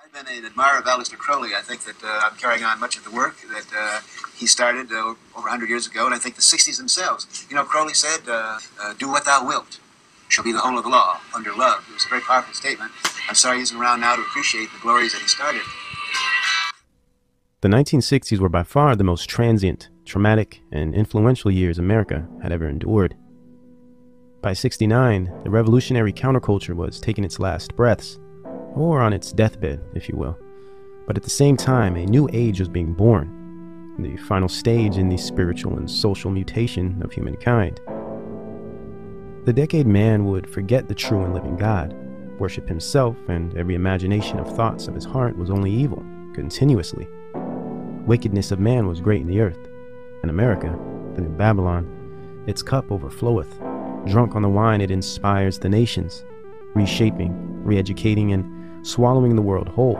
I've 0.03 0.13
been 0.13 0.39
an 0.39 0.45
admirer 0.45 0.79
of 0.79 0.85
Aleister 0.85 1.17
Crowley. 1.17 1.51
I 1.55 1.61
think 1.61 1.85
that 1.85 2.03
uh, 2.03 2.23
I'm 2.25 2.37
carrying 2.37 2.65
on 2.65 2.81
much 2.81 2.97
of 2.97 3.05
the 3.05 3.11
work 3.11 3.37
that 3.53 3.67
uh, 3.77 4.01
he 4.37 4.47
started 4.47 4.91
uh, 4.93 5.15
over 5.37 5.49
100 5.49 5.69
years 5.69 5.87
ago, 5.87 6.07
and 6.07 6.15
I 6.15 6.19
think 6.19 6.37
the 6.37 6.43
60s 6.43 6.77
themselves. 6.77 7.47
You 7.49 7.57
know, 7.57 7.65
Crowley 7.65 7.95
said, 7.95 8.29
uh, 8.29 8.59
uh, 8.81 8.95
do 8.99 9.09
what 9.09 9.25
thou 9.25 9.47
wilt 9.47 9.79
shall 10.33 10.45
be 10.45 10.53
the 10.53 10.59
whole 10.59 10.79
of 10.79 10.85
the 10.85 10.91
law 10.91 11.21
under 11.35 11.55
love. 11.55 11.85
It 11.89 11.95
was 11.95 12.07
a 12.07 12.09
very 12.09 12.23
powerful 12.23 12.55
statement. 12.55 12.91
I'm 13.29 13.35
sorry 13.35 13.59
he 13.59 13.63
isn't 13.63 13.77
around 13.77 14.01
now 14.01 14.17
to 14.17 14.23
appreciate 14.23 14.73
the 14.73 14.81
glories 14.81 15.13
that 15.13 15.21
he 15.21 15.29
started. 15.29 15.63
The 17.61 17.69
1960s 17.69 18.39
were 18.39 18.49
by 18.49 18.63
far 18.63 18.97
the 18.97 19.05
most 19.05 19.29
transient, 19.29 19.91
traumatic, 20.05 20.63
and 20.73 20.95
influential 20.95 21.51
years 21.51 21.79
America 21.79 22.27
had 22.43 22.51
ever 22.51 22.69
endured. 22.69 23.15
By 24.41 24.55
69, 24.55 25.43
the 25.45 25.51
revolutionary 25.51 26.13
counterculture 26.13 26.75
was 26.75 26.99
taking 26.99 27.25
its 27.25 27.39
last 27.39 27.77
breaths, 27.77 28.19
or 28.75 29.01
on 29.01 29.13
its 29.13 29.33
deathbed, 29.33 29.81
if 29.95 30.09
you 30.09 30.17
will. 30.17 30.37
But 31.07 31.17
at 31.17 31.23
the 31.23 31.31
same 31.31 31.57
time, 31.57 31.95
a 31.95 32.07
new 32.07 32.29
age 32.33 32.59
was 32.59 32.69
being 32.69 32.95
born, 32.95 33.95
the 33.99 34.17
final 34.17 34.49
stage 34.49 34.97
in 34.97 35.09
the 35.09 35.19
spiritual 35.19 35.77
and 35.77 35.89
social 35.89 36.31
mutation 36.31 37.01
of 37.03 37.13
humankind. 37.13 37.81
The 39.44 39.52
decade 39.52 39.89
man 39.89 40.27
would 40.27 40.48
forget 40.48 40.86
the 40.86 40.94
true 40.94 41.24
and 41.24 41.35
living 41.35 41.56
God, 41.56 41.93
worship 42.39 42.69
himself, 42.69 43.16
and 43.27 43.56
every 43.56 43.74
imagination 43.74 44.39
of 44.39 44.55
thoughts 44.55 44.86
of 44.86 44.94
his 44.94 45.05
heart 45.05 45.36
was 45.36 45.51
only 45.51 45.73
evil, 45.73 46.05
continuously. 46.32 47.09
Wickedness 48.06 48.52
of 48.52 48.60
man 48.60 48.86
was 48.86 49.01
great 49.01 49.20
in 49.20 49.27
the 49.27 49.40
earth, 49.40 49.59
and 50.23 50.31
America, 50.31 50.78
the 51.16 51.23
new 51.23 51.28
Babylon, 51.31 52.44
its 52.47 52.62
cup 52.62 52.89
overfloweth. 52.90 53.59
Drunk 54.09 54.36
on 54.36 54.43
the 54.43 54.48
wine, 54.48 54.81
it 54.81 54.93
inspires 54.93 55.59
the 55.59 55.69
nations, 55.69 56.24
reshaping, 56.74 57.64
re 57.64 57.78
educating, 57.78 58.32
and 58.32 58.86
swallowing 58.86 59.35
the 59.35 59.43
world 59.43 59.69
whole, 59.69 59.97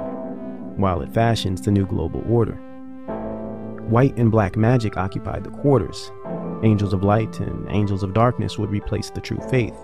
while 0.77 1.01
it 1.03 1.13
fashions 1.13 1.63
the 1.63 1.73
new 1.73 1.85
global 1.85 2.23
order. 2.29 2.55
White 3.89 4.17
and 4.17 4.31
black 4.31 4.57
magic 4.57 4.97
occupied 4.97 5.43
the 5.43 5.51
quarters, 5.51 6.13
Angels 6.63 6.93
of 6.93 7.03
light 7.03 7.41
and 7.41 7.67
angels 7.71 8.05
of 8.05 8.15
darkness 8.15 8.57
would 8.57 8.71
replace 8.71 9.11
the 9.11 9.21
true 9.21 9.41
faith, 9.51 9.77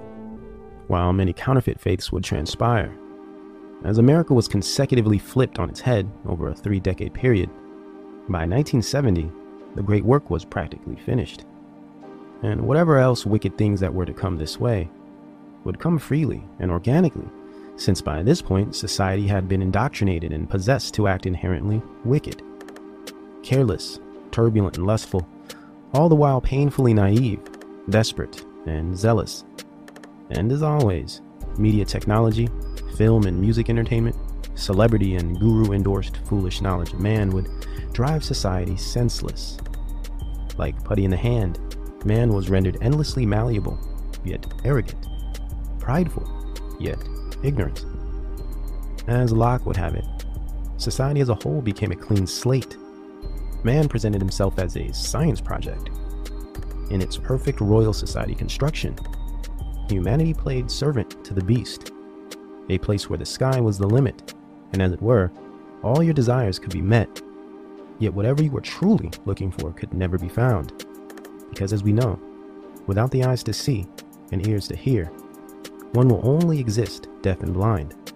while 0.87 1.13
many 1.13 1.33
counterfeit 1.33 1.81
faiths 1.81 2.13
would 2.13 2.23
transpire. 2.23 2.97
As 3.85 3.99
America 3.99 4.33
was 4.33 4.47
consecutively 4.47 5.19
flipped 5.19 5.59
on 5.59 5.69
its 5.69 5.81
head 5.81 6.11
over 6.27 6.49
a 6.49 6.55
three 6.55 6.79
decade 6.79 7.15
period, 7.15 7.51
by 8.29 8.41
1970, 8.41 9.31
the 9.75 9.83
great 9.83 10.05
work 10.05 10.31
was 10.31 10.45
practically 10.45 10.97
finished. 10.97 11.45
And 12.43 12.61
whatever 12.61 12.99
else 12.99 13.27
wicked 13.27 13.59
things 13.59 13.81
that 13.81 13.93
were 13.93 14.07
to 14.07 14.13
come 14.13 14.37
this 14.37 14.61
way 14.61 14.89
would 15.65 15.81
come 15.81 15.99
freely 15.99 16.45
and 16.61 16.71
organically, 16.71 17.29
since 17.77 18.01
by 18.01 18.23
this 18.23 18.41
point 18.41 18.77
society 18.77 19.27
had 19.27 19.49
been 19.49 19.63
indoctrinated 19.63 20.33
and 20.33 20.49
possessed 20.49 20.95
to 20.95 21.09
act 21.09 21.27
inherently 21.27 21.83
wicked. 22.05 22.43
Careless, 23.43 23.99
turbulent, 24.31 24.77
and 24.77 24.87
lustful, 24.87 25.27
all 25.95 26.09
the 26.09 26.15
while 26.15 26.41
painfully 26.41 26.95
naive, 26.95 27.41
desperate, 27.89 28.45
and 28.67 28.97
zealous. 28.97 29.45
And 30.31 30.53
as 30.53 30.63
always, 30.63 31.23
media 31.57 31.85
technology, 31.85 32.49
film 32.97 33.25
and 33.25 33.41
music 33.41 33.71
entertainment, 33.71 34.17
celebrity 34.55 35.17
and 35.17 35.39
guru 35.39 35.73
endorsed 35.73 36.19
foolish 36.27 36.61
knowledge 36.61 36.93
of 36.93 37.01
man 37.01 37.31
would 37.31 37.49
drive 37.93 38.25
society 38.25 38.77
senseless. 38.77 39.57
Like 40.57 40.83
putty 40.85 41.05
in 41.05 41.11
the 41.11 41.17
hand, 41.17 41.59
man 42.05 42.33
was 42.33 42.51
rendered 42.51 42.79
endlessly 42.83 43.25
malleable, 43.25 43.79
yet 44.25 44.45
arrogant, 44.65 45.07
prideful, 45.79 46.29
yet 46.79 46.99
ignorant. 47.43 47.85
As 49.07 49.33
Locke 49.33 49.65
would 49.65 49.77
have 49.77 49.95
it, 49.95 50.05
society 50.77 51.21
as 51.21 51.29
a 51.29 51.35
whole 51.35 51.63
became 51.63 51.93
a 51.93 51.97
clean 51.97 52.27
slate 52.27 52.77
man 53.65 53.89
presented 53.89 54.21
himself 54.21 54.59
as 54.59 54.77
a 54.77 54.93
science 54.93 55.41
project. 55.41 55.91
In 56.91 57.03
its 57.03 57.17
perfect 57.17 57.61
Royal 57.61 57.93
Society 57.93 58.35
construction, 58.35 58.97
humanity 59.89 60.33
played 60.33 60.71
servant 60.71 61.25
to 61.25 61.35
the 61.35 61.45
beast, 61.45 61.93
a 62.71 62.79
place 62.79 63.09
where 63.09 63.19
the 63.19 63.27
sky 63.27 63.61
was 63.61 63.79
the 63.79 63.87
limit, 63.87 64.35
and 64.73 64.83
as 64.83 64.93
it 64.93 65.03
were, 65.03 65.31
all 65.83 66.03
your 66.03 66.15
desires 66.15 66.59
could 66.59 66.73
be 66.73 66.83
met. 66.83 67.23
Yet 67.99 68.15
whatever 68.15 68.43
you 68.43 68.51
were 68.51 68.61
truly 68.61 69.11
looking 69.25 69.51
for 69.51 69.73
could 69.73 69.93
never 69.93 70.19
be 70.19 70.29
found. 70.29 70.85
Because 71.51 71.73
as 71.73 71.83
we 71.83 71.93
know, 71.93 72.19
without 72.87 73.11
the 73.11 73.25
eyes 73.25 73.43
to 73.45 73.53
see 73.53 73.87
and 74.33 74.47
ears 74.47 74.69
to 74.69 74.77
hear, 74.77 75.07
one 75.93 76.09
will 76.09 76.27
only 76.27 76.61
exist 76.61 77.09
deaf 77.23 77.41
and 77.41 77.55
blind. 77.55 78.13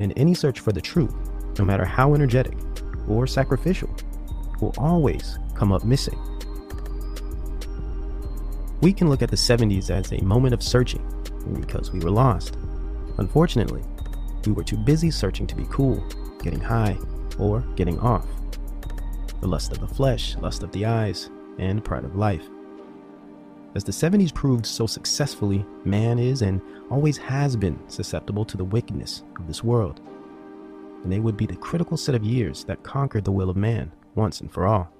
And 0.00 0.12
any 0.16 0.34
search 0.34 0.60
for 0.60 0.72
the 0.72 0.80
truth, 0.80 1.14
no 1.58 1.64
matter 1.64 1.84
how 1.84 2.14
energetic 2.14 2.56
or 3.08 3.26
sacrificial, 3.26 3.94
will 4.64 4.74
always 4.78 5.38
come 5.54 5.72
up 5.72 5.84
missing. 5.84 6.18
We 8.80 8.92
can 8.92 9.08
look 9.08 9.22
at 9.22 9.30
the 9.30 9.36
70s 9.36 9.90
as 9.90 10.12
a 10.12 10.24
moment 10.24 10.54
of 10.54 10.62
searching 10.62 11.02
because 11.60 11.92
we 11.92 12.00
were 12.00 12.10
lost. 12.10 12.56
Unfortunately, 13.18 13.82
we 14.46 14.52
were 14.52 14.64
too 14.64 14.76
busy 14.76 15.10
searching 15.10 15.46
to 15.46 15.54
be 15.54 15.66
cool, 15.70 16.02
getting 16.42 16.60
high, 16.60 16.98
or 17.38 17.60
getting 17.76 17.98
off. 18.00 18.26
The 19.40 19.48
lust 19.48 19.72
of 19.72 19.80
the 19.80 19.88
flesh, 19.88 20.36
lust 20.36 20.62
of 20.62 20.72
the 20.72 20.86
eyes, 20.86 21.30
and 21.58 21.84
pride 21.84 22.04
of 22.04 22.16
life. 22.16 22.44
As 23.74 23.84
the 23.84 23.92
70s 23.92 24.32
proved 24.32 24.64
so 24.64 24.86
successfully, 24.86 25.64
man 25.84 26.18
is 26.18 26.42
and 26.42 26.60
always 26.90 27.16
has 27.18 27.56
been 27.56 27.78
susceptible 27.88 28.44
to 28.44 28.56
the 28.56 28.64
wickedness 28.64 29.24
of 29.36 29.46
this 29.46 29.64
world. 29.64 30.00
And 31.02 31.12
they 31.12 31.20
would 31.20 31.36
be 31.36 31.46
the 31.46 31.56
critical 31.56 31.96
set 31.96 32.14
of 32.14 32.24
years 32.24 32.64
that 32.64 32.82
conquered 32.82 33.24
the 33.24 33.32
will 33.32 33.50
of 33.50 33.56
man 33.56 33.92
once 34.14 34.40
and 34.40 34.50
for 34.52 34.66
all. 34.66 34.90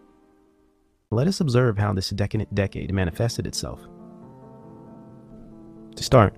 Let 1.10 1.26
us 1.26 1.40
observe 1.40 1.78
how 1.78 1.92
this 1.92 2.10
decadent 2.10 2.54
decade 2.54 2.92
manifested 2.92 3.46
itself. 3.46 3.80
To 5.94 6.02
start, 6.02 6.36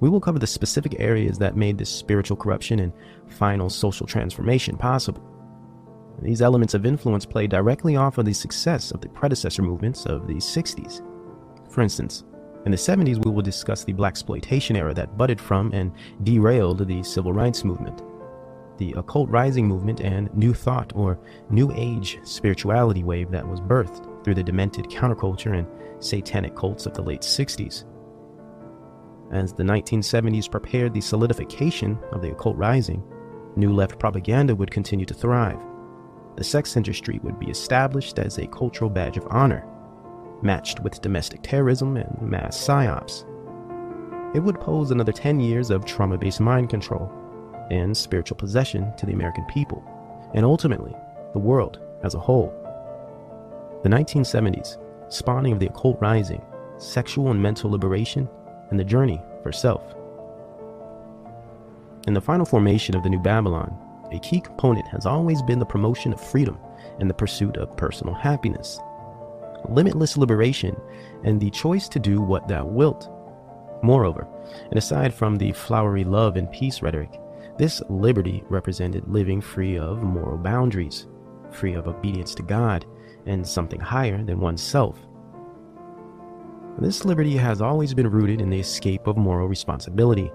we 0.00 0.08
will 0.08 0.20
cover 0.20 0.38
the 0.38 0.46
specific 0.46 0.96
areas 0.98 1.38
that 1.38 1.56
made 1.56 1.78
this 1.78 1.90
spiritual 1.90 2.36
corruption 2.36 2.80
and 2.80 2.92
final 3.28 3.68
social 3.68 4.06
transformation 4.06 4.76
possible. 4.76 5.22
These 6.22 6.42
elements 6.42 6.74
of 6.74 6.86
influence 6.86 7.26
play 7.26 7.46
directly 7.46 7.96
off 7.96 8.18
of 8.18 8.24
the 8.24 8.32
success 8.32 8.92
of 8.92 9.00
the 9.00 9.08
predecessor 9.08 9.62
movements 9.62 10.06
of 10.06 10.26
the 10.26 10.34
60s. 10.34 11.02
For 11.70 11.82
instance, 11.82 12.24
in 12.64 12.70
the 12.70 12.78
70s, 12.78 13.22
we 13.22 13.30
will 13.30 13.42
discuss 13.42 13.84
the 13.84 13.92
blaxploitation 13.92 14.76
era 14.76 14.94
that 14.94 15.18
budded 15.18 15.40
from 15.40 15.72
and 15.72 15.92
derailed 16.22 16.86
the 16.86 17.02
civil 17.02 17.32
rights 17.32 17.62
movement 17.64 18.02
the 18.78 18.92
occult 18.96 19.28
rising 19.30 19.66
movement 19.66 20.00
and 20.00 20.34
New 20.34 20.54
Thought 20.54 20.92
or 20.94 21.18
New 21.50 21.72
Age 21.74 22.18
spirituality 22.24 23.04
wave 23.04 23.30
that 23.30 23.46
was 23.46 23.60
birthed 23.60 24.24
through 24.24 24.34
the 24.34 24.42
demented 24.42 24.86
counterculture 24.86 25.58
and 25.58 25.66
satanic 26.04 26.54
cults 26.56 26.86
of 26.86 26.94
the 26.94 27.02
late 27.02 27.22
60s. 27.22 27.84
As 29.32 29.52
the 29.52 29.62
1970s 29.62 30.50
prepared 30.50 30.92
the 30.92 31.00
solidification 31.00 31.98
of 32.12 32.22
the 32.22 32.30
occult 32.30 32.56
rising, 32.56 33.02
New 33.56 33.72
Left 33.72 33.98
propaganda 33.98 34.54
would 34.54 34.70
continue 34.70 35.06
to 35.06 35.14
thrive. 35.14 35.60
The 36.36 36.44
sex 36.44 36.76
industry 36.76 37.20
would 37.22 37.38
be 37.38 37.50
established 37.50 38.18
as 38.18 38.38
a 38.38 38.46
cultural 38.48 38.90
badge 38.90 39.16
of 39.16 39.26
honor, 39.30 39.66
matched 40.42 40.80
with 40.80 41.00
domestic 41.00 41.42
terrorism 41.42 41.96
and 41.96 42.20
mass 42.20 42.56
psyops. 42.56 43.24
It 44.34 44.40
would 44.40 44.60
pose 44.60 44.90
another 44.90 45.12
10 45.12 45.38
years 45.38 45.70
of 45.70 45.84
trauma 45.84 46.18
based 46.18 46.40
mind 46.40 46.68
control 46.68 47.12
and 47.70 47.96
spiritual 47.96 48.36
possession 48.36 48.94
to 48.96 49.06
the 49.06 49.12
American 49.12 49.44
people, 49.46 49.82
and 50.34 50.44
ultimately, 50.44 50.94
the 51.32 51.38
world 51.38 51.80
as 52.02 52.14
a 52.14 52.20
whole. 52.20 52.52
The 53.82 53.88
1970s, 53.88 54.78
spawning 55.12 55.52
of 55.52 55.60
the 55.60 55.66
occult 55.66 56.00
rising, 56.00 56.42
sexual 56.78 57.30
and 57.30 57.40
mental 57.40 57.70
liberation, 57.70 58.28
and 58.70 58.78
the 58.78 58.84
journey 58.84 59.20
for 59.42 59.52
self. 59.52 59.94
In 62.06 62.14
the 62.14 62.20
final 62.20 62.44
formation 62.44 62.94
of 62.94 63.02
the 63.02 63.08
New 63.08 63.20
Babylon, 63.20 63.76
a 64.12 64.18
key 64.18 64.40
component 64.40 64.86
has 64.88 65.06
always 65.06 65.42
been 65.42 65.58
the 65.58 65.64
promotion 65.64 66.12
of 66.12 66.20
freedom 66.20 66.58
and 67.00 67.08
the 67.08 67.14
pursuit 67.14 67.56
of 67.56 67.76
personal 67.76 68.14
happiness, 68.14 68.78
limitless 69.68 70.16
liberation, 70.16 70.76
and 71.24 71.40
the 71.40 71.50
choice 71.50 71.88
to 71.88 71.98
do 71.98 72.20
what 72.20 72.46
thou 72.48 72.64
wilt. 72.64 73.10
Moreover, 73.82 74.26
and 74.70 74.78
aside 74.78 75.12
from 75.12 75.36
the 75.36 75.52
flowery 75.52 76.04
love 76.04 76.36
and 76.36 76.50
peace 76.50 76.82
rhetoric, 76.82 77.20
this 77.56 77.82
liberty 77.88 78.42
represented 78.48 79.06
living 79.06 79.40
free 79.40 79.78
of 79.78 80.02
moral 80.02 80.36
boundaries, 80.36 81.06
free 81.50 81.74
of 81.74 81.86
obedience 81.86 82.34
to 82.34 82.42
God 82.42 82.84
and 83.26 83.46
something 83.46 83.80
higher 83.80 84.22
than 84.22 84.40
oneself. 84.40 84.98
This 86.78 87.04
liberty 87.04 87.36
has 87.36 87.60
always 87.60 87.94
been 87.94 88.10
rooted 88.10 88.40
in 88.40 88.50
the 88.50 88.58
escape 88.58 89.06
of 89.06 89.16
moral 89.16 89.46
responsibility, 89.46 90.32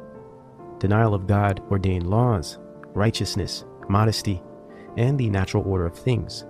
denial 0.80 1.14
of 1.14 1.28
God 1.28 1.62
ordained 1.70 2.10
laws, 2.10 2.58
righteousness, 2.94 3.66
modesty, 3.90 4.42
and 4.96 5.20
the 5.20 5.30
natural 5.30 5.64
order 5.68 5.86
of 5.86 5.98
things. 5.98 6.46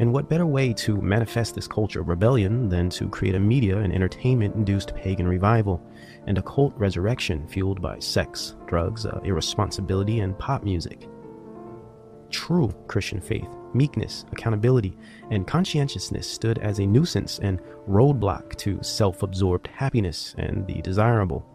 And 0.00 0.12
what 0.12 0.28
better 0.28 0.46
way 0.46 0.72
to 0.74 1.00
manifest 1.00 1.54
this 1.54 1.68
culture 1.68 2.00
of 2.00 2.08
rebellion 2.08 2.68
than 2.68 2.88
to 2.90 3.08
create 3.08 3.34
a 3.34 3.40
media 3.40 3.78
and 3.78 3.92
entertainment 3.92 4.54
induced 4.54 4.94
pagan 4.94 5.28
revival 5.28 5.82
and 6.28 6.36
a 6.36 6.42
cult 6.42 6.74
resurrection 6.76 7.48
fueled 7.48 7.80
by 7.80 7.98
sex, 7.98 8.54
drugs, 8.66 9.06
uh, 9.06 9.18
irresponsibility, 9.24 10.20
and 10.20 10.38
pop 10.38 10.62
music? 10.62 11.08
True 12.28 12.68
Christian 12.86 13.18
faith, 13.18 13.48
meekness, 13.72 14.26
accountability, 14.30 14.96
and 15.30 15.46
conscientiousness 15.46 16.30
stood 16.30 16.58
as 16.58 16.78
a 16.78 16.86
nuisance 16.86 17.38
and 17.38 17.60
roadblock 17.88 18.54
to 18.56 18.78
self 18.82 19.22
absorbed 19.22 19.68
happiness 19.68 20.34
and 20.36 20.66
the 20.66 20.82
desirable. 20.82 21.46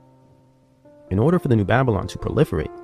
In 1.11 1.19
order 1.19 1.37
for 1.37 1.49
the 1.49 1.55
New 1.55 1.65
Babylon 1.65 2.07
to 2.07 2.17
proliferate, 2.17 2.75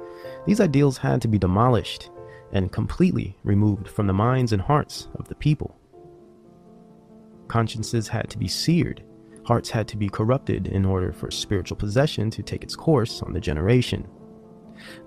these 0.45 0.61
ideals 0.61 0.99
had 0.99 1.19
to 1.23 1.27
be 1.27 1.39
demolished 1.39 2.11
and 2.51 2.71
completely 2.71 3.35
removed 3.43 3.87
from 3.87 4.05
the 4.05 4.13
minds 4.13 4.53
and 4.53 4.61
hearts 4.61 5.07
of 5.15 5.27
the 5.27 5.35
people. 5.35 5.75
Consciences 7.47 8.07
had 8.07 8.29
to 8.29 8.37
be 8.37 8.47
seared, 8.47 9.03
hearts 9.49 9.71
had 9.71 9.87
to 9.87 9.97
be 9.97 10.07
corrupted 10.07 10.67
in 10.67 10.85
order 10.85 11.11
for 11.11 11.31
spiritual 11.31 11.75
possession 11.75 12.29
to 12.29 12.43
take 12.43 12.63
its 12.63 12.75
course 12.75 13.23
on 13.23 13.33
the 13.33 13.39
generation. 13.39 14.07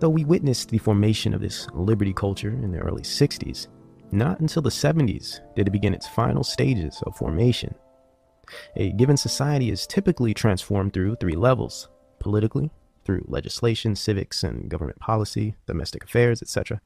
Though 0.00 0.08
we 0.08 0.24
witnessed 0.24 0.68
the 0.68 0.78
formation 0.78 1.32
of 1.32 1.40
this 1.40 1.68
liberty 1.72 2.12
culture 2.12 2.50
in 2.50 2.72
the 2.72 2.80
early 2.80 3.02
60s, 3.02 3.68
not 4.10 4.40
until 4.40 4.60
the 4.60 4.68
70s 4.68 5.38
did 5.54 5.68
it 5.68 5.70
begin 5.70 5.94
its 5.94 6.08
final 6.08 6.42
stages 6.42 7.00
of 7.06 7.16
formation. 7.16 7.72
A 8.74 8.90
given 8.94 9.16
society 9.16 9.70
is 9.70 9.86
typically 9.86 10.34
transformed 10.34 10.92
through 10.92 11.14
three 11.14 11.36
levels 11.36 11.88
politically, 12.18 12.72
through 13.04 13.24
legislation, 13.28 13.94
civics, 13.94 14.42
and 14.42 14.68
government 14.68 14.98
policy, 14.98 15.54
domestic 15.68 16.02
affairs, 16.02 16.42
etc., 16.42 16.80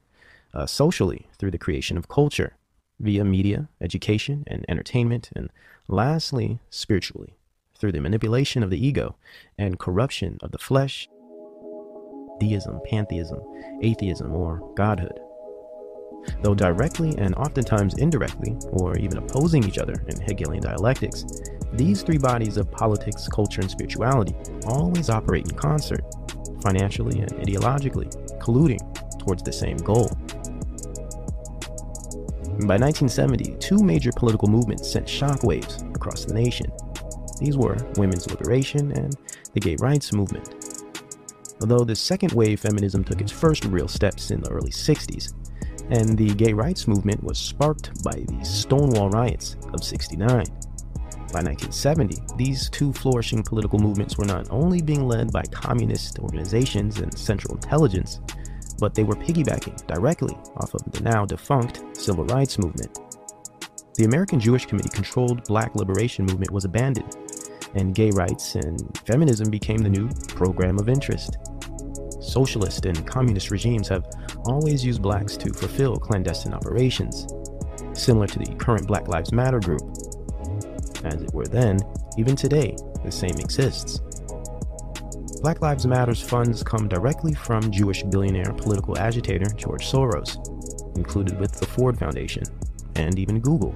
uh, 0.53 0.67
socially 0.67 1.27
through 1.39 1.51
the 1.51 1.57
creation 1.65 1.97
of 1.97 2.07
culture 2.07 2.55
via 2.99 3.25
media, 3.25 3.67
education, 3.81 4.43
and 4.45 4.63
entertainment, 4.69 5.31
and 5.35 5.49
lastly, 5.87 6.59
spiritually 6.69 7.33
through 7.77 7.91
the 7.91 8.01
manipulation 8.01 8.63
of 8.63 8.69
the 8.69 8.85
ego 8.85 9.15
and 9.57 9.79
corruption 9.79 10.37
of 10.41 10.51
the 10.51 10.57
flesh, 10.57 11.07
deism, 12.39 12.79
pantheism, 12.85 13.39
atheism, 13.81 14.31
or 14.31 14.73
godhood. 14.75 15.19
Though 16.41 16.55
directly 16.55 17.15
and 17.17 17.35
oftentimes 17.35 17.97
indirectly, 17.97 18.57
or 18.71 18.97
even 18.97 19.17
opposing 19.17 19.63
each 19.63 19.77
other 19.77 19.93
in 20.07 20.19
Hegelian 20.19 20.63
dialectics, 20.63 21.25
these 21.73 22.01
three 22.01 22.17
bodies 22.17 22.57
of 22.57 22.71
politics, 22.71 23.27
culture, 23.27 23.61
and 23.61 23.69
spirituality 23.69 24.35
always 24.65 25.09
operate 25.09 25.49
in 25.49 25.55
concert, 25.55 26.03
financially 26.61 27.19
and 27.19 27.31
ideologically, 27.33 28.09
colluding 28.39 28.79
towards 29.19 29.43
the 29.43 29.53
same 29.53 29.77
goal. 29.77 30.09
By 32.65 32.77
1970, 32.77 33.57
two 33.59 33.77
major 33.83 34.11
political 34.15 34.47
movements 34.47 34.91
sent 34.91 35.05
shockwaves 35.05 35.95
across 35.95 36.25
the 36.25 36.33
nation. 36.33 36.71
These 37.39 37.57
were 37.57 37.77
women's 37.97 38.29
liberation 38.29 38.91
and 38.93 39.15
the 39.53 39.59
gay 39.59 39.75
rights 39.79 40.13
movement. 40.13 40.55
Although 41.61 41.83
the 41.83 41.95
second 41.95 42.33
wave 42.33 42.59
feminism 42.59 43.03
took 43.03 43.21
its 43.21 43.31
first 43.31 43.65
real 43.65 43.87
steps 43.87 44.31
in 44.31 44.41
the 44.41 44.49
early 44.49 44.71
60s, 44.71 45.33
and 45.89 46.17
the 46.17 46.33
gay 46.35 46.53
rights 46.53 46.87
movement 46.87 47.23
was 47.23 47.37
sparked 47.37 48.03
by 48.03 48.25
the 48.27 48.43
Stonewall 48.43 49.09
riots 49.09 49.55
of 49.73 49.83
69. 49.83 50.45
By 51.33 51.43
1970, 51.43 52.17
these 52.37 52.69
two 52.69 52.93
flourishing 52.93 53.43
political 53.43 53.79
movements 53.79 54.17
were 54.17 54.25
not 54.25 54.47
only 54.49 54.81
being 54.81 55.07
led 55.07 55.31
by 55.31 55.43
communist 55.43 56.19
organizations 56.19 56.99
and 56.99 57.17
Central 57.17 57.55
Intelligence, 57.55 58.21
but 58.79 58.93
they 58.93 59.03
were 59.03 59.15
piggybacking 59.15 59.85
directly 59.87 60.37
off 60.57 60.73
of 60.73 60.83
the 60.91 61.01
now 61.01 61.25
defunct 61.25 61.83
civil 61.97 62.25
rights 62.25 62.59
movement. 62.59 62.99
The 63.95 64.05
American 64.05 64.39
Jewish 64.39 64.65
Committee 64.65 64.89
controlled 64.89 65.43
black 65.45 65.75
liberation 65.75 66.25
movement 66.25 66.51
was 66.51 66.65
abandoned, 66.65 67.15
and 67.77 67.93
gay 67.93 68.09
rights 68.11 68.55
and 68.55 68.99
feminism 69.05 69.49
became 69.49 69.77
the 69.77 69.89
new 69.89 70.09
program 70.27 70.79
of 70.79 70.89
interest. 70.89 71.37
Socialist 72.19 72.85
and 72.85 73.05
communist 73.07 73.51
regimes 73.51 73.87
have 73.87 74.05
always 74.45 74.83
used 74.83 75.01
blacks 75.01 75.37
to 75.37 75.53
fulfill 75.53 75.95
clandestine 75.95 76.53
operations, 76.53 77.27
similar 77.93 78.27
to 78.27 78.39
the 78.39 78.53
current 78.55 78.87
Black 78.87 79.07
Lives 79.07 79.31
Matter 79.31 79.59
group. 79.59 79.81
As 81.03 81.21
it 81.21 81.33
were 81.33 81.45
then, 81.45 81.79
even 82.17 82.35
today, 82.35 82.75
the 83.05 83.11
same 83.11 83.37
exists. 83.37 84.01
Black 85.41 85.61
Lives 85.61 85.85
Matter's 85.85 86.21
funds 86.21 86.63
come 86.63 86.87
directly 86.87 87.33
from 87.33 87.71
Jewish 87.71 88.01
billionaire 88.03 88.53
political 88.53 88.97
agitator 88.97 89.45
George 89.55 89.85
Soros, 89.85 90.35
included 90.97 91.39
with 91.39 91.53
the 91.53 91.65
Ford 91.65 91.97
Foundation, 91.97 92.43
and 92.95 93.19
even 93.19 93.39
Google. 93.39 93.75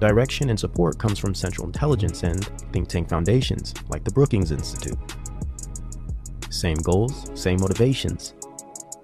Direction 0.00 0.50
and 0.50 0.58
support 0.58 0.98
comes 0.98 1.18
from 1.18 1.34
Central 1.34 1.66
Intelligence 1.66 2.22
and 2.22 2.44
think 2.72 2.88
tank 2.88 3.08
foundations 3.08 3.74
like 3.88 4.04
the 4.04 4.10
Brookings 4.10 4.50
Institute. 4.50 4.98
Same 6.50 6.76
goals, 6.76 7.30
same 7.34 7.60
motivations. 7.60 8.34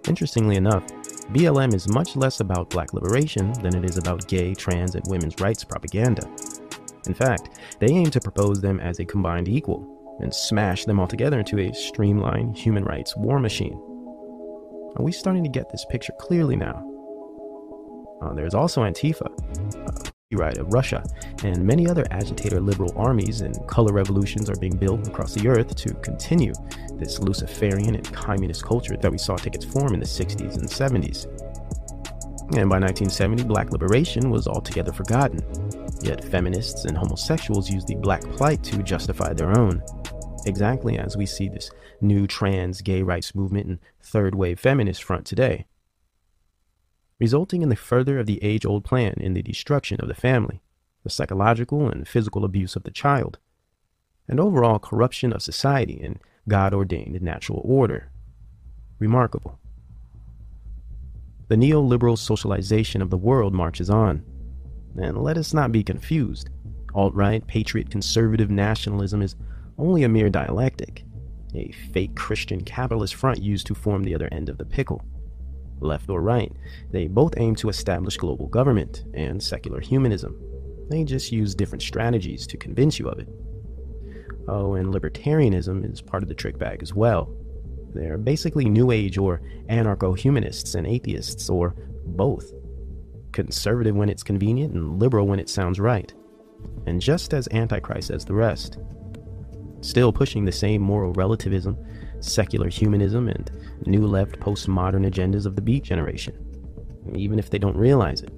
Interestingly 0.09 0.57
enough, 0.57 0.87
BLM 1.33 1.75
is 1.75 1.89
much 1.89 2.17
less 2.17 2.41
about 2.41 2.71
black 2.71 2.93
liberation 2.93 3.53
than 3.63 3.77
it 3.77 3.89
is 3.89 3.99
about 3.99 4.27
gay, 4.29 4.55
trans, 4.55 4.95
and 4.95 5.05
women's 5.07 5.41
rights 5.41 5.63
propaganda. 5.63 6.29
In 7.07 7.15
fact, 7.15 7.61
they 7.79 7.87
aim 7.87 8.11
to 8.11 8.21
propose 8.21 8.61
them 8.61 8.81
as 8.81 8.99
a 8.99 9.05
combined 9.05 9.49
equal, 9.49 10.19
and 10.21 10.35
smash 10.35 10.85
them 10.85 11.01
all 11.01 11.07
together 11.07 11.39
into 11.39 11.59
a 11.59 11.73
streamlined 11.73 12.57
human 12.57 12.85
rights 12.85 13.17
war 13.17 13.39
machine. 13.39 13.81
Are 14.97 15.05
we 15.05 15.13
starting 15.13 15.45
to 15.45 15.51
get 15.51 15.71
this 15.71 15.87
picture 15.89 16.13
clearly 16.19 16.57
now? 16.57 16.87
Uh, 18.21 18.35
there's 18.35 18.55
also 18.55 18.83
Antifa, 18.83 19.31
uh, 19.89 20.11
right 20.39 20.59
of 20.59 20.73
Russia, 20.73 21.03
and 21.43 21.65
many 21.65 21.89
other 21.89 22.05
agitator 22.13 22.61
liberal 22.61 22.93
armies 22.97 23.41
and 23.41 23.67
color 23.67 23.93
revolutions 23.93 24.49
are 24.49 24.57
being 24.57 24.77
built 24.77 25.07
across 25.09 25.35
the 25.35 25.49
earth 25.49 25.75
to 25.75 25.93
continue 25.95 26.53
this 26.95 27.19
Luciferian 27.19 27.97
and 27.97 28.13
communist 28.13 28.65
culture 28.65 28.97
that 28.97 29.11
we 29.11 29.19
saw 29.19 29.37
take 29.37 29.57
its 29.57 29.65
form 29.65 29.93
in 29.93 30.01
the 30.01 30.07
60s 30.07 30.57
and 30.57 30.69
70s. 30.69 31.27
And 32.57 32.69
by 32.69 32.79
1970, 32.79 33.45
black 33.45 33.73
liberation 33.73 34.31
was 34.31 34.47
altogether 34.47 34.93
forgotten. 34.93 35.41
Yet 36.03 36.25
feminists 36.25 36.85
and 36.85 36.97
homosexuals 36.97 37.71
used 37.71 37.89
the 37.89 37.97
black 37.97 38.23
plight 38.23 38.63
to 38.65 38.83
justify 38.83 39.33
their 39.33 39.57
own 39.59 39.83
exactly 40.47 40.99
as 40.99 41.19
we 41.19 41.27
see 41.27 41.49
this 41.51 41.71
new 42.01 42.27
trans 42.27 42.81
gay 42.81 43.03
rights 43.03 43.35
movement 43.35 43.67
and 43.67 43.79
third 44.01 44.35
wave 44.35 44.59
feminist 44.59 45.03
front 45.03 45.27
today, 45.27 45.67
resulting 47.21 47.63
in 47.63 47.69
the 47.69 47.77
further 47.77 48.19
of 48.19 48.27
the 48.27 48.43
age 48.43 48.65
old 48.65 48.83
plan 48.83 49.15
in 49.19 49.35
the 49.35 49.43
destruction 49.43 50.01
of 50.01 50.09
the 50.09 50.15
family, 50.15 50.63
the 51.05 51.11
psychological 51.11 51.89
and 51.89 52.09
physical 52.09 52.45
abuse 52.45 52.75
of 52.75 52.83
the 52.83 52.91
child, 52.91 53.39
and 54.27 54.41
overall 54.41 54.79
corruption 54.79 55.33
of 55.33 55.43
society 55.43 56.01
and 56.03 56.19
God 56.49 56.73
ordained 56.73 57.21
natural 57.21 57.61
order. 57.65 58.11
Remarkable. 58.99 59.59
The 61.49 61.57
neoliberal 61.57 62.17
socialization 62.17 63.03
of 63.03 63.11
the 63.11 63.17
world 63.17 63.53
marches 63.53 63.91
on. 63.91 64.25
And 65.01 65.19
let 65.19 65.37
us 65.37 65.53
not 65.53 65.73
be 65.73 65.83
confused. 65.83 66.49
Alt 66.95 67.15
right, 67.15 67.47
patriot, 67.47 67.91
conservative 67.91 68.51
nationalism 68.51 69.23
is 69.23 69.37
only 69.79 70.05
a 70.05 70.09
mere 70.09 70.31
dialectic, 70.31 71.05
a 71.55 71.73
fake 71.93 72.15
Christian 72.15 72.63
capitalist 72.63 73.15
front 73.15 73.43
used 73.43 73.67
to 73.67 73.75
form 73.75 74.05
the 74.05 74.15
other 74.15 74.29
end 74.33 74.49
of 74.49 74.59
the 74.59 74.65
pickle. 74.65 75.03
Left 75.81 76.11
or 76.11 76.21
right, 76.21 76.53
they 76.91 77.07
both 77.07 77.35
aim 77.37 77.55
to 77.57 77.69
establish 77.69 78.17
global 78.17 78.47
government 78.47 79.05
and 79.15 79.43
secular 79.43 79.81
humanism. 79.81 80.39
They 80.91 81.05
just 81.05 81.33
use 81.33 81.55
different 81.55 81.83
strategies 81.83 82.47
to 82.49 82.57
convince 82.57 82.99
you 82.99 83.09
of 83.09 83.19
it. 83.19 83.29
Oh, 84.49 84.75
and 84.75 84.93
libertarianism 84.93 85.91
is 85.91 86.01
part 86.01 86.23
of 86.23 86.29
the 86.29 86.35
trick 86.35 86.59
bag 86.59 86.83
as 86.83 86.95
well. 86.95 87.35
They're 87.95 88.19
basically 88.19 88.69
New 88.69 88.91
Age 88.91 89.19
or 89.19 89.43
anarcho 89.69 90.19
humanists 90.19 90.75
and 90.75 90.87
atheists, 90.87 91.49
or 91.49 91.75
both. 92.07 92.53
Conservative 93.33 93.95
when 93.95 94.09
it's 94.09 94.23
convenient 94.23 94.75
and 94.75 94.99
liberal 94.99 95.27
when 95.27 95.41
it 95.41 95.49
sounds 95.49 95.81
right. 95.81 96.13
And 96.87 97.01
just 97.01 97.33
as 97.33 97.49
antichrist 97.53 98.11
as 98.11 98.25
the 98.25 98.35
rest 98.35 98.79
still 99.81 100.13
pushing 100.13 100.45
the 100.45 100.53
same 100.53 100.83
moral 100.83 101.13
relativism, 101.13 101.77
secular 102.21 102.69
humanism, 102.69 103.29
and 103.29 103.51
new 103.87 104.07
left 104.07 104.39
postmodern 104.41 105.09
agendas 105.09 105.47
of 105.47 105.57
the 105.57 105.63
Beat 105.63 105.85
generation, 105.85 106.35
even 107.15 107.39
if 107.39 107.51
they 107.51 107.59
don't 107.59 107.77
realize 107.77 108.23
it. 108.23 108.33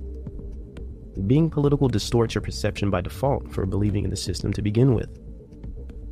Being 1.29 1.51
political 1.51 1.89
distorts 1.89 2.35
your 2.35 2.43
perception 2.43 2.91
by 2.91 3.03
default 3.03 3.53
for 3.53 3.67
believing 3.67 4.05
in 4.05 4.11
the 4.11 4.17
system 4.17 4.53
to 4.55 4.63
begin 4.63 4.95
with. 4.95 5.19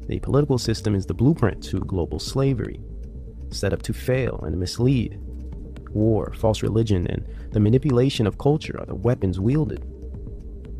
The 0.09 0.21
political 0.21 0.59
system 0.59 0.95
is 0.95 1.07
the 1.07 1.15
blueprint 1.15 1.63
to 1.65 1.81
global 1.81 2.19
slavery, 2.19 2.81
set 3.51 3.73
up 3.73 3.83
to 3.83 3.93
fail 3.93 4.41
and 4.45 4.59
mislead. 4.59 5.19
War, 5.91 6.33
false 6.37 6.63
religion, 6.63 7.07
and 7.07 7.27
the 7.53 7.61
manipulation 7.61 8.27
of 8.27 8.39
culture 8.39 8.79
are 8.79 8.87
the 8.87 8.95
weapons 8.95 9.41
wielded. 9.41 9.85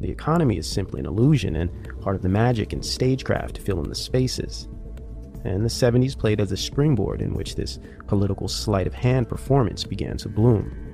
the 0.01 0.11
economy 0.11 0.57
is 0.57 0.69
simply 0.71 1.01
an 1.01 1.07
illusion 1.07 1.57
and 1.57 1.71
part 2.01 2.17
of 2.17 2.23
the 2.23 2.29
magic 2.29 2.73
and 2.73 2.85
stagecraft 2.85 3.55
to 3.57 3.61
fill 3.61 3.83
in 3.83 3.89
the 3.89 3.95
spaces. 3.95 4.67
And 5.45 5.65
the 5.65 5.69
70s 5.69 6.19
played 6.19 6.41
as 6.41 6.53
a 6.53 6.57
springboard 6.57 7.23
in 7.23 7.35
which 7.35 7.55
this 7.55 7.79
political 8.07 8.49
sleight 8.49 8.87
of 8.87 8.95
hand 8.95 9.29
performance 9.29 9.85
began 9.85 10.17
to 10.19 10.29
bloom. 10.29 10.91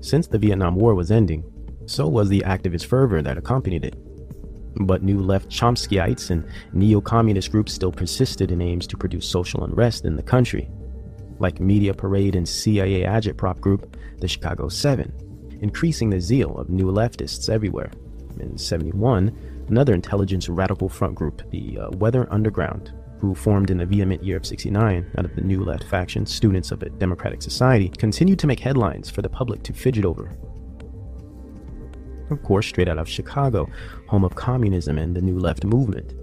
Since 0.00 0.28
the 0.28 0.38
Vietnam 0.38 0.76
War 0.76 0.94
was 0.94 1.10
ending, 1.10 1.42
so 1.86 2.06
was 2.06 2.28
the 2.28 2.44
activist 2.46 2.86
fervor 2.86 3.22
that 3.22 3.38
accompanied 3.38 3.84
it. 3.84 3.96
But 4.84 5.02
new 5.02 5.20
left 5.20 5.48
Chomskyites 5.48 6.30
and 6.30 6.46
neo 6.72 7.00
communist 7.00 7.50
groups 7.50 7.72
still 7.72 7.90
persisted 7.90 8.50
in 8.50 8.60
aims 8.60 8.86
to 8.88 8.96
produce 8.96 9.28
social 9.28 9.64
unrest 9.64 10.04
in 10.04 10.16
the 10.16 10.22
country, 10.22 10.68
like 11.38 11.60
Media 11.60 11.94
Parade 11.94 12.36
and 12.36 12.48
CIA 12.48 13.02
agitprop 13.02 13.60
group, 13.60 13.96
the 14.18 14.28
Chicago 14.28 14.68
Seven, 14.68 15.12
increasing 15.62 16.10
the 16.10 16.20
zeal 16.20 16.56
of 16.58 16.68
new 16.68 16.86
leftists 16.92 17.48
everywhere. 17.48 17.90
In 18.38 18.58
71, 18.58 19.55
another 19.68 19.94
intelligence 19.94 20.48
radical 20.48 20.88
front 20.88 21.14
group, 21.14 21.42
the 21.50 21.78
uh, 21.78 21.90
Weather 21.96 22.26
Underground, 22.30 22.92
who 23.20 23.34
formed 23.34 23.70
in 23.70 23.78
the 23.78 23.86
vehement 23.86 24.22
year 24.22 24.36
of 24.36 24.46
69 24.46 25.10
out 25.18 25.24
of 25.24 25.34
the 25.34 25.40
new 25.40 25.64
left 25.64 25.84
faction 25.84 26.26
Students 26.26 26.70
of 26.70 26.82
a 26.82 26.90
Democratic 26.90 27.42
Society, 27.42 27.88
continued 27.88 28.38
to 28.38 28.46
make 28.46 28.60
headlines 28.60 29.10
for 29.10 29.22
the 29.22 29.28
public 29.28 29.62
to 29.64 29.72
fidget 29.72 30.04
over 30.04 30.36
of 32.30 32.42
course, 32.42 32.66
straight 32.66 32.88
out 32.88 32.98
of 32.98 33.08
Chicago, 33.08 33.68
home 34.08 34.24
of 34.24 34.34
communism 34.34 34.98
and 34.98 35.14
the 35.14 35.22
New 35.22 35.38
Left 35.38 35.64
movement. 35.64 36.14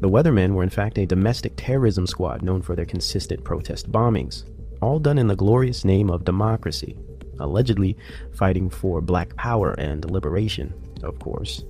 The 0.00 0.08
Weathermen 0.08 0.54
were 0.54 0.62
in 0.62 0.70
fact 0.70 0.98
a 0.98 1.06
domestic 1.06 1.52
terrorism 1.56 2.06
squad 2.06 2.42
known 2.42 2.62
for 2.62 2.74
their 2.74 2.84
consistent 2.84 3.44
protest 3.44 3.90
bombings, 3.90 4.44
all 4.82 4.98
done 4.98 5.18
in 5.18 5.28
the 5.28 5.36
glorious 5.36 5.84
name 5.84 6.10
of 6.10 6.24
democracy, 6.24 6.96
allegedly 7.38 7.96
fighting 8.32 8.68
for 8.68 9.00
black 9.00 9.34
power 9.36 9.72
and 9.78 10.10
liberation, 10.10 10.74
of 11.02 11.18
course. 11.18 11.64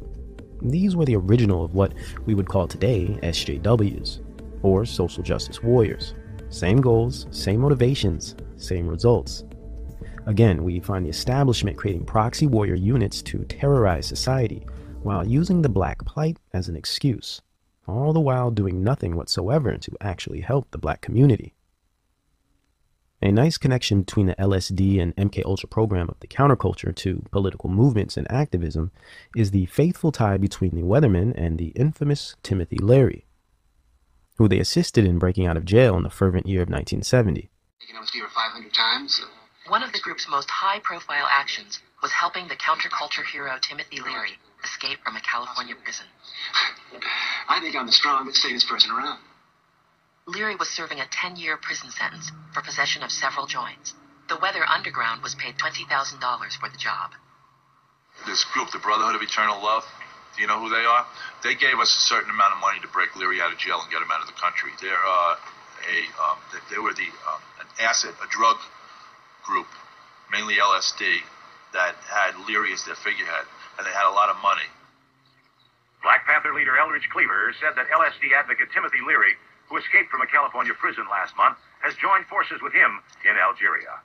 These 0.64 0.96
were 0.96 1.04
the 1.04 1.16
original 1.16 1.62
of 1.62 1.74
what 1.74 1.92
we 2.24 2.34
would 2.34 2.48
call 2.48 2.66
today 2.66 3.18
SJWs, 3.22 4.20
or 4.62 4.86
social 4.86 5.22
justice 5.22 5.62
warriors. 5.62 6.14
Same 6.48 6.80
goals, 6.80 7.26
same 7.30 7.60
motivations, 7.60 8.34
same 8.56 8.88
results. 8.88 9.44
Again, 10.26 10.64
we 10.64 10.80
find 10.80 11.04
the 11.04 11.10
establishment 11.10 11.76
creating 11.76 12.06
proxy 12.06 12.46
warrior 12.46 12.76
units 12.76 13.20
to 13.22 13.44
terrorize 13.44 14.06
society 14.06 14.66
while 15.02 15.26
using 15.26 15.60
the 15.60 15.68
black 15.68 16.02
plight 16.06 16.38
as 16.54 16.68
an 16.68 16.76
excuse, 16.76 17.42
all 17.86 18.14
the 18.14 18.20
while 18.20 18.50
doing 18.50 18.82
nothing 18.82 19.16
whatsoever 19.16 19.76
to 19.76 19.92
actually 20.00 20.40
help 20.40 20.70
the 20.70 20.78
black 20.78 21.02
community. 21.02 21.52
A 23.24 23.32
nice 23.32 23.56
connection 23.56 24.02
between 24.02 24.26
the 24.26 24.34
LSD 24.34 25.00
and 25.00 25.16
MK 25.16 25.46
Ultra 25.46 25.66
program 25.66 26.10
of 26.10 26.20
the 26.20 26.26
counterculture 26.26 26.94
to 26.96 27.24
political 27.30 27.70
movements 27.70 28.18
and 28.18 28.30
activism 28.30 28.92
is 29.34 29.50
the 29.50 29.64
faithful 29.64 30.12
tie 30.12 30.36
between 30.36 30.72
the 30.72 30.82
Weathermen 30.82 31.32
and 31.34 31.56
the 31.56 31.68
infamous 31.68 32.36
Timothy 32.42 32.76
Leary, 32.76 33.24
who 34.36 34.46
they 34.46 34.58
assisted 34.58 35.06
in 35.06 35.18
breaking 35.18 35.46
out 35.46 35.56
of 35.56 35.64
jail 35.64 35.96
in 35.96 36.02
the 36.02 36.10
fervent 36.10 36.46
year 36.46 36.60
of 36.60 36.68
1970. 36.68 37.48
LSD 37.96 38.20
over 38.20 38.28
500 38.28 38.74
times. 38.74 39.24
One 39.68 39.82
of 39.82 39.92
the 39.92 40.00
group's 40.00 40.28
most 40.28 40.50
high 40.50 40.80
profile 40.80 41.26
actions 41.30 41.80
was 42.02 42.12
helping 42.12 42.48
the 42.48 42.56
counterculture 42.56 43.24
hero 43.24 43.56
Timothy 43.62 44.02
Leary 44.02 44.36
escape 44.62 44.98
from 45.02 45.16
a 45.16 45.20
California 45.22 45.74
prison. 45.82 46.04
I 47.48 47.58
think 47.60 47.74
I'm 47.74 47.86
the 47.86 47.92
strongest, 47.92 48.42
safest 48.42 48.68
person 48.68 48.90
around. 48.90 49.18
Leary 50.26 50.56
was 50.56 50.68
serving 50.68 51.00
a 51.00 51.06
10 51.10 51.36
year 51.36 51.58
prison 51.60 51.90
sentence 51.90 52.32
for 52.52 52.62
possession 52.62 53.02
of 53.02 53.12
several 53.12 53.46
joints. 53.46 53.92
The 54.28 54.38
Weather 54.40 54.64
Underground 54.64 55.22
was 55.22 55.34
paid 55.34 55.58
$20,000 55.58 55.84
for 56.56 56.68
the 56.70 56.78
job. 56.78 57.12
This 58.26 58.44
group, 58.44 58.70
the 58.72 58.78
Brotherhood 58.78 59.16
of 59.16 59.22
Eternal 59.22 59.60
Love, 59.60 59.84
do 60.34 60.40
you 60.40 60.48
know 60.48 60.58
who 60.58 60.70
they 60.70 60.84
are? 60.84 61.04
They 61.42 61.54
gave 61.54 61.78
us 61.78 61.92
a 61.92 62.00
certain 62.08 62.30
amount 62.30 62.54
of 62.54 62.60
money 62.60 62.80
to 62.80 62.88
break 62.88 63.14
Leary 63.16 63.42
out 63.42 63.52
of 63.52 63.58
jail 63.58 63.78
and 63.82 63.90
get 63.92 64.00
him 64.00 64.10
out 64.10 64.24
of 64.24 64.26
the 64.26 64.38
country. 64.40 64.72
They're 64.80 64.96
uh, 64.96 65.36
a 65.84 65.96
um, 66.16 66.38
they, 66.50 66.58
they, 66.72 66.80
were 66.80 66.94
the 66.96 67.06
um, 67.28 67.42
an 67.60 67.68
acid, 67.78 68.16
a 68.24 68.28
drug 68.32 68.56
group, 69.44 69.68
mainly 70.32 70.56
LSD, 70.56 71.20
that 71.76 71.94
had 72.08 72.32
Leary 72.48 72.72
as 72.72 72.82
their 72.88 72.96
figurehead, 72.96 73.44
and 73.76 73.86
they 73.86 73.92
had 73.92 74.08
a 74.08 74.14
lot 74.16 74.30
of 74.30 74.40
money. 74.40 74.66
Black 76.02 76.24
Panther 76.24 76.54
leader 76.54 76.78
Eldridge 76.78 77.08
Cleaver 77.12 77.52
said 77.60 77.76
that 77.76 77.86
LSD 77.92 78.32
advocate 78.32 78.72
Timothy 78.72 79.04
Leary, 79.06 79.36
who 79.68 79.76
escaped 79.76 80.10
from 80.10 80.20
a 80.20 80.28
California 80.28 80.74
prison 80.76 81.04
last 81.10 81.36
month, 81.36 81.56
has 81.82 81.94
joined 81.96 82.26
forces 82.26 82.60
with 82.62 82.72
him 82.72 83.00
in 83.24 83.36
Algeria. 83.36 84.00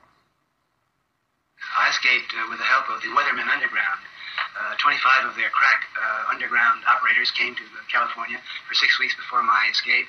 I 1.59 1.89
escaped 1.91 2.31
uh, 2.35 2.47
with 2.47 2.59
the 2.59 2.67
help 2.67 2.87
of 2.87 3.03
the 3.03 3.11
Weathermen 3.11 3.47
Underground. 3.47 4.01
Uh, 4.55 4.75
25 4.79 5.27
of 5.27 5.35
their 5.35 5.51
crack 5.51 5.83
uh, 5.99 6.31
underground 6.31 6.83
operators 6.87 7.31
came 7.35 7.55
to 7.55 7.63
California 7.91 8.39
for 8.67 8.73
six 8.73 8.95
weeks 8.99 9.15
before 9.15 9.43
my 9.43 9.67
escape 9.71 10.07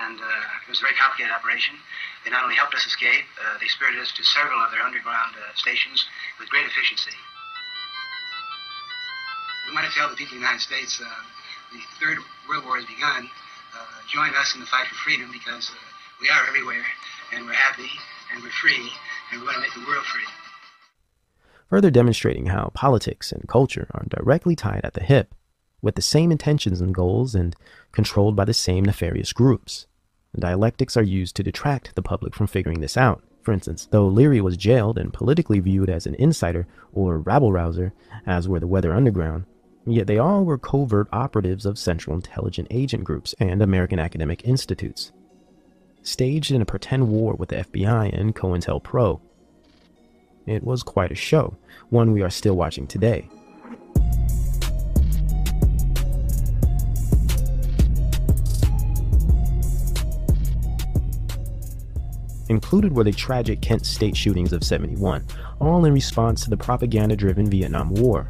and 0.00 0.20
uh, 0.20 0.60
it 0.64 0.68
was 0.68 0.80
a 0.80 0.84
very 0.84 0.96
complicated 0.96 1.32
operation. 1.32 1.76
They 2.24 2.30
not 2.30 2.44
only 2.44 2.56
helped 2.56 2.74
us 2.76 2.84
escape, 2.84 3.24
uh, 3.40 3.56
they 3.60 3.68
spirited 3.68 4.00
us 4.00 4.12
to 4.12 4.22
several 4.24 4.60
of 4.60 4.68
their 4.70 4.84
underground 4.84 5.36
uh, 5.36 5.54
stations 5.56 6.04
with 6.38 6.52
great 6.52 6.68
efficiency. 6.68 7.16
We 9.68 9.74
want 9.74 9.88
to 9.88 9.94
tell 9.96 10.08
the 10.08 10.16
people 10.16 10.36
of 10.36 10.44
the 10.44 10.46
United 10.46 10.62
States 10.62 11.00
uh, 11.00 11.08
the 11.72 11.82
Third 11.98 12.18
World 12.48 12.64
War 12.68 12.76
has 12.76 12.86
begun. 12.86 13.28
Uh, 13.76 13.84
join 14.08 14.34
us 14.34 14.54
in 14.54 14.60
the 14.60 14.66
fight 14.66 14.86
for 14.86 14.94
freedom 14.94 15.30
because 15.30 15.70
uh, 15.70 15.74
we 16.20 16.28
are 16.30 16.46
everywhere, 16.48 16.84
and 17.34 17.44
we're 17.44 17.52
happy, 17.52 17.90
and 18.32 18.42
we're 18.42 18.48
free, 18.50 18.90
and 19.30 19.40
we 19.40 19.46
want 19.46 19.56
to 19.56 19.60
make 19.60 19.74
the 19.74 19.84
world 19.86 20.04
free. 20.04 20.24
Further 21.68 21.90
demonstrating 21.90 22.46
how 22.46 22.70
politics 22.72 23.32
and 23.32 23.48
culture 23.48 23.88
are 23.92 24.06
directly 24.08 24.56
tied 24.56 24.80
at 24.84 24.94
the 24.94 25.02
hip 25.02 25.34
with 25.82 25.94
the 25.94 26.02
same 26.02 26.32
intentions 26.32 26.80
and 26.80 26.94
goals 26.94 27.34
and 27.34 27.54
controlled 27.92 28.34
by 28.34 28.44
the 28.44 28.54
same 28.54 28.84
nefarious 28.84 29.32
groups. 29.32 29.86
Dialectics 30.38 30.96
are 30.96 31.02
used 31.02 31.36
to 31.36 31.42
detract 31.42 31.94
the 31.94 32.02
public 32.02 32.34
from 32.34 32.46
figuring 32.46 32.80
this 32.80 32.96
out. 32.96 33.22
For 33.42 33.52
instance, 33.52 33.88
though 33.90 34.06
Leary 34.06 34.40
was 34.40 34.56
jailed 34.56 34.98
and 34.98 35.12
politically 35.12 35.60
viewed 35.60 35.90
as 35.90 36.06
an 36.06 36.14
insider 36.16 36.66
or 36.92 37.18
rabble 37.18 37.52
rouser, 37.52 37.92
as 38.26 38.48
were 38.48 38.60
the 38.60 38.66
Weather 38.66 38.92
Underground, 38.92 39.44
yet 39.94 40.06
they 40.06 40.18
all 40.18 40.44
were 40.44 40.58
covert 40.58 41.08
operatives 41.12 41.64
of 41.64 41.78
Central 41.78 42.16
Intelligence 42.16 42.68
Agent 42.70 43.04
groups 43.04 43.34
and 43.38 43.62
American 43.62 43.98
academic 43.98 44.44
institutes. 44.44 45.12
Staged 46.02 46.50
in 46.50 46.62
a 46.62 46.66
pretend 46.66 47.08
war 47.08 47.34
with 47.34 47.50
the 47.50 47.56
FBI 47.56 48.18
and 48.18 48.34
COINTELPRO. 48.34 49.20
It 50.46 50.62
was 50.62 50.82
quite 50.82 51.10
a 51.10 51.16
show, 51.16 51.56
one 51.90 52.12
we 52.12 52.22
are 52.22 52.30
still 52.30 52.56
watching 52.56 52.86
today. 52.86 53.28
Included 62.48 62.92
were 62.92 63.02
the 63.02 63.10
tragic 63.10 63.60
Kent 63.60 63.84
State 63.84 64.16
shootings 64.16 64.52
of 64.52 64.62
71, 64.62 65.26
all 65.60 65.84
in 65.84 65.92
response 65.92 66.44
to 66.44 66.50
the 66.50 66.56
propaganda 66.56 67.16
driven 67.16 67.50
Vietnam 67.50 67.90
War. 67.90 68.28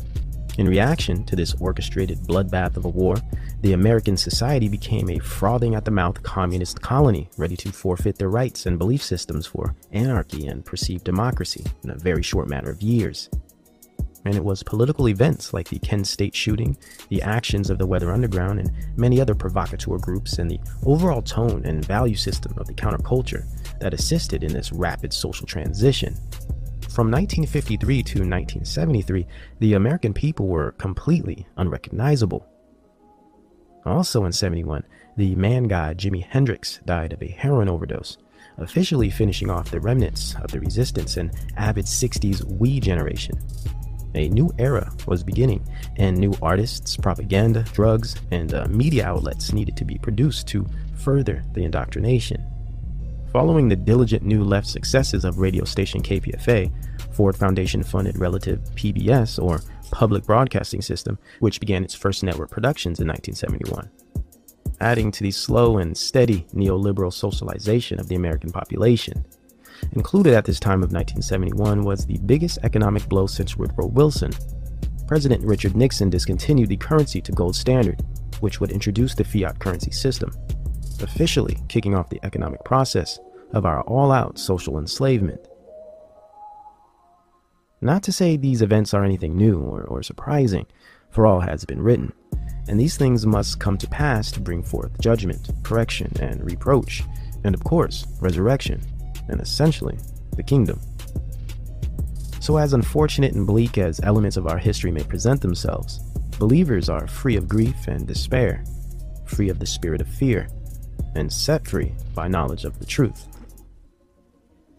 In 0.59 0.67
reaction 0.67 1.23
to 1.25 1.37
this 1.37 1.55
orchestrated 1.61 2.21
bloodbath 2.21 2.79
of 2.79 2.87
a 2.87 2.89
war, 2.89 3.17
the 3.61 3.75
American 3.75 4.17
society 4.17 4.69
became 4.69 5.11
a 5.11 5.19
frothing 5.19 5.75
at 5.75 5.85
the 5.85 5.91
mouth 5.91 6.23
communist 6.23 6.81
colony, 6.81 7.29
ready 7.37 7.57
to 7.59 7.71
forfeit 7.71 8.17
their 8.17 8.31
rights 8.31 8.65
and 8.65 8.79
belief 8.79 9.03
systems 9.03 9.47
for 9.47 9.75
anarchy 9.93 10.47
and 10.47 10.65
perceived 10.65 11.05
democracy 11.05 11.63
in 11.85 11.91
a 11.91 11.99
very 11.99 12.23
short 12.23 12.49
matter 12.49 12.71
of 12.71 12.81
years. 12.81 13.29
And 14.25 14.35
it 14.35 14.43
was 14.43 14.63
political 14.63 15.09
events 15.09 15.53
like 15.53 15.69
the 15.69 15.79
Kent 15.79 16.07
State 16.07 16.35
shooting, 16.35 16.77
the 17.11 17.21
actions 17.21 17.69
of 17.69 17.77
the 17.77 17.87
Weather 17.87 18.11
Underground, 18.11 18.59
and 18.59 18.73
many 18.97 19.21
other 19.21 19.35
provocateur 19.35 19.99
groups, 19.99 20.39
and 20.39 20.51
the 20.51 20.59
overall 20.85 21.21
tone 21.21 21.67
and 21.67 21.85
value 21.85 22.17
system 22.17 22.55
of 22.57 22.67
the 22.67 22.75
counterculture 22.75 23.45
that 23.79 23.93
assisted 23.93 24.43
in 24.43 24.55
this 24.55 24.73
rapid 24.73 25.13
social 25.13 25.47
transition. 25.47 26.17
From 26.97 27.11
1953 27.11 28.03
to 28.05 28.19
1973, 28.21 29.27
the 29.59 29.75
American 29.75 30.15
people 30.15 30.47
were 30.47 30.73
completely 30.79 31.47
unrecognizable. 31.59 32.49
Also 33.85 34.25
in 34.25 34.33
71, 34.33 34.83
the 35.19 35.35
man 35.35 35.65
god 35.65 35.99
Jimi 35.99 36.25
Hendrix 36.25 36.81
died 36.87 37.13
of 37.13 37.23
a 37.23 37.29
heroin 37.29 37.69
overdose, 37.69 38.17
officially 38.57 39.11
finishing 39.11 39.51
off 39.51 39.71
the 39.71 39.79
remnants 39.79 40.37
of 40.37 40.51
the 40.51 40.59
resistance 40.59 41.19
and 41.19 41.33
avid 41.59 41.85
60s 41.85 42.43
we 42.59 42.81
generation. 42.81 43.39
A 44.15 44.31
new 44.31 44.51
era 44.59 44.91
was 45.07 45.23
beginning, 45.23 45.69
and 45.97 46.17
new 46.17 46.33
artists, 46.41 46.97
propaganda, 46.97 47.63
drugs, 47.75 48.17
and 48.31 48.55
uh, 48.55 48.65
media 48.71 49.05
outlets 49.05 49.53
needed 49.53 49.77
to 49.77 49.85
be 49.85 49.99
produced 49.99 50.49
to 50.49 50.67
further 50.95 51.45
the 51.53 51.63
indoctrination. 51.63 52.43
Following 53.37 53.69
the 53.69 53.77
diligent 53.77 54.23
New 54.23 54.45
Left 54.45 54.67
successes 54.67 55.27
of 55.27 55.41
radio 55.41 55.67
station 55.67 56.01
KPFA, 56.01 56.73
Ford 57.15 57.37
Foundation 57.37 57.83
funded 57.83 58.17
relative 58.17 58.61
PBS, 58.77 59.39
or 59.39 59.61
Public 59.91 60.25
Broadcasting 60.25 60.81
System, 60.81 61.19
which 61.41 61.61
began 61.61 61.85
its 61.85 61.95
first 61.95 62.23
network 62.23 62.51
productions 62.51 62.99
in 62.99 63.07
1971. 63.07 63.91
Adding 64.81 65.11
to 65.11 65.23
the 65.23 65.31
slow 65.31 65.77
and 65.77 65.95
steady 65.95 66.47
neoliberal 66.55 67.13
socialization 67.13 68.01
of 68.01 68.09
the 68.09 68.15
American 68.15 68.51
population, 68.51 69.23
Included 69.93 70.33
at 70.33 70.47
this 70.47 70.59
time 70.59 70.83
of 70.83 70.95
1971 70.95 71.83
was 71.83 72.07
the 72.07 72.19
biggest 72.25 72.59
economic 72.63 73.07
blow 73.07 73.27
since 73.27 73.59
Woodrow 73.59 73.89
Wilson. 73.89 74.33
President 75.07 75.45
Richard 75.45 75.77
Nixon 75.77 76.09
discontinued 76.09 76.71
the 76.71 76.77
currency 76.79 77.21
to 77.21 77.33
gold 77.33 77.55
standard, 77.55 78.01
which 78.41 78.63
would 78.63 78.71
introduce 78.71 79.15
the 79.15 79.25
fiat 79.25 79.59
currency 79.59 79.91
system, 79.91 80.33
officially 81.03 81.59
kicking 81.69 81.95
off 81.95 82.11
the 82.11 82.21
economic 82.25 82.65
process 82.65 83.19
of 83.53 83.65
our 83.65 83.83
all 83.83 84.13
out 84.13 84.39
social 84.39 84.79
enslavement. 84.79 85.41
Not 87.81 88.03
to 88.05 88.13
say 88.13 88.37
these 88.37 88.63
events 88.63 88.95
are 88.95 89.05
anything 89.05 89.37
new 89.37 89.61
or, 89.61 89.83
or 89.85 90.03
surprising, 90.03 90.67
for 91.11 91.27
all 91.27 91.41
has 91.41 91.65
been 91.65 91.81
written, 91.81 92.13
and 92.69 92.81
these 92.81 92.97
things 92.97 93.27
must 93.27 93.61
come 93.61 93.79
to 93.79 93.89
pass 93.89 94.31
to 94.33 94.41
bring 94.41 94.63
forth 94.63 94.99
judgment, 95.01 95.51
correction, 95.63 96.11
and 96.21 96.45
reproach, 96.45 97.03
and 97.45 97.55
of 97.55 97.63
course, 97.63 98.07
resurrection, 98.21 98.81
and 99.29 99.41
essentially, 99.41 99.99
the 100.37 100.43
kingdom. 100.43 100.81
So, 102.41 102.57
as 102.57 102.73
unfortunate 102.73 103.35
and 103.35 103.47
bleak 103.47 103.79
as 103.79 104.01
elements 104.03 104.37
of 104.37 104.47
our 104.47 104.59
history 104.59 104.91
may 104.91 105.03
present 105.03 105.41
themselves, 105.41 105.99
believers 106.39 106.89
are 106.89 107.07
free 107.07 107.37
of 107.37 107.49
grief 107.49 107.89
and 107.89 108.07
despair, 108.07 108.65
free 109.27 109.49
of 109.49 109.59
the 109.59 109.67
spirit 109.67 110.01
of 110.01 110.09
fear, 110.09 110.49
and 111.17 111.33
set 111.33 111.67
free 111.67 111.95
by 112.15 112.29
knowledge 112.29 112.65
of 112.65 112.79
the 112.79 112.87
truth. 112.87 113.27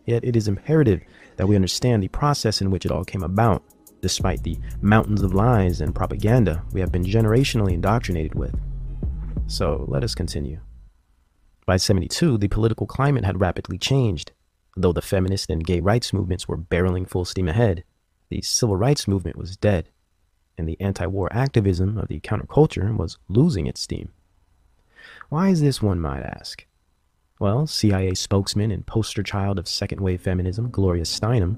Yet 0.06 0.24
it 0.24 0.36
is 0.36 0.48
imperative 0.48 1.02
that 1.36 1.48
we 1.48 1.56
understand 1.56 2.02
the 2.02 2.08
process 2.08 2.62
in 2.62 2.72
which 2.72 2.86
it 2.86 2.92
all 2.92 3.04
came 3.04 3.24
about, 3.24 3.64
despite 4.02 4.44
the 4.44 4.58
mountains 4.82 5.22
of 5.22 5.34
lies 5.34 5.82
and 5.82 5.94
propaganda 5.94 6.64
we 6.72 6.80
have 6.80 6.92
been 6.92 7.04
generationally 7.04 7.74
indoctrinated 7.74 8.36
with. 8.36 8.56
So 9.48 9.86
let 9.88 10.04
us 10.04 10.16
continue. 10.16 10.60
By 11.66 11.78
72, 11.78 12.38
the 12.38 12.48
political 12.48 12.88
climate 12.88 13.26
had 13.26 13.42
rapidly 13.42 13.78
changed. 13.78 14.32
Though 14.78 14.94
the 14.94 15.02
feminist 15.02 15.50
and 15.50 15.66
gay 15.66 15.80
rights 15.80 16.14
movements 16.14 16.48
were 16.48 16.58
barreling 16.58 17.10
full 17.10 17.26
steam 17.26 17.48
ahead, 17.48 17.84
the 18.30 18.42
civil 18.42 18.78
rights 18.78 19.08
movement 19.08 19.38
was 19.38 19.58
dead, 19.58 19.90
and 20.58 20.68
the 20.68 20.80
anti 20.80 21.06
war 21.06 21.28
activism 21.32 21.98
of 21.98 22.08
the 22.08 22.20
counterculture 22.20 22.96
was 22.96 23.18
losing 23.28 23.68
its 23.68 23.82
steam. 23.82 24.12
Why 25.30 25.50
is 25.50 25.60
this, 25.60 25.82
one 25.82 26.00
might 26.00 26.22
ask? 26.22 26.66
Well, 27.38 27.68
CIA 27.68 28.14
spokesman 28.14 28.72
and 28.72 28.86
poster 28.86 29.22
child 29.22 29.60
of 29.60 29.68
second 29.68 30.00
wave 30.00 30.22
feminism, 30.22 30.72
Gloria 30.72 31.04
Steinem, 31.04 31.58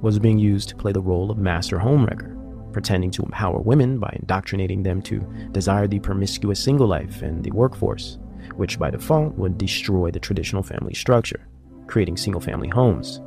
was 0.00 0.20
being 0.20 0.38
used 0.38 0.68
to 0.68 0.76
play 0.76 0.92
the 0.92 1.00
role 1.00 1.28
of 1.32 1.36
master 1.36 1.78
homewrecker, 1.78 2.72
pretending 2.72 3.10
to 3.10 3.24
empower 3.24 3.58
women 3.58 3.98
by 3.98 4.16
indoctrinating 4.20 4.84
them 4.84 5.02
to 5.02 5.18
desire 5.50 5.88
the 5.88 5.98
promiscuous 5.98 6.62
single 6.62 6.86
life 6.86 7.22
and 7.22 7.42
the 7.42 7.50
workforce, 7.50 8.18
which 8.54 8.78
by 8.78 8.88
default 8.88 9.34
would 9.34 9.58
destroy 9.58 10.12
the 10.12 10.20
traditional 10.20 10.62
family 10.62 10.94
structure, 10.94 11.48
creating 11.88 12.16
single 12.16 12.40
family 12.40 12.68
homes. 12.68 13.20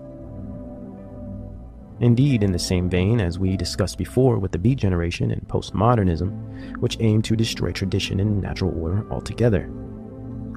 Indeed, 2.02 2.44
in 2.44 2.52
the 2.52 2.60
same 2.60 2.90
vein 2.90 3.22
as 3.22 3.40
we 3.40 3.56
discussed 3.56 3.98
before 3.98 4.40
with 4.40 4.52
the 4.52 4.60
Beat 4.60 4.80
Generation 4.80 5.32
and 5.32 5.48
postmodernism, 5.48 6.78
which 6.80 6.98
aim 7.00 7.22
to 7.22 7.36
destroy 7.36 7.72
tradition 7.72 8.20
and 8.20 8.42
natural 8.42 8.78
order 8.78 9.06
altogether 9.12 9.72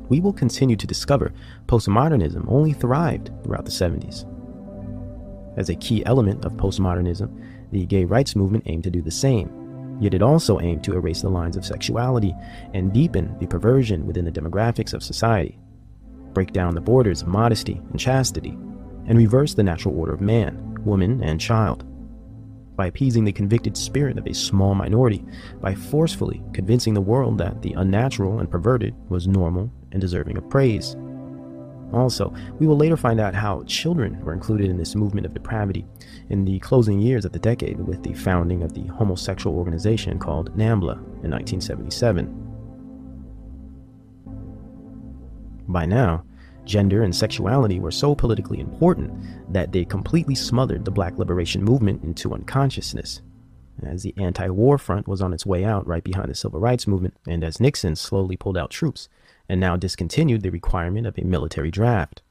we 0.09 0.21
will 0.21 0.33
continue 0.33 0.77
to 0.77 0.87
discover 0.87 1.33
postmodernism 1.67 2.45
only 2.49 2.73
thrived 2.73 3.31
throughout 3.43 3.65
the 3.65 3.71
70s. 3.71 4.29
As 5.57 5.69
a 5.69 5.77
key 5.77 6.05
element 6.05 6.45
of 6.45 6.53
postmodernism, 6.55 7.31
the 7.71 7.87
gay 7.87 8.05
rights 8.05 8.37
movement 8.37 8.65
aimed 8.67 8.85
to 8.85 8.91
do 8.91 9.03
the 9.03 9.11
same, 9.11 9.99
yet 10.01 10.15
it 10.15 10.23
also 10.23 10.61
aimed 10.61 10.85
to 10.85 10.95
erase 10.95 11.23
the 11.23 11.29
lines 11.29 11.57
of 11.57 11.65
sexuality 11.65 12.35
and 12.75 12.93
deepen 12.93 13.37
the 13.39 13.47
perversion 13.47 14.07
within 14.07 14.25
the 14.25 14.33
demographics 14.33 14.95
of 14.95 15.03
society, 15.03 15.59
break 16.33 16.53
down 16.53 16.75
the 16.75 16.81
borders 16.81 17.23
of 17.23 17.29
modesty 17.29 17.81
and 17.91 18.01
chastity, 18.01 18.59
and 19.07 19.17
reverse 19.17 19.55
the 19.55 19.63
natural 19.63 19.99
order 19.99 20.13
of 20.13 20.21
man, 20.21 20.64
woman, 20.85 21.23
and 21.23 21.41
child 21.41 21.85
by 22.77 22.87
appeasing 22.87 23.25
the 23.25 23.33
convicted 23.33 23.77
spirit 23.77 24.19
of 24.19 24.27
a 24.27 24.35
small 24.35 24.75
minority, 24.75 25.25
by 25.61 25.75
forcefully 25.75 26.43
convincing 26.53 26.95
the 26.95 27.01
world 27.01 27.39
that 27.39 27.63
the 27.63 27.73
unnatural 27.75 28.41
and 28.41 28.51
perverted 28.51 28.95
was 29.09 29.29
normal 29.29 29.71
and 29.93 30.01
deserving 30.01 30.37
of 30.37 30.49
praise. 30.51 30.97
Also, 31.93 32.35
we 32.59 32.67
will 32.67 32.77
later 32.77 32.97
find 32.97 33.21
out 33.21 33.35
how 33.35 33.63
children 33.65 34.21
were 34.25 34.33
included 34.33 34.69
in 34.69 34.77
this 34.77 34.97
movement 34.97 35.27
of 35.27 35.35
depravity 35.35 35.87
in 36.31 36.45
the 36.45 36.59
closing 36.59 36.99
years 37.01 37.25
of 37.25 37.33
the 37.33 37.39
decade 37.39 37.79
with 37.79 38.03
the 38.03 38.15
founding 38.15 38.65
of 38.65 38.75
the 38.75 38.87
homosexual 38.89 39.57
organization 39.57 40.19
called 40.19 40.57
NAMBLA 40.57 40.97
in 41.23 41.31
1977. 41.31 42.41
By 45.69 45.87
now, 45.87 46.25
Gender 46.65 47.03
and 47.03 47.15
sexuality 47.15 47.79
were 47.79 47.91
so 47.91 48.15
politically 48.15 48.61
important 48.61 49.13
that 49.53 49.73
they 49.73 49.85
completely 49.85 50.35
smothered 50.35 50.85
the 50.85 50.91
black 50.91 51.19
liberation 51.19 51.63
movement 51.63 52.03
into 52.03 52.33
unconsciousness. 52.33 53.21
As 53.83 54.03
the 54.03 54.15
anti 54.17 54.49
war 54.49 54.79
front 54.79 55.07
was 55.07 55.21
on 55.21 55.33
its 55.33 55.45
way 55.45 55.65
out 55.65 55.87
right 55.87 56.05
behind 56.05 56.31
the 56.31 56.35
civil 56.35 56.61
rights 56.61 56.87
movement, 56.87 57.15
and 57.27 57.45
as 57.45 57.61
Nixon 57.61 57.97
slowly 57.97 58.37
pulled 58.37 58.57
out 58.57 58.71
troops 58.71 59.09
and 59.49 59.61
now 59.61 59.77
discontinued 59.77 60.43
the 60.43 60.51
requirement 60.51 61.07
of 61.07 61.19
a 61.19 61.25
military 61.25 61.71
draft, 61.71 62.23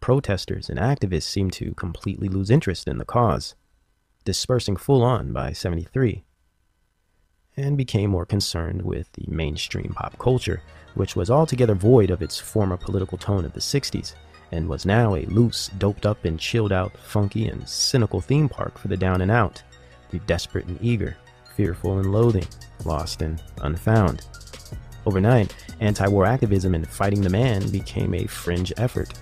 protesters 0.00 0.70
and 0.70 0.78
activists 0.78 1.24
seemed 1.24 1.52
to 1.54 1.74
completely 1.74 2.28
lose 2.28 2.50
interest 2.50 2.88
in 2.88 2.98
the 2.98 3.04
cause, 3.04 3.54
dispersing 4.24 4.76
full 4.76 5.02
on 5.02 5.32
by 5.32 5.52
73, 5.52 6.24
and 7.56 7.76
became 7.76 8.10
more 8.10 8.24
concerned 8.24 8.82
with 8.82 9.12
the 9.12 9.26
mainstream 9.28 9.92
pop 9.94 10.18
culture 10.18 10.62
which 10.94 11.16
was 11.16 11.30
altogether 11.30 11.74
void 11.74 12.10
of 12.10 12.22
its 12.22 12.38
former 12.38 12.76
political 12.76 13.18
tone 13.18 13.44
of 13.44 13.52
the 13.52 13.60
60s, 13.60 14.14
and 14.52 14.68
was 14.68 14.84
now 14.84 15.14
a 15.14 15.26
loose, 15.26 15.68
doped 15.78 16.06
up, 16.06 16.24
and 16.24 16.38
chilled 16.38 16.72
out, 16.72 16.96
funky, 16.96 17.48
and 17.48 17.66
cynical 17.68 18.20
theme 18.20 18.48
park 18.48 18.78
for 18.78 18.88
the 18.88 18.96
down 18.96 19.22
and 19.22 19.30
out, 19.30 19.62
the 20.10 20.18
desperate 20.20 20.66
and 20.66 20.78
eager, 20.82 21.16
fearful 21.56 21.98
and 21.98 22.12
loathing, 22.12 22.46
lost 22.84 23.22
and 23.22 23.42
unfound. 23.62 24.26
Overnight, 25.06 25.54
anti 25.80 26.06
war 26.06 26.26
activism 26.26 26.74
and 26.74 26.88
fighting 26.88 27.22
the 27.22 27.30
man 27.30 27.68
became 27.70 28.14
a 28.14 28.26
fringe 28.26 28.72
effort. 28.76 29.14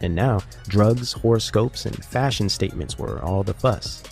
And 0.00 0.14
now, 0.14 0.40
drugs, 0.66 1.12
horoscopes, 1.12 1.84
and 1.84 2.04
fashion 2.04 2.48
statements 2.48 2.98
were 2.98 3.22
all 3.22 3.42
the 3.42 3.54
fuss. 3.54 4.02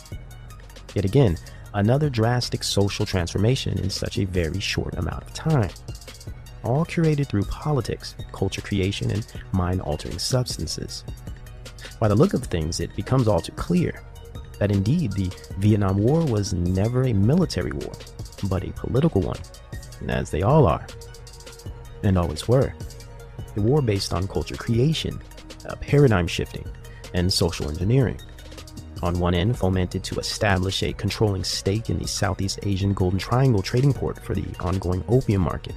Yet 0.94 1.06
again, 1.06 1.38
another 1.74 2.10
drastic 2.10 2.62
social 2.62 3.06
transformation 3.06 3.78
in 3.78 3.88
such 3.88 4.18
a 4.18 4.26
very 4.26 4.60
short 4.60 4.94
amount 4.96 5.22
of 5.22 5.32
time 5.32 5.70
all 6.64 6.84
curated 6.84 7.26
through 7.26 7.44
politics, 7.44 8.14
culture 8.32 8.60
creation, 8.60 9.10
and 9.10 9.26
mind 9.52 9.80
altering 9.80 10.18
substances. 10.18 11.04
By 12.00 12.08
the 12.08 12.14
look 12.14 12.34
of 12.34 12.44
things, 12.44 12.80
it 12.80 12.94
becomes 12.96 13.28
all 13.28 13.40
too 13.40 13.52
clear 13.52 14.02
that 14.58 14.70
indeed 14.72 15.12
the 15.12 15.30
Vietnam 15.58 15.98
War 15.98 16.24
was 16.24 16.52
never 16.52 17.04
a 17.04 17.12
military 17.12 17.72
war, 17.72 17.92
but 18.48 18.64
a 18.64 18.72
political 18.72 19.20
one, 19.20 19.38
as 20.08 20.30
they 20.30 20.42
all 20.42 20.66
are, 20.66 20.86
and 22.02 22.18
always 22.18 22.48
were. 22.48 22.72
A 23.56 23.60
war 23.60 23.82
based 23.82 24.12
on 24.12 24.28
culture 24.28 24.56
creation, 24.56 25.20
paradigm 25.80 26.26
shifting, 26.26 26.66
and 27.14 27.32
social 27.32 27.68
engineering. 27.68 28.20
On 29.02 29.18
one 29.20 29.34
end, 29.34 29.56
fomented 29.56 30.02
to 30.04 30.18
establish 30.18 30.82
a 30.82 30.92
controlling 30.92 31.44
stake 31.44 31.88
in 31.88 31.98
the 31.98 32.08
Southeast 32.08 32.58
Asian 32.64 32.92
Golden 32.94 33.18
Triangle 33.18 33.62
trading 33.62 33.92
port 33.92 34.18
for 34.24 34.34
the 34.34 34.44
ongoing 34.58 35.04
opium 35.08 35.42
market 35.42 35.74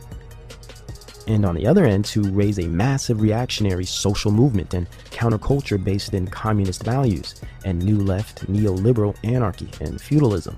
and 1.32 1.46
on 1.46 1.56
the 1.56 1.66
other 1.66 1.86
end 1.86 2.04
to 2.04 2.24
raise 2.32 2.60
a 2.60 2.68
massive 2.68 3.22
reactionary 3.22 3.86
social 3.86 4.32
movement 4.32 4.74
and 4.74 4.90
counterculture 5.12 5.82
based 5.82 6.14
in 6.14 6.28
communist 6.28 6.84
values 6.84 7.36
and 7.64 7.82
new 7.82 7.98
left 7.98 8.46
neoliberal 8.52 9.16
anarchy 9.24 9.70
and 9.80 10.02
feudalism. 10.02 10.58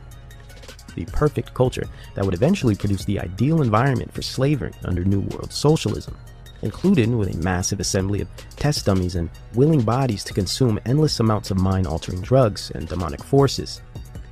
The 0.96 1.06
perfect 1.06 1.54
culture 1.54 1.88
that 2.16 2.26
would 2.26 2.34
eventually 2.34 2.76
produce 2.76 3.06
the 3.06 3.20
ideal 3.20 3.62
environment 3.62 4.12
for 4.12 4.24
slavery 4.24 4.74
under 4.86 5.04
New 5.04 5.22
World 5.22 5.54
Socialism, 5.54 6.18
included 6.64 7.10
with 7.14 7.34
a 7.34 7.38
massive 7.38 7.80
assembly 7.80 8.22
of 8.22 8.28
test 8.56 8.86
dummies 8.86 9.16
and 9.16 9.30
willing 9.54 9.82
bodies 9.82 10.24
to 10.24 10.34
consume 10.34 10.80
endless 10.86 11.20
amounts 11.20 11.52
of 11.52 11.60
mind 11.60 11.86
altering 11.86 12.22
drugs 12.22 12.72
and 12.72 12.88
demonic 12.88 13.24
forces, 13.24 13.82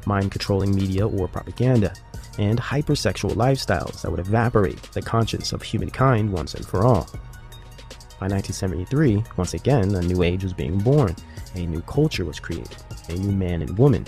mind 0.08 0.32
controlling 0.32 0.74
media 0.74 1.08
or 1.08 1.28
propaganda 1.28 1.94
and 2.38 2.60
hypersexual 2.60 3.32
lifestyles 3.32 4.02
that 4.02 4.12
would 4.12 4.20
evaporate 4.20 4.82
the 4.94 5.02
conscience 5.02 5.54
of 5.54 5.62
humankind 5.62 6.32
once 6.32 6.54
and 6.54 6.66
for 6.66 6.84
all. 6.84 7.08
By 8.20 8.28
1973, 8.28 9.24
once 9.38 9.54
again, 9.54 9.96
a 9.96 10.02
new 10.02 10.24
age 10.24 10.44
was 10.44 10.54
being 10.54 10.78
born, 10.78 11.16
a 11.56 11.66
new 11.66 11.82
culture 11.82 12.26
was 12.26 12.40
created, 12.40 12.76
a 13.10 13.14
new 13.14 13.32
man 13.32 13.62
and 13.62 13.78
woman, 13.78 14.06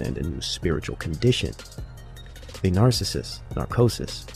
and 0.00 0.18
a 0.18 0.22
new 0.22 0.40
spiritual 0.40 0.96
condition. 0.96 1.52
The 2.62 2.70
narcissist, 2.70 3.40
narcosis, 3.56 4.26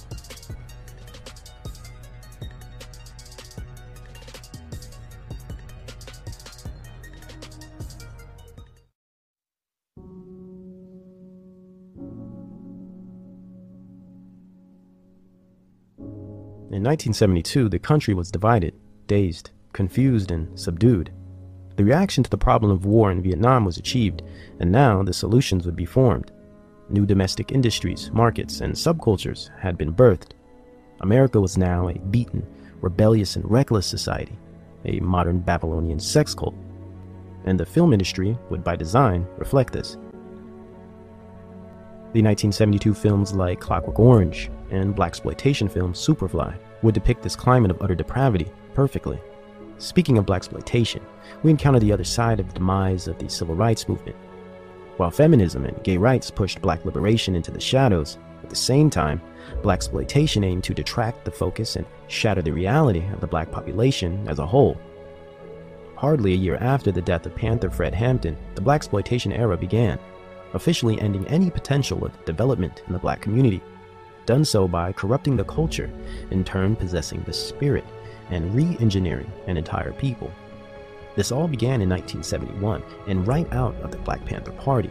In 16.68 16.82
1972, 16.82 17.68
the 17.68 17.78
country 17.78 18.12
was 18.12 18.32
divided, 18.32 18.74
dazed, 19.06 19.50
confused, 19.72 20.32
and 20.32 20.58
subdued. 20.58 21.12
The 21.76 21.84
reaction 21.84 22.24
to 22.24 22.30
the 22.30 22.36
problem 22.36 22.72
of 22.72 22.84
war 22.84 23.12
in 23.12 23.22
Vietnam 23.22 23.64
was 23.64 23.76
achieved, 23.76 24.22
and 24.58 24.72
now 24.72 25.04
the 25.04 25.12
solutions 25.12 25.64
would 25.64 25.76
be 25.76 25.84
formed. 25.84 26.32
New 26.88 27.06
domestic 27.06 27.52
industries, 27.52 28.10
markets, 28.12 28.62
and 28.62 28.74
subcultures 28.74 29.48
had 29.60 29.78
been 29.78 29.94
birthed. 29.94 30.32
America 31.02 31.40
was 31.40 31.56
now 31.56 31.88
a 31.88 31.98
beaten, 32.10 32.44
rebellious, 32.80 33.36
and 33.36 33.48
reckless 33.48 33.86
society, 33.86 34.36
a 34.86 34.98
modern 34.98 35.38
Babylonian 35.38 36.00
sex 36.00 36.34
cult. 36.34 36.56
And 37.44 37.60
the 37.60 37.64
film 37.64 37.92
industry 37.92 38.36
would, 38.50 38.64
by 38.64 38.74
design, 38.74 39.24
reflect 39.38 39.72
this. 39.72 39.92
The 42.12 42.22
1972 42.22 42.92
films 42.92 43.34
like 43.34 43.60
Clockwork 43.60 44.00
Orange 44.00 44.50
and 44.70 44.94
blaxploitation 44.94 45.70
film 45.70 45.92
Superfly 45.92 46.56
would 46.82 46.94
depict 46.94 47.22
this 47.22 47.36
climate 47.36 47.70
of 47.70 47.80
utter 47.82 47.94
depravity 47.94 48.50
perfectly. 48.74 49.20
Speaking 49.78 50.18
of 50.18 50.26
blaxploitation, 50.26 51.02
we 51.42 51.50
encounter 51.50 51.78
the 51.78 51.92
other 51.92 52.04
side 52.04 52.40
of 52.40 52.48
the 52.48 52.54
demise 52.54 53.08
of 53.08 53.18
the 53.18 53.28
civil 53.28 53.54
rights 53.54 53.88
movement. 53.88 54.16
While 54.96 55.10
feminism 55.10 55.66
and 55.66 55.82
gay 55.82 55.98
rights 55.98 56.30
pushed 56.30 56.62
black 56.62 56.84
liberation 56.84 57.34
into 57.34 57.50
the 57.50 57.60
shadows, 57.60 58.16
at 58.42 58.50
the 58.50 58.56
same 58.56 58.88
time, 58.88 59.20
blaxploitation 59.62 60.44
aimed 60.44 60.64
to 60.64 60.74
detract 60.74 61.24
the 61.24 61.30
focus 61.30 61.76
and 61.76 61.84
shatter 62.08 62.42
the 62.42 62.52
reality 62.52 63.04
of 63.12 63.20
the 63.20 63.26
black 63.26 63.50
population 63.50 64.26
as 64.28 64.38
a 64.38 64.46
whole. 64.46 64.78
Hardly 65.96 66.32
a 66.32 66.36
year 66.36 66.56
after 66.56 66.92
the 66.92 67.02
death 67.02 67.26
of 67.26 67.34
Panther 67.34 67.70
Fred 67.70 67.94
Hampton, 67.94 68.36
the 68.54 68.62
blaxploitation 68.62 69.36
era 69.36 69.56
began, 69.56 69.98
officially 70.54 71.00
ending 71.00 71.26
any 71.28 71.50
potential 71.50 72.04
of 72.04 72.24
development 72.24 72.82
in 72.86 72.92
the 72.92 72.98
black 72.98 73.20
community, 73.20 73.62
done 74.26 74.44
so 74.44 74.68
by 74.68 74.92
corrupting 74.92 75.36
the 75.36 75.44
culture, 75.44 75.90
in 76.30 76.44
turn 76.44 76.76
possessing 76.76 77.22
the 77.22 77.32
spirit 77.32 77.84
and 78.30 78.54
re 78.54 78.76
engineering 78.80 79.30
an 79.46 79.56
entire 79.56 79.92
people. 79.92 80.30
This 81.14 81.32
all 81.32 81.48
began 81.48 81.80
in 81.80 81.88
1971 81.88 82.82
and 83.08 83.26
right 83.26 83.50
out 83.52 83.74
of 83.76 83.90
the 83.90 83.98
Black 83.98 84.24
Panther 84.24 84.52
Party. 84.52 84.90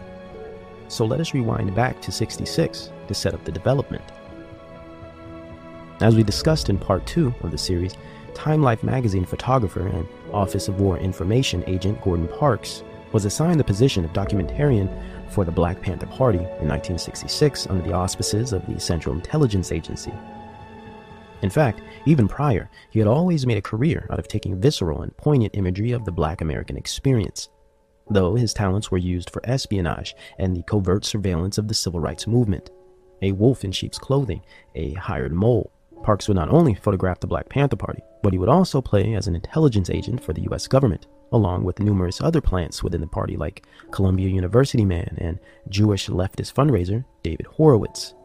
So 0.87 1.05
let 1.05 1.19
us 1.19 1.33
rewind 1.33 1.75
back 1.75 2.01
to 2.01 2.11
66 2.11 2.91
to 3.07 3.13
set 3.13 3.33
up 3.33 3.43
the 3.43 3.51
development. 3.51 4.03
As 6.01 6.15
we 6.15 6.23
discussed 6.23 6.69
in 6.69 6.77
part 6.77 7.05
2 7.05 7.33
of 7.41 7.51
the 7.51 7.57
series, 7.57 7.95
Time 8.33 8.61
Life 8.61 8.83
magazine 8.83 9.25
photographer 9.25 9.87
and 9.87 10.07
Office 10.33 10.67
of 10.67 10.79
War 10.79 10.97
Information 10.97 11.63
agent 11.67 12.01
Gordon 12.01 12.27
Parks 12.27 12.83
was 13.13 13.23
assigned 13.23 13.59
the 13.59 13.63
position 13.63 14.03
of 14.03 14.11
documentarian 14.11 14.89
for 15.29 15.45
the 15.45 15.51
Black 15.51 15.81
Panther 15.81 16.07
Party 16.07 16.39
in 16.39 16.67
1966 16.67 17.67
under 17.67 17.83
the 17.83 17.93
auspices 17.93 18.53
of 18.53 18.65
the 18.65 18.79
Central 18.79 19.15
Intelligence 19.15 19.71
Agency. 19.71 20.13
In 21.41 21.49
fact, 21.49 21.81
even 22.05 22.27
prior, 22.27 22.69
he 22.89 22.99
had 22.99 23.07
always 23.07 23.45
made 23.45 23.57
a 23.57 23.61
career 23.61 24.07
out 24.09 24.19
of 24.19 24.27
taking 24.27 24.59
visceral 24.59 25.01
and 25.01 25.15
poignant 25.17 25.55
imagery 25.55 25.91
of 25.91 26.05
the 26.05 26.11
black 26.11 26.41
American 26.41 26.77
experience. 26.77 27.49
Though 28.09 28.35
his 28.35 28.53
talents 28.53 28.91
were 28.91 28.97
used 28.97 29.29
for 29.29 29.41
espionage 29.45 30.15
and 30.39 30.55
the 30.55 30.63
covert 30.63 31.05
surveillance 31.05 31.57
of 31.57 31.67
the 31.67 31.73
civil 31.73 31.99
rights 31.99 32.27
movement. 32.27 32.69
A 33.21 33.31
wolf 33.31 33.63
in 33.63 33.71
sheep's 33.71 33.97
clothing, 33.97 34.41
a 34.75 34.93
hired 34.93 35.33
mole, 35.33 35.71
Parks 36.05 36.27
would 36.27 36.37
not 36.37 36.49
only 36.49 36.75
photograph 36.75 37.19
the 37.19 37.25
Black 37.25 37.49
Panther 37.49 37.75
Party, 37.75 38.03
but 38.21 38.31
he 38.31 38.37
would 38.37 38.47
also 38.47 38.79
play 38.79 39.15
as 39.15 39.27
an 39.27 39.33
intelligence 39.33 39.89
agent 39.89 40.23
for 40.23 40.33
the 40.33 40.43
US 40.51 40.67
government, 40.67 41.07
along 41.35 41.63
with 41.63 41.79
numerous 41.79 42.21
other 42.21 42.41
plants 42.41 42.81
within 42.81 43.01
the 43.01 43.07
party 43.07 43.37
like 43.37 43.65
Columbia 43.91 44.29
University 44.29 44.85
man 44.85 45.15
and 45.19 45.39
Jewish 45.69 46.07
leftist 46.07 46.53
fundraiser 46.53 47.05
David 47.23 47.45
Horowitz 47.45 48.15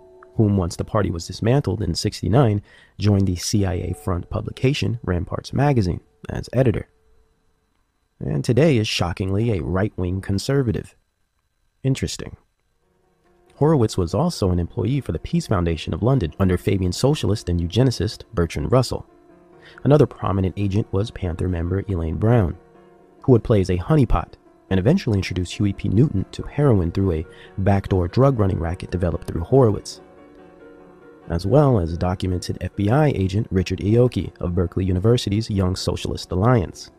whom 0.40 0.56
once 0.56 0.76
the 0.76 0.84
party 0.84 1.10
was 1.10 1.26
dismantled 1.26 1.82
in 1.82 1.94
69, 1.94 2.62
joined 2.98 3.26
the 3.26 3.36
CIA 3.36 3.92
front 3.92 4.30
publication 4.30 4.98
Ramparts 5.02 5.52
magazine 5.52 6.00
as 6.30 6.48
editor. 6.54 6.88
And 8.18 8.42
today 8.42 8.78
is 8.78 8.88
shockingly 8.88 9.52
a 9.52 9.62
right 9.62 9.92
wing 9.98 10.22
conservative. 10.22 10.94
Interesting. 11.82 12.38
Horowitz 13.56 13.98
was 13.98 14.14
also 14.14 14.50
an 14.50 14.58
employee 14.58 15.02
for 15.02 15.12
the 15.12 15.18
Peace 15.18 15.46
Foundation 15.46 15.92
of 15.92 16.02
London 16.02 16.32
under 16.38 16.56
Fabian 16.56 16.92
socialist 16.92 17.50
and 17.50 17.60
eugenicist 17.60 18.22
Bertrand 18.32 18.72
Russell. 18.72 19.06
Another 19.84 20.06
prominent 20.06 20.54
agent 20.56 20.90
was 20.90 21.10
Panther 21.10 21.48
member 21.48 21.84
Elaine 21.88 22.16
Brown, 22.16 22.56
would 23.30 23.44
play 23.44 23.60
as 23.60 23.70
a 23.70 23.78
honeypot 23.78 24.34
and 24.70 24.78
eventually 24.78 25.18
introduce 25.18 25.50
Huey 25.50 25.72
P. 25.72 25.88
Newton 25.88 26.24
to 26.32 26.42
heroin 26.42 26.92
through 26.92 27.12
a 27.12 27.26
backdoor 27.58 28.08
drug 28.08 28.38
running 28.38 28.58
racket 28.58 28.90
developed 28.90 29.26
through 29.26 29.42
Horowitz 29.42 30.00
as 31.30 31.46
well 31.46 31.78
as 31.78 31.96
documented 31.96 32.58
FBI 32.60 33.12
agent 33.14 33.46
Richard 33.50 33.78
Aoki 33.78 34.32
of 34.40 34.54
Berkeley 34.54 34.84
University's 34.84 35.48
Young 35.48 35.76
Socialist 35.76 36.30
Alliance. 36.32 36.90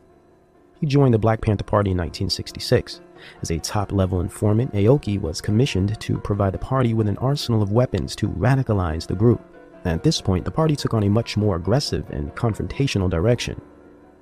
He 0.79 0.87
joined 0.87 1.13
the 1.13 1.19
Black 1.19 1.41
Panther 1.41 1.65
Party 1.65 1.91
in 1.91 1.97
1966. 1.97 3.01
As 3.41 3.51
a 3.51 3.59
top 3.59 3.91
level 3.91 4.21
informant, 4.21 4.73
Aoki 4.73 5.19
was 5.19 5.41
commissioned 5.41 5.99
to 5.99 6.17
provide 6.17 6.53
the 6.53 6.57
party 6.57 6.93
with 6.93 7.07
an 7.07 7.17
arsenal 7.17 7.61
of 7.61 7.71
weapons 7.71 8.15
to 8.15 8.29
radicalize 8.29 9.05
the 9.05 9.13
group. 9.13 9.41
At 9.85 10.01
this 10.01 10.21
point, 10.21 10.45
the 10.45 10.51
party 10.51 10.75
took 10.75 10.93
on 10.93 11.03
a 11.03 11.09
much 11.09 11.37
more 11.37 11.55
aggressive 11.55 12.09
and 12.09 12.33
confrontational 12.33 13.09
direction. 13.09 13.61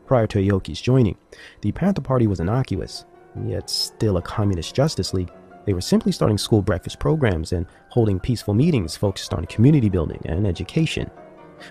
Prior 0.10 0.26
to 0.26 0.40
Aoki's 0.40 0.82
joining, 0.82 1.16
the 1.62 1.72
Panther 1.72 2.02
Party 2.02 2.26
was 2.26 2.40
innocuous, 2.40 3.06
yet 3.46 3.70
still 3.70 4.18
a 4.18 4.22
communist 4.24 4.74
justice 4.74 5.14
league 5.14 5.32
they 5.68 5.74
were 5.74 5.82
simply 5.82 6.12
starting 6.12 6.40
school 6.40 6.64
breakfast 6.64 6.98
programs 6.98 7.54
and 7.54 7.68
holding 7.90 8.20
peaceful 8.20 8.56
meetings 8.56 8.98
focused 8.98 9.36
on 9.36 9.46
community 9.46 9.88
building 9.88 10.20
and 10.26 10.48
education. 10.48 11.12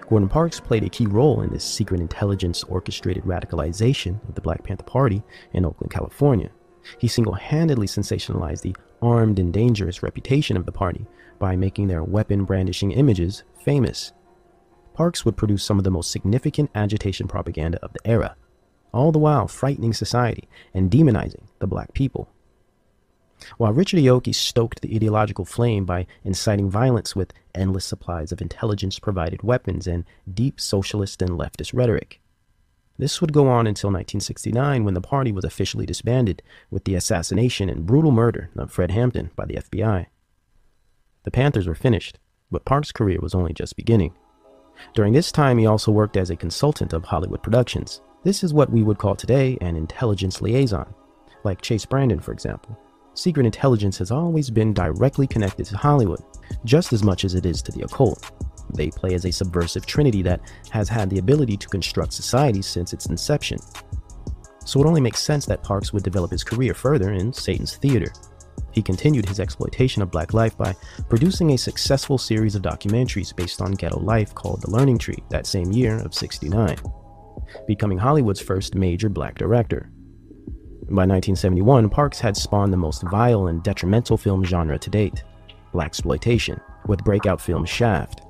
Gordon 0.08 0.28
Parks 0.28 0.60
played 0.60 0.84
a 0.84 0.88
key 0.88 1.08
role 1.08 1.40
in 1.40 1.50
this 1.50 1.64
secret 1.64 2.00
intelligence 2.00 2.62
orchestrated 2.62 3.24
radicalization 3.24 4.22
of 4.28 4.36
the 4.36 4.40
Black 4.40 4.62
Panther 4.62 4.84
Party 4.84 5.20
in 5.52 5.64
Oakland, 5.64 5.90
California. 5.90 6.50
He 6.98 7.08
single 7.08 7.34
handedly 7.34 7.88
sensationalized 7.88 8.60
the 8.60 8.76
armed 9.02 9.40
and 9.40 9.52
dangerous 9.52 10.04
reputation 10.04 10.56
of 10.56 10.64
the 10.64 10.70
party 10.70 11.08
by 11.40 11.56
making 11.56 11.88
their 11.88 12.04
weapon 12.04 12.44
brandishing 12.44 12.92
images 12.92 13.42
famous. 13.64 14.12
Parks 14.98 15.24
would 15.24 15.36
produce 15.36 15.62
some 15.62 15.78
of 15.78 15.84
the 15.84 15.92
most 15.92 16.10
significant 16.10 16.70
agitation 16.74 17.28
propaganda 17.28 17.78
of 17.84 17.92
the 17.92 18.04
era, 18.04 18.34
all 18.92 19.12
the 19.12 19.18
while 19.20 19.46
frightening 19.46 19.92
society 19.92 20.48
and 20.74 20.90
demonizing 20.90 21.44
the 21.60 21.68
black 21.68 21.94
people. 21.94 22.28
While 23.58 23.72
Richard 23.72 24.00
Aoki 24.00 24.34
stoked 24.34 24.80
the 24.80 24.92
ideological 24.92 25.44
flame 25.44 25.84
by 25.84 26.08
inciting 26.24 26.68
violence 26.68 27.14
with 27.14 27.32
endless 27.54 27.84
supplies 27.84 28.32
of 28.32 28.40
intelligence 28.40 28.98
provided 28.98 29.44
weapons 29.44 29.86
and 29.86 30.04
deep 30.34 30.60
socialist 30.60 31.22
and 31.22 31.30
leftist 31.30 31.72
rhetoric. 31.72 32.20
This 32.98 33.20
would 33.20 33.32
go 33.32 33.46
on 33.46 33.68
until 33.68 33.90
1969 33.90 34.84
when 34.84 34.94
the 34.94 35.00
party 35.00 35.30
was 35.30 35.44
officially 35.44 35.86
disbanded 35.86 36.42
with 36.72 36.82
the 36.82 36.96
assassination 36.96 37.68
and 37.68 37.86
brutal 37.86 38.10
murder 38.10 38.50
of 38.56 38.72
Fred 38.72 38.90
Hampton 38.90 39.30
by 39.36 39.46
the 39.46 39.58
FBI. 39.58 40.06
The 41.22 41.30
Panthers 41.30 41.68
were 41.68 41.76
finished, 41.76 42.18
but 42.50 42.64
Park's 42.64 42.90
career 42.90 43.20
was 43.20 43.32
only 43.32 43.52
just 43.52 43.76
beginning. 43.76 44.16
During 44.94 45.12
this 45.12 45.32
time, 45.32 45.58
he 45.58 45.66
also 45.66 45.92
worked 45.92 46.16
as 46.16 46.30
a 46.30 46.36
consultant 46.36 46.92
of 46.92 47.04
Hollywood 47.04 47.42
productions. 47.42 48.00
This 48.24 48.42
is 48.42 48.54
what 48.54 48.70
we 48.70 48.82
would 48.82 48.98
call 48.98 49.16
today 49.16 49.58
an 49.60 49.76
intelligence 49.76 50.40
liaison, 50.40 50.92
like 51.44 51.62
Chase 51.62 51.86
Brandon, 51.86 52.20
for 52.20 52.32
example 52.32 52.78
secret 53.18 53.44
intelligence 53.44 53.98
has 53.98 54.10
always 54.10 54.48
been 54.48 54.72
directly 54.72 55.26
connected 55.26 55.66
to 55.66 55.76
Hollywood, 55.76 56.22
just 56.64 56.92
as 56.92 57.02
much 57.02 57.24
as 57.24 57.34
it 57.34 57.44
is 57.44 57.60
to 57.62 57.72
the 57.72 57.82
occult. 57.82 58.30
They 58.74 58.90
play 58.90 59.14
as 59.14 59.24
a 59.24 59.32
subversive 59.32 59.86
trinity 59.86 60.22
that 60.22 60.40
has 60.70 60.88
had 60.88 61.10
the 61.10 61.18
ability 61.18 61.56
to 61.56 61.68
construct 61.68 62.12
society 62.12 62.62
since 62.62 62.92
its 62.92 63.06
inception. 63.06 63.58
So 64.64 64.80
it 64.80 64.86
only 64.86 65.00
makes 65.00 65.20
sense 65.20 65.46
that 65.46 65.62
Parks 65.62 65.92
would 65.92 66.02
develop 66.02 66.30
his 66.30 66.44
career 66.44 66.74
further 66.74 67.12
in 67.12 67.32
Satan's 67.32 67.76
theater. 67.76 68.12
He 68.72 68.82
continued 68.82 69.28
his 69.28 69.40
exploitation 69.40 70.02
of 70.02 70.10
black 70.10 70.34
life 70.34 70.56
by 70.56 70.74
producing 71.08 71.50
a 71.50 71.58
successful 71.58 72.18
series 72.18 72.54
of 72.54 72.62
documentaries 72.62 73.34
based 73.34 73.60
on 73.60 73.72
ghetto 73.72 73.98
life 73.98 74.34
called 74.34 74.62
The 74.62 74.70
Learning 74.70 74.98
Tree 74.98 75.22
that 75.30 75.46
same 75.46 75.72
year 75.72 75.98
of 75.98 76.14
69, 76.14 76.76
becoming 77.66 77.98
Hollywood's 77.98 78.40
first 78.40 78.74
major 78.74 79.08
black 79.08 79.36
director. 79.36 79.90
By 80.90 81.04
1971, 81.04 81.90
Parks 81.90 82.18
had 82.18 82.36
spawned 82.36 82.72
the 82.72 82.78
most 82.78 83.02
vile 83.02 83.48
and 83.48 83.62
detrimental 83.62 84.16
film 84.16 84.42
genre 84.42 84.78
to 84.78 84.90
date, 84.90 85.22
black 85.72 85.88
exploitation, 85.88 86.60
with 86.86 87.04
breakout 87.04 87.40
film 87.40 87.64
Shaft. 87.66 88.22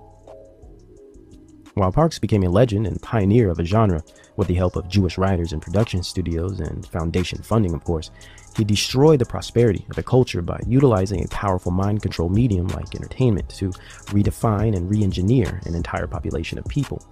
While 1.74 1.92
Parks 1.92 2.18
became 2.18 2.42
a 2.42 2.50
legend 2.50 2.88
and 2.88 3.00
pioneer 3.00 3.50
of 3.50 3.60
a 3.60 3.64
genre, 3.64 4.02
with 4.38 4.46
the 4.46 4.54
help 4.54 4.76
of 4.76 4.88
Jewish 4.88 5.18
writers 5.18 5.52
and 5.52 5.60
production 5.60 6.02
studios 6.02 6.60
and 6.60 6.86
foundation 6.86 7.42
funding, 7.42 7.74
of 7.74 7.82
course, 7.82 8.12
he 8.56 8.62
destroyed 8.64 9.18
the 9.18 9.26
prosperity 9.26 9.84
of 9.90 9.98
a 9.98 10.02
culture 10.02 10.40
by 10.40 10.60
utilizing 10.64 11.24
a 11.24 11.28
powerful 11.28 11.72
mind 11.72 12.02
control 12.02 12.28
medium 12.28 12.68
like 12.68 12.94
entertainment 12.94 13.48
to 13.50 13.70
redefine 14.10 14.76
and 14.76 14.88
re 14.88 15.02
engineer 15.02 15.60
an 15.66 15.74
entire 15.74 16.06
population 16.06 16.56
of 16.56 16.64
people. 16.66 17.04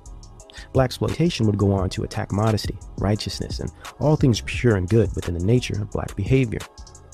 Black 0.72 0.86
exploitation 0.86 1.46
would 1.46 1.58
go 1.58 1.72
on 1.72 1.90
to 1.90 2.04
attack 2.04 2.30
modesty, 2.30 2.78
righteousness, 2.98 3.58
and 3.58 3.72
all 3.98 4.14
things 4.14 4.40
pure 4.42 4.76
and 4.76 4.88
good 4.88 5.14
within 5.16 5.36
the 5.36 5.44
nature 5.44 5.82
of 5.82 5.90
black 5.90 6.14
behavior. 6.14 6.60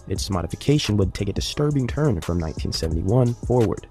Its 0.08 0.28
modification 0.28 0.96
would 0.98 1.14
take 1.14 1.30
a 1.30 1.32
disturbing 1.32 1.86
turn 1.86 2.20
from 2.20 2.38
1971 2.38 3.32
forward. 3.46 3.88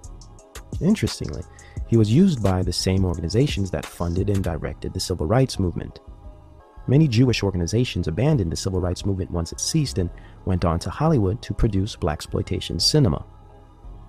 Interestingly, 0.82 1.42
he 1.88 1.98
was 1.98 2.14
used 2.14 2.44
by 2.44 2.62
the 2.62 2.72
same 2.72 3.06
organizations 3.06 3.72
that 3.72 3.86
funded 3.86 4.30
and 4.30 4.44
directed 4.44 4.94
the 4.94 5.00
civil 5.00 5.26
rights 5.26 5.58
movement. 5.58 6.00
Many 6.88 7.08
Jewish 7.08 7.44
organizations 7.44 8.08
abandoned 8.08 8.52
the 8.52 8.56
civil 8.56 8.82
rights 8.82 9.06
movement 9.06 9.32
once 9.32 9.52
it 9.52 9.60
ceased 9.60 9.98
and 9.98 10.10
went 10.46 10.66
on 10.66 10.80
to 10.80 10.90
Hollywood 10.90 11.42
to 11.44 11.54
produce 11.54 11.96
blaxploitation 11.96 12.82
cinema, 12.82 13.26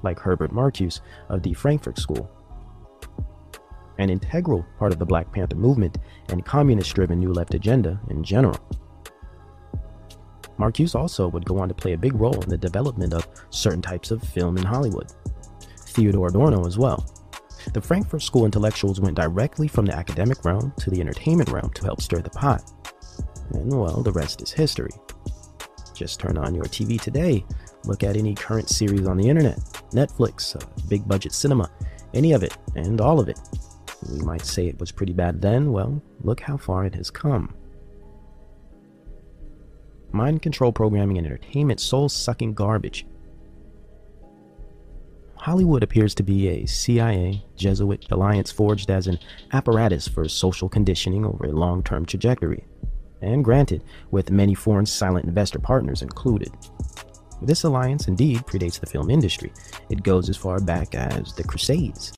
like 0.03 0.19
Herbert 0.19 0.53
Marcuse 0.53 1.01
of 1.29 1.43
the 1.43 1.53
Frankfurt 1.53 1.99
School. 1.99 2.31
An 3.99 4.09
integral 4.09 4.65
part 4.79 4.93
of 4.93 4.99
the 4.99 5.07
Black 5.07 5.31
Panther 5.33 5.57
movement 5.57 5.99
and 6.31 6.45
communist 6.45 6.95
driven 6.95 7.21
New 7.21 7.33
Left 7.33 7.55
agenda 7.55 8.01
in 8.09 8.25
general. 8.25 8.59
Marcuse 10.59 10.95
also 10.95 11.29
would 11.29 11.45
go 11.45 11.59
on 11.59 11.69
to 11.69 11.75
play 11.75 11.93
a 11.93 11.99
big 11.99 12.15
role 12.15 12.41
in 12.41 12.49
the 12.49 12.57
development 12.57 13.13
of 13.13 13.29
certain 13.51 13.83
types 13.83 14.11
of 14.11 14.23
film 14.23 14.57
in 14.57 14.65
Hollywood. 14.65 15.13
Theodore 15.77 16.29
Adorno 16.29 16.67
as 16.67 16.79
well. 16.79 17.12
The 17.73 17.81
Frankfurt 17.81 18.23
School 18.23 18.45
intellectuals 18.45 19.01
went 19.01 19.17
directly 19.17 19.69
from 19.69 19.87
the 19.87 19.95
academic 19.95 20.45
realm 20.45 20.73
to 20.79 20.91
the 20.91 21.01
entertainment 21.01 21.51
realm 21.51 21.71
to 21.71 21.85
help 21.85 22.01
stir 22.01 22.21
the 22.21 22.31
pot. 22.31 22.63
And 23.53 23.73
well, 23.79 24.03
the 24.03 24.13
rest 24.13 24.43
is 24.43 24.53
history. 24.53 24.91
Just 25.95 26.21
turn 26.21 26.37
on 26.37 26.55
your 26.55 26.65
TV 26.65 27.01
today, 27.01 27.45
look 27.85 28.03
at 28.03 28.17
any 28.17 28.35
current 28.35 28.69
series 28.69 29.07
on 29.07 29.17
the 29.17 29.29
internet, 29.29 29.59
Netflix, 29.91 30.57
uh, 30.57 30.67
big 30.89 31.07
budget 31.07 31.33
cinema, 31.33 31.71
any 32.15 32.33
of 32.33 32.43
it, 32.43 32.57
and 32.75 33.01
all 33.01 33.21
of 33.21 33.29
it. 33.29 33.39
We 34.11 34.19
might 34.21 34.45
say 34.45 34.67
it 34.67 34.81
was 34.81 34.91
pretty 34.91 35.13
bad 35.13 35.41
then, 35.41 35.71
well, 35.71 36.03
look 36.23 36.41
how 36.41 36.57
far 36.57 36.85
it 36.85 36.95
has 36.95 37.11
come. 37.11 37.55
Mind 40.11 40.43
control 40.43 40.73
programming 40.73 41.19
and 41.19 41.27
entertainment, 41.27 41.81
soul 41.81 42.09
sucking 42.09 42.55
garbage 42.55 43.07
Hollywood 45.43 45.83
appears 45.83 46.15
to 46.15 46.23
be 46.23 46.47
a 46.47 46.67
CIA 46.67 47.45
Jesuit 47.57 48.07
alliance 48.13 48.53
forged 48.53 48.93
as 48.93 49.09
an 49.09 49.19
apparatus 49.53 50.07
for 50.07 50.29
social 50.29 50.69
conditioning 50.69 51.27
over 51.27 51.47
a 51.47 51.51
long 51.51 51.83
term 51.83 52.07
trajectory, 52.07 52.65
and 53.23 53.45
granted, 53.45 53.83
with 54.13 54.31
many 54.31 54.55
foreign 54.55 54.87
silent 54.87 55.25
investor 55.25 55.59
partners 55.59 56.01
included. 56.01 56.53
This 57.43 57.65
alliance 57.65 58.07
indeed 58.07 58.47
predates 58.47 58.79
the 58.79 58.87
film 58.87 59.11
industry. 59.11 59.53
It 59.91 60.05
goes 60.05 60.29
as 60.29 60.37
far 60.37 60.61
back 60.61 60.95
as 60.95 61.35
the 61.35 61.43
Crusades, 61.43 62.13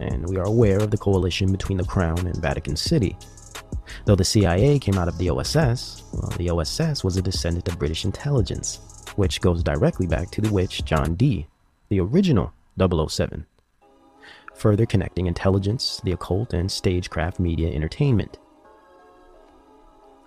and 0.00 0.26
we 0.26 0.38
are 0.38 0.46
aware 0.46 0.78
of 0.78 0.90
the 0.90 0.96
coalition 0.96 1.52
between 1.52 1.76
the 1.76 1.84
Crown 1.84 2.26
and 2.26 2.40
Vatican 2.40 2.76
City. 2.76 3.14
Though 4.06 4.16
the 4.16 4.24
CIA 4.24 4.78
came 4.78 4.96
out 4.96 5.08
of 5.08 5.18
the 5.18 5.28
OSS, 5.28 6.04
well, 6.14 6.32
the 6.38 6.48
OSS 6.48 7.04
was 7.04 7.18
a 7.18 7.22
descendant 7.22 7.68
of 7.68 7.78
British 7.78 8.06
intelligence, 8.06 8.78
which 9.16 9.42
goes 9.42 9.62
directly 9.62 10.06
back 10.06 10.30
to 10.30 10.40
the 10.40 10.50
witch 10.50 10.86
John 10.86 11.14
Dee, 11.14 11.46
the 11.90 12.00
original 12.00 12.54
007. 12.80 13.46
Further 14.56 14.86
connecting 14.86 15.26
intelligence, 15.26 16.00
the 16.04 16.12
occult, 16.12 16.52
and 16.52 16.70
stagecraft 16.70 17.40
media 17.40 17.70
entertainment. 17.72 18.38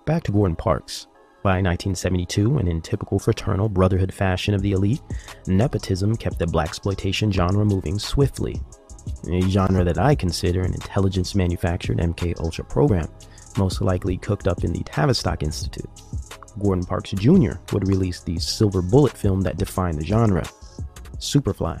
Back 0.06 0.22
to 0.24 0.32
Gordon 0.32 0.56
Parks. 0.56 1.06
By 1.42 1.60
1972, 1.60 2.56
and 2.58 2.68
in 2.68 2.80
typical 2.80 3.18
fraternal 3.18 3.68
brotherhood 3.68 4.12
fashion 4.14 4.54
of 4.54 4.62
the 4.62 4.72
elite, 4.72 5.02
nepotism 5.46 6.16
kept 6.16 6.38
the 6.38 6.46
blaxploitation 6.46 7.30
genre 7.30 7.64
moving 7.64 7.98
swiftly. 7.98 8.60
A 9.30 9.42
genre 9.42 9.84
that 9.84 9.98
I 9.98 10.14
consider 10.14 10.62
an 10.62 10.72
intelligence 10.72 11.34
manufactured 11.34 11.98
MK 11.98 12.40
Ultra 12.40 12.64
program, 12.64 13.08
most 13.58 13.82
likely 13.82 14.16
cooked 14.16 14.48
up 14.48 14.64
in 14.64 14.72
the 14.72 14.82
Tavistock 14.84 15.42
Institute. 15.42 15.90
Gordon 16.62 16.84
Parks 16.84 17.10
Jr. 17.10 17.52
would 17.72 17.88
release 17.88 18.20
the 18.20 18.38
silver 18.38 18.80
bullet 18.80 19.12
film 19.12 19.42
that 19.42 19.58
defined 19.58 19.98
the 19.98 20.06
genre, 20.06 20.44
Superfly. 21.18 21.80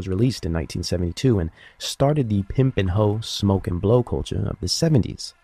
was 0.00 0.08
released 0.08 0.46
in 0.46 0.52
1972 0.52 1.40
and 1.40 1.50
started 1.76 2.30
the 2.30 2.42
pimp 2.44 2.78
and 2.78 2.90
hoe, 2.90 3.20
smoke 3.20 3.66
and 3.66 3.82
blow 3.82 4.02
culture 4.02 4.46
of 4.48 4.56
the 4.60 4.66
70s. 4.66 5.34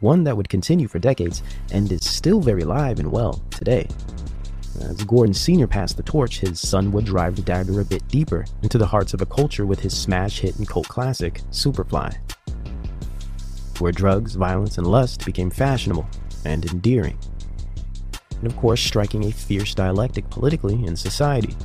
One 0.00 0.24
that 0.24 0.36
would 0.36 0.48
continue 0.48 0.88
for 0.88 0.98
decades 0.98 1.42
and 1.72 1.92
is 1.92 2.08
still 2.08 2.40
very 2.40 2.64
live 2.64 3.00
and 3.00 3.12
well 3.12 3.42
today. 3.50 3.86
As 4.80 5.04
Gordon 5.04 5.34
Sr. 5.34 5.66
passed 5.66 5.98
the 5.98 6.02
torch, 6.02 6.38
his 6.38 6.58
son 6.58 6.90
would 6.92 7.04
drive 7.04 7.36
the 7.36 7.42
dagger 7.42 7.80
a 7.80 7.84
bit 7.84 8.06
deeper 8.08 8.46
into 8.62 8.78
the 8.78 8.86
hearts 8.86 9.12
of 9.12 9.20
a 9.20 9.26
culture 9.26 9.66
with 9.66 9.80
his 9.80 9.94
smash 9.94 10.38
hit 10.38 10.56
and 10.56 10.66
cult 10.66 10.88
classic, 10.88 11.42
Superfly, 11.50 12.16
where 13.80 13.92
drugs, 13.92 14.34
violence, 14.34 14.78
and 14.78 14.86
lust 14.86 15.24
became 15.24 15.50
fashionable 15.50 16.08
and 16.44 16.64
endearing. 16.66 17.18
And 18.38 18.46
of 18.46 18.56
course, 18.56 18.80
striking 18.80 19.24
a 19.24 19.32
fierce 19.32 19.74
dialectic 19.74 20.28
politically 20.30 20.84
in 20.84 20.96
society 20.96 21.56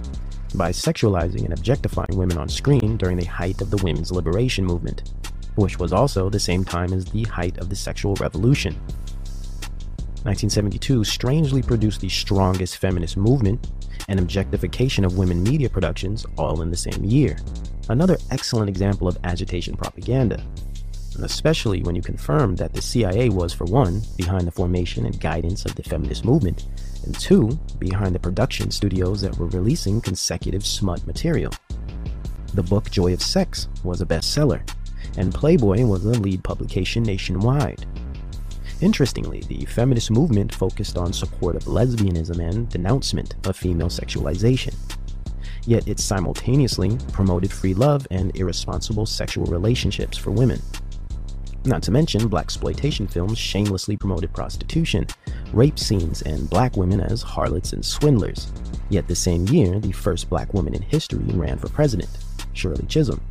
by 0.56 0.72
sexualizing 0.72 1.44
and 1.46 1.54
objectifying 1.54 2.16
women 2.18 2.38
on 2.38 2.50
screen 2.50 2.98
during 2.98 3.18
the 3.18 3.26
height 3.26 3.62
of 3.62 3.70
the 3.70 3.84
women's 3.84 4.12
liberation 4.12 4.66
movement, 4.66 5.14
which 5.56 5.80
was 5.80 5.94
also 5.94 6.30
the 6.30 6.40
same 6.40 6.64
time 6.64 6.94
as 6.94 7.06
the 7.06 7.24
height 7.24 7.58
of 7.58 7.70
the 7.70 7.76
sexual 7.76 8.16
revolution. 8.16 8.74
1972 10.24 11.04
strangely 11.04 11.62
produced 11.62 12.02
the 12.02 12.10
strongest 12.10 12.78
feminist 12.78 13.18
movement 13.18 13.72
and 14.08 14.20
objectification 14.20 15.04
of 15.04 15.18
women 15.18 15.44
media 15.44 15.70
productions 15.70 16.26
all 16.38 16.62
in 16.62 16.70
the 16.70 16.78
same 16.78 17.04
year. 17.04 17.38
Another 17.90 18.18
excellent 18.32 18.70
example 18.70 19.08
of 19.08 19.18
agitation 19.26 19.76
propaganda, 19.76 20.42
especially 21.16 21.84
when 21.84 21.96
you 21.96 22.02
confirm 22.02 22.56
that 22.56 22.74
the 22.74 22.82
CIA 22.82 23.30
was, 23.30 23.54
for 23.54 23.66
one, 23.66 24.02
behind 24.18 24.48
the 24.48 24.52
formation 24.52 25.06
and 25.06 25.20
guidance 25.20 25.66
of 25.66 25.76
the 25.76 25.84
feminist 25.84 26.26
movement, 26.26 26.68
and 27.06 27.18
two, 27.20 27.60
behind 27.80 28.16
the 28.16 28.20
production 28.20 28.72
studios 28.72 29.22
that 29.22 29.38
were 29.38 29.48
releasing 29.48 30.02
consecutive 30.02 30.66
smut 30.66 31.06
material. 31.06 31.54
The 32.54 32.64
book 32.64 32.90
Joy 32.90 33.14
of 33.14 33.22
Sex 33.22 33.68
was 33.84 34.02
a 34.02 34.06
bestseller, 34.06 34.68
and 35.18 35.34
Playboy 35.34 35.86
was 35.86 36.06
a 36.06 36.12
lead 36.12 36.44
publication 36.44 37.04
nationwide. 37.04 37.86
Interestingly, 38.82 39.42
the 39.48 39.66
feminist 39.66 40.12
movement 40.12 40.54
focused 40.54 40.98
on 40.98 41.14
support 41.14 41.56
of 41.56 41.64
lesbianism 41.64 42.40
and 42.40 42.70
denouncement 42.70 43.36
of 43.48 43.56
female 43.56 43.88
sexualization. 43.88 44.76
Yet 45.66 45.88
it 45.88 46.00
simultaneously 46.00 46.98
promoted 47.14 47.52
free 47.52 47.74
love 47.74 48.06
and 48.12 48.36
irresponsible 48.36 49.06
sexual 49.06 49.46
relationships 49.46 50.18
for 50.18 50.32
women. 50.32 50.62
Not 51.66 51.82
to 51.84 51.92
mention, 51.92 52.28
black 52.28 52.44
exploitation 52.44 53.08
films 53.08 53.38
shamelessly 53.38 53.96
promoted 53.96 54.34
prostitution, 54.34 55.08
rape 55.54 55.80
scenes, 55.80 56.22
and 56.24 56.50
black 56.50 56.76
women 56.76 57.00
as 57.00 57.22
harlots 57.22 57.72
and 57.72 57.86
swindlers. 57.86 58.52
Yet 58.90 59.08
the 59.08 59.16
same 59.16 59.48
year, 59.48 59.80
the 59.80 59.94
first 59.94 60.30
black 60.30 60.54
woman 60.54 60.74
in 60.74 60.82
history 60.82 61.24
ran 61.30 61.58
for 61.58 61.70
president, 61.70 62.10
Shirley 62.52 62.86
Chisholm. 62.88 63.22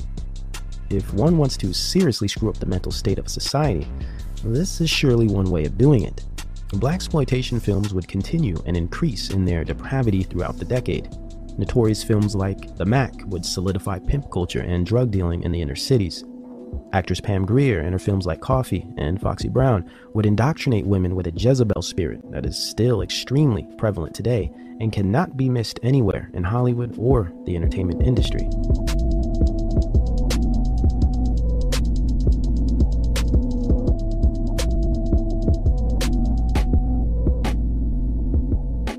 If 0.89 1.13
one 1.13 1.37
wants 1.37 1.59
to 1.59 1.75
seriously 1.75 2.27
screw 2.27 2.49
up 2.49 2.59
the 2.59 2.67
mental 2.67 2.91
state 2.91 3.19
of 3.19 3.29
society, 3.29 3.87
this 4.43 4.81
is 4.81 4.89
surely 4.89 5.27
one 5.27 5.51
way 5.51 5.67
of 5.67 5.77
doing 5.77 6.03
it. 6.03 6.25
Black 6.75 6.95
exploitation 6.95 7.61
films 7.61 7.93
would 7.93 8.09
continue 8.09 8.57
and 8.65 8.79
increase 8.79 9.31
in 9.31 9.45
their 9.45 9.63
depravity 9.63 10.23
throughout 10.23 10.59
the 10.59 10.65
decade. 10.65 11.11
Notorious 11.59 12.03
films 12.03 12.35
like 12.35 12.77
The 12.77 12.87
Mack 12.87 13.13
would 13.27 13.45
solidify 13.45 13.99
pimp 13.99 14.31
culture 14.31 14.63
and 14.63 14.87
drug 14.87 15.11
dealing 15.11 15.43
in 15.43 15.53
the 15.53 15.61
inner 15.61 15.77
cities. 15.77 16.25
Actress 16.93 17.21
Pam 17.21 17.47
Grier 17.47 17.81
in 17.81 17.93
her 17.93 17.99
films 17.99 18.27
like 18.27 18.41
Coffy 18.41 18.87
and 18.99 19.21
Foxy 19.21 19.49
Brown 19.49 19.91
would 20.13 20.27
indoctrinate 20.27 20.87
women 20.87 21.17
with 21.17 21.27
a 21.27 21.33
Jezebel 21.33 21.81
spirit 21.81 22.21
that 22.31 22.45
is 22.45 22.59
still 22.59 23.01
extremely 23.01 23.67
prevalent 23.79 24.15
today 24.15 24.53
and 24.79 24.93
cannot 24.93 25.37
be 25.37 25.49
missed 25.49 25.81
anywhere 25.83 26.31
in 26.35 26.45
Hollywood 26.45 26.95
or 26.99 27.33
the 27.47 27.57
entertainment 27.57 28.03
industry. 28.03 28.49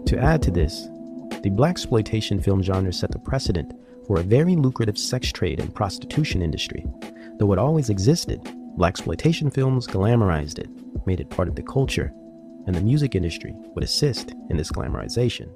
To 0.07 0.19
add 0.19 0.41
to 0.43 0.51
this, 0.51 0.89
the 1.43 1.51
black 1.51 1.71
exploitation 1.71 2.41
film 2.41 2.63
genre 2.63 2.93
set 2.93 3.11
the 3.11 3.19
precedent 3.19 3.73
for 4.07 4.19
a 4.19 4.23
very 4.23 4.55
lucrative 4.55 4.97
sex 4.97 5.31
trade 5.31 5.59
and 5.59 5.73
prostitution 5.73 6.41
industry 6.41 6.85
Though 7.39 7.51
it 7.53 7.59
always 7.59 7.89
existed, 7.89 8.41
blaxploitation 8.77 9.53
films 9.53 9.87
glamorized 9.87 10.59
it, 10.59 10.69
made 11.05 11.19
it 11.19 11.29
part 11.29 11.47
of 11.47 11.55
the 11.55 11.63
culture, 11.63 12.11
and 12.65 12.75
the 12.75 12.81
music 12.81 13.15
industry 13.15 13.53
would 13.75 13.83
assist 13.83 14.33
in 14.49 14.57
this 14.57 14.71
glamorization. 14.71 15.49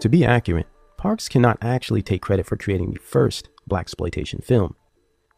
To 0.00 0.08
be 0.08 0.24
accurate, 0.24 0.66
Parks 0.98 1.28
cannot 1.28 1.58
actually 1.62 2.02
take 2.02 2.22
credit 2.22 2.44
for 2.44 2.56
creating 2.56 2.90
the 2.90 2.98
first 2.98 3.50
blaxploitation 3.70 4.42
film. 4.42 4.74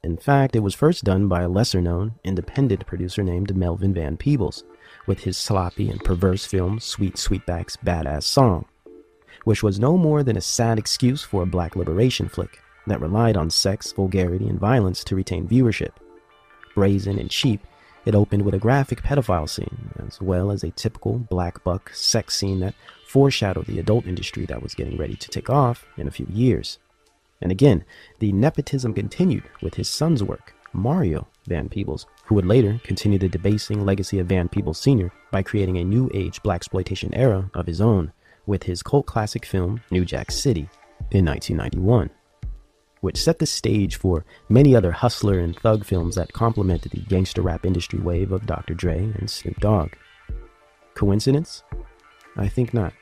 In 0.02 0.16
fact, 0.16 0.56
it 0.56 0.60
was 0.60 0.74
first 0.74 1.04
done 1.04 1.28
by 1.28 1.42
a 1.42 1.50
lesser 1.50 1.82
known, 1.82 2.14
independent 2.24 2.86
producer 2.86 3.22
named 3.22 3.54
Melvin 3.54 3.92
Van 3.92 4.16
Peebles, 4.16 4.64
with 5.10 5.24
his 5.24 5.36
sloppy 5.36 5.90
and 5.90 6.04
perverse 6.04 6.46
film 6.46 6.78
Sweet 6.78 7.14
Sweetback's 7.14 7.76
Badass 7.78 8.22
Song, 8.22 8.64
which 9.42 9.60
was 9.60 9.80
no 9.80 9.96
more 9.96 10.22
than 10.22 10.36
a 10.36 10.40
sad 10.40 10.78
excuse 10.78 11.20
for 11.20 11.42
a 11.42 11.46
black 11.46 11.74
liberation 11.74 12.28
flick 12.28 12.60
that 12.86 13.00
relied 13.00 13.36
on 13.36 13.50
sex, 13.50 13.90
vulgarity, 13.90 14.46
and 14.48 14.60
violence 14.60 15.02
to 15.02 15.16
retain 15.16 15.48
viewership. 15.48 15.90
Brazen 16.76 17.18
and 17.18 17.28
cheap, 17.28 17.60
it 18.04 18.14
opened 18.14 18.44
with 18.44 18.54
a 18.54 18.60
graphic 18.60 19.02
pedophile 19.02 19.48
scene, 19.50 19.90
as 20.06 20.20
well 20.20 20.52
as 20.52 20.62
a 20.62 20.70
typical 20.70 21.18
black 21.18 21.64
buck 21.64 21.90
sex 21.92 22.36
scene 22.36 22.60
that 22.60 22.76
foreshadowed 23.04 23.66
the 23.66 23.80
adult 23.80 24.06
industry 24.06 24.46
that 24.46 24.62
was 24.62 24.74
getting 24.76 24.96
ready 24.96 25.16
to 25.16 25.28
take 25.28 25.50
off 25.50 25.86
in 25.96 26.06
a 26.06 26.12
few 26.12 26.28
years. 26.30 26.78
And 27.40 27.50
again, 27.50 27.84
the 28.20 28.30
nepotism 28.30 28.94
continued 28.94 29.42
with 29.60 29.74
his 29.74 29.88
son's 29.88 30.22
work, 30.22 30.54
Mario 30.72 31.26
Van 31.48 31.68
Peebles, 31.68 32.06
who 32.30 32.36
would 32.36 32.46
later 32.46 32.80
continue 32.84 33.18
the 33.18 33.28
debasing 33.28 33.84
legacy 33.84 34.20
of 34.20 34.28
Van 34.28 34.48
Peebles 34.48 34.78
Sr. 34.78 35.10
by 35.32 35.42
creating 35.42 35.78
a 35.78 35.84
new 35.84 36.08
age 36.14 36.40
blaxploitation 36.44 37.10
era 37.12 37.50
of 37.54 37.66
his 37.66 37.80
own 37.80 38.12
with 38.46 38.62
his 38.62 38.84
cult 38.84 39.04
classic 39.06 39.44
film 39.44 39.80
New 39.90 40.04
Jack 40.04 40.30
City 40.30 40.68
in 41.10 41.24
1991, 41.24 42.08
which 43.00 43.20
set 43.20 43.40
the 43.40 43.46
stage 43.46 43.96
for 43.96 44.24
many 44.48 44.76
other 44.76 44.92
hustler 44.92 45.40
and 45.40 45.58
thug 45.58 45.84
films 45.84 46.14
that 46.14 46.32
complemented 46.32 46.92
the 46.92 47.00
gangster 47.00 47.42
rap 47.42 47.66
industry 47.66 47.98
wave 47.98 48.30
of 48.30 48.46
Dr. 48.46 48.74
Dre 48.74 49.12
and 49.18 49.28
Snoop 49.28 49.58
Dogg. 49.58 49.90
Coincidence? 50.94 51.64
I 52.36 52.46
think 52.46 52.72
not. 52.72 52.92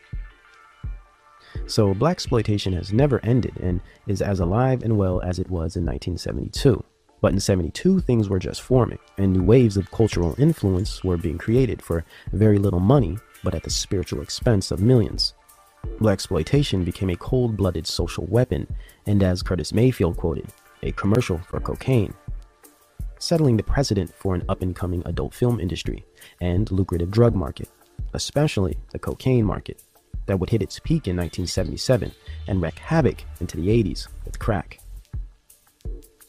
So, 1.66 1.92
blaxploitation 1.92 2.72
has 2.72 2.94
never 2.94 3.22
ended 3.22 3.58
and 3.60 3.82
is 4.06 4.22
as 4.22 4.40
alive 4.40 4.82
and 4.82 4.96
well 4.96 5.20
as 5.20 5.38
it 5.38 5.50
was 5.50 5.76
in 5.76 5.84
1972. 5.84 6.82
But 7.20 7.32
in 7.32 7.40
72, 7.40 8.00
things 8.00 8.28
were 8.28 8.38
just 8.38 8.62
forming, 8.62 8.98
and 9.16 9.32
new 9.32 9.42
waves 9.42 9.76
of 9.76 9.90
cultural 9.90 10.34
influence 10.38 11.02
were 11.02 11.16
being 11.16 11.38
created 11.38 11.82
for 11.82 12.04
very 12.32 12.58
little 12.58 12.80
money, 12.80 13.18
but 13.42 13.54
at 13.54 13.64
the 13.64 13.70
spiritual 13.70 14.22
expense 14.22 14.70
of 14.70 14.80
millions. 14.80 15.34
Blaxploitation 16.00 16.84
became 16.84 17.10
a 17.10 17.16
cold 17.16 17.56
blooded 17.56 17.86
social 17.86 18.24
weapon, 18.26 18.66
and 19.06 19.22
as 19.22 19.42
Curtis 19.42 19.72
Mayfield 19.72 20.16
quoted, 20.16 20.46
a 20.82 20.92
commercial 20.92 21.38
for 21.38 21.60
cocaine, 21.60 22.14
settling 23.18 23.56
the 23.56 23.62
precedent 23.62 24.12
for 24.14 24.34
an 24.34 24.44
up 24.48 24.62
and 24.62 24.76
coming 24.76 25.02
adult 25.06 25.34
film 25.34 25.58
industry 25.58 26.04
and 26.40 26.70
lucrative 26.70 27.10
drug 27.10 27.34
market, 27.34 27.68
especially 28.14 28.76
the 28.90 28.98
cocaine 28.98 29.44
market, 29.44 29.82
that 30.26 30.38
would 30.38 30.50
hit 30.50 30.62
its 30.62 30.78
peak 30.78 31.08
in 31.08 31.16
1977 31.16 32.12
and 32.46 32.62
wreak 32.62 32.78
havoc 32.78 33.24
into 33.40 33.56
the 33.56 33.68
80s 33.68 34.08
with 34.24 34.38
crack 34.38 34.78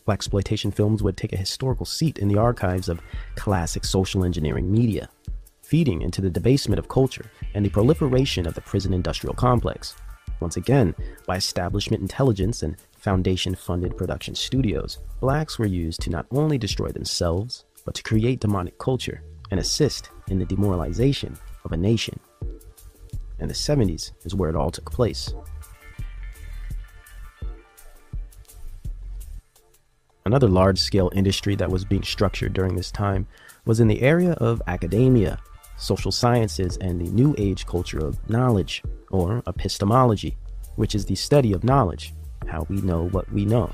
blaxploitation 0.10 0.74
films 0.74 1.04
would 1.04 1.16
take 1.16 1.34
a 1.34 1.38
historical 1.38 1.86
seat 1.86 2.18
in 2.18 2.28
the 2.28 2.38
archives 2.38 2.90
of 2.90 3.00
classic 3.36 3.86
social 3.86 4.26
engineering 4.26 4.72
media, 4.72 5.08
feeding 5.62 6.02
into 6.02 6.20
the 6.20 6.32
debasement 6.32 6.80
of 6.80 6.90
culture 6.90 7.30
and 7.54 7.64
the 7.64 7.70
proliferation 7.70 8.48
of 8.48 8.56
the 8.56 8.62
prison 8.62 8.92
industrial 8.92 9.36
complex. 9.36 9.96
Once 10.40 10.58
again, 10.58 10.96
by 11.28 11.36
establishment 11.36 12.02
intelligence 12.02 12.64
and 12.64 12.78
foundation 12.98 13.54
funded 13.54 13.96
production 13.96 14.34
studios, 14.34 14.98
blacks 15.20 15.60
were 15.60 15.68
used 15.68 16.02
to 16.02 16.10
not 16.10 16.26
only 16.32 16.58
destroy 16.58 16.90
themselves, 16.90 17.66
but 17.86 17.94
to 17.94 18.02
create 18.02 18.40
demonic 18.40 18.80
culture 18.80 19.22
and 19.52 19.60
assist 19.60 20.10
in 20.30 20.40
the 20.40 20.46
demoralization 20.46 21.38
of 21.66 21.72
a 21.72 21.78
nation. 21.78 22.20
And 23.38 23.48
the 23.48 23.54
70s 23.54 24.14
is 24.26 24.34
where 24.34 24.50
it 24.50 24.56
all 24.56 24.72
took 24.72 24.92
place. 24.92 25.36
Another 30.30 30.48
large 30.48 30.78
scale 30.78 31.10
industry 31.16 31.56
that 31.56 31.72
was 31.72 31.84
being 31.84 32.04
structured 32.04 32.54
during 32.54 32.76
this 32.76 32.92
time 32.92 33.26
was 33.66 33.80
in 33.80 33.88
the 33.88 34.04
area 34.04 34.34
of 34.34 34.62
academia, 34.68 35.40
social 35.76 36.12
sciences, 36.12 36.78
and 36.78 37.02
the 37.02 37.10
new 37.10 37.34
age 37.40 37.66
culture 37.66 37.98
of 37.98 38.30
knowledge, 38.30 38.84
or 39.10 39.42
epistemology, 39.48 40.38
which 40.76 40.94
is 40.94 41.04
the 41.04 41.16
study 41.16 41.52
of 41.52 41.64
knowledge, 41.64 42.14
how 42.46 42.64
we 42.70 42.80
know 42.82 43.08
what 43.08 43.28
we 43.34 43.44
know. 43.44 43.74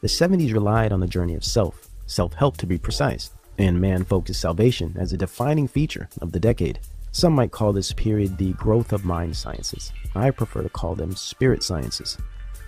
The 0.00 0.08
70s 0.08 0.52
relied 0.52 0.90
on 0.90 0.98
the 0.98 1.06
journey 1.06 1.36
of 1.36 1.44
self, 1.44 1.86
self 2.06 2.34
help 2.34 2.56
to 2.56 2.66
be 2.66 2.76
precise, 2.76 3.30
and 3.58 3.80
man 3.80 4.02
focused 4.02 4.40
salvation 4.40 4.96
as 4.98 5.12
a 5.12 5.16
defining 5.16 5.68
feature 5.68 6.08
of 6.20 6.32
the 6.32 6.40
decade. 6.40 6.80
Some 7.12 7.32
might 7.32 7.52
call 7.52 7.72
this 7.72 7.92
period 7.92 8.38
the 8.38 8.54
growth 8.54 8.92
of 8.92 9.04
mind 9.04 9.36
sciences. 9.36 9.92
I 10.16 10.32
prefer 10.32 10.64
to 10.64 10.68
call 10.68 10.96
them 10.96 11.14
spirit 11.14 11.62
sciences 11.62 12.18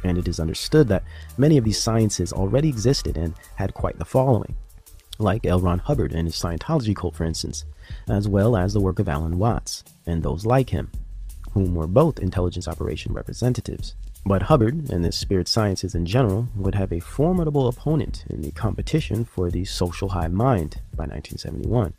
and 0.05 0.19
it 0.19 0.29
is 0.29 0.41
understood 0.41 0.89
that 0.89 1.05
many 1.37 1.57
of 1.59 1.65
these 1.65 1.81
sciences 1.81 2.33
already 2.33 2.69
existed 2.69 3.17
and 3.17 3.35
had 3.57 3.75
quite 3.75 3.99
the 3.99 4.05
following, 4.05 4.57
like 5.19 5.45
L. 5.47 5.61
Ron 5.61 5.81
Hubbard 5.81 6.13
and 6.13 6.29
his 6.29 6.37
Scientology 6.37 6.95
cult, 6.95 7.17
for 7.17 7.25
instance, 7.25 7.65
as 8.09 8.29
well 8.29 8.57
as 8.57 8.73
the 8.73 8.81
work 8.81 8.99
of 8.99 9.09
Alan 9.09 9.39
Watts 9.39 9.85
and 10.07 10.23
those 10.23 10.47
like 10.47 10.71
him, 10.71 10.91
whom 11.53 11.75
were 11.75 11.87
both 11.87 12.19
intelligence 12.19 12.69
operation 12.69 13.13
representatives. 13.13 13.95
But 14.27 14.43
Hubbard 14.43 14.91
and 14.91 15.05
the 15.05 15.13
spirit 15.13 15.49
sciences 15.49 15.95
in 15.95 16.05
general 16.05 16.49
would 16.55 16.75
have 16.75 16.93
a 16.93 17.01
formidable 17.01 17.69
opponent 17.69 18.25
in 18.29 18.43
the 18.43 18.51
competition 18.51 19.25
for 19.25 19.51
the 19.51 19.65
social 19.65 20.11
hive 20.11 20.33
mind 20.33 20.81
by 20.95 21.05
1971 21.05 21.95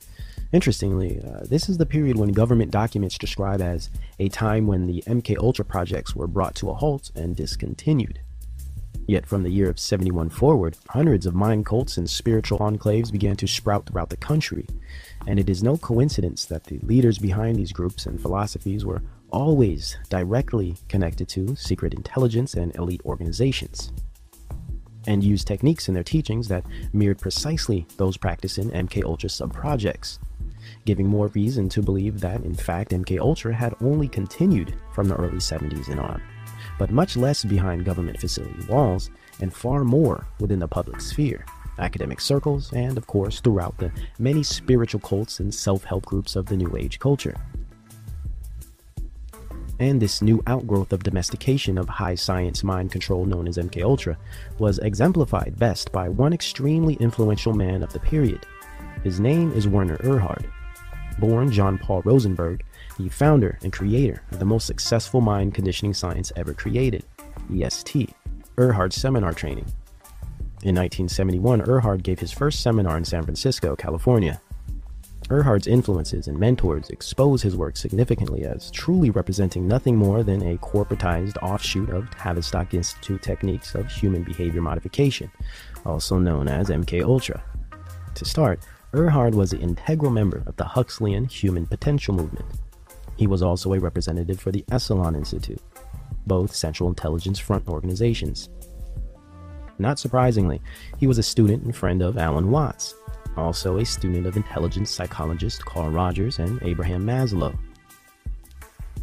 Interestingly, 0.52 1.22
uh, 1.22 1.42
this 1.44 1.70
is 1.70 1.78
the 1.78 1.86
period 1.86 2.18
when 2.18 2.32
government 2.32 2.72
documents 2.72 3.20
describe 3.20 3.62
as 3.62 3.92
a 4.18 4.30
time 4.30 4.66
when 4.66 4.88
the 4.88 5.04
MK 5.06 5.38
Ultra 5.38 5.64
projects 5.64 6.16
were 6.16 6.26
brought 6.26 6.56
to 6.56 6.72
a 6.72 6.74
halt 6.74 7.12
and 7.16 7.36
discontinued. 7.36 8.20
Yet 9.08 9.28
from 9.28 9.44
the 9.44 9.52
year 9.52 9.70
of 9.70 9.80
71 9.80 10.30
forward, 10.30 10.76
hundreds 10.90 11.28
of 11.28 11.36
mind 11.36 11.68
cults 11.68 11.98
and 11.98 12.10
spiritual 12.10 12.60
enclaves 12.60 13.12
began 13.12 13.36
to 13.38 13.48
sprout 13.48 13.86
throughout 13.86 14.10
the 14.10 14.18
country, 14.18 14.66
and 15.28 15.40
it 15.40 15.50
is 15.50 15.62
no 15.62 15.78
coincidence 15.78 16.46
that 16.46 16.64
the 16.64 16.80
leaders 16.80 17.20
behind 17.20 17.56
these 17.56 17.72
groups 17.72 18.08
and 18.08 18.20
philosophies 18.20 18.86
were 18.86 19.04
always 19.32 19.98
directly 20.10 20.76
connected 20.88 21.28
to 21.30 21.56
secret 21.56 21.94
intelligence 21.94 22.56
and 22.56 22.76
elite 22.76 23.02
organizations, 23.06 23.92
and 25.06 25.24
used 25.24 25.48
techniques 25.48 25.88
in 25.88 25.94
their 25.94 26.04
teachings 26.04 26.48
that 26.48 26.66
mirrored 26.92 27.20
precisely 27.20 27.86
those 27.98 28.18
practiced 28.18 28.58
in 28.58 28.72
MK 28.72 29.04
Ultra 29.04 29.30
sub 29.30 29.54
projects 29.54 30.20
giving 30.86 31.08
more 31.08 31.28
reason 31.28 31.70
to 31.70 31.82
believe 31.82 32.20
that, 32.20 32.44
in 32.44 32.56
fact, 32.56 32.92
MK 32.92 33.20
Ultra 33.20 33.54
had 33.54 33.76
only 33.82 34.08
continued 34.08 34.76
from 34.94 35.08
the 35.08 35.16
early 35.16 35.38
70s 35.38 35.90
and 35.90 36.00
on, 36.00 36.22
but 36.78 36.92
much 36.92 37.16
less 37.16 37.44
behind 37.44 37.86
government 37.86 38.20
facility 38.20 38.66
walls 38.68 39.10
and 39.42 39.54
far 39.54 39.84
more 39.84 40.26
within 40.40 40.60
the 40.60 40.68
public 40.68 41.02
sphere, 41.02 41.46
academic 41.78 42.20
circles, 42.20 42.72
and 42.74 42.98
of 42.98 43.08
course 43.08 43.40
throughout 43.40 43.78
the 43.78 43.92
many 44.18 44.44
spiritual 44.44 45.00
cults 45.00 45.40
and 45.40 45.54
self 45.54 45.84
help 45.84 46.06
groups 46.06 46.36
of 46.36 46.46
the 46.46 46.58
New 46.58 46.76
Age 46.76 47.00
culture. 47.00 47.36
And 49.80 50.02
this 50.02 50.22
new 50.22 50.44
outgrowth 50.46 50.92
of 50.92 51.04
domestication 51.04 51.78
of 51.78 51.88
high 51.88 52.16
science 52.16 52.66
mind 52.66 52.92
control 52.92 53.26
known 53.26 53.48
as 53.48 53.58
MK 53.58 53.82
Ultra 53.82 54.18
was 54.58 54.78
exemplified 54.80 55.58
best 55.58 55.92
by 55.94 56.10
one 56.10 56.34
extremely 56.34 56.96
influential 56.96 57.54
man 57.54 57.82
of 57.82 57.94
the 57.94 58.00
period. 58.00 58.46
His 59.06 59.22
name 59.22 59.54
is 59.54 59.70
Werner 59.70 59.96
Erhard, 60.00 60.52
born 61.20 61.52
John 61.52 61.78
Paul 61.78 62.02
Rosenberg, 62.04 62.64
the 62.98 63.10
founder 63.10 63.58
and 63.62 63.72
creator 63.72 64.24
of 64.32 64.40
the 64.40 64.46
most 64.46 64.66
successful 64.66 65.22
mind 65.22 65.54
conditioning 65.54 65.94
science 65.94 66.32
ever 66.36 66.54
created, 66.54 67.04
EST, 67.54 68.14
Erhard 68.58 68.94
Seminar 68.94 69.34
Training. 69.34 69.66
In 70.64 70.76
1971, 70.76 71.62
Erhard 71.62 72.04
gave 72.04 72.20
his 72.20 72.32
first 72.32 72.62
seminar 72.62 72.98
in 72.98 73.06
San 73.06 73.24
Francisco, 73.24 73.76
California. 73.76 74.42
Erhard's 75.30 75.68
influences 75.68 76.28
and 76.28 76.40
mentors 76.40 76.90
expose 76.90 77.42
his 77.42 77.56
work 77.56 77.78
significantly 77.78 78.46
as 78.46 78.72
truly 78.72 79.12
representing 79.12 79.68
nothing 79.68 79.96
more 79.96 80.24
than 80.24 80.42
a 80.42 80.58
corporatized 80.58 81.38
offshoot 81.44 81.90
of 81.92 82.10
Tavistock 82.10 82.74
Institute 82.74 83.22
techniques 83.22 83.76
of 83.76 83.90
human 83.92 84.24
behavior 84.24 84.62
modification, 84.62 85.32
also 85.86 86.18
known 86.18 86.48
as 86.48 86.70
MK 86.70 87.04
Ultra. 87.04 87.42
To 88.16 88.26
start, 88.26 88.60
Erhard 88.94 89.36
was 89.36 89.54
an 89.54 89.62
integral 89.62 90.12
member 90.12 90.42
of 90.48 90.56
the 90.56 90.64
Huxleyan 90.64 91.26
Human 91.26 91.68
Potential 91.68 92.16
Movement. 92.16 92.46
He 93.18 93.28
was 93.28 93.44
also 93.44 93.74
a 93.74 93.80
representative 93.80 94.40
for 94.40 94.52
the 94.52 94.64
Esalen 94.72 95.16
Institute, 95.16 95.62
both 96.26 96.56
Central 96.56 96.90
Intelligence 96.90 97.38
Front 97.38 97.68
organizations. 97.68 98.50
Not 99.78 100.00
surprisingly, 100.00 100.60
he 100.98 101.06
was 101.06 101.20
a 101.20 101.24
student 101.24 101.64
and 101.64 101.76
friend 101.76 102.02
of 102.02 102.18
Alan 102.18 102.50
Watts, 102.50 102.96
also 103.38 103.78
a 103.78 103.86
student 103.86 104.26
of 104.26 104.36
intelligence 104.36 104.90
psychologist 104.90 105.64
Carl 105.66 105.92
Rogers 105.92 106.40
and 106.40 106.60
Abraham 106.64 107.06
Maslow. 107.06 107.56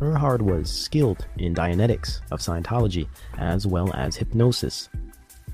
Erhard 0.01 0.43
was 0.43 0.69
skilled 0.69 1.27
in 1.39 1.55
Dianetics 1.55 2.21
of 2.33 2.41
Scientology 2.41 3.07
as 3.39 3.69
well 3.69 3.95
as 3.95 4.17
hypnosis. 4.17 4.89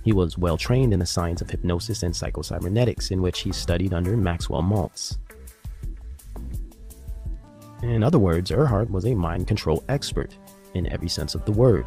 He 0.03 0.13
was 0.13 0.37
well 0.37 0.57
trained 0.57 0.93
in 0.93 0.99
the 0.99 1.07
science 1.07 1.41
of 1.41 1.51
hypnosis 1.51 2.03
and 2.03 2.13
psychocybernetics, 2.13 3.11
in 3.11 3.23
which 3.23 3.41
he 3.41 3.53
studied 3.53 3.95
under 3.95 4.17
Maxwell 4.17 4.63
Maltz. 4.63 5.19
In 7.83 8.03
other 8.03 8.19
words, 8.19 8.51
Erhard 8.51 8.91
was 8.91 9.07
a 9.07 9.15
mind 9.15 9.49
control 9.49 9.85
expert 9.89 10.37
in 10.75 10.93
every 10.93 11.09
sense 11.09 11.35
of 11.35 11.45
the 11.45 11.53
word. 11.53 11.87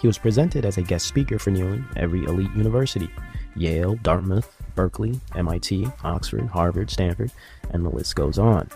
He 0.00 0.06
was 0.06 0.18
presented 0.18 0.64
as 0.64 0.78
a 0.78 0.82
guest 0.82 1.06
speaker 1.06 1.38
for 1.38 1.50
nearly 1.50 1.82
every 1.96 2.24
elite 2.24 2.54
university 2.54 3.08
Yale, 3.56 3.94
Dartmouth, 4.02 4.50
Berkeley, 4.74 5.20
MIT, 5.36 5.86
Oxford, 6.02 6.46
Harvard, 6.48 6.90
Stanford, 6.90 7.30
and 7.70 7.84
the 7.84 7.90
list 7.90 8.16
goes 8.16 8.38
on. 8.38 8.68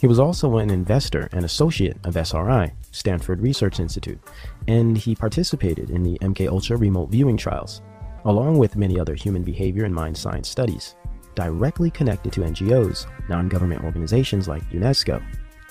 He 0.00 0.06
was 0.06 0.20
also 0.20 0.58
an 0.58 0.70
investor 0.70 1.28
and 1.32 1.44
associate 1.44 1.96
of 2.04 2.16
SRI, 2.16 2.72
Stanford 2.92 3.40
Research 3.40 3.80
Institute, 3.80 4.20
and 4.68 4.96
he 4.96 5.16
participated 5.16 5.90
in 5.90 6.04
the 6.04 6.16
MK 6.20 6.48
Ultra 6.48 6.76
remote 6.76 7.10
viewing 7.10 7.36
trials, 7.36 7.82
along 8.24 8.58
with 8.58 8.76
many 8.76 9.00
other 9.00 9.16
human 9.16 9.42
behavior 9.42 9.84
and 9.84 9.92
mind 9.94 10.16
science 10.16 10.48
studies, 10.48 10.94
directly 11.34 11.90
connected 11.90 12.32
to 12.32 12.42
NGOs, 12.42 13.06
non-government 13.28 13.82
organizations 13.82 14.46
like 14.46 14.62
UNESCO. 14.70 15.20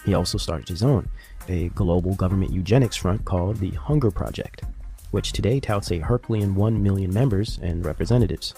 He 0.05 0.13
also 0.13 0.37
started 0.37 0.67
his 0.67 0.83
own, 0.83 1.07
a 1.47 1.69
global 1.69 2.13
government 2.15 2.51
eugenics 2.51 2.97
front 2.97 3.23
called 3.23 3.55
the 3.57 3.71
Hunger 3.71 4.11
Project, 4.11 4.63
which 5.11 5.31
today 5.31 5.61
touts 5.61 5.91
a 5.91 5.99
Herculean 5.99 6.53
1 6.53 6.83
million 6.83 7.13
members 7.13 7.59
and 7.61 7.85
representatives. 7.85 8.53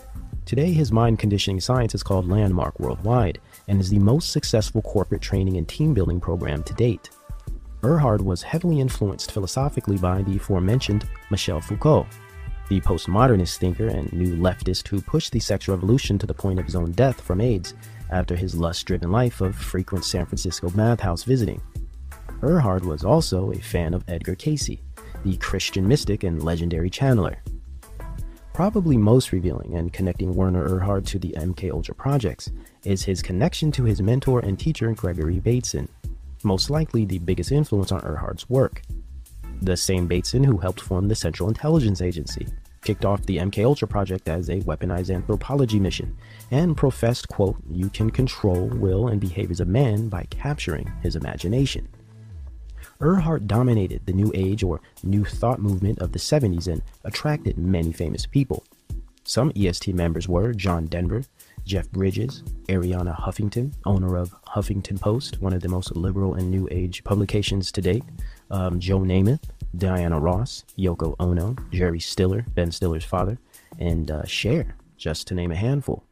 Today, 0.49 0.71
his 0.71 0.91
mind 0.91 1.19
conditioning 1.19 1.59
science 1.59 1.93
is 1.93 2.01
called 2.01 2.27
Landmark 2.27 2.79
Worldwide 2.79 3.39
and 3.67 3.79
is 3.79 3.91
the 3.91 3.99
most 3.99 4.31
successful 4.31 4.81
corporate 4.81 5.21
training 5.21 5.57
and 5.57 5.67
team 5.67 5.93
building 5.93 6.19
program 6.19 6.63
to 6.63 6.73
date. 6.73 7.11
Erhard 7.83 8.21
was 8.21 8.41
heavily 8.41 8.79
influenced 8.79 9.31
philosophically 9.31 9.97
by 9.97 10.23
the 10.23 10.37
aforementioned 10.37 11.07
Michel 11.29 11.61
Foucault, 11.61 12.07
the 12.67 12.81
postmodernist 12.81 13.57
thinker 13.57 13.89
and 13.89 14.11
new 14.11 14.37
leftist 14.37 14.87
who 14.87 15.01
pushed 15.01 15.33
the 15.33 15.39
sex 15.39 15.67
revolution 15.67 16.17
to 16.17 16.25
the 16.25 16.33
point 16.33 16.57
of 16.57 16.65
his 16.65 16.75
own 16.75 16.93
death 16.93 17.21
from 17.21 17.41
AIDS 17.41 17.75
after 18.09 18.35
his 18.35 18.55
lust 18.55 18.87
driven 18.87 19.11
life 19.11 19.41
of 19.41 19.55
frequent 19.55 20.03
San 20.03 20.25
Francisco 20.25 20.67
bathhouse 20.71 21.21
visiting. 21.21 21.61
Erhard 22.41 22.85
was 22.85 23.05
also 23.05 23.51
a 23.51 23.59
fan 23.59 23.93
of 23.93 24.03
Edgar 24.07 24.33
Cayce, 24.33 24.79
the 25.23 25.37
Christian 25.37 25.87
mystic 25.87 26.23
and 26.23 26.41
legendary 26.41 26.89
channeler. 26.89 27.35
Probably 28.59 28.97
most 28.97 29.31
revealing 29.31 29.77
and 29.77 29.93
connecting 29.93 30.35
Werner 30.35 30.67
Erhard 30.67 31.05
to 31.05 31.17
the 31.17 31.33
MK 31.37 31.71
Ultra 31.71 31.95
projects 31.95 32.51
is 32.83 33.03
his 33.03 33.21
connection 33.21 33.71
to 33.71 33.85
his 33.85 34.01
mentor 34.01 34.41
and 34.41 34.59
teacher 34.59 34.91
Gregory 34.91 35.39
Bateson, 35.39 35.87
most 36.43 36.69
likely 36.69 37.05
the 37.05 37.19
biggest 37.19 37.53
influence 37.53 37.93
on 37.93 38.01
Erhard's 38.01 38.49
work. 38.49 38.81
The 39.61 39.77
same 39.77 40.07
Bateson 40.07 40.43
who 40.43 40.57
helped 40.57 40.81
form 40.81 41.07
the 41.07 41.15
Central 41.15 41.47
Intelligence 41.47 42.01
Agency, 42.01 42.49
kicked 42.81 43.05
off 43.05 43.25
the 43.25 43.37
MK 43.37 43.63
Ultra 43.63 43.87
project 43.87 44.27
as 44.27 44.49
a 44.49 44.59
weaponized 44.59 45.15
anthropology 45.15 45.79
mission, 45.79 46.17
and 46.51 46.75
professed, 46.75 47.29
quote, 47.29 47.55
you 47.71 47.89
can 47.89 48.09
control 48.09 48.67
will 48.67 49.07
and 49.07 49.21
behaviors 49.21 49.61
of 49.61 49.69
man 49.69 50.09
by 50.09 50.25
capturing 50.31 50.91
his 51.01 51.15
imagination. 51.15 51.87
Erhard 53.01 53.47
dominated 53.47 54.05
the 54.05 54.11
New 54.11 54.29
Age 54.35 54.61
or 54.61 54.81
New 55.03 55.23
Thought 55.23 55.59
movement 55.59 55.99
of 55.99 56.11
the 56.11 56.19
70s 56.19 56.67
and 56.67 56.81
attracted 57.05 57.57
many 57.57 57.93
famous 57.93 58.25
people. 58.25 58.65
Some 59.23 59.53
EST 59.55 59.93
members 59.93 60.27
were 60.27 60.53
John 60.53 60.87
Denver, 60.87 61.23
Jeff 61.63 61.89
Bridges, 61.91 62.43
Arianna 62.67 63.15
Huffington, 63.17 63.73
owner 63.85 64.17
of 64.17 64.35
Huffington 64.47 64.99
Post, 64.99 65.39
one 65.41 65.53
of 65.53 65.61
the 65.61 65.69
most 65.69 65.95
liberal 65.95 66.33
and 66.33 66.51
New 66.51 66.67
Age 66.71 67.03
publications 67.05 67.71
to 67.71 67.81
date, 67.81 68.03
um, 68.51 68.81
Joe 68.81 68.99
Namath, 68.99 69.43
Diana 69.77 70.19
Ross, 70.19 70.65
Yoko 70.77 71.15
Ono, 71.19 71.55
Jerry 71.71 72.01
Stiller, 72.01 72.43
Ben 72.53 72.71
Stiller's 72.71 73.05
father, 73.05 73.37
and 73.77 74.11
uh, 74.11 74.25
Cher, 74.25 74.75
just 74.97 75.25
to 75.27 75.35
name 75.35 75.51
a 75.51 75.55
handful. 75.55 76.03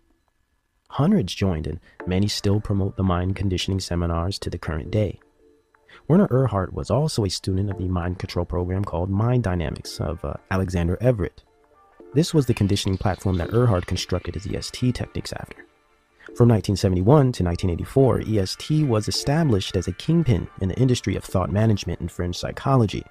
Hundreds 0.89 1.35
joined, 1.35 1.67
and 1.67 1.81
many 2.05 2.29
still 2.29 2.61
promote 2.61 2.95
the 2.95 3.03
mind 3.03 3.35
conditioning 3.35 3.81
seminars 3.81 4.39
to 4.39 4.49
the 4.49 4.57
current 4.57 4.89
day. 4.89 5.19
Werner 6.07 6.27
Erhard 6.29 6.71
was 6.71 6.89
also 6.89 7.25
a 7.25 7.29
student 7.29 7.69
of 7.69 7.77
the 7.77 7.87
mind 7.89 8.17
control 8.17 8.45
program 8.45 8.85
called 8.85 9.09
Mind 9.09 9.43
Dynamics 9.43 9.99
of 9.99 10.23
uh, 10.23 10.35
Alexander 10.51 10.97
Everett. 11.01 11.43
This 12.13 12.33
was 12.33 12.45
the 12.45 12.53
conditioning 12.53 12.97
platform 12.97 13.35
that 13.37 13.49
Erhard 13.49 13.85
constructed 13.87 14.35
his 14.35 14.47
EST 14.47 14.95
techniques 14.95 15.33
after. 15.33 15.65
From 16.35 16.47
1971 16.47 17.03
to 17.33 17.43
1984, 17.43 18.21
EST 18.21 18.87
was 18.87 19.09
established 19.09 19.75
as 19.75 19.89
a 19.89 19.93
kingpin 19.93 20.47
in 20.61 20.69
the 20.69 20.79
industry 20.79 21.17
of 21.17 21.25
thought 21.25 21.51
management 21.51 21.99
and 21.99 22.09
fringe 22.09 22.37
psychology 22.37 23.03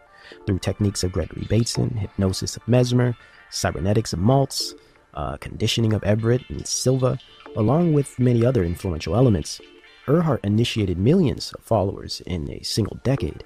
through 0.47 0.59
techniques 0.61 1.05
of 1.05 1.13
Gregory 1.13 1.47
Bateson, 1.51 1.91
hypnosis 1.91 2.57
of 2.57 2.67
Mesmer, 2.67 3.15
cybernetics 3.51 4.15
of 4.15 4.21
Maltz, 4.21 4.75
uh, 5.13 5.37
conditioning 5.37 5.93
of 5.93 6.03
Everett 6.03 6.49
and 6.49 6.67
Silva, 6.67 7.19
along 7.57 7.93
with 7.93 8.19
many 8.19 8.45
other 8.45 8.65
influential 8.65 9.15
elements. 9.15 9.61
Erhard 10.07 10.45
initiated 10.45 10.99
millions 10.99 11.53
of 11.53 11.65
followers 11.65 12.23
in 12.27 12.51
a 12.51 12.63
single 12.63 12.99
decade, 13.03 13.43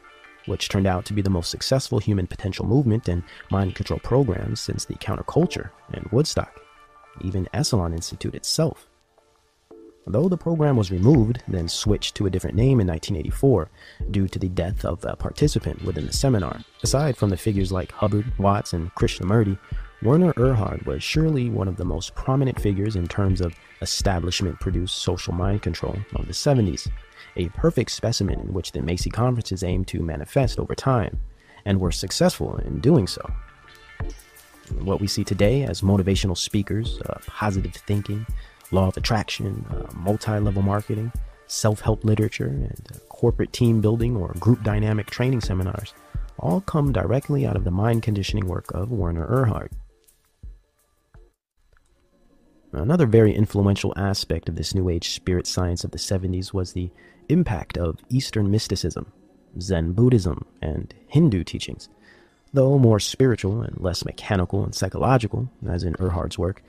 which 0.47 0.69
turned 0.69 0.87
out 0.87 1.05
to 1.07 1.15
be 1.15 1.23
the 1.23 1.31
most 1.31 1.51
successful 1.51 1.99
human 1.99 2.27
potential 2.27 2.66
movement 2.66 3.09
and 3.09 3.23
mind 3.51 3.74
control 3.74 4.01
program 4.01 4.55
since 4.55 4.85
the 4.85 4.95
counterculture 4.95 5.70
and 5.93 6.07
Woodstock, 6.12 6.61
even 7.23 7.49
Esalen 7.55 7.95
Institute 7.95 8.35
itself. 8.35 8.87
Though 10.07 10.28
the 10.28 10.37
program 10.37 10.77
was 10.77 10.91
removed, 10.91 11.43
then 11.47 11.69
switched 11.69 12.15
to 12.16 12.27
a 12.27 12.31
different 12.31 12.57
name 12.57 12.81
in 12.81 12.87
1984 12.87 13.70
due 14.11 14.28
to 14.28 14.39
the 14.39 14.49
death 14.49 14.85
of 14.85 15.05
a 15.05 15.15
participant 15.15 15.85
within 15.85 16.07
the 16.07 16.12
seminar. 16.12 16.61
Aside 16.82 17.16
from 17.16 17.31
the 17.31 17.37
figures 17.37 17.70
like 17.70 17.93
Hubbard, 17.93 18.27
Watts, 18.39 18.73
and 18.73 18.93
Krishnamurti, 18.95 19.59
Werner 20.02 20.32
Erhard 20.39 20.86
was 20.86 21.02
surely 21.02 21.51
one 21.51 21.68
of 21.68 21.77
the 21.77 21.85
most 21.85 22.14
prominent 22.14 22.59
figures 22.59 22.97
in 22.97 23.06
terms 23.06 23.43
of 23.43 23.55
establishment 23.82 24.59
produced 24.59 25.02
social 25.02 25.35
mind 25.35 25.60
control 25.60 25.94
of 26.14 26.27
the 26.27 26.32
70s, 26.32 26.90
a 27.36 27.51
perfect 27.51 27.90
specimen 27.90 28.40
in 28.40 28.55
which 28.55 28.72
the 28.72 28.81
Macy 28.81 29.10
conferences 29.10 29.62
aimed 29.62 29.89
to 29.89 30.02
manifest 30.02 30.59
over 30.59 30.74
time, 30.74 31.20
and 31.66 31.78
were 31.78 31.93
successful 31.93 32.56
in 32.64 32.81
doing 32.81 33.06
so. 33.06 33.20
What 34.78 35.02
we 35.02 35.06
see 35.06 35.22
today 35.22 35.64
as 35.64 35.82
motivational 35.82 36.36
speakers, 36.36 36.98
uh, 37.02 37.18
positive 37.27 37.74
thinking, 37.74 38.27
law 38.70 38.89
of 38.89 38.97
attraction, 38.97 39.66
uh, 39.70 39.93
multi 39.94 40.39
level 40.39 40.62
marketing, 40.62 41.12
self 41.47 41.81
help 41.81 42.05
literature, 42.05 42.47
and 42.47 42.89
uh, 42.90 42.98
corporate 43.10 43.52
team 43.52 43.82
building 43.82 44.16
or 44.16 44.32
group 44.40 44.62
dynamic 44.62 45.10
training 45.10 45.43
seminars 45.43 45.93
all 46.39 46.62
come 46.62 46.90
directly 46.90 47.47
out 47.47 47.56
of 47.56 47.64
the 47.64 47.70
mind 47.70 48.02
conditioning 48.02 48.47
work 48.47 48.70
of 48.72 48.90
Werner 48.90 49.27
Erhard. 49.27 49.68
Another 52.73 53.07
very 53.07 53.35
influential 53.35 53.93
aspect 53.97 54.49
of 54.49 54.55
this 54.55 54.75
New 54.75 54.89
Age 54.89 55.11
spirit 55.11 55.47
science 55.47 55.83
of 55.83 55.91
the 55.91 55.99
70s 55.99 56.53
was 56.53 56.73
the 56.73 56.91
impact 57.29 57.77
of 57.77 57.99
Eastern 58.09 58.51
mysticism, 58.51 59.13
Zen 59.61 59.93
Buddhism, 59.93 60.45
and 60.63 60.95
Hindu 61.09 61.43
teachings. 61.43 61.89
Though 62.53 62.79
more 62.79 63.01
spiritual 63.01 63.63
and 63.63 63.81
less 63.81 64.05
mechanical 64.05 64.63
and 64.63 64.75
psychological, 64.75 65.51
as 65.69 65.83
in 65.83 65.95
Erhard's 65.99 66.39
work, 66.39 66.63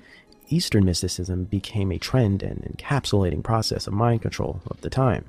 Eastern 0.49 0.85
mysticism 0.85 1.45
became 1.45 1.91
a 1.91 1.99
trend 1.99 2.43
and 2.43 2.61
encapsulating 2.63 3.43
process 3.43 3.87
of 3.87 3.93
mind 3.93 4.21
control 4.21 4.61
of 4.69 4.81
the 4.81 4.89
time. 4.89 5.25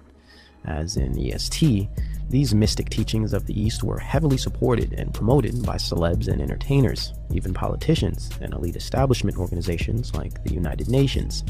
As 0.64 0.96
in 0.96 1.18
EST, 1.18 1.88
these 2.28 2.54
mystic 2.54 2.88
teachings 2.88 3.32
of 3.32 3.46
the 3.46 3.60
East 3.60 3.82
were 3.82 3.98
heavily 3.98 4.36
supported 4.36 4.94
and 4.94 5.12
promoted 5.12 5.64
by 5.66 5.76
celebs 5.76 6.28
and 6.28 6.40
entertainers, 6.40 7.12
even 7.30 7.52
politicians 7.52 8.30
and 8.40 8.54
elite 8.54 8.76
establishment 8.76 9.36
organizations 9.36 10.14
like 10.14 10.42
the 10.44 10.54
United 10.54 10.88
Nations. 10.88 11.44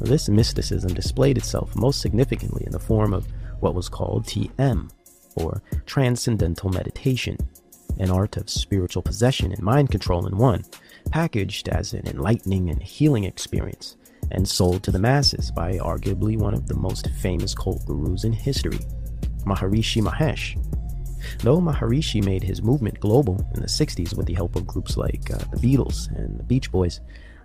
This 0.00 0.28
mysticism 0.28 0.92
displayed 0.92 1.38
itself 1.38 1.74
most 1.76 2.00
significantly 2.00 2.64
in 2.66 2.72
the 2.72 2.78
form 2.78 3.14
of 3.14 3.26
what 3.60 3.74
was 3.74 3.88
called 3.88 4.26
TM, 4.26 4.90
or 5.36 5.62
Transcendental 5.86 6.68
Meditation, 6.70 7.38
an 7.98 8.10
art 8.10 8.36
of 8.36 8.50
spiritual 8.50 9.02
possession 9.02 9.52
and 9.52 9.62
mind 9.62 9.90
control 9.90 10.26
in 10.26 10.36
one, 10.36 10.64
packaged 11.10 11.68
as 11.68 11.92
an 11.92 12.06
enlightening 12.06 12.70
and 12.70 12.82
healing 12.82 13.24
experience, 13.24 13.96
and 14.30 14.48
sold 14.48 14.82
to 14.82 14.90
the 14.90 14.98
masses 14.98 15.50
by 15.50 15.78
arguably 15.78 16.38
one 16.38 16.54
of 16.54 16.66
the 16.66 16.74
most 16.74 17.08
famous 17.20 17.54
cult 17.54 17.84
gurus 17.86 18.24
in 18.24 18.32
history, 18.32 18.78
Maharishi 19.44 20.02
Mahesh. 20.02 20.58
Though 21.40 21.60
Maharishi 21.60 22.24
made 22.24 22.42
his 22.42 22.62
movement 22.62 23.00
global 23.00 23.46
in 23.54 23.62
the 23.62 23.68
60s 23.68 24.16
with 24.16 24.26
the 24.26 24.34
help 24.34 24.56
of 24.56 24.66
groups 24.66 24.96
like 24.96 25.30
uh, 25.30 25.38
the 25.52 25.58
Beatles 25.58 26.14
and 26.16 26.38
the 26.38 26.44
Beach 26.44 26.70
Boys, 26.70 27.00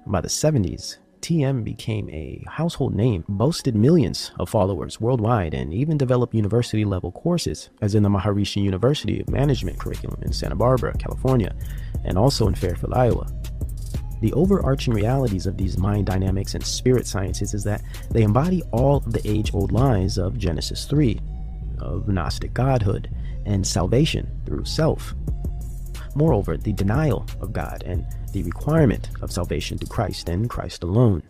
by 0.06 0.22
the 0.22 0.28
70s, 0.28 0.98
TM 1.22 1.64
became 1.64 2.10
a 2.10 2.44
household 2.48 2.96
name, 2.96 3.24
boasted 3.28 3.76
millions 3.76 4.32
of 4.40 4.50
followers 4.50 5.02
worldwide, 5.02 5.54
and 5.54 5.74
even 5.74 5.98
developed 5.98 6.34
university 6.34 6.86
level 6.86 7.12
courses, 7.12 7.70
as 7.82 7.96
in 7.96 8.04
the 8.04 8.10
Maharishi 8.10 8.62
University 8.62 9.20
of 9.20 9.30
Management 9.30 9.78
curriculum 9.78 10.22
in 10.22 10.32
Santa 10.32 10.56
Barbara, 10.56 10.94
California, 10.98 11.54
and 12.04 12.18
also 12.18 12.48
in 12.48 12.56
Fairfield, 12.56 12.94
Iowa. 12.94 13.28
The 14.22 14.34
overarching 14.34 14.94
realities 14.94 15.46
of 15.46 15.58
these 15.58 15.78
mind 15.78 16.06
dynamics 16.06 16.54
and 16.54 16.66
spirit 16.66 17.08
sciences 17.08 17.54
is 17.54 17.64
that 17.64 17.82
they 18.12 18.24
embody 18.24 18.62
all 18.72 18.98
of 18.98 19.14
the 19.14 19.28
age 19.28 19.54
old 19.54 19.72
lies 19.72 20.18
of 20.18 20.38
Genesis 20.38 20.86
3, 20.86 21.20
of 21.80 22.08
Gnostic 22.10 22.54
godhood, 22.54 23.10
and 23.46 23.66
salvation 23.66 24.30
through 24.46 24.66
self. 24.66 25.16
Moreover, 26.16 26.58
the 26.58 26.74
denial 26.74 27.26
of 27.40 27.54
God 27.54 27.84
and 27.86 28.06
the 28.34 28.44
requirement 28.44 29.10
of 29.22 29.32
salvation 29.32 29.78
through 29.78 29.88
Christ 29.88 30.28
and 30.28 30.50
Christ 30.50 30.84
alone. 30.84 31.24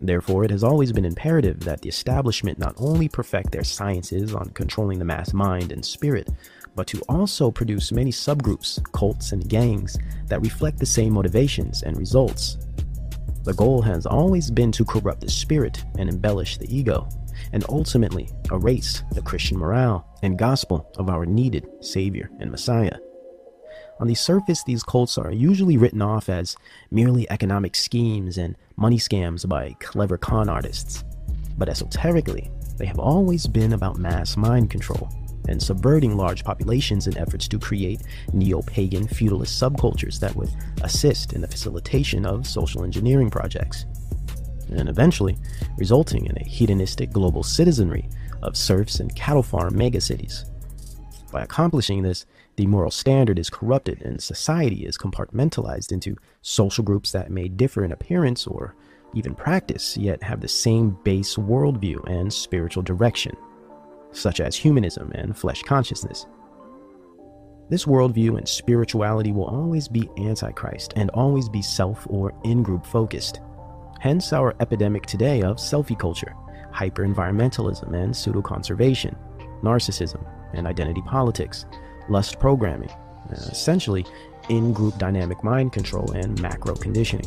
Therefore, 0.00 0.44
it 0.44 0.50
has 0.50 0.64
always 0.64 0.92
been 0.92 1.04
imperative 1.04 1.60
that 1.60 1.80
the 1.80 1.88
establishment 1.88 2.58
not 2.58 2.74
only 2.76 3.08
perfect 3.08 3.52
their 3.52 3.64
sciences 3.64 4.34
on 4.34 4.50
controlling 4.50 4.98
the 4.98 5.04
mass 5.04 5.32
mind 5.32 5.72
and 5.72 5.84
spirit, 5.84 6.28
but 6.76 6.86
to 6.86 7.00
also 7.08 7.50
produce 7.50 7.90
many 7.90 8.12
subgroups, 8.12 8.80
cults, 8.92 9.32
and 9.32 9.48
gangs 9.48 9.98
that 10.28 10.42
reflect 10.42 10.78
the 10.78 10.86
same 10.86 11.14
motivations 11.14 11.82
and 11.82 11.96
results. 11.96 12.58
The 13.44 13.54
goal 13.54 13.80
has 13.82 14.06
always 14.06 14.50
been 14.50 14.70
to 14.72 14.84
corrupt 14.84 15.22
the 15.22 15.30
spirit 15.30 15.82
and 15.98 16.08
embellish 16.08 16.58
the 16.58 16.72
ego, 16.72 17.08
and 17.52 17.64
ultimately 17.68 18.28
erase 18.52 19.02
the 19.12 19.22
Christian 19.22 19.56
morale 19.58 20.06
and 20.22 20.38
gospel 20.38 20.92
of 20.98 21.08
our 21.08 21.24
needed 21.24 21.66
Savior 21.80 22.30
and 22.38 22.50
Messiah. 22.50 22.98
On 23.98 24.06
the 24.06 24.14
surface, 24.14 24.62
these 24.64 24.82
cults 24.82 25.16
are 25.16 25.32
usually 25.32 25.78
written 25.78 26.02
off 26.02 26.28
as 26.28 26.56
merely 26.90 27.30
economic 27.30 27.74
schemes 27.74 28.36
and 28.36 28.54
money 28.76 28.98
scams 28.98 29.48
by 29.48 29.74
clever 29.80 30.18
con 30.18 30.50
artists. 30.50 31.02
But 31.56 31.70
esoterically, 31.70 32.50
they 32.76 32.84
have 32.84 32.98
always 32.98 33.46
been 33.46 33.72
about 33.72 33.96
mass 33.96 34.36
mind 34.36 34.70
control 34.70 35.08
and 35.48 35.62
subverting 35.62 36.16
large 36.16 36.44
populations 36.44 37.06
in 37.06 37.16
efforts 37.16 37.48
to 37.48 37.58
create 37.58 38.02
neo 38.32 38.62
pagan 38.62 39.06
feudalist 39.06 39.60
subcultures 39.60 40.18
that 40.20 40.34
would 40.36 40.50
assist 40.82 41.32
in 41.32 41.40
the 41.40 41.48
facilitation 41.48 42.26
of 42.26 42.46
social 42.46 42.84
engineering 42.84 43.30
projects. 43.30 43.86
And 44.70 44.88
eventually, 44.88 45.36
resulting 45.76 46.26
in 46.26 46.36
a 46.38 46.44
hedonistic 46.44 47.12
global 47.12 47.42
citizenry 47.42 48.08
of 48.42 48.56
serfs 48.56 49.00
and 49.00 49.14
cattle 49.14 49.42
farm 49.42 49.74
megacities. 49.74 50.44
By 51.30 51.42
accomplishing 51.42 52.02
this, 52.02 52.26
the 52.56 52.66
moral 52.66 52.90
standard 52.90 53.38
is 53.38 53.50
corrupted 53.50 54.02
and 54.02 54.22
society 54.22 54.86
is 54.86 54.96
compartmentalized 54.96 55.92
into 55.92 56.16
social 56.42 56.82
groups 56.82 57.12
that 57.12 57.30
may 57.30 57.48
differ 57.48 57.84
in 57.84 57.92
appearance 57.92 58.46
or 58.46 58.74
even 59.14 59.34
practice, 59.34 59.96
yet 59.96 60.22
have 60.22 60.40
the 60.40 60.48
same 60.48 60.90
base 61.04 61.36
worldview 61.36 62.04
and 62.08 62.32
spiritual 62.32 62.82
direction, 62.82 63.36
such 64.16 64.40
as 64.40 64.56
humanism 64.56 65.12
and 65.14 65.36
flesh 65.36 65.62
consciousness. 65.62 66.26
This 67.68 67.84
worldview 67.84 68.38
and 68.38 68.48
spirituality 68.48 69.32
will 69.32 69.46
always 69.46 69.88
be 69.88 70.08
antichrist 70.18 70.92
and 70.96 71.10
always 71.10 71.48
be 71.48 71.62
self 71.62 72.06
or 72.08 72.32
in 72.44 72.62
group 72.62 72.86
focused. 72.86 73.40
Hence, 73.98 74.32
our 74.32 74.54
epidemic 74.60 75.06
today 75.06 75.42
of 75.42 75.56
selfie 75.56 75.98
culture, 75.98 76.34
hyper 76.72 77.04
environmentalism 77.04 77.92
and 77.94 78.14
pseudo 78.14 78.40
conservation, 78.40 79.16
narcissism, 79.62 80.24
and 80.54 80.66
identity 80.66 81.02
politics, 81.02 81.66
lust 82.08 82.38
programming, 82.38 82.90
uh, 82.90 83.48
essentially 83.50 84.06
in 84.48 84.72
group 84.72 84.96
dynamic 84.98 85.42
mind 85.42 85.72
control 85.72 86.12
and 86.12 86.40
macro 86.40 86.74
conditioning. 86.76 87.26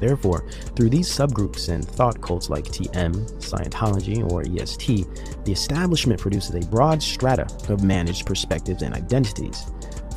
Therefore, 0.00 0.48
through 0.74 0.90
these 0.90 1.08
subgroups 1.08 1.68
and 1.68 1.86
thought 1.86 2.20
cults 2.22 2.48
like 2.48 2.64
TM, 2.64 3.14
Scientology, 3.34 4.28
or 4.30 4.42
EST, 4.42 5.06
the 5.44 5.52
establishment 5.52 6.20
produces 6.20 6.54
a 6.54 6.68
broad 6.68 7.02
strata 7.02 7.46
of 7.68 7.84
managed 7.84 8.26
perspectives 8.26 8.82
and 8.82 8.94
identities, 8.94 9.70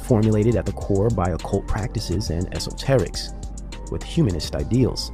formulated 0.08 0.56
at 0.56 0.66
the 0.66 0.72
core 0.72 1.10
by 1.10 1.30
occult 1.32 1.68
practices 1.68 2.30
and 2.30 2.50
esoterics, 2.52 3.34
with 3.92 4.02
humanist 4.02 4.56
ideals. 4.56 5.12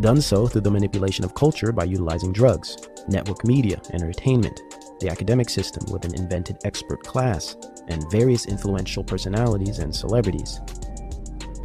Done 0.00 0.20
so 0.20 0.46
through 0.46 0.60
the 0.60 0.70
manipulation 0.70 1.24
of 1.24 1.34
culture 1.34 1.72
by 1.72 1.84
utilizing 1.84 2.32
drugs, 2.32 2.76
network 3.08 3.46
media, 3.46 3.80
entertainment, 3.94 4.60
the 5.00 5.08
academic 5.08 5.48
system 5.48 5.90
with 5.90 6.04
an 6.04 6.14
invented 6.14 6.58
expert 6.64 7.02
class, 7.02 7.56
and 7.88 8.10
various 8.10 8.46
influential 8.46 9.02
personalities 9.02 9.78
and 9.78 9.94
celebrities. 9.94 10.60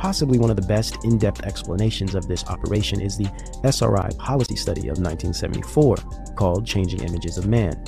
Possibly 0.02 0.40
one 0.40 0.50
of 0.50 0.56
the 0.56 0.64
best 0.64 1.06
in 1.06 1.20
depth 1.20 1.44
explanations 1.44 2.16
of 2.16 2.28
this 2.28 2.44
operation 2.48 3.00
is 3.00 3.18
the 3.18 3.30
SRI 3.64 4.10
policy 4.18 4.56
study 4.56 4.88
of 4.88 4.98
1974 4.98 5.96
called 6.36 6.66
Changing 6.66 7.04
Images 7.04 7.38
of 7.38 7.46
Man. 7.46 7.80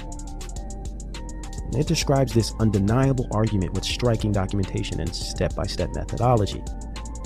It 1.75 1.87
describes 1.87 2.31
this 2.31 2.53
undeniable 2.59 3.27
argument 3.31 3.73
with 3.73 3.83
striking 3.83 4.31
documentation 4.31 4.99
and 4.99 5.13
step 5.13 5.55
by 5.55 5.65
step 5.65 5.89
methodology. 5.95 6.63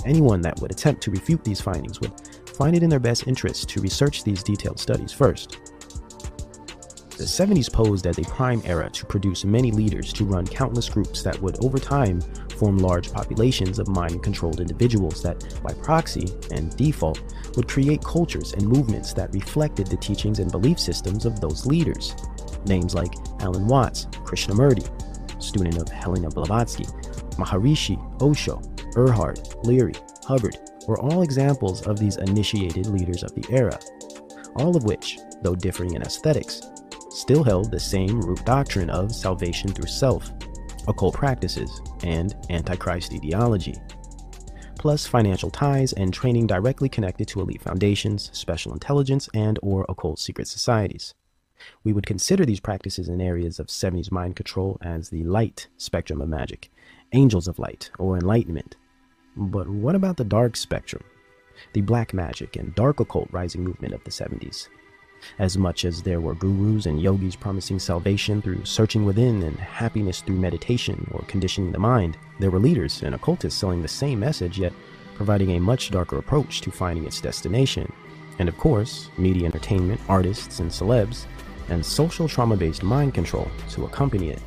Anyone 0.06 0.40
that 0.40 0.58
would 0.62 0.70
attempt 0.70 1.02
to 1.02 1.10
refute 1.10 1.44
these 1.44 1.60
findings 1.60 2.00
would 2.00 2.18
find 2.56 2.74
it 2.74 2.82
in 2.82 2.88
their 2.88 2.98
best 2.98 3.28
interest 3.28 3.68
to 3.68 3.82
research 3.82 4.24
these 4.24 4.42
detailed 4.42 4.80
studies 4.80 5.12
first. 5.12 5.58
The 7.18 7.24
70s 7.24 7.72
posed 7.72 8.06
as 8.06 8.16
a 8.20 8.22
prime 8.22 8.62
era 8.64 8.88
to 8.90 9.04
produce 9.04 9.44
many 9.44 9.72
leaders 9.72 10.12
to 10.12 10.24
run 10.24 10.46
countless 10.46 10.88
groups 10.88 11.20
that 11.24 11.42
would 11.42 11.64
over 11.64 11.76
time 11.76 12.20
form 12.56 12.78
large 12.78 13.12
populations 13.12 13.80
of 13.80 13.88
mind 13.88 14.22
controlled 14.22 14.60
individuals 14.60 15.20
that, 15.24 15.60
by 15.60 15.72
proxy 15.72 16.28
and 16.52 16.76
default, 16.76 17.20
would 17.56 17.66
create 17.66 18.04
cultures 18.04 18.52
and 18.52 18.68
movements 18.68 19.12
that 19.14 19.34
reflected 19.34 19.88
the 19.88 19.96
teachings 19.96 20.38
and 20.38 20.52
belief 20.52 20.78
systems 20.78 21.26
of 21.26 21.40
those 21.40 21.66
leaders. 21.66 22.14
Names 22.66 22.94
like 22.94 23.14
Alan 23.40 23.66
Watts, 23.66 24.06
Krishnamurti, 24.24 24.88
student 25.42 25.76
of 25.76 25.88
Helena 25.88 26.30
Blavatsky, 26.30 26.84
Maharishi, 27.34 27.98
Osho, 28.22 28.62
Erhard, 28.94 29.66
Leary, 29.66 29.94
Hubbard 30.22 30.56
were 30.86 31.00
all 31.00 31.22
examples 31.22 31.84
of 31.84 31.98
these 31.98 32.16
initiated 32.18 32.86
leaders 32.86 33.24
of 33.24 33.34
the 33.34 33.44
era, 33.50 33.76
all 34.54 34.76
of 34.76 34.84
which, 34.84 35.18
though 35.42 35.56
differing 35.56 35.94
in 35.94 36.02
aesthetics, 36.02 36.62
still 37.18 37.42
held 37.42 37.70
the 37.70 37.80
same 37.80 38.20
root 38.20 38.44
doctrine 38.44 38.88
of 38.90 39.14
salvation 39.14 39.72
through 39.72 39.88
self, 39.88 40.30
occult 40.86 41.14
practices, 41.14 41.82
and 42.04 42.36
antichrist 42.48 43.12
ideology, 43.12 43.74
plus 44.78 45.06
financial 45.06 45.50
ties 45.50 45.92
and 45.94 46.14
training 46.14 46.46
directly 46.46 46.88
connected 46.88 47.26
to 47.26 47.40
elite 47.40 47.60
foundations, 47.60 48.30
special 48.32 48.72
intelligence, 48.72 49.28
and 49.34 49.58
or 49.62 49.84
occult 49.88 50.18
secret 50.18 50.46
societies. 50.46 51.14
We 51.82 51.92
would 51.92 52.06
consider 52.06 52.46
these 52.46 52.60
practices 52.60 53.08
in 53.08 53.20
areas 53.20 53.58
of 53.58 53.66
70s 53.66 54.12
mind 54.12 54.36
control 54.36 54.78
as 54.80 55.10
the 55.10 55.24
light 55.24 55.66
spectrum 55.76 56.20
of 56.20 56.28
magic, 56.28 56.70
angels 57.12 57.48
of 57.48 57.58
light, 57.58 57.90
or 57.98 58.16
enlightenment. 58.16 58.76
But 59.36 59.68
what 59.68 59.96
about 59.96 60.16
the 60.16 60.24
dark 60.24 60.56
spectrum? 60.56 61.02
The 61.72 61.80
black 61.80 62.14
magic 62.14 62.54
and 62.54 62.72
dark 62.76 63.00
occult 63.00 63.28
rising 63.32 63.64
movement 63.64 63.92
of 63.92 64.04
the 64.04 64.10
70s, 64.12 64.68
as 65.38 65.58
much 65.58 65.84
as 65.84 66.02
there 66.02 66.20
were 66.20 66.34
gurus 66.34 66.86
and 66.86 67.00
yogis 67.00 67.36
promising 67.36 67.78
salvation 67.78 68.40
through 68.42 68.64
searching 68.64 69.04
within 69.04 69.42
and 69.42 69.56
happiness 69.58 70.20
through 70.20 70.36
meditation 70.36 71.08
or 71.12 71.22
conditioning 71.28 71.72
the 71.72 71.78
mind, 71.78 72.16
there 72.38 72.50
were 72.50 72.58
leaders 72.58 73.02
and 73.02 73.14
occultists 73.14 73.58
selling 73.58 73.82
the 73.82 73.88
same 73.88 74.20
message 74.20 74.58
yet 74.58 74.72
providing 75.14 75.50
a 75.50 75.60
much 75.60 75.90
darker 75.90 76.18
approach 76.18 76.60
to 76.60 76.70
finding 76.70 77.04
its 77.04 77.20
destination. 77.20 77.92
And 78.38 78.48
of 78.48 78.56
course, 78.56 79.10
media 79.18 79.46
entertainment, 79.46 80.00
artists, 80.08 80.60
and 80.60 80.70
celebs, 80.70 81.26
and 81.68 81.84
social 81.84 82.28
trauma 82.28 82.56
based 82.56 82.82
mind 82.82 83.14
control 83.14 83.50
to 83.70 83.84
accompany 83.84 84.30
it. 84.30 84.42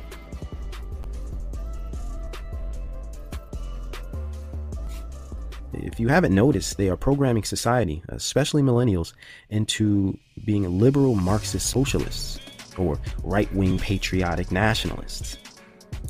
If 5.74 5.98
you 5.98 6.08
haven't 6.08 6.34
noticed, 6.34 6.76
they 6.76 6.88
are 6.88 6.96
programming 6.96 7.44
society, 7.44 8.02
especially 8.08 8.62
millennials, 8.62 9.12
into 9.50 10.18
being 10.44 10.78
liberal 10.78 11.14
Marxist 11.14 11.68
socialists 11.70 12.40
or 12.78 12.98
right 13.22 13.52
wing 13.54 13.78
patriotic 13.78 14.50
nationalists, 14.50 15.38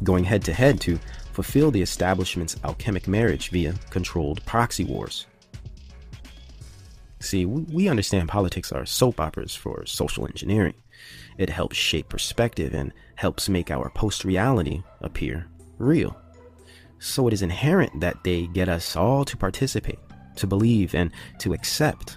going 0.03 0.25
head 0.25 0.45
to 0.45 0.53
head 0.53 0.81
to 0.83 0.99
fulfill 1.33 1.71
the 1.71 1.83
establishment's 1.83 2.57
alchemic 2.65 3.09
marriage 3.09 3.51
via 3.51 3.75
controlled 3.91 4.45
proxy 4.45 4.85
wars. 4.85 5.27
See, 7.21 7.47
we 7.47 7.89
understand 7.89 8.29
politics 8.29 8.73
are 8.73 8.85
soap 8.85 9.21
operas 9.21 9.55
for 9.55 9.87
social 9.87 10.27
engineering. 10.27 10.75
It 11.39 11.49
helps 11.49 11.77
shape 11.77 12.09
perspective 12.09 12.75
and 12.75 12.93
helps 13.15 13.49
make 13.49 13.71
our 13.71 13.91
post 13.91 14.25
reality 14.25 14.83
appear 15.01 15.47
real. 15.79 16.22
So 17.05 17.27
it 17.27 17.35
is 17.35 17.43
inherent 17.43 17.99
that 17.99 18.23
they 18.23 18.47
get 18.47 18.69
us 18.69 18.95
all 18.95 19.25
to 19.25 19.37
participate, 19.37 19.99
to 20.37 20.47
believe, 20.47 20.95
and 20.95 21.11
to 21.41 21.53
accept. 21.53 22.17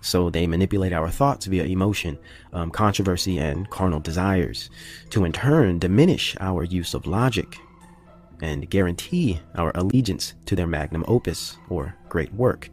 So 0.00 0.30
they 0.30 0.46
manipulate 0.46 0.92
our 0.92 1.10
thoughts 1.10 1.46
via 1.46 1.64
emotion, 1.64 2.16
um, 2.52 2.70
controversy, 2.70 3.38
and 3.38 3.68
carnal 3.70 3.98
desires, 3.98 4.70
to 5.10 5.24
in 5.24 5.32
turn 5.32 5.80
diminish 5.80 6.36
our 6.38 6.62
use 6.62 6.94
of 6.94 7.08
logic 7.08 7.58
and 8.40 8.70
guarantee 8.70 9.40
our 9.56 9.72
allegiance 9.74 10.34
to 10.46 10.54
their 10.54 10.68
magnum 10.68 11.04
opus 11.08 11.56
or 11.68 11.96
great 12.08 12.32
work. 12.32 12.70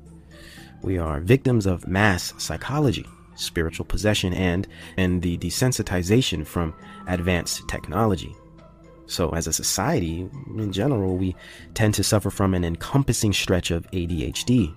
We 0.83 0.99
are 0.99 1.19
victims 1.19 1.65
of 1.65 1.87
mass 1.87 2.31
psychology, 2.37 3.07
spiritual 3.33 3.85
possession, 3.85 4.35
and, 4.35 4.67
and 4.97 5.19
the 5.23 5.39
desensitization 5.39 6.45
from 6.45 6.75
advanced 7.07 7.67
technology. 7.67 8.35
So, 9.09 9.31
as 9.31 9.47
a 9.47 9.53
society, 9.53 10.29
in 10.55 10.71
general, 10.71 11.17
we 11.17 11.35
tend 11.73 11.95
to 11.95 12.03
suffer 12.03 12.29
from 12.29 12.53
an 12.53 12.63
encompassing 12.63 13.33
stretch 13.33 13.71
of 13.71 13.89
ADHD, 13.89 14.75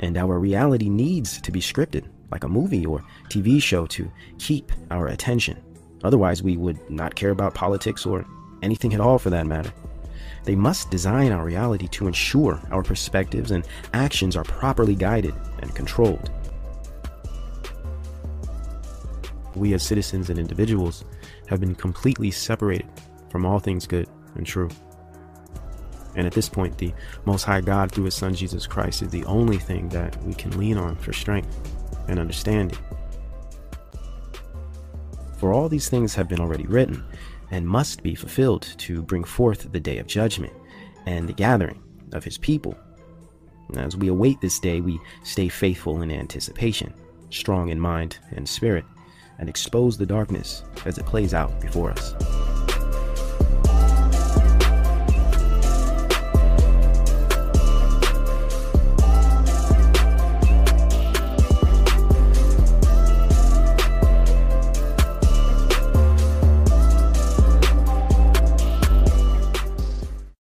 and 0.00 0.16
our 0.16 0.38
reality 0.38 0.88
needs 0.88 1.42
to 1.42 1.52
be 1.52 1.60
scripted, 1.60 2.06
like 2.30 2.44
a 2.44 2.48
movie 2.48 2.86
or 2.86 3.04
TV 3.28 3.60
show, 3.60 3.84
to 3.88 4.10
keep 4.38 4.72
our 4.90 5.08
attention. 5.08 5.62
Otherwise, 6.04 6.42
we 6.42 6.56
would 6.56 6.88
not 6.88 7.16
care 7.16 7.32
about 7.32 7.52
politics 7.52 8.06
or 8.06 8.24
anything 8.62 8.94
at 8.94 9.00
all 9.00 9.18
for 9.18 9.28
that 9.28 9.46
matter. 9.46 9.70
They 10.44 10.56
must 10.56 10.90
design 10.90 11.30
our 11.30 11.44
reality 11.44 11.86
to 11.88 12.06
ensure 12.06 12.58
our 12.70 12.82
perspectives 12.82 13.50
and 13.50 13.68
actions 13.92 14.36
are 14.36 14.44
properly 14.44 14.94
guided 14.94 15.34
and 15.58 15.74
controlled. 15.74 16.30
We, 19.54 19.74
as 19.74 19.82
citizens 19.82 20.30
and 20.30 20.38
individuals, 20.38 21.04
have 21.48 21.60
been 21.60 21.74
completely 21.74 22.30
separated 22.30 22.86
from 23.36 23.44
all 23.44 23.58
things 23.58 23.86
good 23.86 24.08
and 24.36 24.46
true. 24.46 24.70
And 26.14 26.26
at 26.26 26.32
this 26.32 26.48
point, 26.48 26.78
the 26.78 26.94
Most 27.26 27.42
High 27.42 27.60
God, 27.60 27.92
through 27.92 28.04
His 28.04 28.14
Son 28.14 28.34
Jesus 28.34 28.66
Christ, 28.66 29.02
is 29.02 29.10
the 29.10 29.26
only 29.26 29.58
thing 29.58 29.90
that 29.90 30.16
we 30.22 30.32
can 30.32 30.56
lean 30.56 30.78
on 30.78 30.96
for 30.96 31.12
strength 31.12 31.54
and 32.08 32.18
understanding. 32.18 32.78
For 35.36 35.52
all 35.52 35.68
these 35.68 35.90
things 35.90 36.14
have 36.14 36.30
been 36.30 36.40
already 36.40 36.64
written 36.64 37.04
and 37.50 37.68
must 37.68 38.02
be 38.02 38.14
fulfilled 38.14 38.74
to 38.78 39.02
bring 39.02 39.22
forth 39.22 39.70
the 39.70 39.80
day 39.80 39.98
of 39.98 40.06
judgment 40.06 40.54
and 41.04 41.28
the 41.28 41.34
gathering 41.34 41.82
of 42.14 42.24
His 42.24 42.38
people. 42.38 42.74
As 43.76 43.98
we 43.98 44.08
await 44.08 44.40
this 44.40 44.58
day, 44.58 44.80
we 44.80 44.98
stay 45.24 45.50
faithful 45.50 46.00
in 46.00 46.10
anticipation, 46.10 46.94
strong 47.28 47.68
in 47.68 47.78
mind 47.78 48.16
and 48.30 48.48
spirit, 48.48 48.86
and 49.38 49.50
expose 49.50 49.98
the 49.98 50.06
darkness 50.06 50.62
as 50.86 50.96
it 50.96 51.04
plays 51.04 51.34
out 51.34 51.60
before 51.60 51.90
us. 51.90 52.14